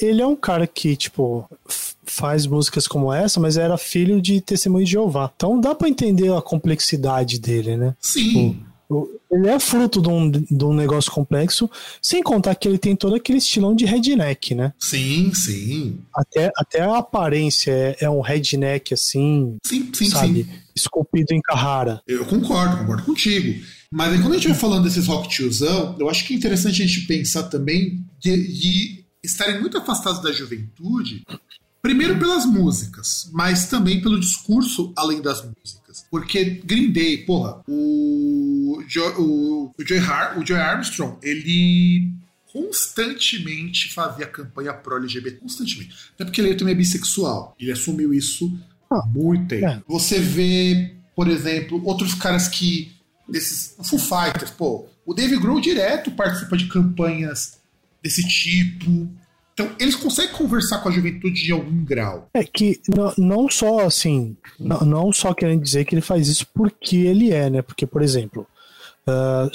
ele 0.00 0.22
é 0.22 0.26
um 0.26 0.36
cara 0.36 0.66
que, 0.66 0.96
tipo, 0.96 1.48
faz 2.04 2.46
músicas 2.46 2.86
como 2.86 3.12
essa, 3.12 3.38
mas 3.38 3.56
era 3.56 3.76
filho 3.76 4.20
de 4.20 4.40
testemunho 4.40 4.84
de 4.84 4.92
Jeová. 4.92 5.30
Então 5.34 5.60
dá 5.60 5.74
para 5.74 5.88
entender 5.88 6.32
a 6.32 6.42
complexidade 6.42 7.38
dele, 7.38 7.76
né? 7.76 7.94
Sim. 8.00 8.22
Tipo, 8.22 9.10
ele 9.30 9.48
é 9.48 9.58
fruto 9.58 10.02
de 10.02 10.08
um, 10.08 10.30
de 10.30 10.64
um 10.64 10.74
negócio 10.74 11.10
complexo, 11.10 11.70
sem 12.02 12.22
contar 12.22 12.54
que 12.54 12.68
ele 12.68 12.76
tem 12.76 12.94
todo 12.94 13.14
aquele 13.14 13.38
estilão 13.38 13.74
de 13.74 13.86
redneck, 13.86 14.54
né? 14.54 14.74
Sim, 14.78 15.32
sim. 15.34 16.00
Até, 16.14 16.50
até 16.54 16.80
a 16.82 16.98
aparência 16.98 17.70
é, 17.70 17.96
é 18.00 18.10
um 18.10 18.20
redneck 18.20 18.92
assim, 18.92 19.56
sim, 19.64 19.90
sim, 19.94 20.10
sabe? 20.10 20.44
Sim. 20.44 20.50
Esculpido 20.76 21.32
em 21.32 21.40
Carrara. 21.40 22.02
Eu 22.06 22.26
concordo, 22.26 22.78
concordo 22.78 23.04
contigo. 23.04 23.64
Mas 23.90 24.12
aí, 24.12 24.20
quando 24.20 24.32
a 24.32 24.36
gente 24.36 24.48
vai 24.48 24.56
falando 24.56 24.84
desses 24.84 25.06
rock 25.06 25.28
tiozão, 25.28 25.96
eu 25.98 26.08
acho 26.08 26.26
que 26.26 26.34
é 26.34 26.36
interessante 26.36 26.82
a 26.82 26.86
gente 26.86 27.06
pensar 27.06 27.44
também 27.44 28.04
de, 28.18 28.48
de 28.48 29.01
estarem 29.22 29.60
muito 29.60 29.78
afastados 29.78 30.20
da 30.20 30.32
juventude, 30.32 31.24
primeiro 31.80 32.18
pelas 32.18 32.44
músicas, 32.44 33.28
mas 33.32 33.66
também 33.68 34.00
pelo 34.00 34.18
discurso 34.18 34.92
além 34.96 35.20
das 35.20 35.44
músicas. 35.44 36.06
Porque 36.10 36.44
Green 36.64 36.90
Day, 36.90 37.18
porra, 37.18 37.62
o, 37.68 38.82
jo, 38.86 39.02
o, 39.18 39.74
o, 39.78 39.86
Joy, 39.86 39.98
Har, 39.98 40.38
o 40.38 40.46
Joy 40.46 40.58
Armstrong, 40.58 41.16
ele 41.22 42.12
constantemente 42.52 43.92
fazia 43.92 44.26
campanha 44.26 44.74
pró-LGBT, 44.74 45.38
constantemente. 45.38 45.94
Até 46.14 46.24
porque 46.24 46.40
ele 46.40 46.54
também 46.54 46.74
é 46.74 46.76
bissexual. 46.76 47.56
Ele 47.58 47.72
assumiu 47.72 48.12
isso 48.12 48.52
há 48.90 49.06
muito 49.06 49.48
tempo. 49.48 49.66
É. 49.66 49.82
Você 49.88 50.18
vê, 50.18 50.94
por 51.16 51.28
exemplo, 51.28 51.82
outros 51.84 52.14
caras 52.14 52.48
que. 52.48 52.92
Desses. 53.28 53.74
Foo 53.82 53.98
Fighters, 53.98 54.50
pô. 54.50 54.86
O 55.06 55.14
Dave 55.14 55.38
Grohl 55.38 55.60
direto 55.60 56.10
participa 56.10 56.56
de 56.56 56.66
campanhas 56.66 57.61
desse 58.02 58.26
tipo. 58.26 59.08
Então, 59.54 59.70
eles 59.78 59.94
conseguem 59.94 60.32
conversar 60.32 60.78
com 60.78 60.88
a 60.88 60.92
juventude 60.92 61.42
de 61.42 61.52
algum 61.52 61.84
grau. 61.84 62.28
É 62.32 62.42
que 62.42 62.80
não, 63.18 63.48
só 63.50 63.80
assim, 63.80 64.36
não, 64.58 64.80
não, 64.80 65.12
só 65.12 65.34
querendo 65.34 65.62
dizer 65.62 65.84
que 65.84 65.94
ele 65.94 66.02
faz 66.02 66.26
isso 66.28 66.46
porque 66.54 66.96
ele 66.96 67.32
é, 67.32 67.50
né? 67.50 67.62
Porque, 67.62 67.86
por 67.86 68.02
exemplo, 68.02 68.46
uh, 69.06 69.50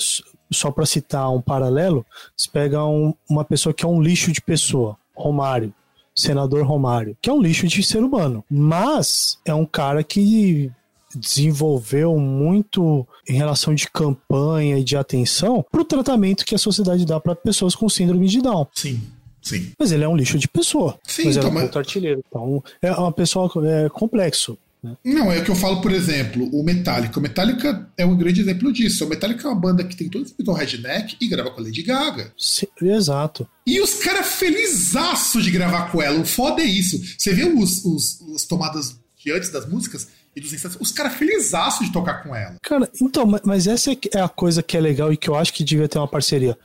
só 0.51 0.71
para 0.71 0.85
citar 0.85 1.33
um 1.33 1.41
paralelo, 1.41 2.05
você 2.35 2.49
pega 2.49 2.85
um, 2.85 3.13
uma 3.29 3.43
pessoa 3.43 3.73
que 3.73 3.83
é 3.83 3.87
um 3.87 4.01
lixo 4.01 4.31
de 4.31 4.41
pessoa, 4.41 4.97
Romário, 5.15 5.73
senador 6.15 6.65
Romário, 6.65 7.17
que 7.21 7.29
é 7.29 7.33
um 7.33 7.41
lixo 7.41 7.67
de 7.67 7.81
ser 7.83 8.03
humano, 8.03 8.45
mas 8.49 9.39
é 9.45 9.53
um 9.53 9.65
cara 9.65 10.03
que 10.03 10.71
desenvolveu 11.15 12.17
muito 12.17 13.07
em 13.27 13.33
relação 13.33 13.73
de 13.73 13.89
campanha 13.89 14.77
e 14.77 14.83
de 14.83 14.97
atenção 14.97 15.65
para 15.71 15.81
o 15.81 15.85
tratamento 15.85 16.45
que 16.45 16.55
a 16.55 16.57
sociedade 16.59 17.05
dá 17.05 17.19
para 17.19 17.35
pessoas 17.35 17.75
com 17.75 17.89
síndrome 17.89 18.27
de 18.27 18.41
Down. 18.41 18.67
Sim. 18.73 19.01
Sim. 19.41 19.71
Mas 19.79 19.91
ele 19.91 20.03
é 20.03 20.07
um 20.07 20.15
lixo 20.15 20.37
de 20.37 20.47
pessoa. 20.47 20.99
Sim, 21.07 21.25
mas 21.25 21.37
então, 21.37 21.49
é 21.49 21.51
um 21.51 21.55
mas... 21.55 21.75
artilheiro. 21.75 22.23
Então, 22.27 22.63
é 22.81 22.91
uma 22.91 23.11
pessoa 23.11 23.49
é, 23.65 23.87
complexo. 23.89 24.57
Né? 24.83 24.95
Não, 25.03 25.31
é 25.31 25.39
o 25.39 25.43
que 25.43 25.49
eu 25.49 25.55
falo, 25.55 25.81
por 25.81 25.91
exemplo, 25.91 26.47
o 26.53 26.63
Metallica. 26.63 27.17
O 27.17 27.21
Metallica 27.21 27.89
é 27.97 28.05
um 28.05 28.17
grande 28.17 28.41
exemplo 28.41 28.71
disso. 28.71 29.05
O 29.05 29.09
Metallica 29.09 29.47
é 29.47 29.51
uma 29.51 29.59
banda 29.59 29.83
que 29.83 29.95
tem 29.95 30.09
todo 30.09 30.27
o 30.45 30.53
redneck 30.53 31.15
e 31.19 31.27
grava 31.27 31.51
com 31.51 31.61
a 31.61 31.63
Lady 31.63 31.81
Gaga. 31.81 32.33
Sim, 32.37 32.67
exato. 32.81 33.47
E 33.65 33.79
os 33.79 33.95
caras 33.95 34.27
felizaço 34.27 35.41
de 35.41 35.49
gravar 35.49 35.91
com 35.91 36.01
ela. 36.01 36.19
O 36.19 36.25
foda 36.25 36.61
é 36.61 36.65
isso. 36.65 37.01
Você 37.17 37.33
vê 37.33 37.45
os, 37.45 37.83
os, 37.85 38.21
as 38.35 38.43
tomadas 38.43 38.97
de 39.17 39.31
antes 39.31 39.49
das 39.49 39.67
músicas, 39.67 40.07
e 40.37 40.39
dos 40.39 40.53
instantes, 40.53 40.77
os 40.79 40.91
caras 40.91 41.15
felizaço 41.15 41.83
de 41.83 41.91
tocar 41.91 42.21
com 42.21 42.35
ela. 42.35 42.55
Cara, 42.61 42.87
então, 43.01 43.25
mas 43.43 43.65
essa 43.65 43.91
é 44.13 44.21
a 44.21 44.29
coisa 44.29 44.61
que 44.61 44.77
é 44.77 44.79
legal 44.79 45.11
e 45.11 45.17
que 45.17 45.27
eu 45.27 45.35
acho 45.35 45.51
que 45.51 45.63
devia 45.63 45.87
ter 45.87 45.97
uma 45.97 46.07
parceria. 46.07 46.55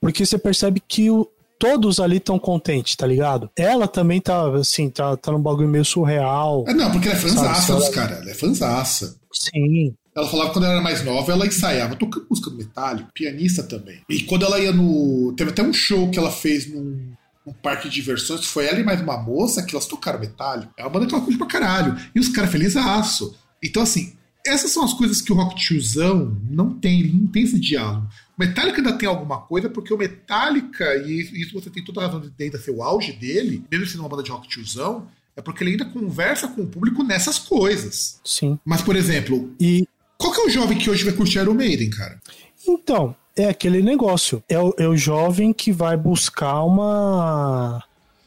Porque 0.00 0.24
você 0.24 0.38
percebe 0.38 0.80
que 0.80 1.10
o, 1.10 1.28
todos 1.58 2.00
ali 2.00 2.16
estão 2.16 2.38
contentes, 2.38 2.96
tá 2.96 3.06
ligado? 3.06 3.50
Ela 3.54 3.86
também 3.86 4.18
tá, 4.18 4.48
assim, 4.56 4.88
tá, 4.88 5.14
tá 5.16 5.30
num 5.30 5.42
bagulho 5.42 5.68
meio 5.68 5.84
surreal. 5.84 6.64
É, 6.66 6.72
não, 6.72 6.90
porque 6.90 7.08
ela 7.08 7.18
é 7.18 7.20
fanzaça 7.20 7.74
dos 7.74 7.88
caras, 7.90 8.22
ela 8.22 8.30
é 8.30 8.34
fanzaça. 8.34 9.16
Sim. 9.30 9.94
Ela 10.16 10.26
falava 10.26 10.48
que 10.48 10.54
quando 10.54 10.64
ela 10.64 10.74
era 10.74 10.82
mais 10.82 11.04
nova, 11.04 11.30
ela 11.30 11.46
ensaiava 11.46 11.96
tocando 11.96 12.26
música 12.30 12.50
do 12.50 12.56
Metallica, 12.56 13.10
pianista 13.14 13.62
também. 13.62 14.00
E 14.08 14.22
quando 14.22 14.46
ela 14.46 14.58
ia 14.58 14.72
no. 14.72 15.34
Teve 15.36 15.50
até 15.50 15.62
um 15.62 15.72
show 15.72 16.10
que 16.10 16.18
ela 16.18 16.30
fez 16.30 16.66
num 16.68 17.12
um 17.48 17.52
parque 17.52 17.88
de 17.88 17.94
diversões, 17.94 18.46
foi 18.46 18.66
ela 18.66 18.78
e 18.78 18.84
mais 18.84 19.00
uma 19.00 19.16
moça 19.16 19.62
que 19.62 19.74
elas 19.74 19.86
tocaram 19.86 20.20
metálico. 20.20 20.72
É 20.76 20.82
uma 20.82 20.90
banda 20.90 21.06
que 21.06 21.14
ela 21.14 21.24
curte 21.24 21.38
pra 21.38 21.46
caralho. 21.46 21.96
E 22.14 22.20
os 22.20 22.28
caras 22.28 22.50
felizes 22.50 22.76
aço. 22.76 23.36
Então, 23.62 23.82
assim, 23.82 24.12
essas 24.46 24.70
são 24.70 24.84
as 24.84 24.92
coisas 24.92 25.20
que 25.20 25.32
o 25.32 25.34
Rock 25.34 25.56
Tiozão 25.56 26.36
não 26.48 26.74
tem, 26.74 27.00
ele 27.00 27.12
não 27.12 27.26
tem 27.26 27.42
esse 27.42 27.58
diálogo. 27.58 28.06
O 28.36 28.40
Metallica 28.44 28.78
ainda 28.78 28.92
tem 28.92 29.08
alguma 29.08 29.40
coisa, 29.40 29.68
porque 29.68 29.92
o 29.92 29.98
Metallica, 29.98 30.84
e 31.06 31.20
isso 31.20 31.54
você 31.54 31.70
tem 31.70 31.84
toda 31.84 32.00
a 32.00 32.06
razão 32.06 32.20
de 32.20 32.32
ainda 32.44 32.58
ser 32.58 32.70
o 32.70 32.82
auge 32.82 33.12
dele, 33.12 33.64
mesmo 33.70 33.86
sendo 33.86 34.00
uma 34.00 34.08
banda 34.08 34.22
de 34.22 34.30
rock 34.30 34.48
tiozão, 34.48 35.08
é 35.36 35.42
porque 35.42 35.62
ele 35.62 35.72
ainda 35.72 35.84
conversa 35.86 36.48
com 36.48 36.62
o 36.62 36.66
público 36.66 37.02
nessas 37.02 37.38
coisas. 37.38 38.20
Sim. 38.24 38.58
Mas, 38.64 38.82
por 38.82 38.96
exemplo, 38.96 39.54
e 39.60 39.86
qual 40.16 40.32
que 40.32 40.40
é 40.40 40.44
o 40.44 40.50
jovem 40.50 40.78
que 40.78 40.90
hoje 40.90 41.04
vai 41.04 41.12
curtir 41.14 41.38
Iron 41.38 41.54
Maiden, 41.54 41.90
cara? 41.90 42.20
Então, 42.66 43.14
é 43.38 43.48
aquele 43.48 43.82
negócio. 43.82 44.42
É 44.48 44.58
o, 44.58 44.74
é 44.76 44.86
o 44.86 44.96
jovem 44.96 45.52
que 45.52 45.72
vai 45.72 45.96
buscar 45.96 46.62
uma 46.64 47.82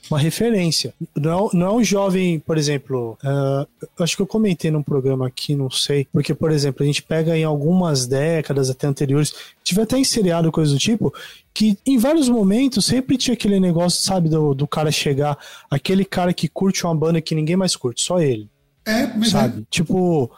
uma 0.10 0.20
referência. 0.20 0.94
Não, 1.16 1.50
não 1.54 1.68
é 1.68 1.72
um 1.72 1.84
jovem, 1.84 2.38
por 2.40 2.58
exemplo, 2.58 3.18
uh, 3.24 4.04
acho 4.04 4.18
que 4.18 4.22
eu 4.22 4.28
comentei 4.28 4.70
num 4.70 4.84
programa 4.84 5.26
aqui, 5.26 5.56
não 5.56 5.70
sei, 5.70 6.06
porque, 6.12 6.34
por 6.34 6.52
exemplo, 6.52 6.84
a 6.84 6.86
gente 6.86 7.02
pega 7.02 7.38
em 7.38 7.46
algumas 7.46 8.06
décadas 8.06 8.70
até 8.70 8.88
anteriores, 8.88 9.34
tiver 9.64 9.84
até 9.84 9.98
em 9.98 10.04
seriado, 10.04 10.52
coisa 10.52 10.74
do 10.74 10.78
tipo, 10.78 11.14
que 11.54 11.78
em 11.86 11.98
vários 11.98 12.28
momentos 12.28 12.86
sempre 12.86 13.18
tinha 13.18 13.34
aquele 13.34 13.60
negócio, 13.60 14.04
sabe, 14.04 14.28
do, 14.28 14.54
do 14.54 14.68
cara 14.68 14.92
chegar, 14.92 15.38
aquele 15.70 16.04
cara 16.04 16.34
que 16.34 16.50
curte 16.50 16.86
uma 16.86 16.96
banda 16.96 17.22
que 17.22 17.34
ninguém 17.34 17.56
mais 17.56 17.76
curte, 17.76 18.02
só 18.02 18.20
ele. 18.20 18.50
É, 18.86 19.08
mas 19.16 19.30
é. 19.30 19.32
sabe? 19.32 19.62
É. 19.62 19.66
Tipo, 19.70 20.30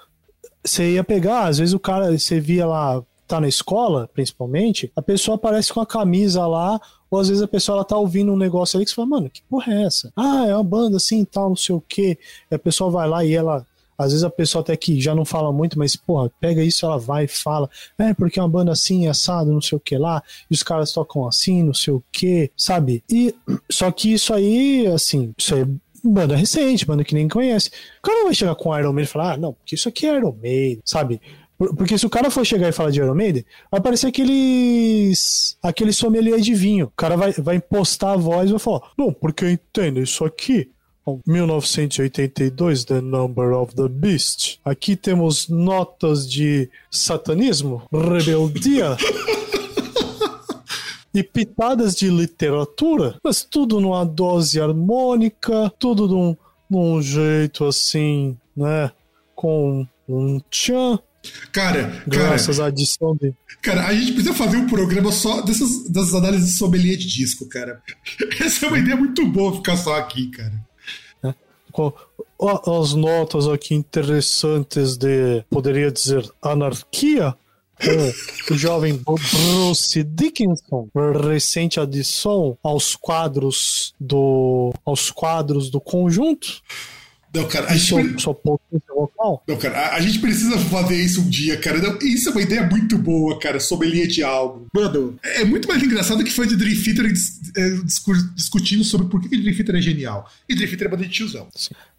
você 0.63 0.91
ia 0.93 1.03
pegar, 1.03 1.47
às 1.47 1.57
vezes 1.57 1.73
o 1.73 1.79
cara, 1.79 2.15
você 2.15 2.39
via 2.39 2.65
lá, 2.65 3.03
tá 3.33 3.41
na 3.41 3.47
escola, 3.47 4.07
principalmente, 4.13 4.91
a 4.95 5.01
pessoa 5.01 5.35
aparece 5.35 5.73
com 5.73 5.81
a 5.81 5.85
camisa 5.85 6.45
lá, 6.45 6.79
ou 7.09 7.19
às 7.19 7.29
vezes 7.29 7.41
a 7.41 7.47
pessoa 7.47 7.77
ela 7.77 7.85
tá 7.85 7.97
ouvindo 7.97 8.31
um 8.31 8.37
negócio 8.37 8.77
ali 8.77 8.85
que 8.85 8.91
você 8.91 8.95
fala, 8.95 9.07
mano, 9.07 9.29
que 9.29 9.41
porra 9.49 9.73
é 9.73 9.83
essa? 9.83 10.11
Ah, 10.15 10.45
é 10.47 10.53
uma 10.53 10.63
banda 10.63 10.97
assim 10.97 11.25
tal, 11.25 11.49
não 11.49 11.55
sei 11.55 11.75
o 11.75 11.81
quê. 11.81 12.17
E 12.51 12.55
a 12.55 12.59
pessoa 12.59 12.91
vai 12.91 13.07
lá 13.07 13.25
e 13.25 13.33
ela. 13.33 13.65
Às 13.95 14.07
vezes 14.07 14.23
a 14.23 14.29
pessoa 14.29 14.61
até 14.61 14.75
que 14.75 14.99
já 14.99 15.13
não 15.13 15.23
fala 15.23 15.51
muito, 15.51 15.77
mas, 15.77 15.95
porra, 15.95 16.31
pega 16.39 16.63
isso, 16.63 16.85
ela 16.85 16.97
vai 16.97 17.25
e 17.25 17.27
fala, 17.27 17.69
é, 17.97 18.13
porque 18.13 18.39
é 18.39 18.43
uma 18.43 18.49
banda 18.49 18.71
assim, 18.71 19.07
assado, 19.07 19.51
não 19.51 19.61
sei 19.61 19.77
o 19.77 19.79
que 19.79 19.95
lá, 19.97 20.21
e 20.49 20.53
os 20.53 20.63
caras 20.63 20.91
tocam 20.91 21.27
assim, 21.27 21.61
não 21.61 21.75
sei 21.75 21.93
o 21.93 22.03
que, 22.11 22.51
sabe? 22.57 23.03
E 23.09 23.33
só 23.71 23.91
que 23.91 24.11
isso 24.11 24.33
aí, 24.33 24.87
assim, 24.87 25.31
isso 25.37 25.53
aí 25.53 25.65
banda 26.03 26.35
recente, 26.35 26.85
banda 26.85 27.03
que 27.03 27.15
nem 27.15 27.27
conhece. 27.27 27.69
O 27.99 28.01
cara 28.01 28.17
não 28.17 28.25
vai 28.25 28.33
chegar 28.33 28.55
com 28.55 28.77
Iron 28.77 28.91
Maiden 28.91 29.09
e 29.09 29.13
falar, 29.13 29.33
ah, 29.33 29.37
não, 29.37 29.53
porque 29.53 29.75
isso 29.75 29.87
aqui 29.87 30.07
é 30.07 30.17
Iron 30.17 30.35
Maiden, 30.41 30.81
sabe? 30.83 31.21
Porque 31.57 31.97
se 31.97 32.05
o 32.05 32.09
cara 32.09 32.31
for 32.31 32.45
chegar 32.45 32.69
e 32.69 32.73
falar 32.73 32.91
de 32.91 32.99
Iron 32.99 33.15
Maiden, 33.15 33.45
vai 33.71 33.79
parecer 33.79 34.07
aqueles. 34.07 35.57
aquele 35.61 35.93
sommelier 35.93 36.39
de 36.39 36.53
vinho. 36.53 36.87
O 36.87 36.97
cara 36.97 37.15
vai, 37.15 37.31
vai 37.33 37.55
impostar 37.55 38.11
a 38.11 38.17
voz 38.17 38.49
e 38.49 38.53
vai 38.53 38.59
falar: 38.59 38.81
Não, 38.97 39.13
porque 39.13 39.45
eu 39.45 39.49
entendo 39.49 40.01
isso 40.01 40.25
aqui. 40.25 40.69
1982, 41.27 42.85
The 42.85 43.01
Number 43.01 43.53
of 43.53 43.75
the 43.75 43.89
Beast. 43.89 44.59
Aqui 44.63 44.95
temos 44.95 45.49
notas 45.49 46.29
de 46.29 46.69
satanismo, 46.89 47.83
rebeldia. 47.91 48.95
e 51.13 51.21
pitadas 51.21 51.95
de 51.95 52.09
literatura, 52.09 53.19
mas 53.23 53.43
tudo 53.43 53.79
numa 53.79 54.03
dose 54.03 54.59
harmônica, 54.59 55.71
tudo 55.77 56.07
num, 56.07 56.35
num 56.69 57.01
jeito 57.01 57.65
assim, 57.65 58.37
né? 58.55 58.91
Com 59.35 59.85
um 60.07 60.39
tchan 60.49 60.99
Cara, 61.51 62.03
graças 62.05 62.57
cara, 62.57 62.67
à 62.67 62.69
adição 62.69 63.15
de. 63.15 63.33
Cara, 63.61 63.87
a 63.87 63.93
gente 63.93 64.13
precisa 64.13 64.33
fazer 64.33 64.57
um 64.57 64.67
programa 64.67 65.11
só 65.11 65.41
dessas, 65.41 65.87
dessas 65.89 66.13
análises 66.13 66.51
de 66.51 66.57
sommelier 66.57 66.97
de 66.97 67.07
disco, 67.07 67.47
cara. 67.47 67.81
Essa 68.41 68.65
é 68.65 68.69
uma 68.69 68.79
ideia 68.79 68.97
muito 68.97 69.25
boa 69.25 69.55
ficar 69.55 69.77
só 69.77 69.95
aqui, 69.95 70.29
cara. 70.31 70.53
É. 71.23 71.33
As 72.79 72.93
notas 72.93 73.47
aqui 73.47 73.73
interessantes 73.73 74.97
de, 74.97 75.43
poderia 75.49 75.91
dizer, 75.91 76.29
anarquia. 76.41 77.35
Com 78.47 78.53
o 78.53 78.57
jovem 78.57 78.95
Bruce 78.95 80.03
Dickinson, 80.03 80.87
recente 81.27 81.79
adição 81.79 82.57
aos 82.63 82.95
quadros 82.95 83.93
do 83.99 84.71
aos 84.85 85.09
quadros 85.09 85.69
do 85.69 85.81
conjunto. 85.81 86.61
Não, 87.33 87.47
cara, 87.47 87.71
a 87.71 87.75
gente. 87.75 88.15
Não, 89.47 89.57
cara, 89.57 89.79
a, 89.79 89.95
a, 89.95 90.01
gente 90.01 90.19
precisa 90.19 90.57
fazer 90.59 90.95
isso 90.95 91.21
um 91.21 91.29
dia, 91.29 91.57
cara. 91.57 91.79
Não, 91.79 91.97
isso 91.99 92.29
é 92.29 92.31
uma 92.31 92.41
ideia 92.41 92.67
muito 92.69 92.95
boa, 92.97 93.39
cara, 93.39 93.59
sommelier 93.59 94.05
de 94.05 94.21
álbum. 94.21 94.67
Mano, 94.71 95.17
é 95.23 95.43
muito 95.43 95.67
mais 95.67 95.81
engraçado 95.81 96.23
que 96.23 96.31
foi 96.31 96.45
de 96.45 96.55
Dream 96.55 96.75
Theater 96.75 97.11
é, 97.57 97.69
discutindo 98.35 98.83
sobre 98.83 99.07
por 99.07 99.19
que, 99.19 99.29
que 99.29 99.37
Dream 99.37 99.55
Theater 99.55 99.75
é 99.75 99.81
genial. 99.81 100.29
E 100.47 100.53
Dream 100.53 100.69
Theater 100.69 100.87
é 100.87 100.91
banda 100.91 101.03
de 101.03 101.09
tiozão. 101.09 101.47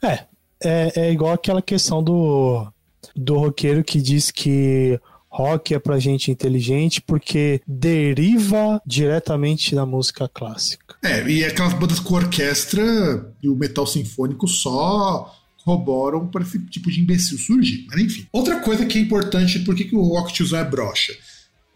É, 0.01 0.24
é, 0.62 0.93
é 0.95 1.12
igual 1.12 1.32
aquela 1.32 1.61
questão 1.61 2.01
do, 2.01 2.66
do 3.16 3.37
roqueiro 3.37 3.82
que 3.82 4.01
diz 4.01 4.30
que 4.30 5.01
rock 5.28 5.74
é 5.74 5.80
pra 5.80 5.99
gente 5.99 6.30
inteligente 6.30 7.01
porque 7.01 7.61
deriva 7.66 8.80
diretamente 8.87 9.74
da 9.74 9.85
música 9.85 10.28
clássica. 10.28 10.84
É, 11.05 11.30
e 11.30 11.44
aquelas 11.44 11.74
bandas 11.74 12.00
com 12.00 12.14
orquestra 12.14 13.30
e 13.42 13.48
o 13.48 13.55
metal 13.55 13.86
sinfônico 13.86 14.48
só 14.48 15.30
corroboram 15.62 16.28
para 16.28 16.42
esse 16.42 16.59
tipo 16.66 16.90
de 16.90 17.00
imbecil 17.00 17.38
surgir. 17.38 17.86
Mas 17.90 18.00
enfim. 18.00 18.26
Outra 18.32 18.61
coisa 18.61 18.86
que 18.86 18.98
é 18.98 19.02
importante, 19.02 19.59
por 19.61 19.74
que, 19.74 19.84
que 19.84 19.94
o 19.94 20.02
rock 20.02 20.32
tiozão 20.32 20.59
é 20.59 20.64
brocha? 20.64 21.14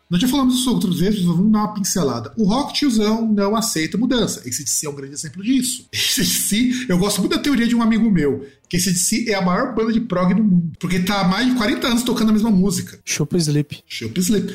Nós 0.08 0.22
já 0.22 0.28
falamos 0.28 0.54
isso 0.54 0.72
outras 0.72 1.00
vezes, 1.00 1.22
mas 1.22 1.36
vamos 1.36 1.52
dar 1.52 1.58
uma 1.58 1.74
pincelada. 1.74 2.32
O 2.38 2.44
rock 2.44 2.72
tiozão 2.72 3.30
não 3.30 3.54
aceita 3.54 3.98
mudança. 3.98 4.40
Esse 4.48 4.64
de 4.64 4.70
si 4.70 4.86
é 4.86 4.90
um 4.90 4.94
grande 4.94 5.12
exemplo 5.12 5.42
disso. 5.42 5.86
Esse 5.92 6.22
de 6.22 6.28
si, 6.28 6.86
eu 6.88 6.96
gosto 6.96 7.20
muito 7.20 7.36
da 7.36 7.42
teoria 7.42 7.68
de 7.68 7.76
um 7.76 7.82
amigo 7.82 8.10
meu, 8.10 8.46
que 8.66 8.78
esse 8.78 8.92
de 8.92 8.98
si 8.98 9.30
é 9.30 9.34
a 9.34 9.42
maior 9.42 9.74
banda 9.74 9.92
de 9.92 10.00
prog 10.00 10.32
do 10.32 10.42
mundo. 10.42 10.72
Porque 10.80 11.00
tá 11.00 11.20
há 11.20 11.28
mais 11.28 11.46
de 11.46 11.54
40 11.56 11.86
anos 11.86 12.02
tocando 12.02 12.30
a 12.30 12.32
mesma 12.32 12.50
música. 12.50 12.98
Chupa 13.04 13.36
Sleep. 13.36 13.82
Chupa 13.86 14.20
Sleep. 14.20 14.54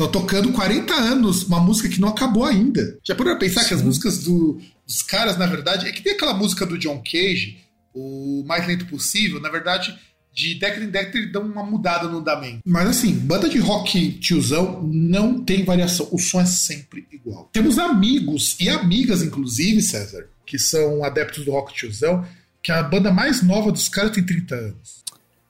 Tô 0.00 0.08
tocando 0.08 0.50
40 0.50 0.94
anos 0.94 1.42
uma 1.42 1.60
música 1.60 1.86
que 1.86 2.00
não 2.00 2.08
acabou 2.08 2.46
ainda. 2.46 2.98
Já 3.04 3.14
para 3.14 3.36
pensar 3.36 3.60
Sim. 3.60 3.68
que 3.68 3.74
as 3.74 3.82
músicas 3.82 4.24
do, 4.24 4.58
dos 4.86 5.02
caras, 5.02 5.36
na 5.36 5.44
verdade, 5.44 5.86
é 5.86 5.92
que 5.92 6.00
tem 6.00 6.14
aquela 6.14 6.32
música 6.32 6.64
do 6.64 6.78
John 6.78 7.02
Cage, 7.04 7.58
o 7.92 8.42
mais 8.46 8.66
lento 8.66 8.86
possível, 8.86 9.38
na 9.42 9.50
verdade 9.50 9.94
de 10.32 10.54
década 10.54 10.84
em 10.84 10.90
década 10.90 11.18
ele 11.18 11.32
dá 11.32 11.40
uma 11.40 11.62
mudada 11.64 12.08
no 12.08 12.18
andamento. 12.18 12.60
Mas 12.64 12.88
assim, 12.88 13.12
banda 13.12 13.48
de 13.48 13.58
rock 13.58 14.12
tiozão 14.12 14.80
não 14.84 15.44
tem 15.44 15.64
variação. 15.64 16.08
O 16.12 16.18
som 16.18 16.40
é 16.40 16.46
sempre 16.46 17.06
igual. 17.12 17.50
Temos 17.52 17.78
amigos 17.78 18.56
e 18.58 18.70
amigas, 18.70 19.22
inclusive, 19.22 19.82
César, 19.82 20.28
que 20.46 20.58
são 20.58 21.04
adeptos 21.04 21.44
do 21.44 21.50
rock 21.50 21.74
tiozão, 21.74 22.24
que 22.62 22.72
a 22.72 22.82
banda 22.82 23.12
mais 23.12 23.42
nova 23.42 23.70
dos 23.72 23.88
caras 23.88 24.12
tem 24.12 24.24
30 24.24 24.54
anos. 24.54 25.04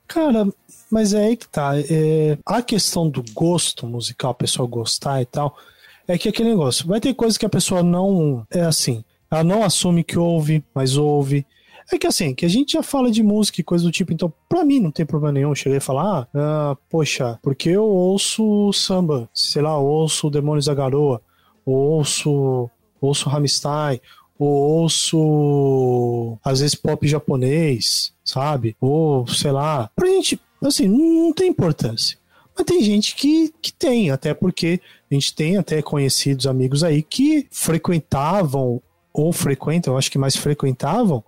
Cara, 0.09 0.49
mas 0.91 1.15
é 1.15 1.25
aí 1.25 1.37
que 1.37 1.49
tá. 1.49 1.73
É, 1.79 2.39
a 2.45 2.63
questão 2.63 3.09
do 3.09 3.25
gosto 3.33 3.87
musical, 3.87 4.33
a 4.33 4.35
pessoa 4.35 4.69
gostar 4.69 5.23
e 5.23 5.27
tal, 5.27 5.57
é 6.07 6.19
que 6.19 6.29
aquele 6.29 6.51
negócio. 6.51 6.87
Vai 6.87 7.01
ter 7.01 7.15
coisas 7.15 7.39
que 7.39 7.47
a 7.47 7.51
pessoa 7.51 7.83
não. 7.83 8.47
É 8.51 8.63
assim. 8.63 9.05
Ela 9.31 9.45
não 9.45 9.63
assume 9.63 10.03
que 10.03 10.19
ouve, 10.19 10.65
mas 10.75 10.97
ouve 10.97 11.47
é 11.93 11.99
que 11.99 12.07
assim, 12.07 12.35
que 12.35 12.47
a 12.47 12.49
gente 12.49 12.73
já 12.75 12.83
fala 12.83 13.11
de 13.11 13.23
música 13.23 13.61
e 13.61 13.65
coisa 13.65 13.85
do 13.85 13.91
tipo, 13.91 14.13
então 14.13 14.33
pra 14.49 14.65
mim 14.65 14.79
não 14.79 14.91
tem 14.91 15.05
problema 15.05 15.33
nenhum. 15.33 15.55
Cheguei 15.55 15.79
a 15.79 15.81
falar, 15.81 16.29
ah, 16.35 16.77
poxa, 16.89 17.39
porque 17.43 17.71
eu 17.71 17.85
ouço 17.85 18.73
samba, 18.73 19.29
sei 19.35 19.61
lá, 19.61 19.77
ouço 19.77 20.31
Demônios 20.31 20.67
da 20.67 20.75
Garoa, 20.75 21.21
ouço, 21.67 22.71
ouço 23.01 23.29
Rammstein, 23.29 24.01
ou 24.39 24.49
ouço 24.49 26.39
às 26.45 26.61
vezes 26.61 26.77
pop 26.77 27.07
japonês, 27.07 28.13
sabe? 28.25 28.77
Ou 28.81 29.27
sei 29.27 29.51
lá, 29.51 29.91
pra 29.95 30.07
gente, 30.07 30.41
assim, 30.69 30.89
não 30.89 31.33
tem 31.33 31.49
importância. 31.49 32.19
Mas 32.57 32.67
tem 32.67 32.83
gente 32.83 33.15
que, 33.15 33.53
que 33.63 33.73
tem, 33.73 34.11
até 34.11 34.35
porque 34.35 34.81
a 35.11 35.15
gente 35.15 35.35
tem 35.35 35.57
até 35.57 35.81
conhecidos 35.81 36.47
amigos 36.47 36.85
aí 36.85 37.03
que 37.03 37.47
frequentavam 37.51 38.83
ou 39.13 39.33
frequentam, 39.33 39.95
eu 39.95 39.99
acho 39.99 40.11
que 40.11 40.19
mais 40.19 40.37
frequentavam 40.37 41.25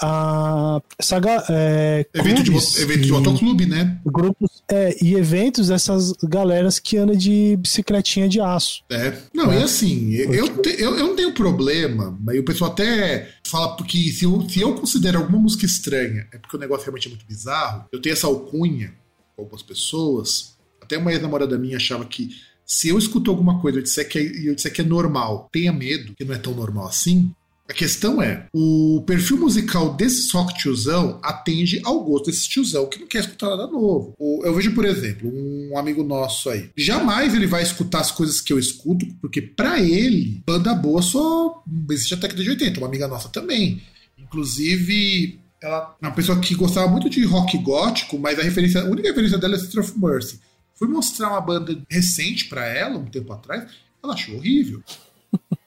a 0.00 0.80
saga, 1.00 1.44
é, 1.48 2.06
evento, 2.14 2.42
de, 2.42 2.50
evento 2.50 3.00
de 3.00 3.12
motoclube, 3.12 3.66
né? 3.66 4.00
Grupos 4.04 4.62
é, 4.70 4.96
e 5.02 5.14
eventos 5.14 5.68
dessas 5.68 6.12
galeras 6.22 6.78
que 6.78 6.96
andam 6.96 7.16
de 7.16 7.56
bicicletinha 7.56 8.28
de 8.28 8.40
aço. 8.40 8.82
É. 8.90 9.16
Não, 9.32 9.52
é. 9.52 9.60
e 9.60 9.62
assim, 9.62 10.12
eu, 10.14 10.58
te, 10.58 10.70
eu, 10.80 10.96
eu 10.96 11.08
não 11.08 11.16
tenho 11.16 11.32
problema, 11.32 12.16
mas 12.20 12.38
o 12.38 12.44
pessoal 12.44 12.70
até 12.70 13.30
fala 13.46 13.76
porque 13.76 13.98
se 14.10 14.24
eu, 14.24 14.48
se 14.48 14.60
eu 14.60 14.74
considero 14.74 15.18
alguma 15.18 15.38
música 15.38 15.66
estranha, 15.66 16.26
é 16.32 16.38
porque 16.38 16.56
o 16.56 16.60
negócio 16.60 16.84
realmente 16.84 17.06
é 17.06 17.10
muito 17.10 17.26
bizarro. 17.26 17.86
Eu 17.92 18.00
tenho 18.00 18.12
essa 18.12 18.26
alcunha 18.26 18.94
com 19.36 19.42
algumas 19.42 19.62
pessoas. 19.62 20.54
Até 20.80 20.98
uma 20.98 21.12
ex-namorada 21.12 21.58
minha 21.58 21.76
achava 21.76 22.04
que 22.04 22.30
se 22.66 22.88
eu 22.88 22.98
escuto 22.98 23.30
alguma 23.30 23.60
coisa 23.60 23.78
e 23.78 23.80
eu 23.80 23.82
disser 23.82 24.08
que 24.08 24.18
é, 24.18 24.48
eu 24.48 24.54
disser 24.54 24.72
que 24.72 24.80
é 24.80 24.84
normal, 24.84 25.48
tenha 25.52 25.72
medo, 25.72 26.14
que 26.14 26.24
não 26.24 26.34
é 26.34 26.38
tão 26.38 26.54
normal 26.54 26.86
assim, 26.86 27.30
a 27.68 27.72
questão 27.72 28.20
é, 28.20 28.46
o 28.52 29.02
perfil 29.06 29.38
musical 29.38 29.94
desse 29.94 30.30
rock 30.32 30.54
tiozão 30.54 31.18
atende 31.22 31.80
ao 31.82 32.04
gosto 32.04 32.26
desse 32.26 32.46
tiozão 32.46 32.86
que 32.86 33.00
não 33.00 33.06
quer 33.06 33.20
escutar 33.20 33.48
nada 33.48 33.66
novo. 33.66 34.14
Eu 34.44 34.54
vejo, 34.54 34.74
por 34.74 34.84
exemplo, 34.84 35.30
um 35.32 35.76
amigo 35.78 36.02
nosso 36.02 36.50
aí. 36.50 36.70
Jamais 36.76 37.34
ele 37.34 37.46
vai 37.46 37.62
escutar 37.62 38.00
as 38.00 38.10
coisas 38.10 38.40
que 38.40 38.52
eu 38.52 38.58
escuto, 38.58 39.06
porque 39.20 39.40
para 39.40 39.80
ele, 39.80 40.42
banda 40.46 40.74
boa 40.74 41.00
só 41.00 41.62
existe 41.90 42.12
até 42.12 42.28
que 42.28 42.34
de 42.34 42.50
80. 42.50 42.78
Uma 42.78 42.86
amiga 42.86 43.08
nossa 43.08 43.30
também. 43.30 43.82
Inclusive, 44.18 45.40
ela 45.62 45.96
é 46.02 46.06
uma 46.06 46.14
pessoa 46.14 46.38
que 46.38 46.54
gostava 46.54 46.86
muito 46.86 47.08
de 47.08 47.24
rock 47.24 47.56
gótico, 47.56 48.18
mas 48.18 48.38
a 48.38 48.42
referência, 48.42 48.82
a 48.82 48.84
única 48.84 49.08
referência 49.08 49.38
dela 49.38 49.54
é 49.54 49.58
Sister 49.58 49.80
of 49.82 49.98
Mercy. 49.98 50.38
Fui 50.74 50.86
mostrar 50.86 51.30
uma 51.30 51.40
banda 51.40 51.80
recente 51.88 52.44
para 52.46 52.66
ela, 52.66 52.98
um 52.98 53.06
tempo 53.06 53.32
atrás, 53.32 53.70
ela 54.02 54.12
achou 54.12 54.36
horrível. 54.36 54.82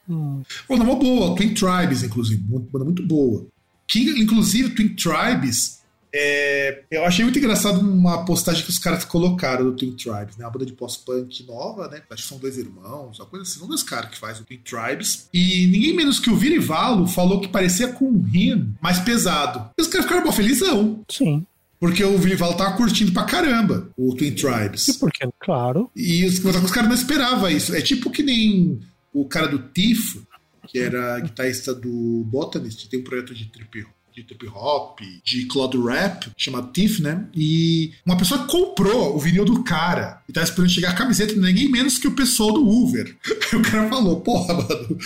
Hum. 0.08 0.42
Banda 0.68 0.84
boa, 0.84 1.36
Twin 1.36 1.54
Tribes, 1.54 2.02
inclusive, 2.02 2.42
uma 2.48 2.60
banda 2.60 2.84
muito 2.84 3.06
boa. 3.06 3.46
Que, 3.86 4.00
inclusive, 4.20 4.70
Twin 4.70 4.94
Tribes 4.94 5.78
É, 6.12 6.82
eu 6.90 7.04
achei 7.04 7.22
muito 7.22 7.38
engraçado 7.38 7.80
uma 7.80 8.24
postagem 8.24 8.64
que 8.64 8.70
os 8.70 8.78
caras 8.78 9.04
colocaram 9.04 9.66
do 9.66 9.76
Twin 9.76 9.92
Tribes, 9.92 10.36
né? 10.38 10.44
Uma 10.46 10.50
banda 10.50 10.64
de 10.64 10.72
pós-punk 10.72 11.44
nova, 11.46 11.86
né? 11.88 12.00
Acho 12.10 12.22
que 12.22 12.28
são 12.28 12.38
dois 12.38 12.56
irmãos, 12.56 13.18
uma 13.18 13.26
coisa 13.26 13.42
assim. 13.42 13.62
Um 13.62 13.68
dos 13.68 13.82
caras 13.82 14.10
que 14.10 14.18
faz 14.18 14.40
o 14.40 14.44
Twin 14.44 14.58
Tribes. 14.58 15.28
E 15.34 15.66
ninguém 15.66 15.94
menos 15.94 16.18
que 16.18 16.30
o 16.30 16.36
Virivalo 16.36 17.06
falou 17.06 17.40
que 17.40 17.48
parecia 17.48 17.88
com 17.88 18.06
um 18.06 18.22
rim 18.22 18.72
mais 18.80 18.98
pesado. 19.00 19.70
E 19.78 19.82
os 19.82 19.88
caras 19.88 20.06
ficaram 20.06 20.32
felizão. 20.32 21.04
Sim. 21.10 21.44
Porque 21.78 22.02
o 22.02 22.18
Virival 22.18 22.54
tava 22.54 22.76
curtindo 22.76 23.12
pra 23.12 23.22
caramba 23.24 23.88
o 23.96 24.14
Twin 24.14 24.32
Tribes. 24.32 24.88
E 24.88 24.98
por 24.98 25.12
que? 25.12 25.28
Claro. 25.38 25.90
E 25.94 26.24
os, 26.24 26.42
os 26.42 26.70
caras 26.70 26.88
não 26.88 26.96
esperavam 26.96 27.48
isso. 27.48 27.74
É 27.74 27.80
tipo 27.80 28.10
que 28.10 28.22
nem 28.22 28.80
o 29.20 29.28
cara 29.28 29.48
do 29.48 29.58
Tifo, 29.58 30.26
que 30.66 30.78
era 30.78 31.18
guitarrista 31.20 31.74
do 31.74 32.24
Botanist, 32.26 32.88
tem 32.88 33.00
um 33.00 33.04
projeto 33.04 33.34
de 33.34 33.46
trip 33.46 33.86
de 34.18 34.24
trip 34.24 34.48
hop, 34.48 34.98
de 35.24 35.46
cloud 35.46 35.78
rap, 35.80 36.30
chamado 36.36 36.72
Tiff, 36.72 37.00
né? 37.00 37.26
E 37.34 37.92
uma 38.04 38.16
pessoa 38.16 38.46
comprou 38.46 39.14
o 39.14 39.18
vinil 39.18 39.44
do 39.44 39.62
cara 39.62 40.22
e 40.28 40.32
tá 40.32 40.42
esperando 40.42 40.70
chegar 40.70 40.90
a 40.90 40.94
camiseta, 40.94 41.34
ninguém 41.34 41.70
menos 41.70 41.98
que 41.98 42.08
o 42.08 42.14
pessoal 42.14 42.52
do 42.52 42.68
Uber. 42.68 43.16
Aí 43.52 43.58
o 43.58 43.62
cara 43.62 43.88
falou, 43.88 44.20
porra, 44.20 44.54
mano, 44.54 44.98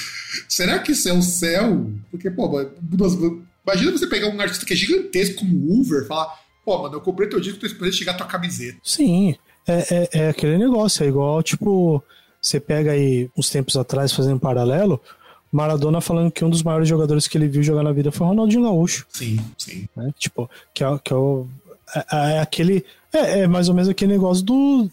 será 0.49 0.79
que 0.79 0.93
isso 0.93 1.09
é 1.09 1.13
o 1.13 1.23
céu? 1.23 1.91
Porque, 2.11 2.31
pô, 2.31 2.49
imagina 3.67 3.93
você 3.93 4.07
pegar 4.07 4.29
um 4.29 4.41
artista 4.41 4.65
que 4.65 4.73
é 4.73 4.77
gigantesco 4.77 5.41
como 5.41 5.57
o 5.57 5.81
Uber 5.81 6.03
e 6.03 6.07
falar, 6.07 6.35
pô, 6.65 6.83
mano, 6.83 6.95
eu 6.95 7.01
comprei 7.01 7.29
teu 7.29 7.41
disco, 7.41 7.61
tô 7.61 7.67
esperando 7.67 7.95
chegar 7.95 8.13
a 8.13 8.17
tua 8.17 8.27
camiseta. 8.27 8.79
Sim, 8.83 9.37
é, 9.67 9.95
é, 9.95 10.09
é 10.21 10.29
aquele 10.31 10.59
negócio, 10.59 11.05
é 11.05 11.09
igual, 11.09 11.43
tipo, 11.43 12.03
você 12.43 12.59
pega 12.59 12.91
aí 12.91 13.31
uns 13.39 13.49
tempos 13.49 13.77
atrás, 13.77 14.13
fazendo 14.13 14.35
um 14.35 14.41
paralelo, 14.41 15.01
Maradona 15.53 16.01
falando 16.01 16.31
que 16.31 16.43
um 16.43 16.49
dos 16.49 16.63
maiores 16.63 16.89
jogadores 16.89 17.29
que 17.29 17.37
ele 17.37 17.47
viu 17.47 17.63
jogar 17.63 17.83
na 17.83 17.93
vida 17.93 18.11
foi 18.11 18.27
Ronaldinho 18.27 18.63
Gaúcho. 18.63 19.07
Sim, 19.11 19.39
sim. 19.59 19.87
Né? 19.95 20.13
Tipo, 20.19 20.51
que 20.73 20.83
é, 20.83 20.99
que 21.05 21.13
é, 21.13 21.17
o, 21.17 21.47
é, 21.95 22.37
é 22.37 22.41
aquele. 22.41 22.85
É, 23.13 23.41
é, 23.41 23.47
mais 23.47 23.69
ou 23.69 23.75
menos 23.75 23.89
aquele 23.89 24.15
negócio 24.15 24.43
do. 24.43 24.89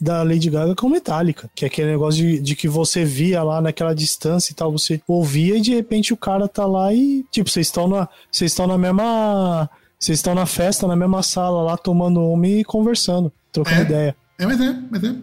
Da 0.00 0.24
Lady 0.24 0.50
Gaga 0.50 0.74
com 0.74 0.88
Metallica, 0.88 1.48
que 1.54 1.64
é 1.64 1.68
aquele 1.68 1.92
negócio 1.92 2.20
de, 2.20 2.40
de 2.40 2.56
que 2.56 2.66
você 2.68 3.04
via 3.04 3.44
lá 3.44 3.60
naquela 3.60 3.94
distância 3.94 4.50
e 4.50 4.54
tal, 4.54 4.72
você 4.72 5.00
ouvia 5.06 5.56
e 5.56 5.60
de 5.60 5.72
repente 5.72 6.12
o 6.12 6.16
cara 6.16 6.48
tá 6.48 6.66
lá 6.66 6.92
e, 6.92 7.24
tipo, 7.30 7.48
vocês 7.48 7.68
estão 7.68 7.86
na, 7.86 8.08
vocês 8.30 8.50
estão 8.50 8.66
na 8.66 8.76
mesma, 8.76 9.70
vocês 9.98 10.18
estão 10.18 10.34
na 10.34 10.46
festa, 10.46 10.88
na 10.88 10.96
mesma 10.96 11.22
sala 11.22 11.62
lá, 11.62 11.76
tomando 11.76 12.20
uma 12.20 12.46
e 12.46 12.64
conversando, 12.64 13.32
trocando 13.52 13.82
é, 13.82 13.82
ideia. 13.82 14.16
É, 14.38 14.46
mas 14.46 14.60
é, 14.60 14.76
mas 14.90 15.04
é. 15.04 15.14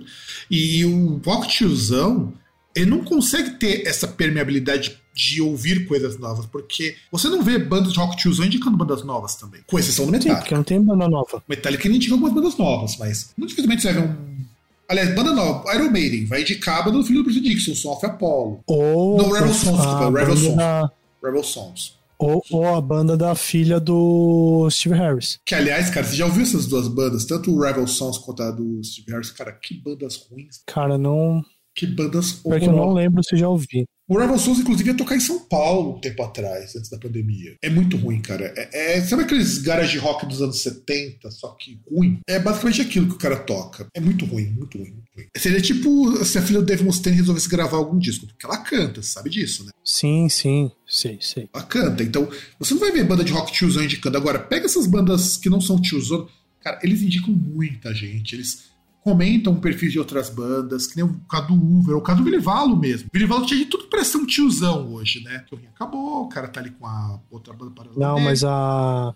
E 0.49 0.86
o 0.86 1.22
rock 1.26 1.47
tiozão, 1.47 2.34
ele 2.76 2.89
não 2.89 3.03
consegue 3.03 3.51
ter 3.51 3.88
essa 3.88 4.07
permeabilidade 4.07 4.99
de 5.14 5.41
ouvir 5.41 5.86
coisas 5.88 6.18
novas, 6.18 6.45
porque 6.45 6.95
você 7.12 7.28
não 7.28 7.43
vê 7.43 7.59
bandas 7.59 7.91
de 7.91 7.99
rock 7.99 8.16
tiozão 8.16 8.45
indicando 8.45 8.78
bandas 8.78 9.03
novas 9.03 9.36
também. 9.36 9.62
Com 9.68 9.78
exceção 9.78 10.05
do 10.05 10.12
Metallica. 10.12 10.36
Sim, 10.36 10.41
porque 10.41 10.55
não 10.55 10.64
tem 10.64 10.82
banda 10.82 11.07
nova. 11.07 11.43
Metallica 11.47 11.88
ele 11.88 11.97
indica 11.97 12.14
algumas 12.14 12.34
bandas 12.34 12.57
novas, 12.57 12.97
mas 12.97 13.34
muito 13.38 13.49
dificilmente 13.49 13.82
você 13.82 13.93
vai 13.93 14.01
ver 14.01 14.09
um. 14.09 14.41
Aliás, 14.88 15.16
banda 15.16 15.34
nova, 15.34 15.74
Iron 15.74 15.89
Maiden, 15.89 16.26
vai 16.26 16.41
indicar 16.41 16.80
a 16.80 16.82
banda 16.84 16.97
do 16.97 17.03
filho 17.03 17.20
do 17.20 17.24
Bruce 17.24 17.39
Dixon, 17.39 17.91
of 17.91 18.05
Apollo. 18.05 18.62
Ou. 18.68 19.18
Não, 19.18 19.32
Rebel 19.32 19.53
Sons, 19.53 19.78
desculpa, 19.78 20.20
Rebel 20.20 20.38
Sons. 20.38 20.55
Da... 20.55 20.91
Rebel 21.24 21.43
Sons. 21.43 22.00
Ou, 22.22 22.43
ou, 22.51 22.76
a 22.76 22.80
banda 22.80 23.17
da 23.17 23.34
filha 23.34 23.80
do 23.80 24.69
Steve 24.69 24.95
Harris. 24.95 25.39
Que, 25.43 25.55
aliás, 25.55 25.89
cara, 25.89 26.05
você 26.05 26.15
já 26.15 26.26
ouviu 26.26 26.43
essas 26.43 26.67
duas 26.67 26.88
bandas? 26.88 27.26
Tanto 27.26 27.51
o 27.51 27.59
Rebel 27.59 27.88
Sons 27.88 28.19
quanto 28.19 28.43
a 28.43 28.51
do 28.51 28.84
Steve 28.84 29.11
Harris? 29.11 29.32
Cara, 29.32 29.51
que 29.51 29.74
bandas 29.74 30.28
ruins. 30.30 30.61
Cara, 30.67 30.97
não. 30.99 31.43
Que 31.74 31.88
bandas 31.88 32.34
Porque 32.34 32.65
eu 32.65 32.74
não 32.74 32.93
lembro 32.93 33.24
se 33.24 33.36
já 33.36 33.49
ouvi. 33.49 33.88
O 34.12 34.18
Rebel 34.18 34.38
Souls, 34.38 34.59
inclusive, 34.59 34.89
ia 34.89 34.97
tocar 34.97 35.16
em 35.16 35.22
São 35.22 35.39
Paulo 35.39 35.95
um 35.95 35.99
tempo 36.01 36.22
atrás, 36.22 36.76
antes 36.76 36.89
da 36.89 36.97
pandemia. 36.97 37.55
É 37.62 37.70
muito 37.70 37.95
ruim, 37.95 38.22
cara. 38.22 38.53
É, 38.57 38.97
é, 38.97 39.01
sabe 39.01 39.24
aqueles 39.24 39.59
garage 39.59 39.97
rock 39.97 40.26
dos 40.26 40.41
anos 40.41 40.59
70, 40.59 41.32
só 41.32 41.51
que 41.51 41.80
ruim? 41.89 42.20
É 42.28 42.38
basicamente 42.38 42.82
aquilo 42.82 43.07
que 43.07 43.14
o 43.14 43.18
cara 43.18 43.38
toca. 43.38 43.88
É 43.95 44.01
muito 44.01 44.26
ruim, 44.26 44.47
muito 44.47 44.78
ruim, 44.78 44.91
muito 44.91 45.07
ruim. 45.16 45.28
Seria 45.38 45.62
tipo 45.62 46.26
se 46.26 46.38
a 46.38 46.41
filha 46.41 46.59
do 46.59 46.66
Dave 46.66 46.84
Mustaine 46.84 47.20
resolvesse 47.20 47.47
gravar 47.47 47.78
algum 47.78 47.97
disco, 47.97 48.28
porque 48.28 48.45
ela 48.45 48.57
canta, 48.57 49.01
sabe 49.01 49.30
disso, 49.30 49.64
né? 49.64 49.72
Sim, 49.82 50.28
sim, 50.28 50.70
sei, 50.86 51.18
sei. 51.22 51.47
Ela 51.53 51.64
canta, 51.64 52.03
então 52.03 52.30
você 52.59 52.74
não 52.74 52.82
vai 52.82 52.91
ver 52.91 53.05
banda 53.05 53.24
de 53.24 53.32
rock 53.32 53.53
tiozão 53.53 53.82
indicando. 53.82 54.18
Agora, 54.18 54.39
pega 54.39 54.66
essas 54.66 54.88
bandas 54.88 55.38
que 55.38 55.49
não 55.49 55.62
são 55.62 55.82
tiozão, 55.82 56.28
cara, 56.59 56.82
eles 56.84 57.01
indicam 57.01 57.34
muita 57.34 57.93
gente, 57.93 58.36
eles 58.36 58.70
comentam 59.03 59.55
perfis 59.55 59.91
de 59.91 59.99
outras 59.99 60.29
bandas, 60.29 60.87
que 60.87 60.95
nem 60.95 61.05
o 61.05 61.19
Cadu 61.29 61.53
Uver, 61.55 61.95
o 61.95 62.01
Cadu 62.01 62.23
Vilivalo 62.23 62.75
mesmo. 62.77 63.07
O 63.07 63.11
Vilivalo 63.13 63.45
tinha 63.45 63.59
de 63.59 63.65
tudo 63.65 63.85
pra 63.85 64.03
ser 64.03 64.17
um 64.17 64.25
tiozão 64.25 64.93
hoje, 64.93 65.23
né? 65.23 65.43
O 65.51 65.55
acabou, 65.55 66.23
o 66.23 66.29
cara 66.29 66.47
tá 66.47 66.59
ali 66.59 66.69
com 66.71 66.85
a 66.85 67.19
outra 67.29 67.53
banda 67.53 67.71
para 67.71 67.89
Não, 67.95 68.15
dele. 68.15 68.25
mas 68.25 68.43
a 68.43 69.13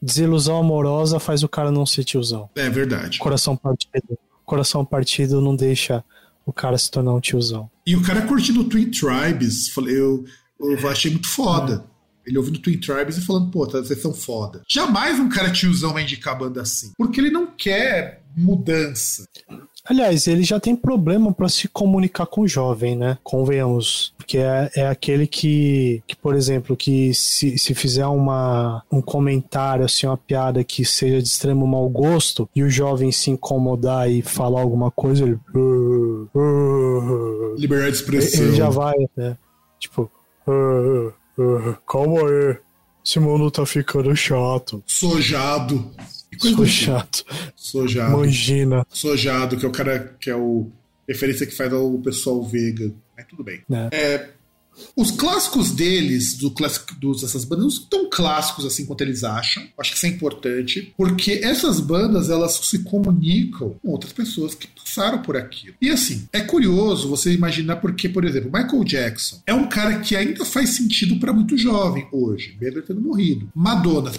desilusão 0.00 0.58
amorosa 0.58 1.18
faz 1.18 1.42
o 1.42 1.48
cara 1.48 1.70
não 1.70 1.84
ser 1.84 2.04
tiozão. 2.04 2.48
É 2.54 2.70
verdade. 2.70 3.18
Coração 3.18 3.56
partido. 3.56 4.18
Coração 4.44 4.84
partido 4.84 5.40
não 5.40 5.54
deixa 5.54 6.04
o 6.46 6.52
cara 6.52 6.78
se 6.78 6.90
tornar 6.90 7.12
um 7.12 7.20
tiozão. 7.20 7.70
E 7.86 7.94
o 7.94 8.02
cara 8.02 8.22
curtindo 8.22 8.64
Twin 8.64 8.90
Tribes, 8.90 9.68
falei, 9.68 9.98
eu, 9.98 10.24
eu 10.58 10.88
achei 10.88 11.10
muito 11.10 11.28
foda. 11.28 11.84
É. 12.26 12.30
Ele 12.30 12.38
ouvindo 12.38 12.58
Twin 12.60 12.78
Tribes 12.78 13.16
e 13.16 13.22
falando, 13.22 13.50
pô, 13.50 13.66
tá, 13.66 13.78
vocês 13.78 14.00
são 14.00 14.12
foda. 14.12 14.62
Jamais 14.68 15.18
um 15.18 15.28
cara 15.28 15.50
tiozão 15.50 15.92
vai 15.92 16.02
indicar 16.02 16.38
banda 16.38 16.62
assim. 16.62 16.92
Porque 16.96 17.20
ele 17.20 17.30
não 17.30 17.46
quer 17.46 18.19
mudança. 18.36 19.26
Aliás, 19.84 20.26
ele 20.26 20.42
já 20.42 20.60
tem 20.60 20.76
problema 20.76 21.32
para 21.32 21.48
se 21.48 21.66
comunicar 21.66 22.26
com 22.26 22.42
o 22.42 22.48
jovem, 22.48 22.94
né? 22.94 23.18
Convenhamos. 23.24 24.12
Porque 24.16 24.38
é, 24.38 24.70
é 24.76 24.86
aquele 24.86 25.26
que, 25.26 26.02
que, 26.06 26.14
por 26.14 26.34
exemplo, 26.34 26.76
que 26.76 27.14
se, 27.14 27.58
se 27.58 27.74
fizer 27.74 28.06
uma, 28.06 28.84
um 28.92 29.00
comentário, 29.00 29.84
assim, 29.84 30.06
uma 30.06 30.16
piada 30.16 30.62
que 30.62 30.84
seja 30.84 31.20
de 31.20 31.28
extremo 31.28 31.66
mau 31.66 31.88
gosto, 31.88 32.48
e 32.54 32.62
o 32.62 32.70
jovem 32.70 33.10
se 33.10 33.30
incomodar 33.30 34.10
e 34.10 34.22
falar 34.22 34.60
alguma 34.60 34.90
coisa, 34.90 35.24
ele. 35.24 35.38
Liberdade 37.56 37.92
de 37.92 37.96
expressão. 37.96 38.44
Ele 38.44 38.56
já 38.56 38.68
vai, 38.68 38.96
né? 39.16 39.36
Tipo. 39.78 40.10
calma 41.86 42.20
aí. 42.28 42.56
Esse 43.04 43.18
mundo 43.18 43.50
tá 43.50 43.64
ficando 43.64 44.14
chato. 44.14 44.82
Sojado. 44.86 45.90
Sou 46.56 46.66
chato. 46.66 47.24
Sojado. 47.54 48.16
Mangina. 48.16 48.86
Sojado, 48.88 49.56
que 49.56 49.64
é 49.64 49.68
o 49.68 49.72
cara 49.72 50.16
que 50.20 50.30
é 50.30 50.36
o 50.36 50.70
referência 51.08 51.46
que 51.46 51.54
faz 51.54 51.72
ao 51.72 51.98
pessoal 51.98 52.42
vega. 52.42 52.92
Mas 53.16 53.26
tudo 53.26 53.42
bem. 53.42 53.60
É. 53.70 53.88
É, 53.92 54.30
os 54.96 55.10
clássicos 55.10 55.72
deles, 55.72 56.36
do 56.36 56.50
clássico 56.50 56.94
dos, 56.94 57.22
essas 57.22 57.44
bandas, 57.44 57.64
não 57.64 57.70
são 57.70 57.84
tão 57.86 58.10
clássicos 58.10 58.64
assim 58.64 58.86
quanto 58.86 59.02
eles 59.02 59.24
acham. 59.24 59.62
Acho 59.78 59.90
que 59.90 59.96
isso 59.96 60.06
é 60.06 60.08
importante, 60.08 60.94
porque 60.96 61.40
essas 61.42 61.80
bandas 61.80 62.30
elas 62.30 62.52
se 62.62 62.80
comunicam 62.80 63.76
com 63.82 63.90
outras 63.90 64.12
pessoas 64.12 64.54
que 64.54 64.68
passaram 64.68 65.22
por 65.22 65.36
aquilo. 65.36 65.74
E 65.80 65.90
assim, 65.90 66.28
é 66.32 66.40
curioso 66.40 67.08
você 67.08 67.32
imaginar 67.32 67.76
porque, 67.76 68.08
por 68.08 68.24
exemplo, 68.24 68.50
Michael 68.52 68.84
Jackson 68.84 69.40
é 69.46 69.54
um 69.54 69.68
cara 69.68 70.00
que 70.00 70.16
ainda 70.16 70.44
faz 70.44 70.70
sentido 70.70 71.18
para 71.18 71.32
muito 71.32 71.56
jovem 71.56 72.06
hoje, 72.12 72.56
mesmo 72.60 72.78
ele 72.78 72.86
tendo 72.86 73.00
morrido. 73.00 73.50
Madonna, 73.54 74.12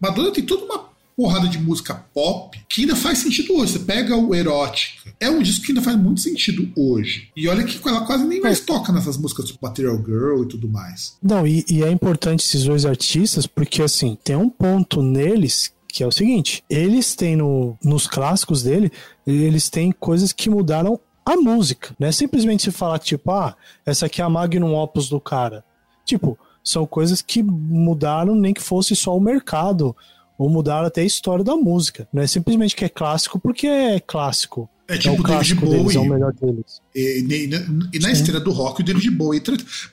Madonna 0.00 0.30
tem 0.30 0.44
toda 0.44 0.64
uma 0.64 0.89
porrada 1.20 1.48
de 1.48 1.58
música 1.58 1.94
pop 2.14 2.58
que 2.66 2.80
ainda 2.80 2.96
faz 2.96 3.18
sentido 3.18 3.54
hoje. 3.54 3.74
Você 3.74 3.78
pega 3.80 4.16
o 4.16 4.34
Erótica, 4.34 5.14
é 5.20 5.28
um 5.28 5.42
disco 5.42 5.66
que 5.66 5.72
ainda 5.72 5.82
faz 5.82 5.98
muito 5.98 6.22
sentido 6.22 6.72
hoje. 6.74 7.28
E 7.36 7.46
olha 7.46 7.62
que 7.62 7.78
ela 7.86 8.06
quase 8.06 8.24
nem 8.24 8.40
mais 8.40 8.60
toca 8.60 8.90
nessas 8.90 9.18
músicas 9.18 9.48
tipo 9.48 9.58
Material 9.60 9.98
Girl 9.98 10.44
e 10.44 10.48
tudo 10.48 10.66
mais. 10.66 11.18
Não, 11.22 11.46
e, 11.46 11.62
e 11.68 11.84
é 11.84 11.90
importante 11.90 12.40
esses 12.40 12.64
dois 12.64 12.86
artistas 12.86 13.46
porque, 13.46 13.82
assim, 13.82 14.16
tem 14.24 14.34
um 14.34 14.48
ponto 14.48 15.02
neles 15.02 15.70
que 15.88 16.02
é 16.02 16.06
o 16.06 16.12
seguinte: 16.12 16.64
eles 16.70 17.14
têm 17.14 17.36
no, 17.36 17.76
nos 17.84 18.06
clássicos 18.06 18.62
dele, 18.62 18.90
eles 19.26 19.68
têm 19.68 19.92
coisas 19.92 20.32
que 20.32 20.48
mudaram 20.48 20.98
a 21.26 21.36
música. 21.36 21.94
Não 21.98 22.08
é 22.08 22.12
simplesmente 22.12 22.62
se 22.62 22.70
falar 22.70 22.98
tipo, 22.98 23.30
ah, 23.30 23.54
essa 23.84 24.06
aqui 24.06 24.22
é 24.22 24.24
a 24.24 24.30
Magnum 24.30 24.74
Opus 24.74 25.10
do 25.10 25.20
cara. 25.20 25.62
Tipo, 26.02 26.38
são 26.64 26.86
coisas 26.86 27.20
que 27.20 27.42
mudaram 27.42 28.34
nem 28.34 28.54
que 28.54 28.62
fosse 28.62 28.96
só 28.96 29.14
o 29.14 29.20
mercado 29.20 29.94
ou 30.40 30.48
mudar 30.48 30.86
até 30.86 31.02
a 31.02 31.04
história 31.04 31.44
da 31.44 31.54
música. 31.54 32.08
Não 32.10 32.22
é 32.22 32.26
simplesmente 32.26 32.74
que 32.74 32.82
é 32.82 32.88
clássico 32.88 33.38
porque 33.38 33.66
é 33.66 34.00
clássico. 34.00 34.70
É 34.88 34.96
tipo 34.96 35.16
é 35.16 35.20
o 35.20 35.22
David 35.22 35.54
Bowie. 35.56 35.78
Deles, 35.78 35.96
é 35.96 35.98
o 35.98 36.04
melhor 36.06 36.32
deles. 36.32 36.80
E, 36.94 37.26
e, 37.28 37.96
e 37.96 37.98
na 37.98 38.10
esteira 38.10 38.40
do 38.40 38.50
rock, 38.50 38.80
o 38.80 38.84
David 38.84 39.10
Bowie. 39.10 39.42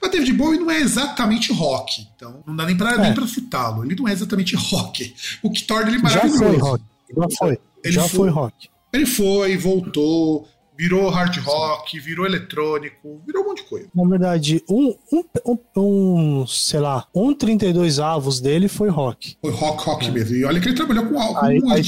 Mas 0.00 0.10
David 0.10 0.32
Bowie 0.32 0.58
não 0.58 0.70
é 0.70 0.80
exatamente 0.80 1.52
rock. 1.52 2.08
Então 2.16 2.42
não 2.46 2.56
dá 2.56 2.64
nem 2.64 2.74
pra, 2.74 2.94
é. 2.94 2.98
nem 2.98 3.12
pra 3.12 3.26
citá-lo. 3.26 3.84
Ele 3.84 3.94
não 3.94 4.08
é 4.08 4.12
exatamente 4.12 4.56
rock. 4.56 5.14
O 5.42 5.50
que 5.50 5.64
torna 5.64 5.90
ele 5.90 5.98
maravilhoso. 5.98 6.38
Já 6.38 6.48
foi 6.48 6.56
rock. 6.56 6.84
Já 7.14 7.26
foi. 7.38 7.58
Ele 7.84 7.94
Já 7.94 8.02
foi, 8.08 8.18
foi 8.18 8.30
rock. 8.30 8.68
Ele 8.90 9.06
foi, 9.06 9.56
voltou 9.58 10.48
virou 10.78 11.10
hard 11.10 11.36
rock, 11.38 11.98
virou 11.98 12.24
eletrônico, 12.24 13.20
virou 13.26 13.42
um 13.42 13.48
monte 13.48 13.64
de 13.64 13.68
coisa. 13.68 13.88
Na 13.92 14.04
verdade, 14.08 14.62
um, 14.70 14.94
um, 15.12 15.24
um, 15.44 15.58
um 15.76 16.46
sei 16.46 16.78
lá, 16.78 17.04
um 17.12 17.34
32 17.34 17.98
avos 17.98 18.40
dele 18.40 18.68
foi 18.68 18.88
rock. 18.88 19.36
Foi 19.40 19.50
rock, 19.50 19.82
rock 19.82 20.06
é. 20.06 20.10
mesmo. 20.12 20.36
E 20.36 20.44
olha 20.44 20.60
que 20.60 20.68
ele 20.68 20.76
trabalhou 20.76 21.06
com, 21.06 21.14
com 21.14 21.44
aí, 21.44 21.60
aí... 21.72 21.82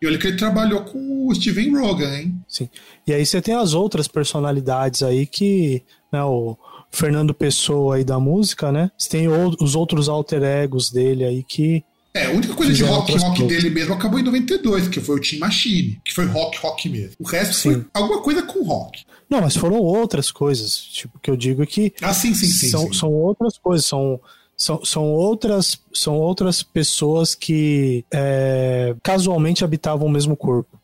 E 0.00 0.06
olha 0.06 0.16
que 0.16 0.28
ele 0.28 0.36
trabalhou 0.36 0.82
com 0.82 1.26
o 1.26 1.34
Steven 1.34 1.76
Rogan, 1.76 2.16
hein? 2.16 2.40
Sim. 2.46 2.68
E 3.06 3.12
aí 3.12 3.24
você 3.26 3.42
tem 3.42 3.54
as 3.54 3.74
outras 3.74 4.06
personalidades 4.06 5.02
aí 5.02 5.26
que, 5.26 5.82
né, 6.12 6.22
o 6.22 6.56
Fernando 6.90 7.34
Pessoa 7.34 7.96
aí 7.96 8.04
da 8.04 8.18
música, 8.20 8.70
né? 8.70 8.92
Você 8.96 9.08
tem 9.08 9.28
os 9.28 9.74
outros 9.74 10.08
alter 10.08 10.42
egos 10.42 10.90
dele 10.90 11.24
aí 11.24 11.42
que 11.42 11.84
É, 12.14 12.26
a 12.26 12.30
única 12.30 12.54
coisa 12.54 12.72
de 12.72 12.82
rock, 12.82 13.16
rock 13.16 13.42
dele 13.44 13.70
mesmo 13.70 13.94
acabou 13.94 14.18
em 14.18 14.22
92, 14.22 14.88
que 14.88 15.00
foi 15.00 15.16
o 15.16 15.20
Team 15.20 15.40
Machine, 15.40 16.00
que 16.04 16.12
foi 16.14 16.24
rock, 16.26 16.58
rock 16.58 16.88
mesmo. 16.88 17.12
O 17.18 17.24
resto 17.24 17.54
Sim. 17.54 17.72
foi 17.74 17.84
alguma 17.94 18.20
coisa 18.22 18.42
com 18.42 18.62
rock. 18.64 19.04
Não, 19.28 19.40
mas 19.42 19.54
foram 19.56 19.76
outras 19.76 20.30
coisas. 20.30 20.78
Tipo, 20.78 21.18
que 21.20 21.30
eu 21.30 21.36
digo 21.36 21.62
é 21.62 21.66
que 21.66 21.92
Ah, 22.00 22.14
sim, 22.14 22.34
sim, 22.34 22.46
sim. 22.46 22.68
são, 22.68 22.86
sim. 22.86 22.92
são 22.94 23.12
outras 23.12 23.58
coisas, 23.58 23.86
são, 23.86 24.18
são, 24.56 24.84
são, 24.84 25.04
outras, 25.04 25.78
são 25.92 26.14
outras 26.14 26.62
pessoas 26.62 27.34
que 27.34 28.04
é, 28.10 28.96
casualmente 29.02 29.62
habitavam 29.62 30.06
o 30.06 30.10
mesmo 30.10 30.34
corpo. 30.36 30.78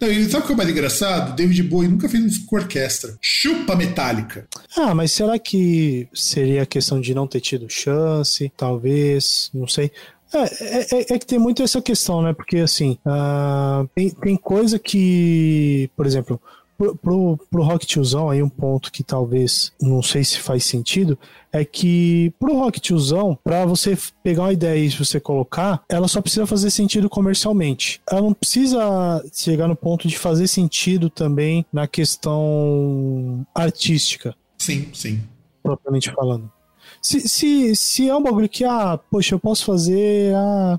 Não, 0.00 0.08
e 0.08 0.30
sabe 0.30 0.44
o 0.44 0.46
que 0.46 0.52
é 0.52 0.56
mais 0.56 0.68
engraçado? 0.68 1.34
David 1.34 1.64
Bowie 1.64 1.88
nunca 1.88 2.08
fez 2.08 2.22
um 2.22 2.26
disco 2.28 2.46
com 2.46 2.54
orquestra. 2.54 3.16
Chupa 3.20 3.74
Metallica. 3.74 4.46
Ah, 4.76 4.94
mas 4.94 5.10
será 5.10 5.40
que 5.40 6.06
seria 6.14 6.64
questão 6.64 7.00
de 7.00 7.12
não 7.12 7.26
ter 7.26 7.40
tido 7.40 7.68
chance? 7.68 8.52
Talvez, 8.56 9.50
não 9.52 9.66
sei. 9.66 9.90
É, 10.32 10.94
é, 10.94 11.14
é 11.14 11.18
que 11.18 11.26
tem 11.26 11.38
muito 11.38 11.62
essa 11.62 11.82
questão, 11.82 12.22
né? 12.22 12.32
Porque 12.32 12.58
assim, 12.58 12.98
ah, 13.04 13.84
tem, 13.94 14.10
tem 14.10 14.36
coisa 14.36 14.78
que, 14.78 15.90
por 15.96 16.06
exemplo, 16.06 16.40
pro, 16.80 16.96
pro, 16.96 17.38
pro 17.50 17.62
rock 17.62 17.86
tiozão, 17.86 18.30
aí 18.30 18.42
um 18.42 18.48
ponto 18.48 18.90
que 18.90 19.04
talvez 19.04 19.72
não 19.80 20.02
sei 20.02 20.24
se 20.24 20.38
faz 20.40 20.64
sentido, 20.64 21.18
é 21.52 21.64
que 21.64 22.32
pro 22.38 22.56
rock 22.56 22.80
tiozão, 22.80 23.38
pra 23.44 23.66
você 23.66 23.98
pegar 24.22 24.44
uma 24.44 24.52
ideia 24.52 24.78
e 24.78 24.88
você 24.88 25.20
colocar, 25.20 25.82
ela 25.88 26.08
só 26.08 26.22
precisa 26.22 26.46
fazer 26.46 26.70
sentido 26.70 27.10
comercialmente. 27.10 28.00
Ela 28.10 28.22
não 28.22 28.32
precisa 28.32 29.22
chegar 29.32 29.68
no 29.68 29.76
ponto 29.76 30.08
de 30.08 30.16
fazer 30.16 30.46
sentido 30.46 31.10
também 31.10 31.66
na 31.72 31.86
questão 31.86 33.46
artística 33.54 34.34
Sim, 34.56 34.88
sim. 34.94 35.20
propriamente 35.62 36.10
falando. 36.12 36.50
Se, 37.00 37.20
se, 37.28 37.74
se 37.74 38.08
é 38.08 38.14
um 38.14 38.22
bagulho 38.22 38.48
que, 38.48 38.64
ah, 38.64 38.98
poxa, 39.10 39.34
eu 39.34 39.38
posso 39.40 39.64
fazer 39.64 40.34
ah, 40.34 40.78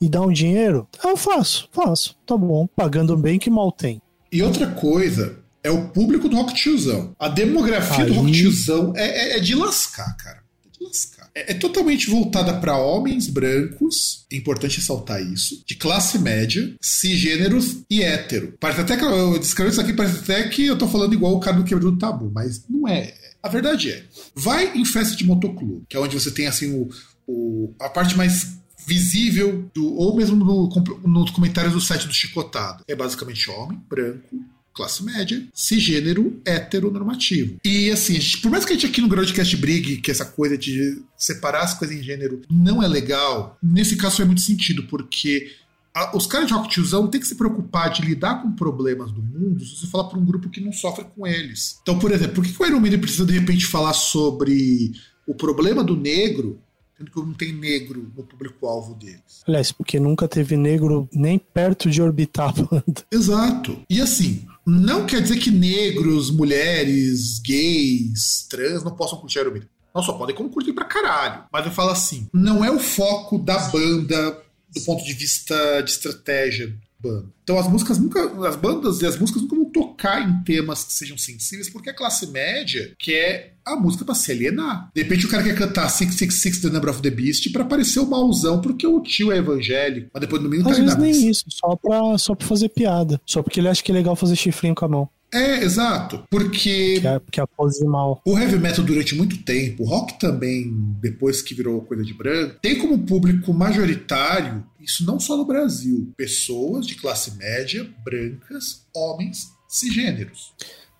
e 0.00 0.08
dar 0.08 0.22
um 0.22 0.32
dinheiro, 0.32 0.86
eu 1.04 1.16
faço, 1.16 1.68
faço, 1.72 2.16
tá 2.26 2.36
bom. 2.36 2.66
Pagando 2.74 3.16
bem 3.16 3.38
que 3.38 3.50
mal 3.50 3.70
tem. 3.72 4.00
E 4.32 4.42
outra 4.42 4.66
coisa 4.66 5.38
é 5.62 5.70
o 5.70 5.88
público 5.88 6.28
do 6.28 6.36
rock 6.36 6.54
tiozão. 6.54 7.14
A 7.18 7.28
demografia 7.28 8.04
do 8.06 8.12
Aí- 8.12 8.18
rock 8.18 8.32
tiozão 8.32 8.92
é, 8.96 9.34
é- 9.34 9.36
é 9.36 9.40
de 9.40 9.54
lascar, 9.54 10.16
cara. 10.16 10.38
É 10.66 10.78
de 10.78 10.84
lascar. 10.84 11.28
É, 11.34 11.52
é 11.52 11.54
totalmente 11.54 12.08
voltada 12.08 12.54
para 12.60 12.78
homens 12.78 13.26
brancos, 13.28 14.24
é 14.32 14.36
importante 14.36 14.78
ressaltar 14.78 15.20
isso, 15.22 15.62
de 15.66 15.74
classe 15.76 16.18
média, 16.18 16.74
cisgêneros 16.80 17.78
e 17.90 18.02
hétero. 18.02 18.54
Parece 18.58 18.80
até 18.80 18.96
que 18.96 19.04
eu 19.04 19.38
descrevo 19.38 19.70
isso 19.70 19.80
aqui, 19.80 19.92
parece 19.92 20.18
até 20.20 20.48
que 20.48 20.64
eu 20.66 20.78
tô 20.78 20.86
falando 20.88 21.12
igual 21.14 21.34
o 21.34 21.40
cara 21.40 21.56
do 21.56 21.64
quebra 21.64 21.84
do 21.84 21.98
tabu, 21.98 22.30
mas 22.32 22.64
não 22.68 22.88
é. 22.88 23.12
A 23.42 23.48
verdade 23.48 23.90
é, 23.90 24.04
vai 24.34 24.76
em 24.76 24.84
festa 24.84 25.16
de 25.16 25.24
motoclube, 25.24 25.84
que 25.88 25.96
é 25.96 26.00
onde 26.00 26.18
você 26.18 26.30
tem 26.30 26.46
assim 26.46 26.72
o, 26.74 26.88
o- 27.26 27.74
a 27.80 27.88
parte 27.88 28.16
mais 28.16 28.58
visível 28.86 29.68
do 29.74 29.94
ou 29.94 30.16
mesmo 30.16 30.34
no, 30.36 30.68
nos 31.06 31.30
comentários 31.30 31.74
do 31.74 31.80
site 31.80 32.06
do 32.06 32.12
Chicotado. 32.14 32.82
É 32.88 32.96
basicamente 32.96 33.48
homem, 33.50 33.78
branco, 33.88 34.42
classe 34.74 35.04
média, 35.04 35.46
cisgênero, 35.52 36.40
heteronormativo. 36.44 37.56
E 37.64 37.90
assim, 37.90 38.14
gente- 38.14 38.38
por 38.38 38.50
mais 38.50 38.64
que 38.64 38.72
a 38.72 38.74
gente 38.74 38.86
aqui 38.86 39.00
no 39.00 39.08
Groundcast 39.08 39.56
brigue 39.56 39.98
que 39.98 40.10
essa 40.10 40.24
coisa 40.24 40.56
de 40.56 41.02
separar 41.16 41.62
as 41.62 41.74
coisas 41.74 41.96
em 41.96 42.02
gênero 42.02 42.42
não 42.50 42.82
é 42.82 42.88
legal, 42.88 43.58
nesse 43.62 43.96
caso 43.96 44.16
faz 44.16 44.26
muito 44.26 44.40
sentido, 44.40 44.84
porque 44.84 45.52
a- 45.98 46.16
os 46.16 46.26
caras 46.26 46.46
de 46.48 46.52
rock 46.54 46.68
tiozão 46.68 47.06
têm 47.08 47.20
que 47.20 47.26
se 47.26 47.34
preocupar 47.34 47.90
de 47.90 48.02
lidar 48.02 48.42
com 48.42 48.52
problemas 48.52 49.10
do 49.12 49.22
mundo 49.22 49.64
se 49.64 49.76
você 49.76 49.86
falar 49.86 50.04
para 50.04 50.18
um 50.18 50.24
grupo 50.24 50.48
que 50.50 50.60
não 50.60 50.72
sofre 50.72 51.04
com 51.16 51.26
eles. 51.26 51.78
Então, 51.82 51.98
por 51.98 52.10
exemplo, 52.12 52.34
por 52.36 52.44
que 52.44 52.52
que 52.52 52.62
o 52.62 52.66
Iron 52.66 52.80
Maiden 52.80 53.00
precisa 53.00 53.24
de 53.26 53.32
repente 53.38 53.66
falar 53.66 53.92
sobre 53.92 54.92
o 55.26 55.34
problema 55.34 55.82
do 55.84 55.96
negro, 55.96 56.58
sendo 56.96 57.10
que 57.10 57.16
não 57.20 57.32
tem 57.34 57.52
negro 57.52 58.10
no 58.16 58.22
público-alvo 58.24 58.94
deles? 58.94 59.42
Aliás, 59.46 59.70
porque 59.72 60.00
nunca 60.00 60.26
teve 60.26 60.56
negro 60.56 61.08
nem 61.12 61.38
perto 61.38 61.88
de 61.90 62.00
orbitar 62.02 62.48
a 62.50 62.52
banda. 62.62 63.04
Exato. 63.12 63.78
E 63.88 64.00
assim, 64.00 64.44
não 64.66 65.06
quer 65.06 65.20
dizer 65.22 65.38
que 65.38 65.50
negros, 65.50 66.30
mulheres, 66.30 67.38
gays, 67.40 68.46
trans 68.48 68.82
não 68.84 68.94
possam 68.94 69.18
curtir 69.18 69.38
Iron 69.40 69.50
Maiden. 69.52 69.68
Não 69.94 70.02
só 70.02 70.12
podem 70.12 70.34
como 70.36 70.50
curtir 70.50 70.72
pra 70.72 70.84
caralho. 70.84 71.44
Mas 71.52 71.66
eu 71.66 71.72
falo 71.72 71.90
assim, 71.90 72.28
não 72.32 72.64
é 72.64 72.70
o 72.70 72.78
foco 72.78 73.38
da 73.38 73.58
banda 73.68 74.38
do 74.74 74.80
ponto 74.82 75.04
de 75.04 75.12
vista 75.12 75.80
de 75.82 75.90
estratégia 75.90 76.68
da 76.68 76.74
banda. 77.00 77.26
Então 77.42 77.58
as 77.58 77.68
músicas 77.68 77.98
nunca. 77.98 78.20
As 78.46 78.56
bandas 78.56 79.00
e 79.00 79.06
as 79.06 79.18
músicas 79.18 79.42
nunca 79.42 79.56
vão 79.56 79.64
tocar 79.66 80.28
em 80.28 80.42
temas 80.42 80.84
que 80.84 80.92
sejam 80.92 81.16
sensíveis, 81.16 81.70
porque 81.70 81.90
a 81.90 81.94
classe 81.94 82.26
média 82.26 82.92
quer 82.98 83.56
a 83.64 83.76
música 83.76 84.04
pra 84.04 84.14
se 84.14 84.32
alienar. 84.32 84.90
De 84.94 85.02
repente 85.02 85.26
o 85.26 85.28
cara 85.28 85.42
quer 85.42 85.54
cantar 85.54 85.88
666 85.88 86.60
The 86.60 86.68
Number 86.68 86.90
of 86.90 87.02
the 87.02 87.10
Beast 87.10 87.50
pra 87.52 87.64
parecer 87.64 88.00
o 88.00 88.06
mauzão, 88.06 88.60
porque 88.60 88.86
o 88.86 89.00
tio 89.00 89.32
é 89.32 89.38
evangélico, 89.38 90.10
mas 90.12 90.20
depois 90.20 90.42
no 90.42 90.48
meio 90.48 90.62
não 90.62 90.70
Às 90.70 90.78
tá 90.78 90.82
vezes 90.82 90.98
nem 90.98 91.30
isso, 91.30 91.44
só 91.48 91.76
pra, 91.76 92.18
só 92.18 92.34
pra 92.34 92.46
fazer 92.46 92.68
piada. 92.68 93.20
Só 93.24 93.42
porque 93.42 93.60
ele 93.60 93.68
acha 93.68 93.82
que 93.82 93.90
é 93.90 93.94
legal 93.94 94.16
fazer 94.16 94.36
chifrinho 94.36 94.74
com 94.74 94.84
a 94.84 94.88
mão. 94.88 95.08
É, 95.32 95.62
exato. 95.62 96.24
Porque 96.30 97.00
Que 97.00 97.06
é, 97.06 97.20
que 97.30 97.40
a 97.40 97.46
pose 97.46 97.84
mal. 97.84 98.20
o 98.24 98.38
heavy 98.38 98.58
metal 98.58 98.84
durante 98.84 99.14
muito 99.14 99.42
tempo, 99.42 99.82
o 99.82 99.86
rock 99.86 100.18
também, 100.18 100.72
depois 101.00 101.42
que 101.42 101.54
virou 101.54 101.82
coisa 101.82 102.02
de 102.02 102.14
branco, 102.14 102.56
tem 102.62 102.78
como 102.78 102.98
público 102.98 103.52
majoritário, 103.52 104.64
isso 104.80 105.04
não 105.04 105.20
só 105.20 105.36
no 105.36 105.44
Brasil, 105.44 106.12
pessoas 106.16 106.86
de 106.86 106.94
classe 106.94 107.36
média, 107.36 107.88
brancas, 108.04 108.86
homens, 108.94 109.48
cisgêneros. 109.68 110.54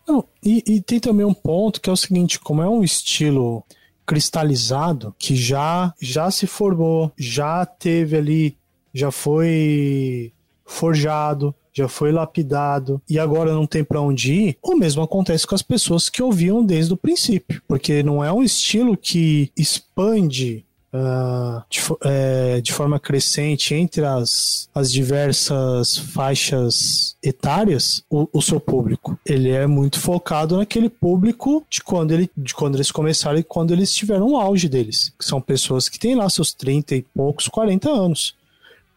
Não, 0.07 0.25
e, 0.45 0.63
e 0.67 0.81
tem 0.81 1.01
também 1.01 1.25
um 1.25 1.35
ponto 1.35 1.81
que 1.81 1.89
é 1.89 1.93
o 1.93 1.97
seguinte, 1.97 2.39
como 2.39 2.63
é 2.63 2.69
um 2.69 2.83
estilo 2.83 3.65
cristalizado 4.07 5.15
que 5.19 5.37
já 5.37 5.93
já 6.01 6.31
se 6.31 6.47
formou, 6.47 7.13
já 7.17 7.67
teve 7.67 8.17
ali, 8.17 8.57
já 8.93 9.11
foi 9.11 10.33
forjado, 10.65 11.55
já 11.79 11.89
foi 11.89 12.13
lapidado 12.13 13.01
e 13.09 13.19
agora 13.19 13.53
não 13.53 13.67
tem 13.67 13.85
pra 13.85 14.01
onde 14.01 14.33
ir, 14.33 14.59
o 14.63 14.77
mesmo 14.77 15.03
acontece 15.03 15.47
com 15.47 15.55
as 15.55 15.63
pessoas 15.63 16.09
que 16.09 16.23
ouviam 16.23 16.65
desde 16.65 16.93
o 16.93 16.97
princípio, 16.97 17.63
porque 17.67 18.03
não 18.03 18.23
é 18.23 18.33
um 18.33 18.43
estilo 18.43 18.97
que 18.97 19.51
expande 19.57 20.65
ah, 20.93 21.65
de, 21.69 21.81
é, 22.03 22.61
de 22.63 22.73
forma 22.73 22.99
crescente 22.99 23.75
entre 23.75 24.05
as, 24.05 24.69
as 24.75 24.91
diversas 24.91 25.99
faixas 25.99 27.15
etárias 27.23 28.03
o, 28.11 28.27
o 28.33 28.41
seu 28.41 28.59
público. 28.59 29.19
Ele 29.25 29.51
é 29.51 29.67
muito 29.67 30.01
focado 30.01 30.57
naquele 30.57 30.89
público 30.89 31.65
de 31.69 31.83
quando, 31.83 32.13
ele, 32.13 32.31
de 32.37 32.55
quando 32.55 32.77
eles 32.77 32.91
começaram 32.91 33.39
e 33.39 33.43
quando 33.43 33.73
eles 33.73 33.93
tiveram 33.93 34.29
o 34.29 34.37
auge 34.37 34.69
deles. 34.69 35.13
Que 35.19 35.25
são 35.25 35.41
pessoas 35.41 35.89
que 35.89 35.99
têm 35.99 36.15
lá 36.15 36.29
seus 36.31 36.55
30 36.55 36.97
e 36.97 37.03
poucos, 37.03 37.49
40 37.49 37.91
anos. 37.91 38.35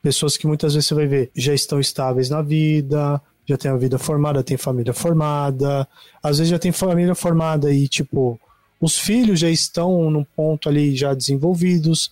Pessoas 0.02 0.36
que 0.36 0.48
muitas 0.48 0.74
vezes 0.74 0.88
você 0.88 0.96
vai 0.96 1.08
ver 1.08 1.32
já 1.36 1.54
estão 1.54 1.80
estáveis 1.80 2.30
na 2.30 2.42
vida, 2.42 3.22
já 3.46 3.58
tem 3.58 3.70
a 3.70 3.76
vida 3.76 3.98
formada, 3.98 4.44
tem 4.44 4.58
família 4.58 4.94
formada, 4.94 5.88
às 6.24 6.38
vezes 6.38 6.50
já 6.50 6.60
tem 6.60 6.72
família 6.72 7.16
formada 7.16 7.72
e, 7.74 7.88
tipo, 7.88 8.40
os 8.80 8.98
filhos 8.98 9.40
já 9.40 9.50
estão 9.50 10.10
num 10.10 10.24
ponto 10.24 10.68
ali 10.68 10.96
já 10.96 11.14
desenvolvidos, 11.14 12.12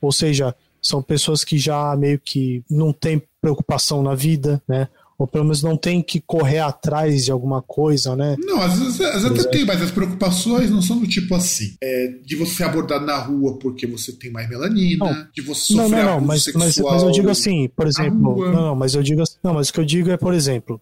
ou 0.00 0.12
seja, 0.12 0.54
são 0.82 1.02
pessoas 1.02 1.44
que 1.44 1.58
já 1.58 1.94
meio 1.96 2.18
que 2.18 2.62
não 2.70 2.92
têm 2.92 3.22
preocupação 3.40 4.02
na 4.02 4.14
vida, 4.14 4.62
né? 4.66 4.88
Ou 5.20 5.26
pelo 5.26 5.44
menos 5.44 5.62
não 5.62 5.76
tem 5.76 6.00
que 6.00 6.18
correr 6.18 6.60
atrás 6.60 7.26
de 7.26 7.30
alguma 7.30 7.60
coisa, 7.60 8.16
né? 8.16 8.36
Não, 8.38 8.58
às 8.58 8.78
vezes, 8.78 9.00
às 9.02 9.22
vezes 9.22 9.38
até 9.38 9.50
tem, 9.50 9.66
mas 9.66 9.82
as 9.82 9.90
preocupações 9.90 10.70
não 10.70 10.80
são 10.80 10.98
do 10.98 11.06
tipo 11.06 11.34
assim, 11.34 11.74
é, 11.82 12.14
de 12.24 12.36
você 12.36 12.54
ser 12.54 12.64
abordado 12.64 13.04
na 13.04 13.18
rua 13.18 13.58
porque 13.58 13.86
você 13.86 14.12
tem 14.12 14.30
mais 14.30 14.48
melanina, 14.48 15.04
Não. 15.04 15.26
de 15.34 15.42
você 15.42 15.74
Não, 15.74 15.84
sofrer 15.84 15.98
não, 15.98 16.04
não, 16.04 16.12
abuso 16.14 16.26
mas, 16.26 16.46
mas, 16.54 16.78
mas 16.78 17.02
eu 17.02 17.10
digo 17.10 17.28
assim, 17.28 17.68
por 17.68 17.86
exemplo, 17.86 18.40
não, 18.46 18.52
não, 18.52 18.74
mas 18.74 18.94
eu 18.94 19.02
digo, 19.02 19.22
não, 19.44 19.52
mas 19.52 19.68
o 19.68 19.74
que 19.74 19.80
eu 19.80 19.84
digo 19.84 20.10
é, 20.10 20.16
por 20.16 20.32
exemplo, 20.32 20.80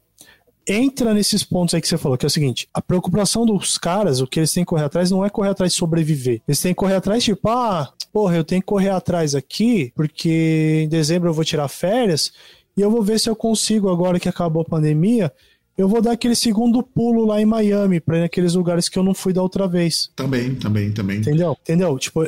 entra 0.68 1.14
nesses 1.14 1.42
pontos 1.42 1.74
aí 1.74 1.80
que 1.80 1.88
você 1.88 1.96
falou, 1.96 2.16
que 2.16 2.26
é 2.26 2.28
o 2.28 2.30
seguinte, 2.30 2.68
a 2.72 2.80
preocupação 2.80 3.46
dos 3.46 3.78
caras, 3.78 4.20
o 4.20 4.26
que 4.26 4.38
eles 4.38 4.52
têm 4.52 4.64
que 4.64 4.68
correr 4.68 4.84
atrás 4.84 5.10
não 5.10 5.24
é 5.24 5.30
correr 5.30 5.48
atrás 5.48 5.72
de 5.72 5.78
sobreviver. 5.78 6.42
Eles 6.46 6.60
têm 6.60 6.72
que 6.72 6.76
correr 6.76 6.94
atrás, 6.94 7.24
tipo, 7.24 7.48
ah, 7.48 7.90
porra, 8.12 8.36
eu 8.36 8.44
tenho 8.44 8.60
que 8.60 8.66
correr 8.66 8.90
atrás 8.90 9.34
aqui, 9.34 9.90
porque 9.96 10.82
em 10.84 10.88
dezembro 10.88 11.28
eu 11.28 11.34
vou 11.34 11.44
tirar 11.44 11.68
férias, 11.68 12.32
e 12.78 12.80
eu 12.80 12.90
vou 12.90 13.02
ver 13.02 13.18
se 13.18 13.28
eu 13.28 13.34
consigo, 13.34 13.90
agora 13.90 14.20
que 14.20 14.28
acabou 14.28 14.62
a 14.62 14.64
pandemia, 14.64 15.32
eu 15.76 15.88
vou 15.88 16.00
dar 16.00 16.12
aquele 16.12 16.36
segundo 16.36 16.80
pulo 16.80 17.26
lá 17.26 17.40
em 17.40 17.44
Miami, 17.44 17.98
pra 17.98 18.18
ir 18.18 18.20
naqueles 18.20 18.54
lugares 18.54 18.88
que 18.88 18.96
eu 18.96 19.02
não 19.02 19.12
fui 19.12 19.32
da 19.32 19.42
outra 19.42 19.66
vez. 19.66 20.10
Também, 20.14 20.54
também, 20.54 20.92
também. 20.92 21.18
Entendeu? 21.18 21.56
Entendeu? 21.60 21.98
Tipo, 21.98 22.22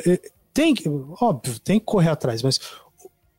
tem 0.53 0.75
que, 0.75 0.89
óbvio, 1.21 1.57
tem 1.59 1.79
que 1.79 1.85
correr 1.85 2.09
atrás, 2.09 2.43
mas 2.43 2.59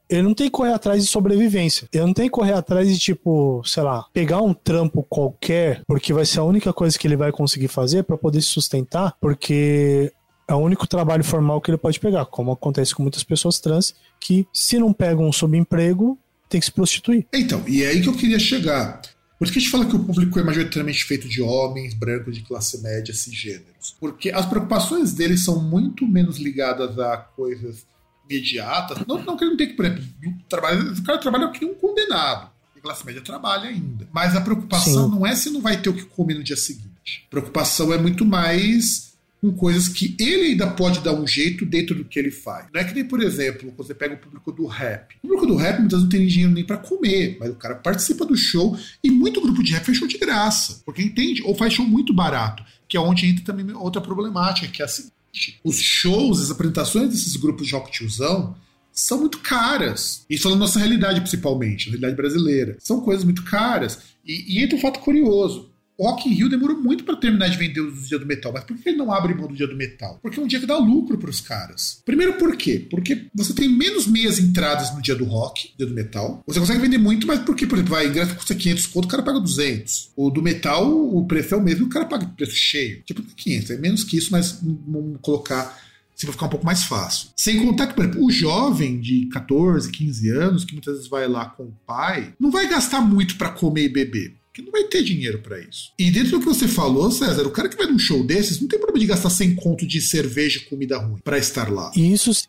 ele 0.09 0.23
não 0.23 0.33
tem 0.33 0.47
que 0.47 0.53
correr 0.53 0.73
atrás 0.73 1.03
de 1.03 1.11
sobrevivência. 1.11 1.87
Ele 1.93 2.07
não 2.07 2.15
tem 2.15 2.25
que 2.25 2.31
correr 2.31 2.55
atrás 2.55 2.89
de, 2.89 2.99
tipo, 2.99 3.63
sei 3.65 3.83
lá, 3.83 4.07
pegar 4.13 4.41
um 4.41 4.55
trampo 4.55 5.03
qualquer, 5.03 5.83
porque 5.87 6.15
vai 6.15 6.25
ser 6.25 6.41
a 6.41 6.45
única 6.45 6.73
coisa 6.73 6.99
que 6.99 7.07
ele 7.07 7.17
vai 7.17 7.31
conseguir 7.31 7.69
fazer 7.69 8.05
pra 8.05 8.17
poder 8.17 8.41
se 8.41 8.49
sustentar, 8.49 9.15
porque 9.21 10.11
é 10.49 10.55
o 10.55 10.59
único 10.59 10.87
trabalho 10.87 11.25
formal 11.25 11.61
que 11.61 11.71
ele 11.71 11.79
pode 11.79 12.01
pegar, 12.01 12.27
como 12.27 12.53
acontece 12.53 12.95
com 12.95 13.03
muitas 13.03 13.23
pessoas 13.23 13.59
trans, 13.61 13.95
que 14.21 14.47
se 14.53 14.79
não 14.79 14.93
pegam 14.93 15.27
um 15.27 15.33
subemprego, 15.33 16.19
tem 16.53 16.61
que 16.61 16.67
se 16.67 16.73
prostituir. 16.73 17.27
Então, 17.33 17.65
e 17.67 17.83
é 17.83 17.89
aí 17.89 18.03
que 18.03 18.09
eu 18.09 18.15
queria 18.15 18.39
chegar. 18.39 19.01
Por 19.39 19.51
que 19.51 19.59
a 19.59 19.61
gente 19.61 19.71
fala 19.71 19.87
que 19.87 19.97
o 19.97 20.05
público 20.05 20.39
é 20.39 20.45
majoritariamente 20.45 21.05
feito 21.05 21.29
de 21.29 21.43
homens, 21.43 21.95
brancos, 21.95 22.37
de 22.37 22.43
classe 22.43 22.81
média, 22.81 23.13
cisgêneros. 23.13 23.97
Porque 23.99 24.31
as 24.31 24.47
preocupações 24.47 25.13
deles 25.15 25.45
são 25.45 25.61
muito 25.61 26.07
menos 26.07 26.39
ligadas 26.39 26.97
a 26.99 27.17
coisas 27.17 27.85
imediata. 28.29 29.03
Não, 29.09 29.21
não 29.25 29.37
que 29.37 29.43
ele 29.43 29.51
não 29.51 29.57
tem 29.57 29.69
que, 29.69 29.75
por 29.75 29.85
exemplo, 29.85 30.05
trabalhar, 30.49 30.81
o 30.81 31.03
cara 31.03 31.19
trabalha 31.19 31.51
que 31.51 31.65
um 31.65 31.75
condenado. 31.75 32.53
A 32.77 32.81
classe 32.81 33.05
média 33.05 33.23
trabalha 33.23 33.69
ainda. 33.69 34.09
Mas 34.13 34.37
a 34.37 34.41
preocupação 34.41 35.07
Sim. 35.07 35.11
não 35.11 35.27
é 35.27 35.35
se 35.35 35.51
não 35.51 35.61
vai 35.61 35.81
ter 35.81 35.89
o 35.89 35.95
que 35.95 36.05
comer 36.05 36.35
no 36.35 36.45
dia 36.45 36.57
seguinte. 36.57 37.25
A 37.27 37.31
preocupação 37.31 37.93
é 37.93 37.99
muito 37.99 38.25
mais 38.25 39.12
com 39.43 39.53
coisas 39.53 39.89
que 39.89 40.15
ele 40.21 40.53
ainda 40.53 40.69
pode 40.69 41.01
dar 41.01 41.15
um 41.15 41.27
jeito 41.27 41.67
dentro 41.67 41.97
do 41.97 42.05
que 42.05 42.17
ele 42.17 42.31
faz. 42.31 42.69
Não 42.73 42.81
é 42.81 42.85
que 42.85 42.95
nem, 42.95 43.05
por 43.05 43.21
exemplo, 43.21 43.75
você 43.77 43.93
pega 43.93 44.15
o 44.15 44.19
público 44.19 44.53
do 44.53 44.67
rap. 44.67 45.17
O 45.17 45.23
público 45.23 45.47
do 45.47 45.57
rap 45.57 45.81
muitas 45.81 45.99
vezes 45.99 46.05
não 46.05 46.09
tem 46.09 46.27
dinheiro 46.29 46.53
nem 46.53 46.65
para 46.65 46.77
comer, 46.77 47.39
mas 47.41 47.51
o 47.51 47.57
cara 47.57 47.75
participa 47.75 48.25
do 48.25 48.37
show 48.37 48.79
e 49.03 49.11
muito 49.11 49.41
grupo 49.41 49.61
de 49.61 49.73
rap 49.73 49.85
faz 49.85 49.99
show 49.99 50.07
de 50.07 50.17
graça, 50.17 50.81
porque 50.87 51.03
entende, 51.03 51.43
ou 51.43 51.57
faz 51.57 51.75
show 51.75 51.85
muito 51.85 52.15
barato, 52.15 52.63
que 52.89 52.97
é 52.97 53.01
onde 53.01 53.27
entra 53.27 53.45
também 53.45 53.75
outra 53.75 54.01
problemática, 54.01 54.69
que 54.69 54.81
é 54.81 54.85
a 54.85 54.89
seguinte: 54.89 55.61
os 55.65 55.81
shows, 55.81 56.41
as 56.41 56.51
apresentações 56.53 57.11
desses 57.11 57.35
grupos 57.35 57.67
de 57.67 57.73
rock 57.75 57.91
tiozão 57.91 58.55
são 58.93 59.19
muito 59.19 59.39
caras. 59.39 60.25
Isso 60.31 60.49
na 60.51 60.55
nossa 60.55 60.79
realidade, 60.79 61.21
principalmente, 61.21 61.87
na 61.87 61.93
realidade 61.93 62.15
brasileira. 62.15 62.77
São 62.79 63.01
coisas 63.01 63.25
muito 63.25 63.43
caras. 63.43 63.99
E, 64.25 64.59
e 64.59 64.63
entra 64.63 64.77
um 64.77 64.81
fato 64.81 65.01
curioso. 65.01 65.72
Rock 65.99 66.29
in 66.29 66.33
Rio 66.33 66.49
demorou 66.49 66.81
muito 66.81 67.05
para 67.05 67.17
terminar 67.17 67.49
de 67.49 67.57
vender 67.57 67.81
os 67.81 68.09
dia 68.09 68.19
do 68.19 68.27
metal. 68.27 68.53
Mas 68.53 68.65
por 68.65 68.77
que 68.77 68.89
ele 68.89 68.99
não 68.99 69.13
abre 69.13 69.35
mão 69.35 69.47
do 69.47 69.55
dia 69.55 69.67
do 69.67 69.77
metal? 69.77 70.19
Porque 70.23 70.39
é 70.39 70.43
um 70.43 70.47
dia 70.47 70.61
que 70.61 70.67
dá 70.67 70.77
lucro 70.77 71.19
para 71.19 71.31
os 71.31 71.41
caras. 71.41 72.03
Primeiro, 72.05 72.35
por 72.35 72.57
quê? 72.57 72.87
Porque 72.91 73.27
você 73.35 73.55
tem 73.55 73.69
menos 73.69 74.07
meias 74.07 74.39
entradas 74.39 74.95
no 74.95 75.03
dia 75.03 75.15
do 75.15 75.25
rock, 75.25 75.73
dia 75.77 75.87
do 75.87 75.95
metal. 75.95 76.43
Você 76.47 76.61
consegue 76.61 76.81
vender 76.81 76.99
muito, 76.99 77.27
mas 77.27 77.41
porque, 77.41 77.67
por 77.67 77.77
exemplo, 77.77 77.95
vai, 77.95 78.07
ingresso 78.07 78.35
custa 78.35 78.55
500 78.55 78.87
conto, 78.87 79.05
o 79.05 79.09
cara 79.09 79.23
paga 79.23 79.41
200. 79.41 80.11
O 80.17 80.31
do 80.31 80.43
metal, 80.43 80.91
o 80.91 81.27
preço 81.27 81.55
é 81.55 81.59
o 81.59 81.63
mesmo, 81.63 81.87
o 81.87 81.89
cara 81.89 82.07
paga 82.07 82.27
preço 82.27 82.55
cheio. 82.55 83.03
Tipo 83.05 83.23
500, 83.23 83.71
é 83.71 83.79
menos 83.79 84.05
que 84.05 84.17
isso, 84.17 84.31
mas 84.33 84.59
vamos 84.61 85.19
colocar 85.21 85.81
se 86.15 86.27
vai 86.27 86.33
ficar 86.33 86.47
um 86.47 86.51
pouco 86.51 86.67
mais 86.67 86.85
fácil. 86.85 87.31
Sem 87.37 87.65
contar 87.65 87.89
que, 87.89 87.95
por 87.95 88.05
exemplo, 88.05 88.25
o 88.25 88.31
jovem 88.31 89.01
de 89.01 89.27
14, 89.27 89.91
15 89.91 90.31
anos, 90.31 90.65
que 90.65 90.73
muitas 90.73 90.95
vezes 90.95 91.09
vai 91.09 91.27
lá 91.27 91.47
com 91.47 91.65
o 91.65 91.75
pai, 91.87 92.35
não 92.39 92.51
vai 92.51 92.69
gastar 92.69 93.01
muito 93.01 93.37
para 93.37 93.51
comer 93.51 93.85
e 93.85 93.89
beber 93.89 94.42
que 94.53 94.63
não 94.63 94.71
vai 94.71 94.85
ter 94.85 95.03
dinheiro 95.03 95.39
para 95.39 95.59
isso. 95.59 95.93
E 95.99 96.11
dentro 96.11 96.33
do 96.33 96.41
que 96.41 96.45
você 96.47 96.69
falou, 96.69 97.11
César, 97.11 97.47
o 97.47 97.51
cara 97.51 97.69
que 97.69 97.77
vai 97.77 97.87
num 97.87 97.99
show 97.99 98.23
desses 98.25 98.61
não 98.61 98.69
tem 98.69 98.79
problema 98.79 99.01
de 99.01 99.07
gastar 99.07 99.31
100 99.31 99.55
conto 99.55 99.87
de 99.87 100.01
cerveja 100.01 100.59
e 100.59 100.69
comida 100.69 100.99
ruim 100.99 101.21
para 101.25 101.39
estar 101.39 101.73
lá. 101.73 101.91
Isso 101.97 102.35
se, 102.35 102.47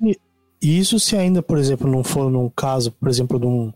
isso 0.62 1.00
se 1.00 1.16
ainda, 1.16 1.42
por 1.42 1.58
exemplo, 1.58 1.90
não 1.90 2.04
for 2.04 2.30
num 2.30 2.50
caso, 2.50 2.92
por 2.92 3.10
exemplo, 3.10 3.40
de 3.40 3.46
um, 3.46 3.72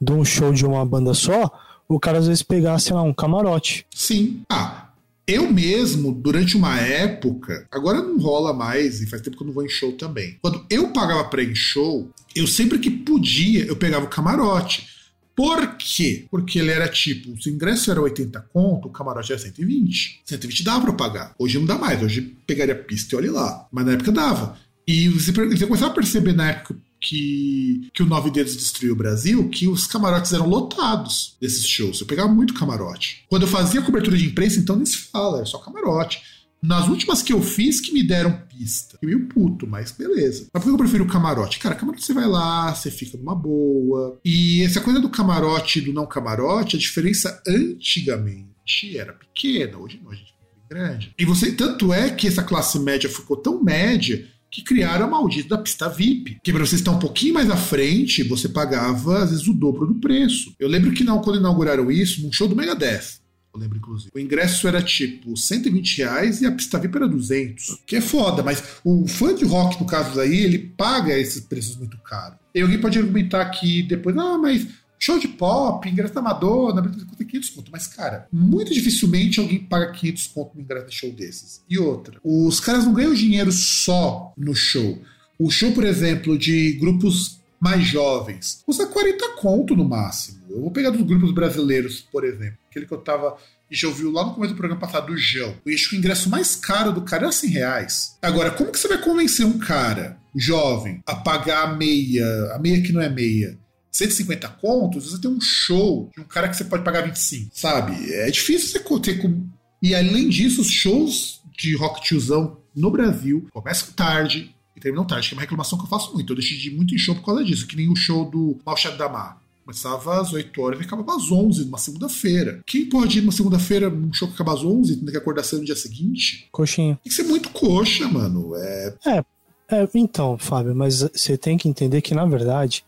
de 0.00 0.12
um 0.12 0.24
show 0.24 0.52
de 0.52 0.64
uma 0.64 0.84
banda 0.86 1.12
só, 1.14 1.50
o 1.88 1.98
cara 1.98 2.18
às 2.18 2.26
vezes 2.26 2.42
pegasse, 2.42 2.86
sei 2.86 2.94
lá, 2.94 3.02
um 3.02 3.12
camarote. 3.12 3.86
Sim. 3.92 4.42
Ah, 4.48 4.90
eu 5.26 5.50
mesmo, 5.50 6.12
durante 6.12 6.56
uma 6.56 6.78
época, 6.78 7.66
agora 7.72 8.02
não 8.02 8.18
rola 8.18 8.52
mais, 8.52 9.00
e 9.00 9.06
faz 9.06 9.22
tempo 9.22 9.36
que 9.36 9.42
eu 9.42 9.46
não 9.46 9.54
vou 9.54 9.64
em 9.64 9.68
show 9.68 9.92
também. 9.92 10.38
Quando 10.40 10.64
eu 10.70 10.92
pagava 10.92 11.24
pra 11.24 11.42
ir 11.42 11.50
em 11.50 11.54
show, 11.54 12.08
eu 12.36 12.46
sempre 12.46 12.78
que 12.78 12.90
podia, 12.90 13.64
eu 13.64 13.74
pegava 13.74 14.04
o 14.04 14.10
camarote. 14.10 14.93
Por 15.34 15.76
quê? 15.76 16.26
Porque 16.30 16.58
ele 16.58 16.70
era 16.70 16.88
tipo, 16.88 17.40
se 17.42 17.50
o 17.50 17.52
ingresso 17.52 17.90
era 17.90 18.00
80 18.00 18.40
conto, 18.52 18.88
o 18.88 18.90
camarote 18.90 19.32
era 19.32 19.40
120. 19.40 20.22
120 20.24 20.64
dava 20.64 20.84
pra 20.84 20.92
pagar. 20.92 21.34
Hoje 21.38 21.58
não 21.58 21.66
dá 21.66 21.76
mais, 21.76 22.02
hoje 22.02 22.36
pegaria 22.46 22.74
pista 22.74 23.14
e 23.14 23.18
olhe 23.18 23.30
lá. 23.30 23.66
Mas 23.72 23.84
na 23.84 23.92
época 23.92 24.12
dava. 24.12 24.56
E 24.86 25.08
você, 25.08 25.32
você 25.32 25.66
começava 25.66 25.92
a 25.92 25.94
perceber 25.94 26.34
na 26.34 26.50
época 26.50 26.76
que, 27.00 27.90
que 27.92 28.02
o 28.02 28.06
Nove 28.06 28.30
Dedos 28.30 28.56
destruiu 28.56 28.94
o 28.94 28.96
Brasil, 28.96 29.48
que 29.50 29.68
os 29.68 29.86
camarotes 29.86 30.32
eram 30.32 30.48
lotados 30.48 31.36
desses 31.40 31.66
shows. 31.66 32.00
Eu 32.00 32.06
pegava 32.06 32.32
muito 32.32 32.54
camarote. 32.54 33.24
Quando 33.28 33.42
eu 33.42 33.48
fazia 33.48 33.82
cobertura 33.82 34.16
de 34.16 34.26
imprensa, 34.26 34.58
então 34.58 34.76
nem 34.76 34.86
se 34.86 34.96
fala, 34.96 35.38
era 35.38 35.46
só 35.46 35.58
camarote. 35.58 36.22
Nas 36.64 36.88
últimas 36.88 37.22
que 37.22 37.32
eu 37.32 37.42
fiz, 37.42 37.78
que 37.78 37.92
me 37.92 38.02
deram 38.02 38.40
pista. 38.48 38.92
Fiquei 38.92 39.14
meio 39.14 39.28
puto, 39.28 39.66
mas 39.66 39.92
beleza. 39.92 40.46
Mas 40.52 40.62
por 40.62 40.70
que 40.70 40.74
eu 40.74 40.78
prefiro 40.78 41.04
o 41.04 41.08
camarote? 41.08 41.58
Cara, 41.58 41.74
camarote 41.74 42.02
você 42.02 42.14
vai 42.14 42.26
lá, 42.26 42.74
você 42.74 42.90
fica 42.90 43.18
numa 43.18 43.34
boa. 43.34 44.18
E 44.24 44.62
essa 44.62 44.80
coisa 44.80 44.98
do 44.98 45.10
camarote 45.10 45.78
e 45.78 45.82
do 45.82 45.92
não 45.92 46.06
camarote, 46.06 46.76
a 46.76 46.78
diferença 46.78 47.42
antigamente 47.46 48.96
era 48.96 49.12
pequena. 49.12 49.76
Hoje 49.76 50.00
não, 50.02 50.10
a 50.10 50.14
gente 50.14 50.34
é 50.40 50.74
grande. 50.74 51.14
E 51.18 51.24
você, 51.26 51.52
tanto 51.52 51.92
é 51.92 52.08
que 52.08 52.26
essa 52.26 52.42
classe 52.42 52.78
média 52.78 53.10
ficou 53.10 53.36
tão 53.36 53.62
média 53.62 54.26
que 54.50 54.62
criaram 54.62 55.06
a 55.06 55.10
maldita 55.10 55.56
da 55.56 55.62
pista 55.62 55.88
VIP. 55.88 56.38
Que 56.42 56.52
para 56.52 56.64
você 56.64 56.76
estar 56.76 56.92
um 56.92 56.98
pouquinho 56.98 57.34
mais 57.34 57.50
à 57.50 57.56
frente, 57.56 58.22
você 58.22 58.48
pagava 58.48 59.22
às 59.22 59.30
vezes 59.30 59.48
o 59.48 59.52
dobro 59.52 59.86
do 59.86 59.96
preço. 59.96 60.54
Eu 60.58 60.68
lembro 60.68 60.92
que 60.92 61.04
não, 61.04 61.20
quando 61.20 61.40
inauguraram 61.40 61.90
isso, 61.90 62.22
num 62.22 62.32
show 62.32 62.48
do 62.48 62.56
Megadeth, 62.56 63.23
eu 63.54 63.60
lembro, 63.60 63.78
inclusive. 63.78 64.10
O 64.14 64.18
ingresso 64.18 64.66
era 64.66 64.82
tipo 64.82 65.36
120 65.36 65.98
reais 65.98 66.40
e 66.40 66.46
a 66.46 66.52
pista 66.52 66.78
VIP 66.78 66.96
era 66.96 67.08
200. 67.08 67.82
Que 67.86 67.96
é 67.96 68.00
foda, 68.00 68.42
mas 68.42 68.62
o 68.84 69.06
fã 69.06 69.34
de 69.34 69.44
rock, 69.44 69.80
no 69.80 69.86
caso 69.86 70.20
aí, 70.20 70.40
ele 70.40 70.58
paga 70.58 71.16
esses 71.16 71.40
preços 71.40 71.76
muito 71.76 71.96
caros. 71.98 72.38
E 72.54 72.60
alguém 72.60 72.80
pode 72.80 72.98
argumentar 72.98 73.44
que 73.46 73.82
depois, 73.84 74.16
ah, 74.18 74.36
mas 74.38 74.66
show 74.98 75.18
de 75.18 75.28
pop, 75.28 75.88
ingresso 75.88 76.14
da 76.14 76.22
Madonna, 76.22 76.82
custa 76.82 77.24
500 77.24 77.50
conto. 77.50 77.70
Mas, 77.70 77.86
cara, 77.86 78.26
muito 78.32 78.72
dificilmente 78.72 79.38
alguém 79.38 79.60
paga 79.60 79.92
500 79.92 80.26
conto 80.28 80.54
no 80.54 80.62
ingresso 80.62 80.86
de 80.86 80.94
show 80.94 81.12
desses. 81.12 81.62
E 81.68 81.78
outra, 81.78 82.18
os 82.24 82.58
caras 82.58 82.84
não 82.84 82.92
ganham 82.92 83.14
dinheiro 83.14 83.52
só 83.52 84.32
no 84.36 84.54
show. 84.54 85.00
O 85.38 85.50
show, 85.50 85.72
por 85.72 85.84
exemplo, 85.84 86.38
de 86.38 86.72
grupos 86.72 87.40
mais 87.64 87.86
jovens. 87.86 88.62
Custa 88.66 88.86
40 88.86 89.36
conto 89.36 89.74
no 89.74 89.88
máximo. 89.88 90.44
Eu 90.50 90.60
vou 90.60 90.70
pegar 90.70 90.90
dos 90.90 91.00
grupos 91.00 91.32
brasileiros, 91.32 92.02
por 92.12 92.22
exemplo. 92.22 92.58
Aquele 92.70 92.84
que 92.84 92.92
eu 92.92 92.98
tava. 92.98 93.38
E 93.70 93.74
já 93.74 93.88
ouviu 93.88 94.12
lá 94.12 94.26
no 94.26 94.34
começo 94.34 94.52
do 94.52 94.56
programa 94.58 94.78
passado, 94.78 95.06
do 95.06 95.16
João. 95.16 95.54
Eu 95.64 95.74
acho 95.74 95.88
que 95.88 95.96
o 95.96 95.98
ingresso 95.98 96.28
mais 96.28 96.54
caro 96.54 96.92
do 96.92 97.00
cara 97.00 97.22
era 97.22 97.32
100 97.32 97.50
reais. 97.50 98.18
Agora, 98.20 98.50
como 98.50 98.70
que 98.70 98.78
você 98.78 98.86
vai 98.86 98.98
convencer 98.98 99.46
um 99.46 99.58
cara 99.58 100.18
jovem 100.36 101.02
a 101.06 101.16
pagar 101.16 101.62
a 101.62 101.74
meia, 101.74 102.26
a 102.54 102.58
meia 102.58 102.82
que 102.82 102.92
não 102.92 103.00
é 103.00 103.08
meia, 103.08 103.58
150 103.90 104.46
contos, 104.60 105.10
você 105.10 105.18
tem 105.18 105.30
um 105.30 105.40
show 105.40 106.10
de 106.14 106.20
um 106.20 106.24
cara 106.24 106.50
que 106.50 106.56
você 106.58 106.64
pode 106.64 106.84
pagar 106.84 107.00
25, 107.00 107.50
sabe? 107.54 108.12
É 108.12 108.30
difícil 108.30 108.68
você 108.68 109.00
ter 109.00 109.22
com. 109.22 109.48
E 109.82 109.94
além 109.94 110.28
disso, 110.28 110.60
os 110.60 110.70
shows 110.70 111.40
de 111.56 111.74
rock 111.74 112.02
tiozão 112.02 112.58
no 112.76 112.90
Brasil 112.90 113.48
começam 113.52 113.92
tarde, 113.94 114.53
e 114.76 114.80
terminam 114.80 115.06
tarde, 115.06 115.28
que 115.28 115.34
é 115.34 115.36
uma 115.36 115.42
reclamação 115.42 115.78
que 115.78 115.84
eu 115.84 115.88
faço 115.88 116.12
muito. 116.12 116.32
Eu 116.32 116.36
deixei 116.36 116.58
de 116.58 116.68
ir 116.68 116.76
muito 116.76 116.94
em 116.94 116.98
show 116.98 117.14
por 117.14 117.24
causa 117.24 117.44
disso, 117.44 117.66
que 117.66 117.76
nem 117.76 117.88
o 117.88 117.96
show 117.96 118.28
do 118.28 118.58
Malchado 118.64 118.96
da 118.96 119.08
Mar. 119.08 119.40
Começava 119.64 120.20
às 120.20 120.32
8 120.32 120.60
horas 120.60 120.80
e 120.80 120.82
acabava 120.82 121.16
às 121.16 121.30
11, 121.30 121.64
numa 121.64 121.78
segunda-feira. 121.78 122.60
Quem 122.66 122.86
pode 122.86 123.18
ir 123.18 123.20
numa 123.22 123.32
segunda-feira 123.32 123.88
num 123.88 124.12
show 124.12 124.28
que 124.28 124.34
acaba 124.34 124.52
às 124.52 124.62
11 124.62 124.92
e 124.92 124.96
tem 124.96 125.06
que 125.06 125.16
acordar 125.16 125.42
cedo 125.42 125.60
no 125.60 125.64
dia 125.64 125.76
seguinte? 125.76 126.48
Coxinha. 126.52 126.98
Tem 127.02 127.10
que 127.10 127.14
ser 127.14 127.22
muito 127.22 127.48
coxa, 127.50 128.06
mano. 128.06 128.54
É... 128.56 128.94
é, 129.06 129.24
é 129.70 129.88
então, 129.94 130.36
Fábio, 130.36 130.74
mas 130.74 131.00
você 131.00 131.38
tem 131.38 131.56
que 131.56 131.68
entender 131.68 132.02
que, 132.02 132.14
na 132.14 132.26
verdade, 132.26 132.84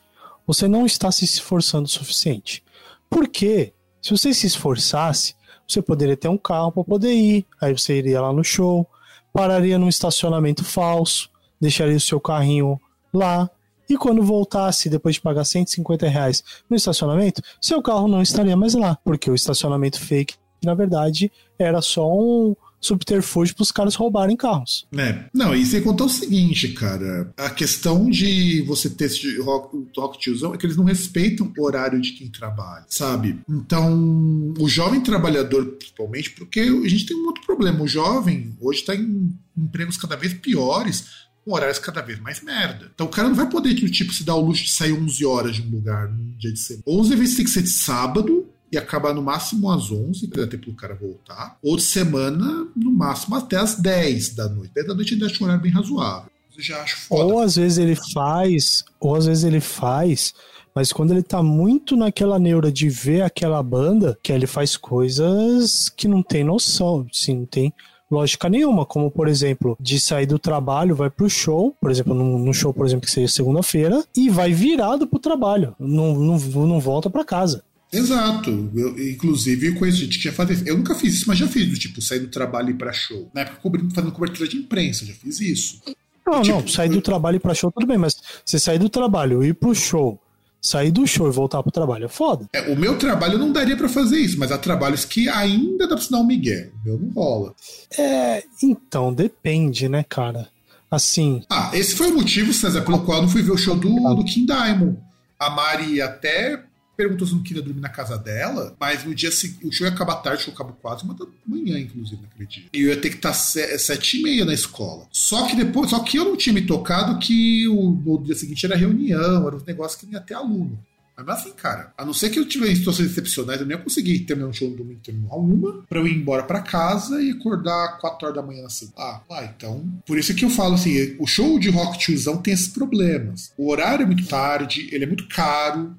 você 0.46 0.68
não 0.68 0.84
está 0.84 1.10
se 1.10 1.24
esforçando 1.24 1.86
o 1.86 1.90
suficiente. 1.90 2.62
Porque, 3.08 3.72
se 4.02 4.10
você 4.10 4.34
se 4.34 4.46
esforçasse, 4.46 5.34
você 5.66 5.80
poderia 5.80 6.16
ter 6.16 6.28
um 6.28 6.36
carro 6.36 6.72
para 6.72 6.84
poder 6.84 7.12
ir, 7.12 7.46
aí 7.58 7.72
você 7.72 7.96
iria 7.96 8.20
lá 8.20 8.32
no 8.32 8.44
show, 8.44 8.86
pararia 9.32 9.78
num 9.78 9.88
estacionamento 9.88 10.62
falso, 10.62 11.30
deixaria 11.60 11.96
o 11.96 12.00
seu 12.00 12.20
carrinho 12.20 12.80
lá 13.12 13.50
e 13.88 13.96
quando 13.96 14.22
voltasse, 14.22 14.90
depois 14.90 15.14
de 15.14 15.20
pagar 15.20 15.44
150 15.44 16.08
reais 16.08 16.42
no 16.68 16.76
estacionamento, 16.76 17.40
seu 17.60 17.80
carro 17.80 18.08
não 18.08 18.20
estaria 18.20 18.56
mais 18.56 18.74
lá, 18.74 18.96
porque 19.04 19.30
o 19.30 19.34
estacionamento 19.34 20.00
fake, 20.00 20.34
na 20.64 20.74
verdade, 20.74 21.30
era 21.58 21.80
só 21.80 22.10
um 22.12 22.56
subterfúgio 22.80 23.54
para 23.54 23.62
os 23.62 23.72
caras 23.72 23.94
roubarem 23.94 24.36
carros. 24.36 24.86
É. 24.96 25.24
Não, 25.32 25.54
e 25.54 25.64
sem 25.64 25.82
contar 25.82 26.04
o 26.04 26.08
seguinte, 26.08 26.68
cara, 26.68 27.32
a 27.36 27.50
questão 27.50 28.08
de 28.08 28.62
você 28.62 28.90
ter 28.90 29.06
esse 29.06 29.40
rock 29.40 30.18
tiozão 30.18 30.54
é 30.54 30.58
que 30.58 30.66
eles 30.66 30.76
não 30.76 30.84
respeitam 30.84 31.52
o 31.56 31.64
horário 31.64 32.00
de 32.00 32.12
quem 32.12 32.28
trabalha, 32.28 32.84
sabe? 32.88 33.40
Então, 33.48 34.54
o 34.58 34.68
jovem 34.68 35.00
trabalhador, 35.00 35.64
principalmente, 35.78 36.30
porque 36.32 36.60
a 36.60 36.88
gente 36.88 37.06
tem 37.06 37.16
um 37.16 37.26
outro 37.26 37.44
problema, 37.44 37.82
o 37.82 37.88
jovem 37.88 38.54
hoje 38.60 38.80
está 38.80 38.94
em 38.94 39.34
empregos 39.56 39.96
cada 39.96 40.16
vez 40.16 40.34
piores, 40.34 41.25
com 41.46 41.54
horários 41.54 41.78
cada 41.78 42.02
vez 42.02 42.18
mais 42.18 42.42
merda. 42.42 42.90
Então 42.92 43.06
o 43.06 43.10
cara 43.10 43.28
não 43.28 43.36
vai 43.36 43.48
poder, 43.48 43.72
tipo, 43.74 44.12
se 44.12 44.24
dar 44.24 44.34
o 44.34 44.40
luxo 44.40 44.64
de 44.64 44.72
sair 44.72 44.92
11 44.92 45.24
horas 45.24 45.56
de 45.56 45.62
um 45.62 45.70
lugar 45.70 46.08
num 46.08 46.36
dia 46.36 46.52
de 46.52 46.58
semana. 46.58 46.82
11 46.88 47.14
vezes 47.14 47.36
tem 47.36 47.44
que 47.44 47.50
ser 47.52 47.62
de 47.62 47.70
sábado 47.70 48.46
e 48.70 48.76
acabar 48.76 49.14
no 49.14 49.22
máximo 49.22 49.70
às 49.70 49.92
11, 49.92 50.26
para 50.26 50.42
dar 50.42 50.48
tempo 50.48 50.66
do 50.66 50.76
cara 50.76 50.96
voltar. 50.96 51.56
Ou 51.62 51.76
de 51.76 51.84
semana, 51.84 52.66
no 52.74 52.90
máximo 52.90 53.36
até 53.36 53.56
às 53.56 53.76
10 53.76 54.34
da 54.34 54.48
noite. 54.48 54.72
10 54.74 54.86
da 54.88 54.94
noite 54.94 55.14
ainda 55.14 55.26
acho 55.26 55.40
um 55.40 55.44
horário 55.44 55.62
bem 55.62 55.72
razoável. 55.72 56.28
Eu 56.56 56.62
já 56.62 56.82
acho 56.82 56.96
foda. 57.02 57.24
Ou 57.32 57.40
às 57.40 57.54
vezes 57.54 57.78
ele 57.78 57.94
faz, 58.12 58.84
ou 58.98 59.14
às 59.14 59.26
vezes 59.26 59.44
ele 59.44 59.60
faz 59.60 60.34
mas 60.74 60.92
quando 60.92 61.12
ele 61.12 61.22
tá 61.22 61.42
muito 61.42 61.96
naquela 61.96 62.38
neura 62.38 62.70
de 62.70 62.90
ver 62.90 63.22
aquela 63.22 63.62
banda, 63.62 64.18
que 64.22 64.30
ele 64.30 64.46
faz 64.46 64.76
coisas 64.76 65.88
que 65.88 66.06
não 66.06 66.22
tem 66.22 66.44
noção, 66.44 67.06
assim, 67.10 67.34
não 67.34 67.46
tem 67.46 67.72
lógica 68.10 68.48
nenhuma, 68.48 68.84
como 68.84 69.10
por 69.10 69.28
exemplo, 69.28 69.76
de 69.80 69.98
sair 70.00 70.26
do 70.26 70.38
trabalho, 70.38 70.94
vai 70.94 71.10
pro 71.10 71.28
show, 71.28 71.76
por 71.80 71.90
exemplo, 71.90 72.14
no, 72.14 72.54
show, 72.54 72.72
por 72.72 72.86
exemplo, 72.86 73.06
que 73.06 73.12
seja 73.12 73.28
segunda-feira, 73.28 74.04
e 74.16 74.28
vai 74.28 74.52
virado 74.52 75.06
pro 75.06 75.18
trabalho, 75.18 75.74
não, 75.78 76.14
não, 76.14 76.38
não 76.38 76.80
volta 76.80 77.10
para 77.10 77.24
casa. 77.24 77.62
Exato. 77.92 78.70
Eu, 78.74 78.98
inclusive, 79.10 79.68
eu 79.68 79.74
conheço 79.76 79.98
gente 79.98 80.18
que 80.18 80.24
já 80.24 80.32
faz. 80.32 80.66
Eu 80.66 80.76
nunca 80.76 80.94
fiz 80.94 81.14
isso, 81.14 81.24
mas 81.28 81.38
já 81.38 81.46
fiz, 81.46 81.68
do 81.68 81.78
tipo, 81.78 82.02
sair 82.02 82.18
do 82.18 82.28
trabalho 82.28 82.68
e 82.68 82.72
ir 82.72 82.76
pra 82.76 82.92
show. 82.92 83.30
Na 83.32 83.42
época, 83.42 83.58
cobrindo, 83.62 83.94
fazendo 83.94 84.12
cobertura 84.12 84.48
de 84.48 84.56
imprensa, 84.56 85.06
já 85.06 85.14
fiz 85.14 85.40
isso. 85.40 85.80
Não, 86.26 86.42
Tipo, 86.42 86.60
não, 86.60 86.68
sair 86.68 86.88
do 86.88 87.00
trabalho 87.00 87.36
e 87.36 87.38
ir 87.38 87.40
pra 87.40 87.54
show, 87.54 87.70
tudo 87.70 87.86
bem, 87.86 87.96
mas 87.96 88.16
você 88.44 88.58
sair 88.58 88.78
do 88.80 88.88
trabalho, 88.88 89.44
ir 89.44 89.54
pro 89.54 89.72
show, 89.74 90.20
sair 90.66 90.90
do 90.90 91.06
show 91.06 91.28
e 91.28 91.32
voltar 91.32 91.62
pro 91.62 91.70
trabalho 91.72 92.04
é 92.06 92.08
foda. 92.08 92.46
É, 92.52 92.72
o 92.72 92.76
meu 92.76 92.98
trabalho 92.98 93.38
não 93.38 93.52
daria 93.52 93.76
pra 93.76 93.88
fazer 93.88 94.18
isso, 94.18 94.38
mas 94.38 94.50
há 94.50 94.58
trabalhos 94.58 95.04
que 95.04 95.28
ainda 95.28 95.86
dá 95.86 95.96
pra 95.96 96.18
um 96.18 96.24
migué. 96.26 96.70
O 96.82 96.84
meu 96.88 96.98
não 96.98 97.10
rola. 97.10 97.54
É, 97.98 98.42
então, 98.62 99.12
depende, 99.12 99.88
né, 99.88 100.04
cara? 100.08 100.48
Assim, 100.90 101.42
Ah, 101.50 101.70
esse 101.74 101.94
foi 101.94 102.10
o 102.10 102.14
motivo, 102.14 102.52
César, 102.52 102.82
pelo 102.82 103.00
qual 103.04 103.18
eu 103.18 103.22
não 103.22 103.28
fui 103.28 103.42
ver 103.42 103.52
o 103.52 103.58
show 103.58 103.74
do, 103.76 103.88
do 104.14 104.24
King 104.24 104.46
Diamond. 104.46 104.98
A 105.38 105.50
Mari 105.50 106.00
até 106.00 106.62
perguntou 106.96 107.26
se 107.26 107.34
não 107.34 107.42
queria 107.42 107.62
dormir 107.62 107.80
na 107.80 107.88
casa 107.88 108.16
dela, 108.16 108.74
mas 108.80 109.04
no 109.04 109.14
dia 109.14 109.30
seguinte, 109.30 109.66
o 109.66 109.72
show 109.72 109.86
ia 109.86 109.92
acabar 109.92 110.16
tarde, 110.16 110.42
o 110.42 110.44
show 110.46 110.54
acabou 110.54 110.74
quase 110.80 111.04
uma 111.04 111.14
da 111.14 111.26
manhã, 111.46 111.78
inclusive, 111.78 112.20
naquele 112.22 112.46
dia. 112.48 112.64
E 112.72 112.80
eu 112.82 112.88
ia 112.88 112.96
ter 113.00 113.10
que 113.10 113.16
estar 113.16 113.32
se- 113.34 113.78
sete 113.78 114.18
e 114.18 114.22
meia 114.22 114.44
na 114.44 114.54
escola. 114.54 115.06
Só 115.12 115.46
que 115.46 115.54
depois, 115.56 115.90
só 115.90 116.00
que 116.00 116.16
eu 116.18 116.24
não 116.24 116.36
tinha 116.36 116.52
me 116.52 116.62
tocado 116.62 117.18
que 117.18 117.68
o, 117.68 117.90
no 117.90 118.22
dia 118.24 118.34
seguinte 118.34 118.64
era 118.64 118.76
reunião, 118.76 119.46
era 119.46 119.56
um 119.56 119.62
negócio 119.66 119.98
que 119.98 120.06
ia 120.12 120.20
ter 120.20 120.34
aluno. 120.34 120.78
Mas 121.18 121.28
assim, 121.40 121.52
cara, 121.52 121.94
a 121.96 122.04
não 122.04 122.12
ser 122.12 122.28
que 122.28 122.38
eu 122.38 122.46
tivesse 122.46 122.76
situações 122.76 123.10
excepcionais, 123.10 123.58
eu 123.58 123.66
nem 123.66 123.74
ia 123.74 123.82
conseguir 123.82 124.18
terminar 124.20 124.48
um 124.50 124.52
show 124.52 124.68
no 124.68 124.76
domingo, 124.76 125.00
terminar 125.02 125.34
uma, 125.34 125.82
pra 125.88 125.98
eu 125.98 126.06
ir 126.06 126.14
embora 126.14 126.42
pra 126.42 126.60
casa 126.60 127.22
e 127.22 127.30
acordar 127.30 127.96
4 127.98 128.26
horas 128.26 128.36
da 128.36 128.42
manhã 128.46 128.62
na 128.64 128.68
segunda. 128.68 128.98
Ah, 129.00 129.22
ah, 129.30 129.44
então. 129.44 129.82
Por 130.06 130.18
isso 130.18 130.34
que 130.34 130.44
eu 130.44 130.50
falo 130.50 130.74
assim: 130.74 131.16
o 131.18 131.26
show 131.26 131.58
de 131.58 131.70
rock 131.70 131.98
tiozão 131.98 132.36
tem 132.36 132.52
esses 132.52 132.68
problemas. 132.68 133.50
O 133.56 133.70
horário 133.70 134.02
é 134.02 134.06
muito 134.06 134.26
tarde, 134.26 134.90
ele 134.92 135.04
é 135.04 135.06
muito 135.06 135.26
caro 135.28 135.96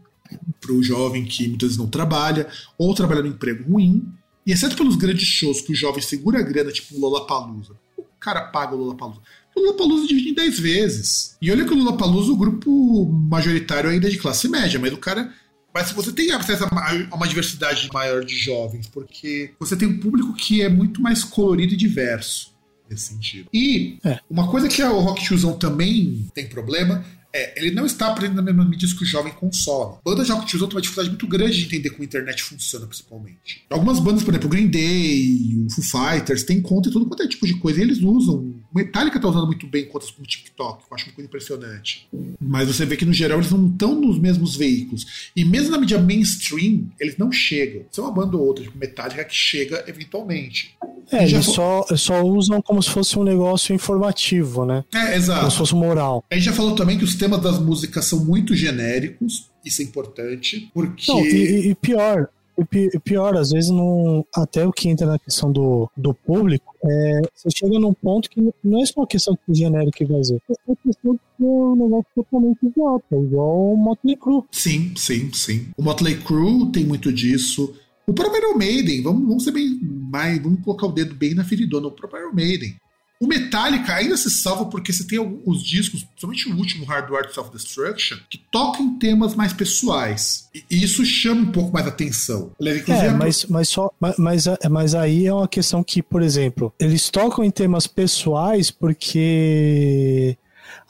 pro 0.59 0.81
jovem 0.83 1.25
que 1.25 1.47
muitas 1.47 1.69
vezes 1.69 1.77
não 1.77 1.87
trabalha, 1.87 2.47
ou 2.77 2.93
trabalha 2.93 3.21
no 3.21 3.29
emprego 3.29 3.71
ruim. 3.71 4.05
E 4.45 4.51
exceto 4.51 4.75
pelos 4.77 4.95
grandes 4.95 5.27
shows 5.27 5.61
que 5.61 5.71
o 5.73 5.75
jovem 5.75 6.01
segura 6.01 6.39
a 6.39 6.41
grana, 6.43 6.71
tipo 6.71 6.95
o 6.95 6.99
Lollapalooza, 6.99 7.73
o 7.97 8.03
cara 8.19 8.41
paga 8.47 8.75
o 8.75 8.77
Lollapalooza. 8.79 9.19
O 9.55 9.59
Lollapalooza 9.59 10.07
divide 10.07 10.29
em 10.29 10.33
10 10.33 10.59
vezes. 10.59 11.37
E 11.41 11.51
olha 11.51 11.65
que 11.65 11.73
o 11.73 11.77
Lollapalooza, 11.77 12.31
o 12.31 12.37
grupo 12.37 13.05
majoritário 13.29 13.89
ainda 13.89 14.07
é 14.07 14.09
de 14.11 14.17
classe 14.17 14.47
média, 14.47 14.79
mas 14.79 14.93
o 14.93 14.97
cara... 14.97 15.33
Mas 15.73 15.91
você 15.91 16.11
tem 16.11 16.31
acesso 16.31 16.63
a 16.63 17.15
uma- 17.15 17.27
diversidade 17.27 17.87
maior 17.93 18.23
de 18.25 18.35
jovens, 18.35 18.87
porque 18.87 19.51
você 19.59 19.75
tem 19.75 19.87
um 19.87 19.99
público 19.99 20.33
que 20.33 20.61
é 20.61 20.69
muito 20.69 21.01
mais 21.01 21.23
colorido 21.23 21.73
e 21.73 21.77
diverso 21.77 22.51
nesse 22.89 23.09
sentido. 23.13 23.47
E 23.53 23.99
É. 24.03 24.19
uma 24.29 24.47
coisa 24.49 24.67
que 24.67 24.81
o 24.81 24.99
Rock 24.99 25.23
Tiozão 25.23 25.53
também 25.59 26.25
tem 26.33 26.47
problema 26.47 27.05
é, 27.33 27.59
ele 27.59 27.71
não 27.75 27.85
está 27.85 28.07
aprendendo 28.07 28.35
nas 28.37 28.45
mesmas 28.45 28.67
mídias 28.69 28.93
que 28.93 29.03
o 29.03 29.05
jovem 29.05 29.33
consome. 29.33 29.97
Bandas 30.03 30.25
de 30.27 30.31
rock 30.33 30.45
tiozão 30.45 30.67
tem 30.67 30.75
uma 30.75 30.81
dificuldade 30.81 31.09
muito 31.09 31.27
grande 31.27 31.57
de 31.57 31.65
entender 31.65 31.89
como 31.91 32.03
a 32.03 32.05
internet 32.05 32.43
funciona, 32.43 32.85
principalmente. 32.87 33.63
Algumas 33.69 33.99
bandas, 33.99 34.23
por 34.23 34.31
exemplo, 34.31 34.47
o 34.47 34.51
Green 34.51 34.67
Day, 34.67 35.65
o 35.67 35.71
Foo 35.71 35.83
Fighters, 35.83 36.43
tem 36.43 36.61
conta 36.61 36.89
e 36.89 36.91
todo 36.91 37.05
quanto 37.05 37.23
é 37.23 37.27
tipo 37.27 37.45
de 37.45 37.55
coisa. 37.59 37.79
E 37.79 37.83
eles 37.83 37.99
usam. 38.01 38.55
Metallica 38.73 39.19
tá 39.19 39.27
usando 39.27 39.45
muito 39.47 39.67
bem 39.67 39.85
contas 39.85 40.11
como 40.11 40.23
o 40.23 40.27
TikTok, 40.27 40.83
eu 40.89 40.95
acho 40.95 41.05
uma 41.05 41.13
coisa 41.13 41.27
impressionante. 41.27 42.07
Mas 42.39 42.67
você 42.67 42.85
vê 42.85 42.95
que, 42.97 43.05
no 43.05 43.13
geral, 43.13 43.39
eles 43.39 43.51
não 43.51 43.67
estão 43.67 43.99
nos 43.99 44.19
mesmos 44.19 44.55
veículos. 44.55 45.31
E 45.35 45.43
mesmo 45.43 45.71
na 45.71 45.77
mídia 45.79 45.99
mainstream, 45.99 46.89
eles 46.99 47.17
não 47.17 47.31
chegam. 47.31 47.83
Isso 47.91 48.01
é 48.01 48.03
uma 48.03 48.11
banda 48.13 48.37
ou 48.37 48.45
outra, 48.45 48.63
tipo 48.63 48.77
Metallica, 48.77 49.23
que 49.23 49.35
chega 49.35 49.83
eventualmente. 49.87 50.75
é, 51.11 51.23
eles 51.23 51.45
só, 51.45 51.85
só 51.95 52.21
usam 52.23 52.61
como 52.61 52.81
se 52.81 52.89
fosse 52.89 53.17
um 53.17 53.23
negócio 53.23 53.73
informativo, 53.73 54.65
né? 54.65 54.83
É, 54.93 54.97
Como 54.99 55.09
se 55.11 55.15
exato. 55.17 55.51
fosse 55.57 55.75
moral. 55.75 56.23
A 56.29 56.35
gente 56.35 56.45
já 56.45 56.53
falou 56.53 56.75
também 56.75 56.97
que 56.97 57.03
os 57.03 57.15
temas 57.17 57.41
das 57.41 57.59
músicas 57.59 58.05
são 58.05 58.23
muito 58.23 58.55
genéricos. 58.55 59.49
Isso 59.65 59.81
é 59.81 59.85
importante, 59.85 60.69
porque. 60.73 61.11
Não, 61.11 61.25
e, 61.25 61.69
e 61.69 61.75
pior, 61.75 62.29
e 62.57 62.63
pi- 62.63 62.99
pior, 63.03 63.35
às 63.35 63.49
vezes 63.51 63.69
não. 63.69 64.25
Até 64.33 64.65
o 64.65 64.71
que 64.71 64.87
entra 64.87 65.05
na 65.05 65.19
questão 65.19 65.51
do, 65.51 65.89
do 65.97 66.13
público, 66.13 66.73
é, 66.83 67.21
você 67.35 67.49
chega 67.53 67.77
num 67.79 67.93
ponto 67.93 68.29
que 68.29 68.41
não 68.63 68.81
é 68.81 68.85
só 68.85 69.01
uma 69.01 69.07
questão 69.07 69.37
de 69.47 69.59
genérico 69.59 70.03
e 70.03 70.07
fazer. 70.07 70.41
É 70.49 70.53
uma 70.67 70.75
questão 70.77 71.13
de 71.13 71.19
ser 71.37 71.43
um 71.43 71.75
negócio 71.75 72.05
totalmente 72.15 72.59
idiota, 72.65 73.15
igual 73.15 73.73
o 73.73 73.77
Motley 73.77 74.15
Crue. 74.15 74.43
Sim, 74.51 74.93
sim, 74.95 75.31
sim. 75.33 75.67
O 75.77 75.83
Motley 75.83 76.15
Crue 76.21 76.71
tem 76.71 76.85
muito 76.85 77.11
disso. 77.11 77.75
O 78.09 78.13
próprio 78.13 78.41
Iron 78.41 78.57
Maiden, 78.57 79.03
vamos, 79.03 79.27
vamos 79.27 79.43
ser 79.43 79.51
bem 79.51 79.77
mais, 79.81 80.41
vamos 80.41 80.63
colocar 80.63 80.87
o 80.87 80.93
dedo 80.93 81.13
bem 81.13 81.35
na 81.35 81.43
feridona, 81.43 81.87
o 81.87 81.91
próprio 81.91 82.21
Iron 82.21 82.33
Maiden. 82.33 82.75
O 83.19 83.27
Metallica 83.27 83.95
ainda 83.95 84.15
se 84.15 84.29
salva 84.29 84.65
porque 84.65 84.93
você 84.93 85.05
tem 85.05 85.17
alguns 85.17 85.63
discos, 85.63 86.03
principalmente 86.03 86.49
o 86.49 86.55
último 86.55 86.85
Hardware 86.85 87.33
Self-Destruction, 87.33 88.17
que 88.29 88.37
tocam 88.51 88.85
em 88.85 88.99
temas 88.99 89.33
mais 89.33 89.53
pessoais. 89.53 90.49
E 90.69 90.83
isso 90.83 91.03
chama 91.03 91.41
um 91.41 91.51
pouco 91.51 91.73
mais 91.73 91.87
atenção. 91.87 92.51
É, 92.61 93.09
mas, 93.11 93.45
mas, 93.45 93.69
só, 93.69 93.91
mas, 94.17 94.45
mas 94.69 94.95
aí 94.95 95.25
é 95.25 95.33
uma 95.33 95.47
questão 95.47 95.83
que, 95.83 96.03
por 96.03 96.21
exemplo, 96.21 96.71
eles 96.79 97.09
tocam 97.09 97.43
em 97.43 97.49
temas 97.49 97.87
pessoais 97.87 98.69
porque 98.69 100.37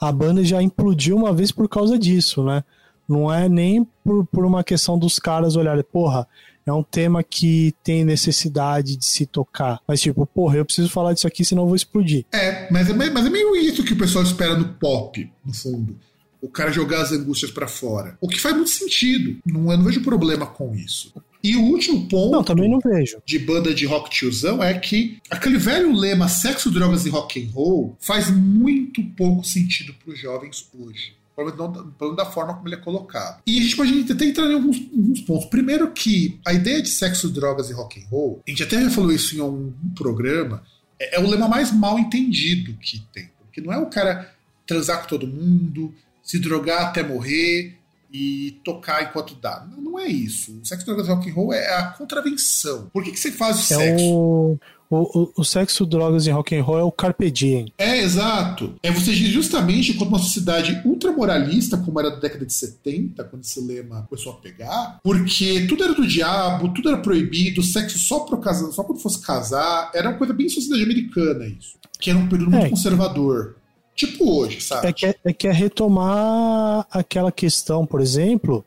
a 0.00 0.12
banda 0.12 0.44
já 0.44 0.62
implodiu 0.62 1.16
uma 1.16 1.32
vez 1.32 1.50
por 1.50 1.68
causa 1.68 1.98
disso, 1.98 2.44
né? 2.44 2.62
Não 3.08 3.32
é 3.32 3.48
nem 3.48 3.86
por, 4.04 4.26
por 4.26 4.44
uma 4.44 4.62
questão 4.62 4.98
dos 4.98 5.18
caras 5.18 5.56
olharem, 5.56 5.82
porra, 5.82 6.28
é 6.70 6.72
um 6.72 6.82
tema 6.82 7.22
que 7.22 7.74
tem 7.82 8.04
necessidade 8.04 8.96
de 8.96 9.04
se 9.04 9.26
tocar. 9.26 9.80
Mas 9.86 10.00
tipo, 10.00 10.24
porra, 10.26 10.56
eu 10.56 10.64
preciso 10.64 10.88
falar 10.88 11.12
disso 11.12 11.26
aqui, 11.26 11.44
senão 11.44 11.62
eu 11.62 11.66
vou 11.68 11.76
explodir. 11.76 12.24
É, 12.32 12.70
mas 12.70 12.88
é, 12.88 12.92
meio- 12.92 13.12
mas 13.12 13.26
é 13.26 13.30
meio 13.30 13.54
isso 13.56 13.82
que 13.84 13.92
o 13.92 13.98
pessoal 13.98 14.24
espera 14.24 14.56
no 14.56 14.68
pop, 14.74 15.30
no 15.44 15.54
fundo. 15.54 15.96
O 16.40 16.48
cara 16.48 16.70
jogar 16.70 17.02
as 17.02 17.10
angústias 17.10 17.50
pra 17.50 17.66
fora. 17.66 18.16
O 18.20 18.28
que 18.28 18.38
faz 18.40 18.54
muito 18.54 18.70
sentido. 18.70 19.38
Não, 19.44 19.72
eu 19.72 19.78
não 19.78 19.84
vejo 19.84 20.02
problema 20.02 20.46
com 20.46 20.72
isso. 20.74 21.12
E 21.42 21.56
o 21.56 21.62
último 21.62 22.06
ponto 22.08 22.32
Não, 22.32 22.44
também 22.44 22.68
não 22.70 22.78
vejo. 22.80 23.18
de 23.24 23.38
banda 23.38 23.72
de 23.74 23.86
rock 23.86 24.10
tiozão 24.10 24.62
é 24.62 24.74
que 24.76 25.18
aquele 25.30 25.56
velho 25.56 25.92
lema 25.92 26.28
sexo, 26.28 26.70
drogas 26.70 27.06
e 27.06 27.10
rock 27.10 27.40
and 27.44 27.48
roll 27.52 27.96
faz 28.00 28.28
muito 28.30 29.02
pouco 29.16 29.44
sentido 29.44 29.94
para 29.94 30.12
os 30.14 30.18
jovens 30.20 30.68
hoje. 30.78 31.12
Pelo 31.38 31.54
menos 31.54 31.56
não 31.76 31.94
menos 32.00 32.16
da 32.16 32.26
forma 32.26 32.52
como 32.54 32.66
ele 32.66 32.74
é 32.74 32.78
colocado. 32.78 33.40
E 33.46 33.60
a 33.60 33.62
gente 33.62 33.76
pode 33.76 34.12
até 34.12 34.24
entrar 34.24 34.46
em 34.46 34.54
alguns, 34.54 34.76
alguns 34.92 35.20
pontos. 35.20 35.44
Primeiro 35.46 35.92
que 35.92 36.40
a 36.44 36.52
ideia 36.52 36.82
de 36.82 36.88
sexo, 36.88 37.28
drogas 37.28 37.70
e 37.70 37.72
rock 37.72 38.02
and 38.02 38.08
roll, 38.08 38.42
a 38.44 38.50
gente 38.50 38.64
até 38.64 38.82
já 38.82 38.90
falou 38.90 39.12
isso 39.12 39.36
em 39.36 39.40
um 39.40 39.72
programa, 39.94 40.64
é, 40.98 41.14
é 41.14 41.20
o 41.20 41.28
lema 41.28 41.46
mais 41.46 41.70
mal 41.70 41.96
entendido 41.96 42.74
que 42.80 42.98
tem. 43.12 43.30
Porque 43.44 43.60
não 43.60 43.72
é 43.72 43.78
o 43.78 43.86
cara 43.86 44.34
transar 44.66 45.02
com 45.02 45.06
todo 45.06 45.28
mundo, 45.28 45.94
se 46.24 46.40
drogar 46.40 46.86
até 46.86 47.04
morrer 47.04 47.78
e 48.12 48.58
tocar 48.64 49.04
enquanto 49.04 49.36
dá. 49.36 49.64
Não, 49.70 49.80
não 49.80 49.98
é 49.98 50.08
isso. 50.08 50.58
O 50.60 50.66
sexo, 50.66 50.86
drogas 50.86 51.06
e 51.06 51.10
rock 51.10 51.30
and 51.30 51.34
roll 51.34 51.52
é 51.52 51.72
a 51.72 51.84
contravenção. 51.92 52.90
Por 52.92 53.04
que, 53.04 53.12
que 53.12 53.20
você 53.20 53.30
faz 53.30 53.58
o 53.58 53.60
É 53.74 53.76
sexo? 53.76 54.04
o, 54.04 54.58
o, 54.90 55.20
o, 55.22 55.32
o 55.38 55.44
sexo, 55.44 55.84
drogas 55.84 56.26
e 56.26 56.30
rock 56.30 56.56
and 56.56 56.62
roll 56.62 56.78
é 56.78 56.82
o 56.82 56.90
carpe 56.90 57.30
diem. 57.30 57.72
É, 57.76 57.98
exato. 57.98 58.74
É 58.82 58.90
você 58.90 59.12
justamente 59.12 59.92
contra 59.94 60.08
uma 60.08 60.18
sociedade 60.18 60.80
ultramoralista, 60.84 61.76
como 61.76 62.00
era 62.00 62.10
da 62.10 62.16
década 62.16 62.46
de 62.46 62.52
70, 62.52 63.22
quando 63.24 63.42
esse 63.42 63.60
lema 63.60 64.06
começou 64.08 64.32
a 64.32 64.36
pegar, 64.36 64.98
porque 65.02 65.66
tudo 65.68 65.84
era 65.84 65.94
do 65.94 66.06
diabo, 66.06 66.72
tudo 66.72 66.88
era 66.88 66.98
proibido, 66.98 67.62
sexo 67.62 67.98
só 67.98 68.20
pro 68.20 68.38
casar, 68.38 68.70
só 68.72 68.82
quando 68.82 69.00
fosse 69.00 69.20
casar, 69.20 69.90
era 69.94 70.08
uma 70.08 70.18
coisa 70.18 70.32
bem 70.32 70.48
sociedade 70.48 70.82
americana 70.82 71.46
isso. 71.46 71.76
Que 72.00 72.10
era 72.10 72.18
um 72.18 72.28
período 72.28 72.50
muito 72.50 72.66
É. 72.66 72.70
conservador. 72.70 73.56
Tipo 73.94 74.30
hoje, 74.38 74.60
sabe? 74.60 74.86
É 74.86 74.92
que 74.92 75.06
é, 75.06 75.14
é 75.24 75.32
que 75.32 75.48
é 75.48 75.52
retomar 75.52 76.86
aquela 76.90 77.32
questão, 77.32 77.84
por 77.84 78.00
exemplo, 78.00 78.64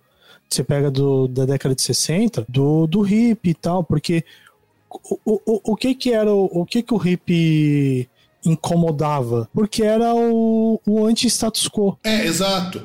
você 0.49 0.63
pega 0.63 0.91
do, 0.91 1.27
da 1.27 1.45
década 1.45 1.73
de 1.73 1.81
60, 1.81 2.45
do, 2.49 2.85
do 2.85 3.07
hip 3.07 3.49
e 3.49 3.53
tal, 3.53 3.81
porque 3.83 4.25
o, 5.25 5.41
o, 5.45 5.61
o- 5.71 5.75
que 5.75 5.95
que 5.95 6.11
era 6.13 6.31
o, 6.33 6.45
o 6.45 6.65
que 6.65 6.81
que 6.83 6.93
o 6.93 7.07
hip 7.07 8.09
incomodava? 8.45 9.47
Porque 9.53 9.83
era 9.83 10.13
o, 10.15 10.79
o 10.87 11.05
anti-status 11.05 11.67
quo. 11.69 11.97
É, 12.03 12.25
exato. 12.25 12.81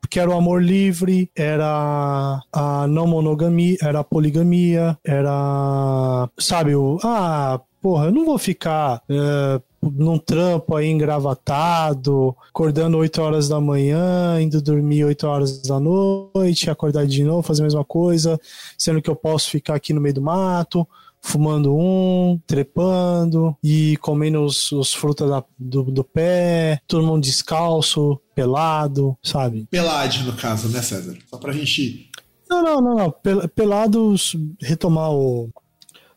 Porque 0.00 0.20
era 0.20 0.30
o 0.30 0.34
amor 0.36 0.62
livre, 0.62 1.28
era 1.34 2.40
a 2.52 2.86
não 2.86 3.06
monogamia, 3.08 3.76
era 3.82 4.00
a 4.00 4.04
poligamia, 4.04 4.96
era. 5.04 6.28
Sabe, 6.38 6.76
o. 6.76 6.98
Ah, 7.02 7.60
porra, 7.82 8.06
eu 8.06 8.12
não 8.12 8.24
vou 8.24 8.38
ficar 8.38 9.02
é, 9.08 9.60
num 9.82 10.16
trampo 10.16 10.76
aí 10.76 10.86
engravatado, 10.88 12.36
acordando 12.48 12.98
8 12.98 13.20
horas 13.20 13.48
da 13.48 13.60
manhã, 13.60 14.40
indo 14.40 14.62
dormir 14.62 15.04
8 15.04 15.26
horas 15.26 15.60
da 15.62 15.80
noite, 15.80 16.70
acordar 16.70 17.04
de 17.04 17.24
novo, 17.24 17.42
fazer 17.42 17.62
a 17.62 17.64
mesma 17.64 17.84
coisa, 17.84 18.38
sendo 18.78 19.02
que 19.02 19.10
eu 19.10 19.16
posso 19.16 19.50
ficar 19.50 19.74
aqui 19.74 19.92
no 19.92 20.00
meio 20.00 20.14
do 20.14 20.22
mato. 20.22 20.86
Fumando 21.28 21.76
um, 21.76 22.38
trepando 22.46 23.56
e 23.62 23.96
comendo 23.96 24.44
os, 24.44 24.70
os 24.70 24.94
frutas 24.94 25.28
da- 25.28 25.44
do, 25.58 25.82
do 25.82 26.04
pé, 26.04 26.80
todo 26.86 27.04
mundo 27.06 27.22
descalço, 27.24 28.20
pelado, 28.34 29.16
sabe? 29.22 29.66
Pelade, 29.70 30.22
no 30.22 30.34
caso, 30.34 30.68
né, 30.68 30.80
César? 30.82 31.16
Só 31.28 31.36
pra 31.38 31.52
gente. 31.52 32.08
Não, 32.48 32.62
não, 32.62 32.80
não, 32.80 32.94
não. 32.94 33.10
Pel- 33.10 33.48
Pelados, 33.48 34.36
retomar 34.62 35.10
o. 35.10 35.50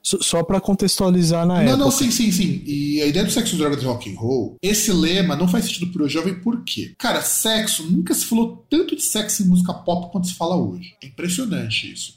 Só 0.02 0.44
pra 0.44 0.61
contextualizar 0.61 1.45
na 1.45 1.56
Não, 1.56 1.61
época. 1.61 1.77
não, 1.77 1.91
sim, 1.91 2.10
sim, 2.10 2.31
sim. 2.31 2.64
E 2.65 3.02
a 3.02 3.06
ideia 3.07 3.26
do 3.26 3.31
sexo, 3.31 3.57
drogas 3.57 3.81
e 3.81 3.86
rock 3.86 4.10
and 4.11 4.18
roll, 4.18 4.56
esse 4.61 4.91
lema 4.94 5.36
não 5.36 5.48
faz 5.48 5.65
sentido 5.65 5.91
pro 5.91 6.07
jovem 6.07 6.40
por 6.40 6.64
quê? 6.64 6.94
Cara, 6.98 7.22
sexo, 7.22 7.84
nunca 7.91 8.14
se 8.14 8.26
falou 8.26 8.64
tanto 8.69 8.95
de 8.95 9.02
sexo 9.03 9.44
em 9.44 9.48
música 9.48 9.73
pop 9.73 10.10
quanto 10.11 10.27
se 10.27 10.36
fala 10.36 10.56
hoje. 10.56 10.94
É 11.03 11.07
impressionante 11.07 11.91
isso. 11.91 12.14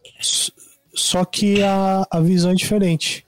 Só 0.94 1.24
que 1.24 1.62
a, 1.62 2.06
a 2.10 2.20
visão 2.20 2.50
é 2.50 2.54
diferente. 2.54 3.26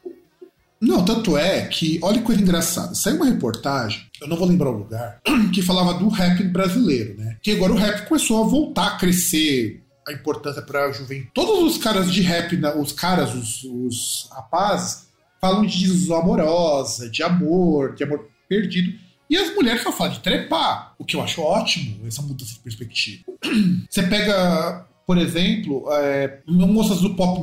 Não, 0.80 1.04
tanto 1.04 1.36
é 1.38 1.66
que, 1.66 1.98
olha 2.02 2.18
que 2.18 2.24
coisa 2.24 2.42
engraçada. 2.42 2.94
Saiu 2.94 3.16
uma 3.16 3.24
reportagem, 3.24 4.04
eu 4.20 4.28
não 4.28 4.36
vou 4.36 4.46
lembrar 4.46 4.70
o 4.70 4.78
lugar, 4.78 5.20
que 5.52 5.62
falava 5.62 5.94
do 5.94 6.08
rap 6.08 6.42
brasileiro, 6.44 7.16
né? 7.18 7.38
Que 7.42 7.52
agora 7.52 7.72
o 7.72 7.76
rap 7.76 8.06
começou 8.06 8.44
a 8.44 8.46
voltar 8.46 8.88
a 8.88 8.96
crescer 8.98 9.82
a 10.06 10.12
importância 10.12 10.60
para 10.60 10.84
a 10.84 10.92
juventude. 10.92 11.30
Todos 11.32 11.74
os 11.74 11.82
caras 11.82 12.12
de 12.12 12.20
rap, 12.20 12.54
os 12.78 12.92
caras, 12.92 13.34
os, 13.34 13.64
os 13.64 14.28
rapazes, 14.30 15.08
falam 15.40 15.64
de 15.64 15.78
desilusão 15.78 16.18
amorosa, 16.18 17.08
de 17.08 17.22
amor, 17.22 17.94
de 17.94 18.04
amor 18.04 18.28
perdido. 18.46 18.92
E 19.28 19.38
as 19.38 19.54
mulheres 19.54 19.82
só 19.82 19.90
falam 19.90 20.12
de 20.12 20.20
trepar, 20.20 20.94
o 20.98 21.04
que 21.04 21.16
eu 21.16 21.22
acho 21.22 21.40
ótimo, 21.40 22.06
essa 22.06 22.20
mudança 22.20 22.52
de 22.54 22.60
perspectiva. 22.60 23.24
Você 23.88 24.02
pega 24.02 24.86
por 25.06 25.18
exemplo, 25.18 25.84
é, 25.90 26.40
moças 26.46 27.00
do 27.00 27.14
pop 27.14 27.40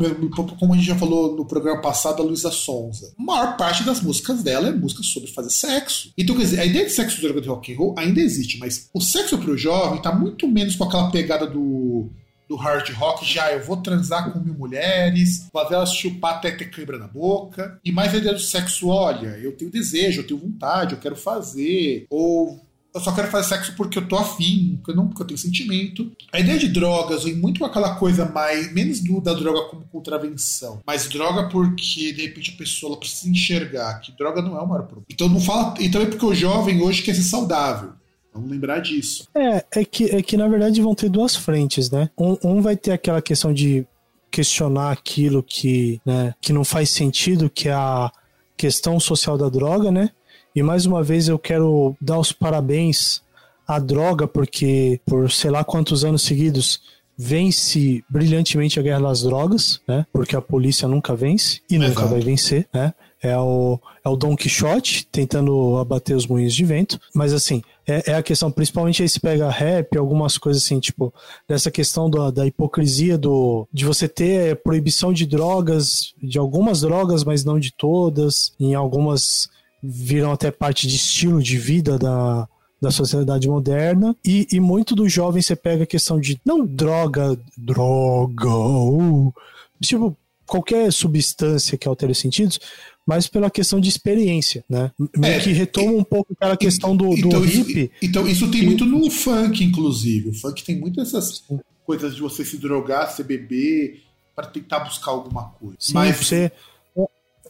como 0.60 0.74
a 0.74 0.78
gente 0.78 0.88
já 0.88 0.96
falou 0.96 1.36
no 1.36 1.46
programa 1.46 1.82
passado, 1.82 2.22
a 2.22 2.26
Luísa 2.26 2.52
Sonza. 2.52 3.14
A 3.18 3.24
maior 3.24 3.58
parte 3.58 3.84
das 3.84 4.02
músicas 4.02 4.44
dela 4.44 4.70
é 4.70 4.72
música 4.72 5.04
sobre 5.04 5.32
fazer 5.32 5.50
sexo. 5.50 6.12
Então, 6.18 6.36
quer 6.36 6.44
dizer, 6.44 6.60
a 6.60 6.66
ideia 6.66 6.86
de 6.86 6.92
sexo 6.92 7.22
de 7.22 7.48
rock 7.48 7.74
and 7.74 7.78
roll 7.78 7.96
ainda 7.98 8.20
existe, 8.20 8.58
mas 8.58 8.90
o 8.94 9.02
sexo 9.02 9.38
pro 9.38 9.58
jovem 9.58 10.02
tá 10.02 10.14
muito 10.14 10.48
menos 10.48 10.76
com 10.76 10.84
aquela 10.84 11.12
pegada 11.12 11.48
do 11.48 12.10
do 12.52 12.58
hard 12.58 12.90
rock, 12.96 13.26
já 13.26 13.50
eu 13.54 13.64
vou 13.64 13.78
transar 13.78 14.30
com 14.30 14.40
mil 14.40 14.54
mulheres, 14.54 15.48
fazer 15.54 15.76
elas 15.76 15.94
chupar 15.94 16.36
até 16.36 16.52
ter 16.52 16.66
câimbra 16.66 16.98
na 16.98 17.08
boca. 17.08 17.80
E 17.82 17.94
mais 17.94 18.14
a 18.14 18.18
ideia 18.18 18.34
do 18.34 18.42
sexo, 18.42 18.90
olha, 18.90 19.38
eu 19.42 19.56
tenho 19.56 19.72
desejo, 19.72 20.20
eu 20.20 20.28
tenho 20.28 20.40
vontade, 20.42 20.94
eu 20.94 21.00
quero 21.00 21.16
fazer. 21.16 22.06
Ou 22.10 22.60
eu 22.94 23.02
só 23.02 23.12
quero 23.12 23.30
fazer 23.30 23.50
sexo 23.50 23.74
porque 23.76 23.98
eu 23.98 24.08
tô 24.08 24.18
afim, 24.18 24.76
porque 24.78 24.92
eu, 24.92 24.96
não, 24.96 25.08
porque 25.08 25.22
eu 25.22 25.28
tenho 25.28 25.38
sentimento. 25.38 26.12
A 26.32 26.40
ideia 26.40 26.60
de 26.60 26.68
drogas 26.68 27.24
vem 27.24 27.36
muito 27.36 27.60
com 27.60 27.66
aquela 27.66 27.96
coisa 27.96 28.26
mais. 28.26 28.72
menos 28.74 29.00
do, 29.00 29.22
da 29.22 29.34
droga 29.34 29.70
como 29.70 29.86
contravenção, 29.92 30.82
mas 30.86 31.08
droga 31.08 31.50
porque 31.50 32.12
de 32.14 32.22
repente 32.22 32.52
a 32.54 32.58
pessoa 32.58 32.98
precisa 32.98 33.30
enxergar 33.30 34.00
que 34.00 34.12
droga 34.12 34.42
não 34.42 34.58
é 34.58 34.62
o 34.62 34.68
maior 34.68 34.84
problema. 34.84 35.06
Então 35.10 35.30
não 35.30 35.40
fala. 35.40 35.76
Então 35.80 36.02
é 36.02 36.06
porque 36.06 36.26
o 36.26 36.34
jovem 36.34 36.82
hoje 36.82 37.02
quer 37.02 37.16
ser 37.16 37.24
saudável. 37.24 37.94
Vamos 38.34 38.50
lembrar 38.50 38.80
disso. 38.80 39.28
É, 39.36 39.66
é 39.72 39.86
que, 39.86 40.06
é 40.06 40.22
que 40.22 40.38
na 40.38 40.48
verdade 40.48 40.82
vão 40.82 40.96
ter 40.96 41.10
duas 41.10 41.36
frentes, 41.36 41.90
né? 41.90 42.10
Um, 42.18 42.38
um 42.44 42.62
vai 42.62 42.78
ter 42.78 42.92
aquela 42.92 43.22
questão 43.22 43.54
de 43.54 43.86
questionar 44.30 44.92
aquilo 44.92 45.44
que, 45.44 46.00
né, 46.06 46.34
que 46.40 46.54
não 46.54 46.64
faz 46.64 46.90
sentido, 46.90 47.50
que 47.50 47.68
é 47.68 47.74
a 47.74 48.10
questão 48.56 49.00
social 49.00 49.38
da 49.38 49.50
droga, 49.50 49.92
né? 49.92 50.12
E 50.56 50.62
mais 50.62 50.86
uma 50.86 51.02
vez 51.02 51.28
eu 51.28 51.40
quero 51.40 51.96
dar 52.00 52.20
os 52.20 52.32
parabéns 52.32 53.22
à 53.68 53.80
droga, 53.80 54.28
porque 54.28 55.00
por 55.06 55.32
sei 55.32 55.50
lá 55.50 55.64
quantos 55.64 56.04
anos 56.04 56.24
seguidos 56.24 56.82
vence 57.18 58.04
brilhantemente 58.10 58.80
a 58.80 58.84
guerra 58.84 59.02
das 59.02 59.22
drogas, 59.22 59.80
né? 59.88 60.06
Porque 60.12 60.36
a 60.36 60.42
polícia 60.42 60.88
nunca 60.88 61.16
vence 61.16 61.62
e 61.70 61.78
nunca 61.78 62.06
vai 62.06 62.20
vencer, 62.20 62.68
né? 62.74 62.94
É 63.24 63.38
o, 63.38 63.80
é 64.04 64.10
o 64.10 64.16
Don 64.16 64.36
Quixote 64.36 65.06
tentando 65.12 65.78
abater 65.78 66.16
os 66.16 66.26
moinhos 66.26 66.56
de 66.56 66.66
vento. 66.66 67.00
Mas 67.14 67.34
assim, 67.34 67.62
é, 67.88 68.12
é, 68.12 68.16
a 68.16 68.24
questão, 68.24 68.52
principalmente 68.52 69.04
aí 69.04 69.08
se 69.08 69.20
pega 69.20 69.48
rap, 69.48 69.96
algumas 69.96 70.40
coisas 70.40 70.64
assim, 70.64 70.80
tipo, 70.80 71.14
dessa 71.48 71.70
questão 71.70 72.10
da, 72.10 72.32
da 72.32 72.48
hipocrisia 72.48 73.20
do 73.20 73.68
de 73.72 73.86
você 73.86 74.08
ter 74.08 74.56
proibição 74.64 75.14
de 75.14 75.28
drogas, 75.28 76.16
de 76.22 76.40
algumas 76.40 76.82
drogas, 76.82 77.24
mas 77.24 77.46
não 77.46 77.60
de 77.60 77.72
todas. 77.72 78.54
Em 78.60 78.74
algumas 78.74 79.48
viram 79.82 80.32
até 80.32 80.52
parte 80.52 80.88
de 80.88 80.96
estilo 80.96 81.42
de 81.42 81.58
vida 81.58 81.98
da, 81.98 82.48
da 82.82 82.92
sociedade 82.92 83.48
moderna. 83.48 84.16
E, 84.26 84.48
e 84.52 84.60
muito 84.60 84.96
do 84.96 85.08
jovem 85.08 85.42
você 85.42 85.56
pega 85.56 85.84
a 85.84 85.88
questão 85.88 86.20
de 86.20 86.40
não 86.46 86.66
droga, 86.66 87.38
droga, 87.58 88.50
uh, 88.50 89.34
tipo, 89.82 90.16
qualquer 90.46 90.92
substância 90.92 91.78
que 91.78 91.88
altere 91.88 92.12
os 92.12 92.18
sentidos, 92.18 92.60
mas 93.06 93.28
pela 93.28 93.50
questão 93.50 93.80
de 93.80 93.90
experiência, 93.90 94.64
né? 94.70 94.92
Meio 95.18 95.36
é, 95.36 95.40
que 95.40 95.52
retoma 95.52 95.94
um 95.94 96.04
pouco 96.04 96.34
aquela 96.34 96.58
questão 96.58 96.96
do, 96.96 97.10
do 97.10 97.28
então, 97.28 97.46
hip. 97.46 97.92
Então, 98.02 98.28
isso 98.28 98.50
tem 98.52 98.64
muito 98.64 98.86
no 98.86 99.10
funk, 99.10 99.64
inclusive. 99.64 100.30
O 100.30 100.34
funk 100.34 100.64
tem 100.64 100.80
muito 100.80 101.00
essas 101.02 101.44
coisas 101.86 102.16
de 102.16 102.22
você 102.22 102.46
se 102.46 102.58
drogar, 102.58 103.12
se 103.12 103.24
beber, 103.24 104.04
para 104.36 104.48
tentar 104.48 104.82
buscar 104.82 105.12
alguma 105.12 105.46
coisa. 105.46 105.78
Sim, 105.80 105.94
mas 105.94 106.18
você. 106.18 106.52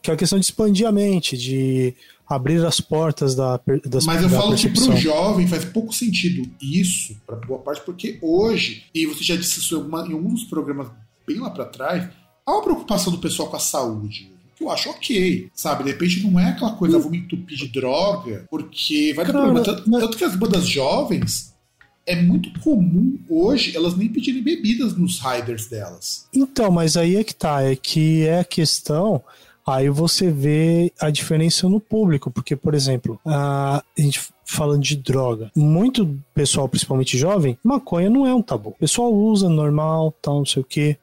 Que 0.02 0.10
é 0.10 0.14
a 0.16 0.18
questão 0.18 0.40
de 0.40 0.46
expandir 0.46 0.88
a 0.88 0.92
mente, 0.92 1.38
de 1.38 1.94
abrir 2.36 2.66
as 2.66 2.80
portas 2.80 3.36
da 3.36 3.60
das 3.86 4.06
Mas 4.06 4.22
eu 4.22 4.30
da 4.30 4.38
falo 4.38 4.50
percepção. 4.50 4.84
que 4.84 4.90
para 4.90 4.98
o 4.98 5.02
jovem 5.02 5.48
faz 5.48 5.66
pouco 5.66 5.94
sentido 5.94 6.50
isso, 6.62 7.16
para 7.26 7.36
boa 7.36 7.60
parte, 7.60 7.82
porque 7.82 8.18
hoje, 8.22 8.84
e 8.94 9.06
você 9.06 9.24
já 9.24 9.36
disse 9.36 9.60
isso 9.60 9.78
em 9.78 10.14
um 10.14 10.34
dos 10.34 10.44
programas 10.46 10.88
bem 11.28 11.40
lá 11.40 11.50
para 11.50 11.66
trás, 11.66 12.10
há 12.46 12.52
uma 12.52 12.64
preocupação 12.64 13.12
do 13.12 13.20
pessoal 13.20 13.50
com 13.50 13.56
a 13.56 13.60
saúde 13.60 14.32
que 14.62 14.64
eu 14.64 14.70
acho 14.70 14.90
ok, 14.92 15.50
sabe? 15.56 15.84
De 15.84 15.92
repente 15.92 16.22
não 16.22 16.40
é 16.40 16.50
aquela 16.50 16.74
coisa, 16.74 17.00
vou 17.00 17.10
me 17.10 17.18
entupir 17.18 17.58
de 17.58 17.68
droga, 17.68 18.46
porque 18.50 19.12
vai 19.16 19.26
dar 19.26 19.34
problema. 19.34 19.64
Tanto, 19.64 19.90
mas... 19.90 20.04
tanto 20.04 20.18
que 20.18 20.24
as 20.24 20.36
bandas 20.36 20.68
jovens 20.68 21.52
é 22.06 22.16
muito 22.16 22.52
comum 22.60 23.18
hoje 23.30 23.76
elas 23.76 23.96
nem 23.96 24.10
pedirem 24.10 24.42
bebidas 24.42 24.96
nos 24.96 25.20
riders 25.20 25.68
delas. 25.68 26.28
Então, 26.34 26.72
mas 26.72 26.96
aí 26.96 27.16
é 27.16 27.24
que 27.24 27.34
tá, 27.34 27.64
é 27.64 27.76
que 27.76 28.26
é 28.26 28.40
a 28.40 28.46
questão 28.46 29.24
Aí 29.76 29.90
você 29.90 30.30
vê 30.30 30.92
a 31.00 31.10
diferença 31.10 31.68
no 31.70 31.80
público, 31.80 32.30
porque, 32.30 32.56
por 32.56 32.74
exemplo, 32.74 33.20
a 33.26 33.82
gente 33.98 34.22
falando 34.46 34.82
de 34.82 34.98
droga, 34.98 35.50
muito 35.56 36.20
pessoal, 36.34 36.68
principalmente 36.68 37.18
jovem, 37.18 37.58
maconha 37.64 38.10
não 38.10 38.28
é 38.28 38.34
um 38.34 38.42
tabu. 38.42 38.70
O 38.70 38.74
pessoal 38.74 39.14
usa 39.14 39.48
normal, 39.48 40.14
tal, 40.22 40.40
não 40.40 40.46
sei 40.46 40.62
o 40.62 40.66
quê. 40.66 40.98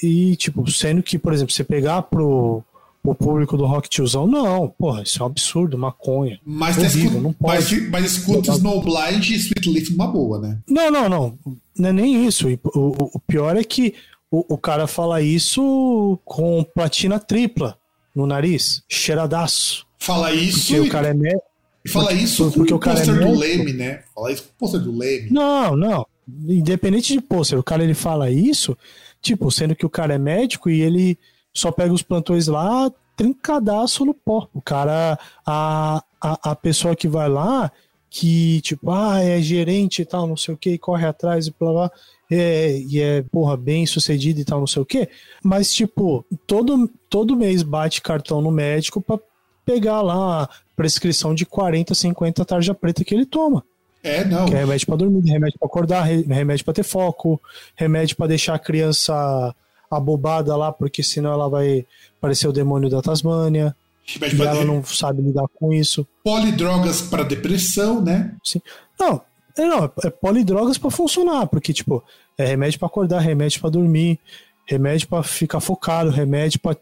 E, 0.00 0.36
tipo, 0.36 0.70
sendo 0.70 1.02
que, 1.02 1.18
por 1.18 1.32
exemplo, 1.32 1.52
você 1.52 1.64
pegar 1.64 2.02
pro 2.02 2.62
o 3.02 3.14
público 3.14 3.56
do 3.56 3.66
rock 3.66 3.88
tiozão, 3.88 4.26
não, 4.26 4.68
porra, 4.68 5.02
isso 5.02 5.20
é 5.20 5.22
um 5.22 5.26
absurdo, 5.26 5.78
maconha. 5.78 6.40
Mas, 6.44 6.76
horrível, 6.76 7.20
não 7.20 7.32
pode. 7.32 7.76
mas, 7.76 7.90
mas 7.90 8.12
escuta 8.12 8.50
Snowblind 8.52 9.30
e 9.30 9.36
Sweet 9.36 9.70
Leaf 9.70 9.90
uma 9.90 10.08
boa, 10.08 10.40
né? 10.40 10.58
Não, 10.68 10.90
não, 10.90 11.08
não. 11.08 11.38
Não 11.78 11.88
é 11.88 11.92
nem 11.92 12.26
isso. 12.26 12.48
O, 12.48 12.78
o, 12.78 13.10
o 13.14 13.20
pior 13.20 13.56
é 13.56 13.62
que 13.62 13.94
o, 14.30 14.54
o, 14.54 14.58
cara 14.58 14.86
fala 14.88 15.22
isso 15.22 16.18
com 16.24 16.64
platina 16.74 17.20
tripla 17.20 17.78
no 18.16 18.26
nariz, 18.26 18.82
cheiradaço. 18.88 19.86
Fala 19.98 20.32
isso. 20.32 20.68
Porque 20.68 20.74
e... 20.74 20.80
o 20.80 20.90
cara 20.90 21.08
é 21.08 21.14
médico. 21.14 21.44
E 21.84 21.88
fala 21.88 22.12
isso 22.12 22.50
porque 22.50 22.74
o 22.74 22.80
pôster 22.80 23.14
é 23.14 23.26
do 23.26 23.38
Leme, 23.38 23.72
né? 23.74 24.02
Fala 24.12 24.32
isso 24.32 24.42
com 24.42 24.48
o 24.48 24.54
pôster 24.58 24.80
do 24.80 24.96
Leme. 24.96 25.30
Não, 25.30 25.76
não. 25.76 26.06
Independente 26.48 27.12
de 27.12 27.20
pôster, 27.20 27.56
o 27.56 27.62
cara 27.62 27.84
ele 27.84 27.94
fala 27.94 28.28
isso, 28.28 28.76
tipo, 29.22 29.48
sendo 29.52 29.76
que 29.76 29.86
o 29.86 29.90
cara 29.90 30.14
é 30.14 30.18
médico 30.18 30.68
e 30.68 30.80
ele 30.80 31.16
só 31.54 31.70
pega 31.70 31.92
os 31.92 32.02
plantões 32.02 32.48
lá, 32.48 32.90
trincadaço 33.14 34.04
no 34.04 34.12
pó. 34.12 34.48
O 34.52 34.60
cara, 34.60 35.16
a, 35.46 36.02
a, 36.20 36.50
a 36.50 36.56
pessoa 36.56 36.96
que 36.96 37.06
vai 37.06 37.28
lá, 37.28 37.70
que 38.10 38.60
tipo, 38.62 38.90
ah, 38.90 39.20
é 39.20 39.40
gerente 39.40 40.02
e 40.02 40.04
tal, 40.04 40.26
não 40.26 40.36
sei 40.36 40.54
o 40.54 40.58
que, 40.58 40.78
corre 40.78 41.06
atrás 41.06 41.46
e 41.46 41.54
blá 41.56 41.70
blá, 41.70 41.90
é, 42.30 42.78
e 42.78 43.00
é, 43.00 43.22
porra, 43.22 43.56
bem 43.56 43.86
sucedido 43.86 44.40
e 44.40 44.44
tal, 44.44 44.60
não 44.60 44.66
sei 44.66 44.82
o 44.82 44.86
que, 44.86 45.08
mas 45.42 45.72
tipo, 45.72 46.24
todo, 46.46 46.90
todo 47.08 47.36
mês 47.36 47.62
bate 47.62 48.02
cartão 48.02 48.40
no 48.40 48.50
médico 48.50 49.00
pra 49.00 49.18
pegar 49.64 50.02
lá 50.02 50.44
a 50.44 50.48
prescrição 50.74 51.34
de 51.34 51.44
40, 51.46 51.94
50 51.94 52.44
tarja 52.44 52.74
preta 52.74 53.04
que 53.04 53.14
ele 53.14 53.26
toma. 53.26 53.64
É, 54.02 54.24
não. 54.24 54.46
Que 54.46 54.54
é 54.54 54.58
remédio 54.58 54.86
para 54.86 54.96
dormir, 54.96 55.28
remédio 55.28 55.58
para 55.58 55.66
acordar, 55.66 56.02
remédio 56.02 56.64
para 56.64 56.74
ter 56.74 56.84
foco, 56.84 57.40
remédio 57.74 58.16
para 58.16 58.28
deixar 58.28 58.54
a 58.54 58.58
criança 58.58 59.54
abobada 59.90 60.56
lá, 60.56 60.70
porque 60.70 61.02
senão 61.02 61.32
ela 61.32 61.48
vai 61.48 61.84
parecer 62.20 62.46
o 62.46 62.52
demônio 62.52 62.88
da 62.88 63.02
Tasmânia. 63.02 63.74
E 64.08 64.40
ela 64.40 64.64
não 64.64 64.84
sabe 64.84 65.20
lidar 65.20 65.46
com 65.56 65.72
isso. 65.72 66.06
Polidrogas 66.22 67.02
para 67.02 67.24
depressão, 67.24 68.00
né? 68.00 68.32
Sim. 68.44 68.60
Não, 68.98 69.20
é, 69.56 69.66
não, 69.66 69.90
é 70.04 70.10
polidrogas 70.10 70.78
para 70.78 70.90
funcionar, 70.90 71.46
porque, 71.46 71.72
tipo, 71.72 72.02
é 72.36 72.44
remédio 72.44 72.78
para 72.78 72.86
acordar, 72.86 73.20
remédio 73.20 73.60
para 73.60 73.70
dormir, 73.70 74.18
remédio 74.66 75.08
para 75.08 75.22
ficar 75.22 75.60
focado, 75.60 76.10
remédio 76.10 76.60
para 76.60 76.76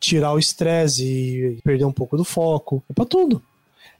tirar 0.00 0.32
o 0.32 0.38
estresse 0.38 1.04
e 1.04 1.58
perder 1.62 1.84
um 1.84 1.92
pouco 1.92 2.16
do 2.16 2.24
foco. 2.24 2.82
É 2.88 2.92
para 2.92 3.04
tudo. 3.04 3.42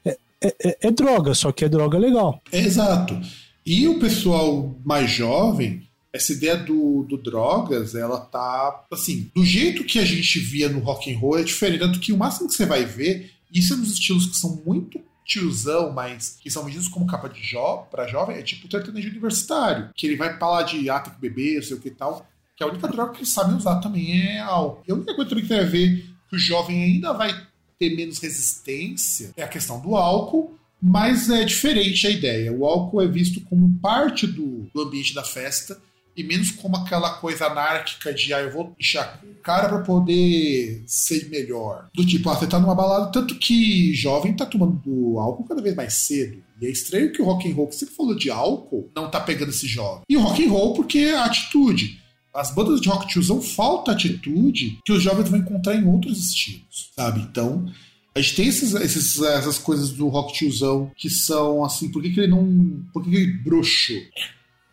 É, 0.04 0.16
é, 0.40 0.54
é, 0.64 0.78
é, 0.82 0.90
droga, 0.90 1.34
só 1.34 1.52
que 1.52 1.64
é 1.64 1.68
droga 1.68 1.98
legal. 1.98 2.40
exato. 2.52 3.20
E 3.64 3.88
o 3.88 3.98
pessoal 3.98 4.74
mais 4.84 5.10
jovem 5.10 5.86
essa 6.12 6.32
ideia 6.32 6.56
do, 6.56 7.02
do, 7.02 7.18
drogas, 7.18 7.94
ela 7.94 8.18
tá 8.18 8.86
assim, 8.90 9.30
do 9.34 9.44
jeito 9.44 9.84
que 9.84 9.98
a 9.98 10.04
gente 10.04 10.38
via 10.38 10.68
no 10.68 10.80
rock 10.80 11.12
and 11.12 11.18
roll 11.18 11.38
é 11.38 11.42
diferente, 11.42 11.80
tanto 11.80 12.00
que 12.00 12.12
o 12.12 12.16
máximo 12.16 12.48
que 12.48 12.54
você 12.54 12.64
vai 12.64 12.86
ver, 12.86 13.30
isso 13.52 13.74
é 13.74 13.76
nos 13.76 13.92
estilos 13.92 14.26
que 14.26 14.36
são 14.36 14.62
muito 14.64 14.98
tiozão, 15.26 15.92
mas 15.92 16.38
que 16.40 16.50
são 16.50 16.64
vendidos 16.64 16.88
como 16.88 17.06
capa 17.06 17.28
de 17.28 17.42
jovem, 17.42 18.36
é 18.36 18.42
tipo 18.42 18.70
sertanejo 18.70 19.10
universitário, 19.10 19.90
que 19.94 20.06
ele 20.06 20.16
vai 20.16 20.38
falar 20.38 20.62
de 20.62 20.88
ah, 20.88 21.00
tem 21.00 21.12
que 21.12 21.20
beber, 21.20 21.56
não 21.56 21.62
sei 21.62 21.76
o 21.76 21.80
que 21.80 21.88
e 21.88 21.90
tal, 21.90 22.26
que 22.56 22.62
a 22.62 22.66
única 22.66 22.88
droga 22.88 23.12
que 23.12 23.18
eles 23.18 23.28
sabem 23.28 23.56
usar 23.56 23.80
também 23.80 24.22
é 24.22 24.38
álcool. 24.38 24.82
E 24.86 24.92
a 24.92 24.94
única 24.94 25.14
coisa 25.14 25.28
também 25.28 25.44
que 25.44 25.48
tem 25.48 25.60
a 25.60 25.64
ver 25.64 26.06
que 26.30 26.36
o 26.36 26.38
jovem 26.38 26.82
ainda 26.82 27.12
vai 27.12 27.46
ter 27.78 27.94
menos 27.94 28.18
resistência 28.18 29.32
é 29.36 29.42
a 29.42 29.48
questão 29.48 29.80
do 29.80 29.96
álcool, 29.96 30.56
mas 30.80 31.28
é 31.28 31.44
diferente 31.44 32.06
a 32.06 32.10
ideia. 32.10 32.52
O 32.52 32.64
álcool 32.64 33.02
é 33.02 33.06
visto 33.06 33.40
como 33.42 33.78
parte 33.78 34.26
do, 34.26 34.68
do 34.72 34.82
ambiente 34.82 35.14
da 35.14 35.24
festa 35.24 35.78
e 36.16 36.24
menos 36.24 36.50
como 36.50 36.76
aquela 36.76 37.10
coisa 37.14 37.46
anárquica 37.46 38.12
de 38.12 38.32
ah, 38.32 38.40
eu 38.40 38.52
vou 38.52 38.74
encher 38.80 39.06
o 39.22 39.42
cara 39.42 39.68
pra 39.68 39.80
poder 39.80 40.82
ser 40.86 41.28
melhor. 41.28 41.88
Do 41.94 42.06
tipo, 42.06 42.30
ah, 42.30 42.34
você 42.34 42.46
tá 42.46 42.58
numa 42.58 42.74
balada, 42.74 43.12
tanto 43.12 43.38
que 43.38 43.94
jovem 43.94 44.34
tá 44.34 44.46
tomando 44.46 45.18
álcool 45.18 45.44
cada 45.44 45.62
vez 45.62 45.74
mais 45.74 45.94
cedo. 45.94 46.42
E 46.60 46.66
é 46.66 46.70
estranho 46.70 47.12
que 47.12 47.20
o 47.20 47.24
rock 47.24 47.50
and 47.50 47.54
roll, 47.54 47.68
que 47.68 47.76
sempre 47.76 47.94
falou 47.94 48.14
de 48.14 48.30
álcool, 48.30 48.90
não 48.96 49.10
tá 49.10 49.20
pegando 49.20 49.50
esse 49.50 49.66
jovem. 49.66 50.02
E 50.08 50.16
o 50.16 50.20
rock 50.20 50.44
and 50.44 50.50
roll 50.50 50.74
porque 50.74 50.98
é 50.98 51.16
a 51.16 51.26
atitude. 51.26 52.00
As 52.34 52.54
bandas 52.54 52.80
de 52.80 52.88
rock 52.88 53.06
tiozão 53.06 53.40
falta 53.40 53.92
atitude 53.92 54.78
que 54.84 54.92
os 54.92 55.02
jovens 55.02 55.28
vão 55.28 55.38
encontrar 55.38 55.74
em 55.74 55.86
outros 55.86 56.18
estilos, 56.18 56.90
sabe? 56.94 57.20
Então, 57.20 57.66
a 58.14 58.20
gente 58.20 58.36
tem 58.36 58.46
esses, 58.48 58.74
esses, 58.74 59.20
essas 59.20 59.58
coisas 59.58 59.90
do 59.90 60.08
rock 60.08 60.32
tiozão 60.32 60.90
que 60.96 61.10
são 61.10 61.62
assim, 61.62 61.90
por 61.90 62.02
que, 62.02 62.10
que 62.10 62.20
ele 62.20 62.30
não. 62.30 62.82
Por 62.92 63.02
que, 63.04 63.10
que 63.10 63.16
ele 63.16 63.32
broxou? 63.38 63.96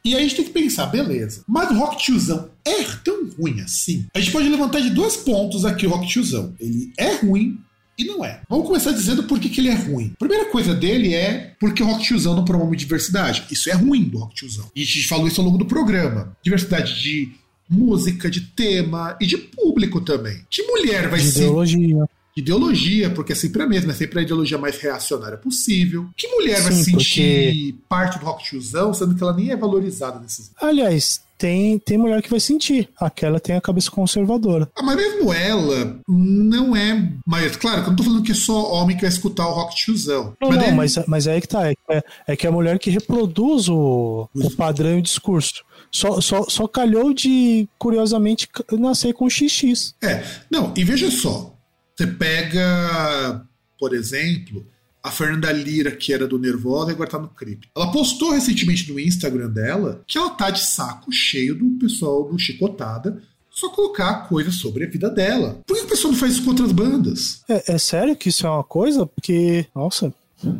E 0.05 0.15
aí 0.15 0.19
a 0.19 0.23
gente 0.23 0.35
tem 0.35 0.45
que 0.45 0.51
pensar, 0.51 0.87
beleza. 0.87 1.43
Mas 1.47 1.71
o 1.71 1.75
Rock 1.75 2.03
Tiozão 2.03 2.49
é 2.65 2.83
tão 3.03 3.29
ruim 3.37 3.61
assim? 3.61 4.05
A 4.13 4.19
gente 4.19 4.31
pode 4.31 4.49
levantar 4.49 4.81
de 4.81 4.89
dois 4.89 5.15
pontos 5.15 5.63
aqui 5.63 5.87
o 5.87 5.89
Rock 5.89 6.07
Tiozão. 6.07 6.53
Ele 6.59 6.91
é 6.97 7.15
ruim 7.15 7.57
e 7.97 8.03
não 8.03 8.25
é. 8.25 8.41
Vamos 8.49 8.67
começar 8.67 8.91
dizendo 8.91 9.23
por 9.23 9.39
que, 9.39 9.49
que 9.49 9.61
ele 9.61 9.69
é 9.69 9.75
ruim. 9.75 10.11
A 10.15 10.19
primeira 10.19 10.45
coisa 10.49 10.73
dele 10.73 11.13
é 11.13 11.55
porque 11.59 11.81
o 11.81 11.85
Rock 11.85 12.03
Tiozão 12.03 12.35
não 12.35 12.43
promove 12.43 12.75
diversidade. 12.75 13.45
Isso 13.49 13.69
é 13.69 13.73
ruim 13.73 14.03
do 14.03 14.17
Rock 14.17 14.35
Tiozão. 14.35 14.69
E 14.75 14.81
a 14.81 14.85
gente 14.85 15.07
falou 15.07 15.27
isso 15.27 15.39
ao 15.39 15.45
longo 15.45 15.57
do 15.57 15.65
programa. 15.65 16.35
Diversidade 16.43 17.01
de 17.01 17.31
música, 17.69 18.29
de 18.29 18.41
tema 18.41 19.15
e 19.21 19.25
de 19.25 19.37
público 19.37 20.01
também. 20.01 20.41
Que 20.49 20.63
mulher 20.63 21.07
vai 21.07 21.19
De 21.19 21.31
ser 21.31 21.39
ideologia. 21.43 22.09
Ideologia, 22.35 23.09
porque 23.11 23.33
é 23.33 23.35
sempre 23.35 23.61
a 23.63 23.67
mesma, 23.67 23.91
é 23.91 23.95
sempre 23.95 24.19
a 24.19 24.21
ideologia 24.23 24.57
mais 24.57 24.77
reacionária 24.79 25.37
possível. 25.37 26.07
Que 26.17 26.27
mulher 26.27 26.61
vai 26.61 26.71
se 26.71 26.83
Sim, 26.85 26.91
sentir 26.91 27.75
parte 27.87 28.19
do 28.19 28.25
rock 28.25 28.43
tiozão, 28.43 28.93
sendo 28.93 29.15
que 29.15 29.23
ela 29.23 29.33
nem 29.35 29.51
é 29.51 29.55
valorizada 29.55 30.19
nesses. 30.19 30.51
Aliás, 30.61 31.21
tem, 31.37 31.77
tem 31.79 31.97
mulher 31.97 32.21
que 32.21 32.29
vai 32.29 32.39
sentir. 32.39 32.89
Aquela 32.97 33.39
tem 33.39 33.55
a 33.55 33.61
cabeça 33.61 33.91
conservadora. 33.91 34.69
Ah, 34.75 34.81
mas 34.83 34.95
mesmo 34.95 35.33
ela 35.33 35.99
não 36.07 36.75
é. 36.75 37.11
Mas, 37.25 37.55
claro, 37.55 37.81
que 37.81 37.87
eu 37.87 37.89
não 37.91 37.95
tô 37.97 38.03
falando 38.03 38.23
que 38.23 38.31
é 38.31 38.35
só 38.35 38.71
homem 38.73 38.95
que 38.95 39.01
vai 39.01 39.09
escutar 39.11 39.47
o 39.47 39.51
rock 39.53 39.75
tiozão. 39.75 40.33
Não, 40.41 40.49
não, 40.51 40.57
daí- 40.57 40.71
mas, 40.71 40.95
mas 41.07 41.27
é 41.27 41.33
aí 41.33 41.41
que 41.41 41.47
tá. 41.47 41.69
É, 41.69 41.75
é- 41.89 42.03
é 42.27 42.35
que 42.35 42.45
é 42.45 42.49
a 42.49 42.53
mulher 42.53 42.79
que 42.79 42.89
reproduz 42.89 43.67
o, 43.67 44.29
o 44.33 44.51
padrão 44.51 44.95
e 44.95 44.99
o 44.99 45.01
discurso. 45.01 45.63
Só, 45.91 46.19
só, 46.21 46.43
só 46.49 46.67
calhou 46.67 47.13
de, 47.13 47.67
curiosamente, 47.77 48.47
nascer 48.71 49.13
com 49.13 49.29
XX. 49.29 49.93
É, 50.01 50.23
não, 50.49 50.73
e 50.75 50.83
veja 50.83 51.11
só. 51.11 51.52
Você 51.95 52.07
pega, 52.07 53.45
por 53.79 53.93
exemplo, 53.93 54.65
a 55.03 55.11
Fernanda 55.11 55.51
Lira, 55.51 55.91
que 55.91 56.13
era 56.13 56.27
do 56.27 56.39
Nervosa 56.39 56.91
e 56.91 56.93
agora 56.93 57.09
tá 57.09 57.19
no 57.19 57.27
Crip. 57.27 57.67
Ela 57.75 57.91
postou 57.91 58.31
recentemente 58.31 58.91
no 58.91 58.99
Instagram 58.99 59.49
dela 59.49 60.03
que 60.07 60.17
ela 60.17 60.29
tá 60.31 60.49
de 60.49 60.65
saco 60.65 61.11
cheio 61.11 61.55
do 61.55 61.77
pessoal 61.79 62.23
do 62.23 62.39
Chicotada 62.39 63.21
só 63.53 63.69
colocar 63.69 64.27
coisas 64.27 64.55
sobre 64.55 64.83
a 64.85 64.89
vida 64.89 65.09
dela. 65.09 65.61
Por 65.67 65.77
que 65.77 65.83
o 65.83 65.87
pessoal 65.87 66.11
não 66.11 66.19
faz 66.19 66.33
isso 66.33 66.43
com 66.43 66.49
outras 66.49 66.71
bandas? 66.71 67.43
É, 67.47 67.73
é 67.73 67.77
sério 67.77 68.15
que 68.15 68.29
isso 68.29 68.47
é 68.47 68.49
uma 68.49 68.63
coisa? 68.63 69.05
Porque, 69.05 69.67
nossa, 69.75 70.11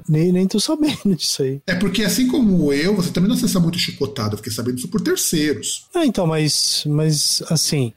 nem, 0.08 0.32
nem 0.32 0.48
tô 0.48 0.60
sabendo 0.60 1.16
disso 1.18 1.42
aí. 1.42 1.60
É 1.66 1.74
porque, 1.74 2.04
assim 2.04 2.28
como 2.28 2.72
eu, 2.72 2.96
você 2.96 3.12
também 3.12 3.28
não 3.28 3.36
acessa 3.36 3.60
muito 3.60 3.80
Chicotada, 3.80 4.34
eu 4.34 4.38
fiquei 4.38 4.54
sabendo 4.54 4.78
isso 4.78 4.88
por 4.88 5.02
terceiros. 5.02 5.88
Ah, 5.96 6.06
então, 6.06 6.28
mas, 6.28 6.84
mas 6.86 7.42
assim, 7.50 7.94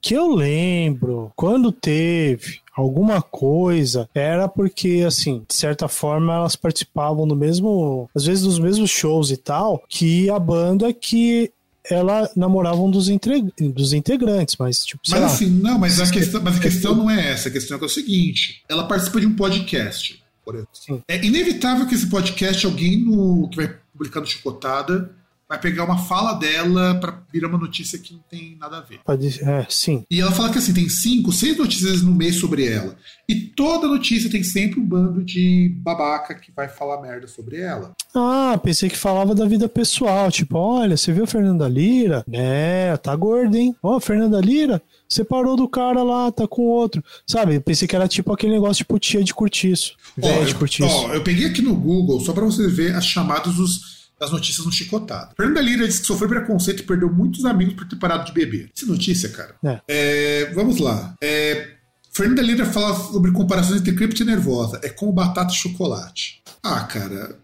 que 0.00 0.14
eu 0.14 0.34
lembro, 0.34 1.32
quando 1.36 1.70
teve 1.72 2.58
alguma 2.74 3.20
coisa, 3.20 4.08
era 4.14 4.48
porque, 4.48 5.04
assim, 5.06 5.42
de 5.46 5.54
certa 5.54 5.86
forma 5.88 6.32
elas 6.34 6.56
participavam 6.56 7.26
do 7.28 7.36
mesmo, 7.36 8.08
às 8.14 8.24
vezes 8.24 8.42
dos 8.44 8.58
mesmos 8.58 8.90
shows 8.90 9.30
e 9.30 9.36
tal, 9.36 9.82
que 9.88 10.30
a 10.30 10.38
banda 10.38 10.92
que 10.92 11.52
ela 11.90 12.30
namorava 12.36 12.80
um 12.80 12.90
dos, 12.90 13.08
entre- 13.08 13.42
dos 13.58 13.92
integrantes, 13.92 14.56
mas, 14.58 14.84
tipo, 14.84 15.02
Mas 15.08 15.20
lá. 15.20 15.26
assim, 15.26 15.46
não, 15.46 15.78
mas 15.78 16.00
a, 16.00 16.10
questão, 16.10 16.40
mas 16.42 16.56
a 16.56 16.60
questão 16.60 16.94
não 16.94 17.10
é 17.10 17.32
essa. 17.32 17.48
A 17.48 17.52
questão 17.52 17.76
é, 17.76 17.78
que 17.78 17.84
é 17.84 17.86
o 17.86 17.90
seguinte: 17.90 18.62
ela 18.68 18.86
participa 18.86 19.20
de 19.20 19.26
um 19.26 19.34
podcast, 19.34 20.22
por 20.44 20.54
exemplo. 20.54 20.70
Sim. 20.74 21.02
É 21.08 21.16
inevitável 21.24 21.86
que 21.86 21.94
esse 21.94 22.08
podcast, 22.08 22.64
alguém 22.64 22.98
no, 23.02 23.48
que 23.48 23.56
vai 23.56 23.74
publicar 23.92 24.20
no 24.20 24.26
Chicotada, 24.26 25.10
vai 25.50 25.58
pegar 25.58 25.82
uma 25.82 25.98
fala 25.98 26.34
dela 26.34 26.94
pra 27.00 27.24
virar 27.32 27.48
uma 27.48 27.58
notícia 27.58 27.98
que 27.98 28.14
não 28.14 28.20
tem 28.30 28.56
nada 28.56 28.78
a 28.78 28.80
ver. 28.82 29.00
Pode, 29.04 29.42
é, 29.42 29.66
sim. 29.68 30.04
E 30.08 30.20
ela 30.20 30.30
fala 30.30 30.48
que 30.48 30.58
assim, 30.58 30.72
tem 30.72 30.88
cinco, 30.88 31.32
seis 31.32 31.58
notícias 31.58 32.02
no 32.02 32.14
mês 32.14 32.36
sobre 32.36 32.68
ela. 32.68 32.94
E 33.28 33.34
toda 33.34 33.88
notícia 33.88 34.30
tem 34.30 34.44
sempre 34.44 34.78
um 34.78 34.84
bando 34.86 35.24
de 35.24 35.74
babaca 35.78 36.36
que 36.36 36.52
vai 36.52 36.68
falar 36.68 37.02
merda 37.02 37.26
sobre 37.26 37.56
ela. 37.56 37.90
Ah, 38.14 38.60
pensei 38.62 38.88
que 38.88 38.96
falava 38.96 39.34
da 39.34 39.44
vida 39.44 39.68
pessoal. 39.68 40.30
Tipo, 40.30 40.56
olha, 40.56 40.96
você 40.96 41.12
viu 41.12 41.24
a 41.24 41.26
Fernanda 41.26 41.68
Lira? 41.68 42.24
É, 42.30 42.96
tá 42.96 43.14
gorda, 43.16 43.58
hein? 43.58 43.74
Ó, 43.82 43.98
Fernanda 43.98 44.40
Lira 44.40 44.80
separou 45.08 45.56
do 45.56 45.68
cara 45.68 46.04
lá, 46.04 46.30
tá 46.30 46.46
com 46.46 46.62
outro. 46.62 47.02
Sabe? 47.26 47.56
Eu 47.56 47.60
pensei 47.60 47.88
que 47.88 47.96
era 47.96 48.06
tipo 48.06 48.32
aquele 48.32 48.52
negócio 48.52 48.76
tipo 48.76 49.00
tia 49.00 49.24
de 49.24 49.34
curtiço. 49.34 49.96
Véia 50.16 50.44
de 50.44 50.54
curtiço. 50.54 50.88
ó, 50.88 51.12
eu 51.12 51.24
peguei 51.24 51.46
aqui 51.46 51.60
no 51.60 51.74
Google 51.74 52.20
só 52.20 52.32
pra 52.32 52.44
você 52.44 52.68
ver 52.68 52.94
as 52.94 53.04
chamadas 53.04 53.56
dos, 53.56 53.99
das 54.20 54.30
notícias 54.30 54.66
no 54.66 54.70
Chicotado. 54.72 55.32
Fernanda 55.36 55.60
Lira 55.62 55.86
disse 55.88 56.00
que 56.02 56.06
sofreu 56.06 56.28
preconceito 56.28 56.80
e 56.80 56.82
perdeu 56.86 57.10
muitos 57.10 57.44
amigos 57.46 57.74
por 57.74 57.88
ter 57.88 57.96
parado 57.96 58.26
de 58.26 58.32
beber. 58.32 58.70
Isso 58.74 58.84
é 58.84 58.88
notícia, 58.88 59.28
cara. 59.30 59.54
É. 59.64 59.80
É, 59.88 60.52
vamos 60.54 60.78
lá. 60.78 61.14
É, 61.22 61.70
Fernanda 62.12 62.42
Lira 62.42 62.66
fala 62.66 62.94
sobre 62.94 63.32
comparações 63.32 63.80
entre 63.80 63.94
cripto 63.94 64.22
e 64.22 64.26
nervosa. 64.26 64.78
É 64.84 64.90
como 64.90 65.10
batata 65.12 65.52
e 65.52 65.56
chocolate. 65.56 66.42
Ah, 66.62 66.80
cara. 66.84 67.38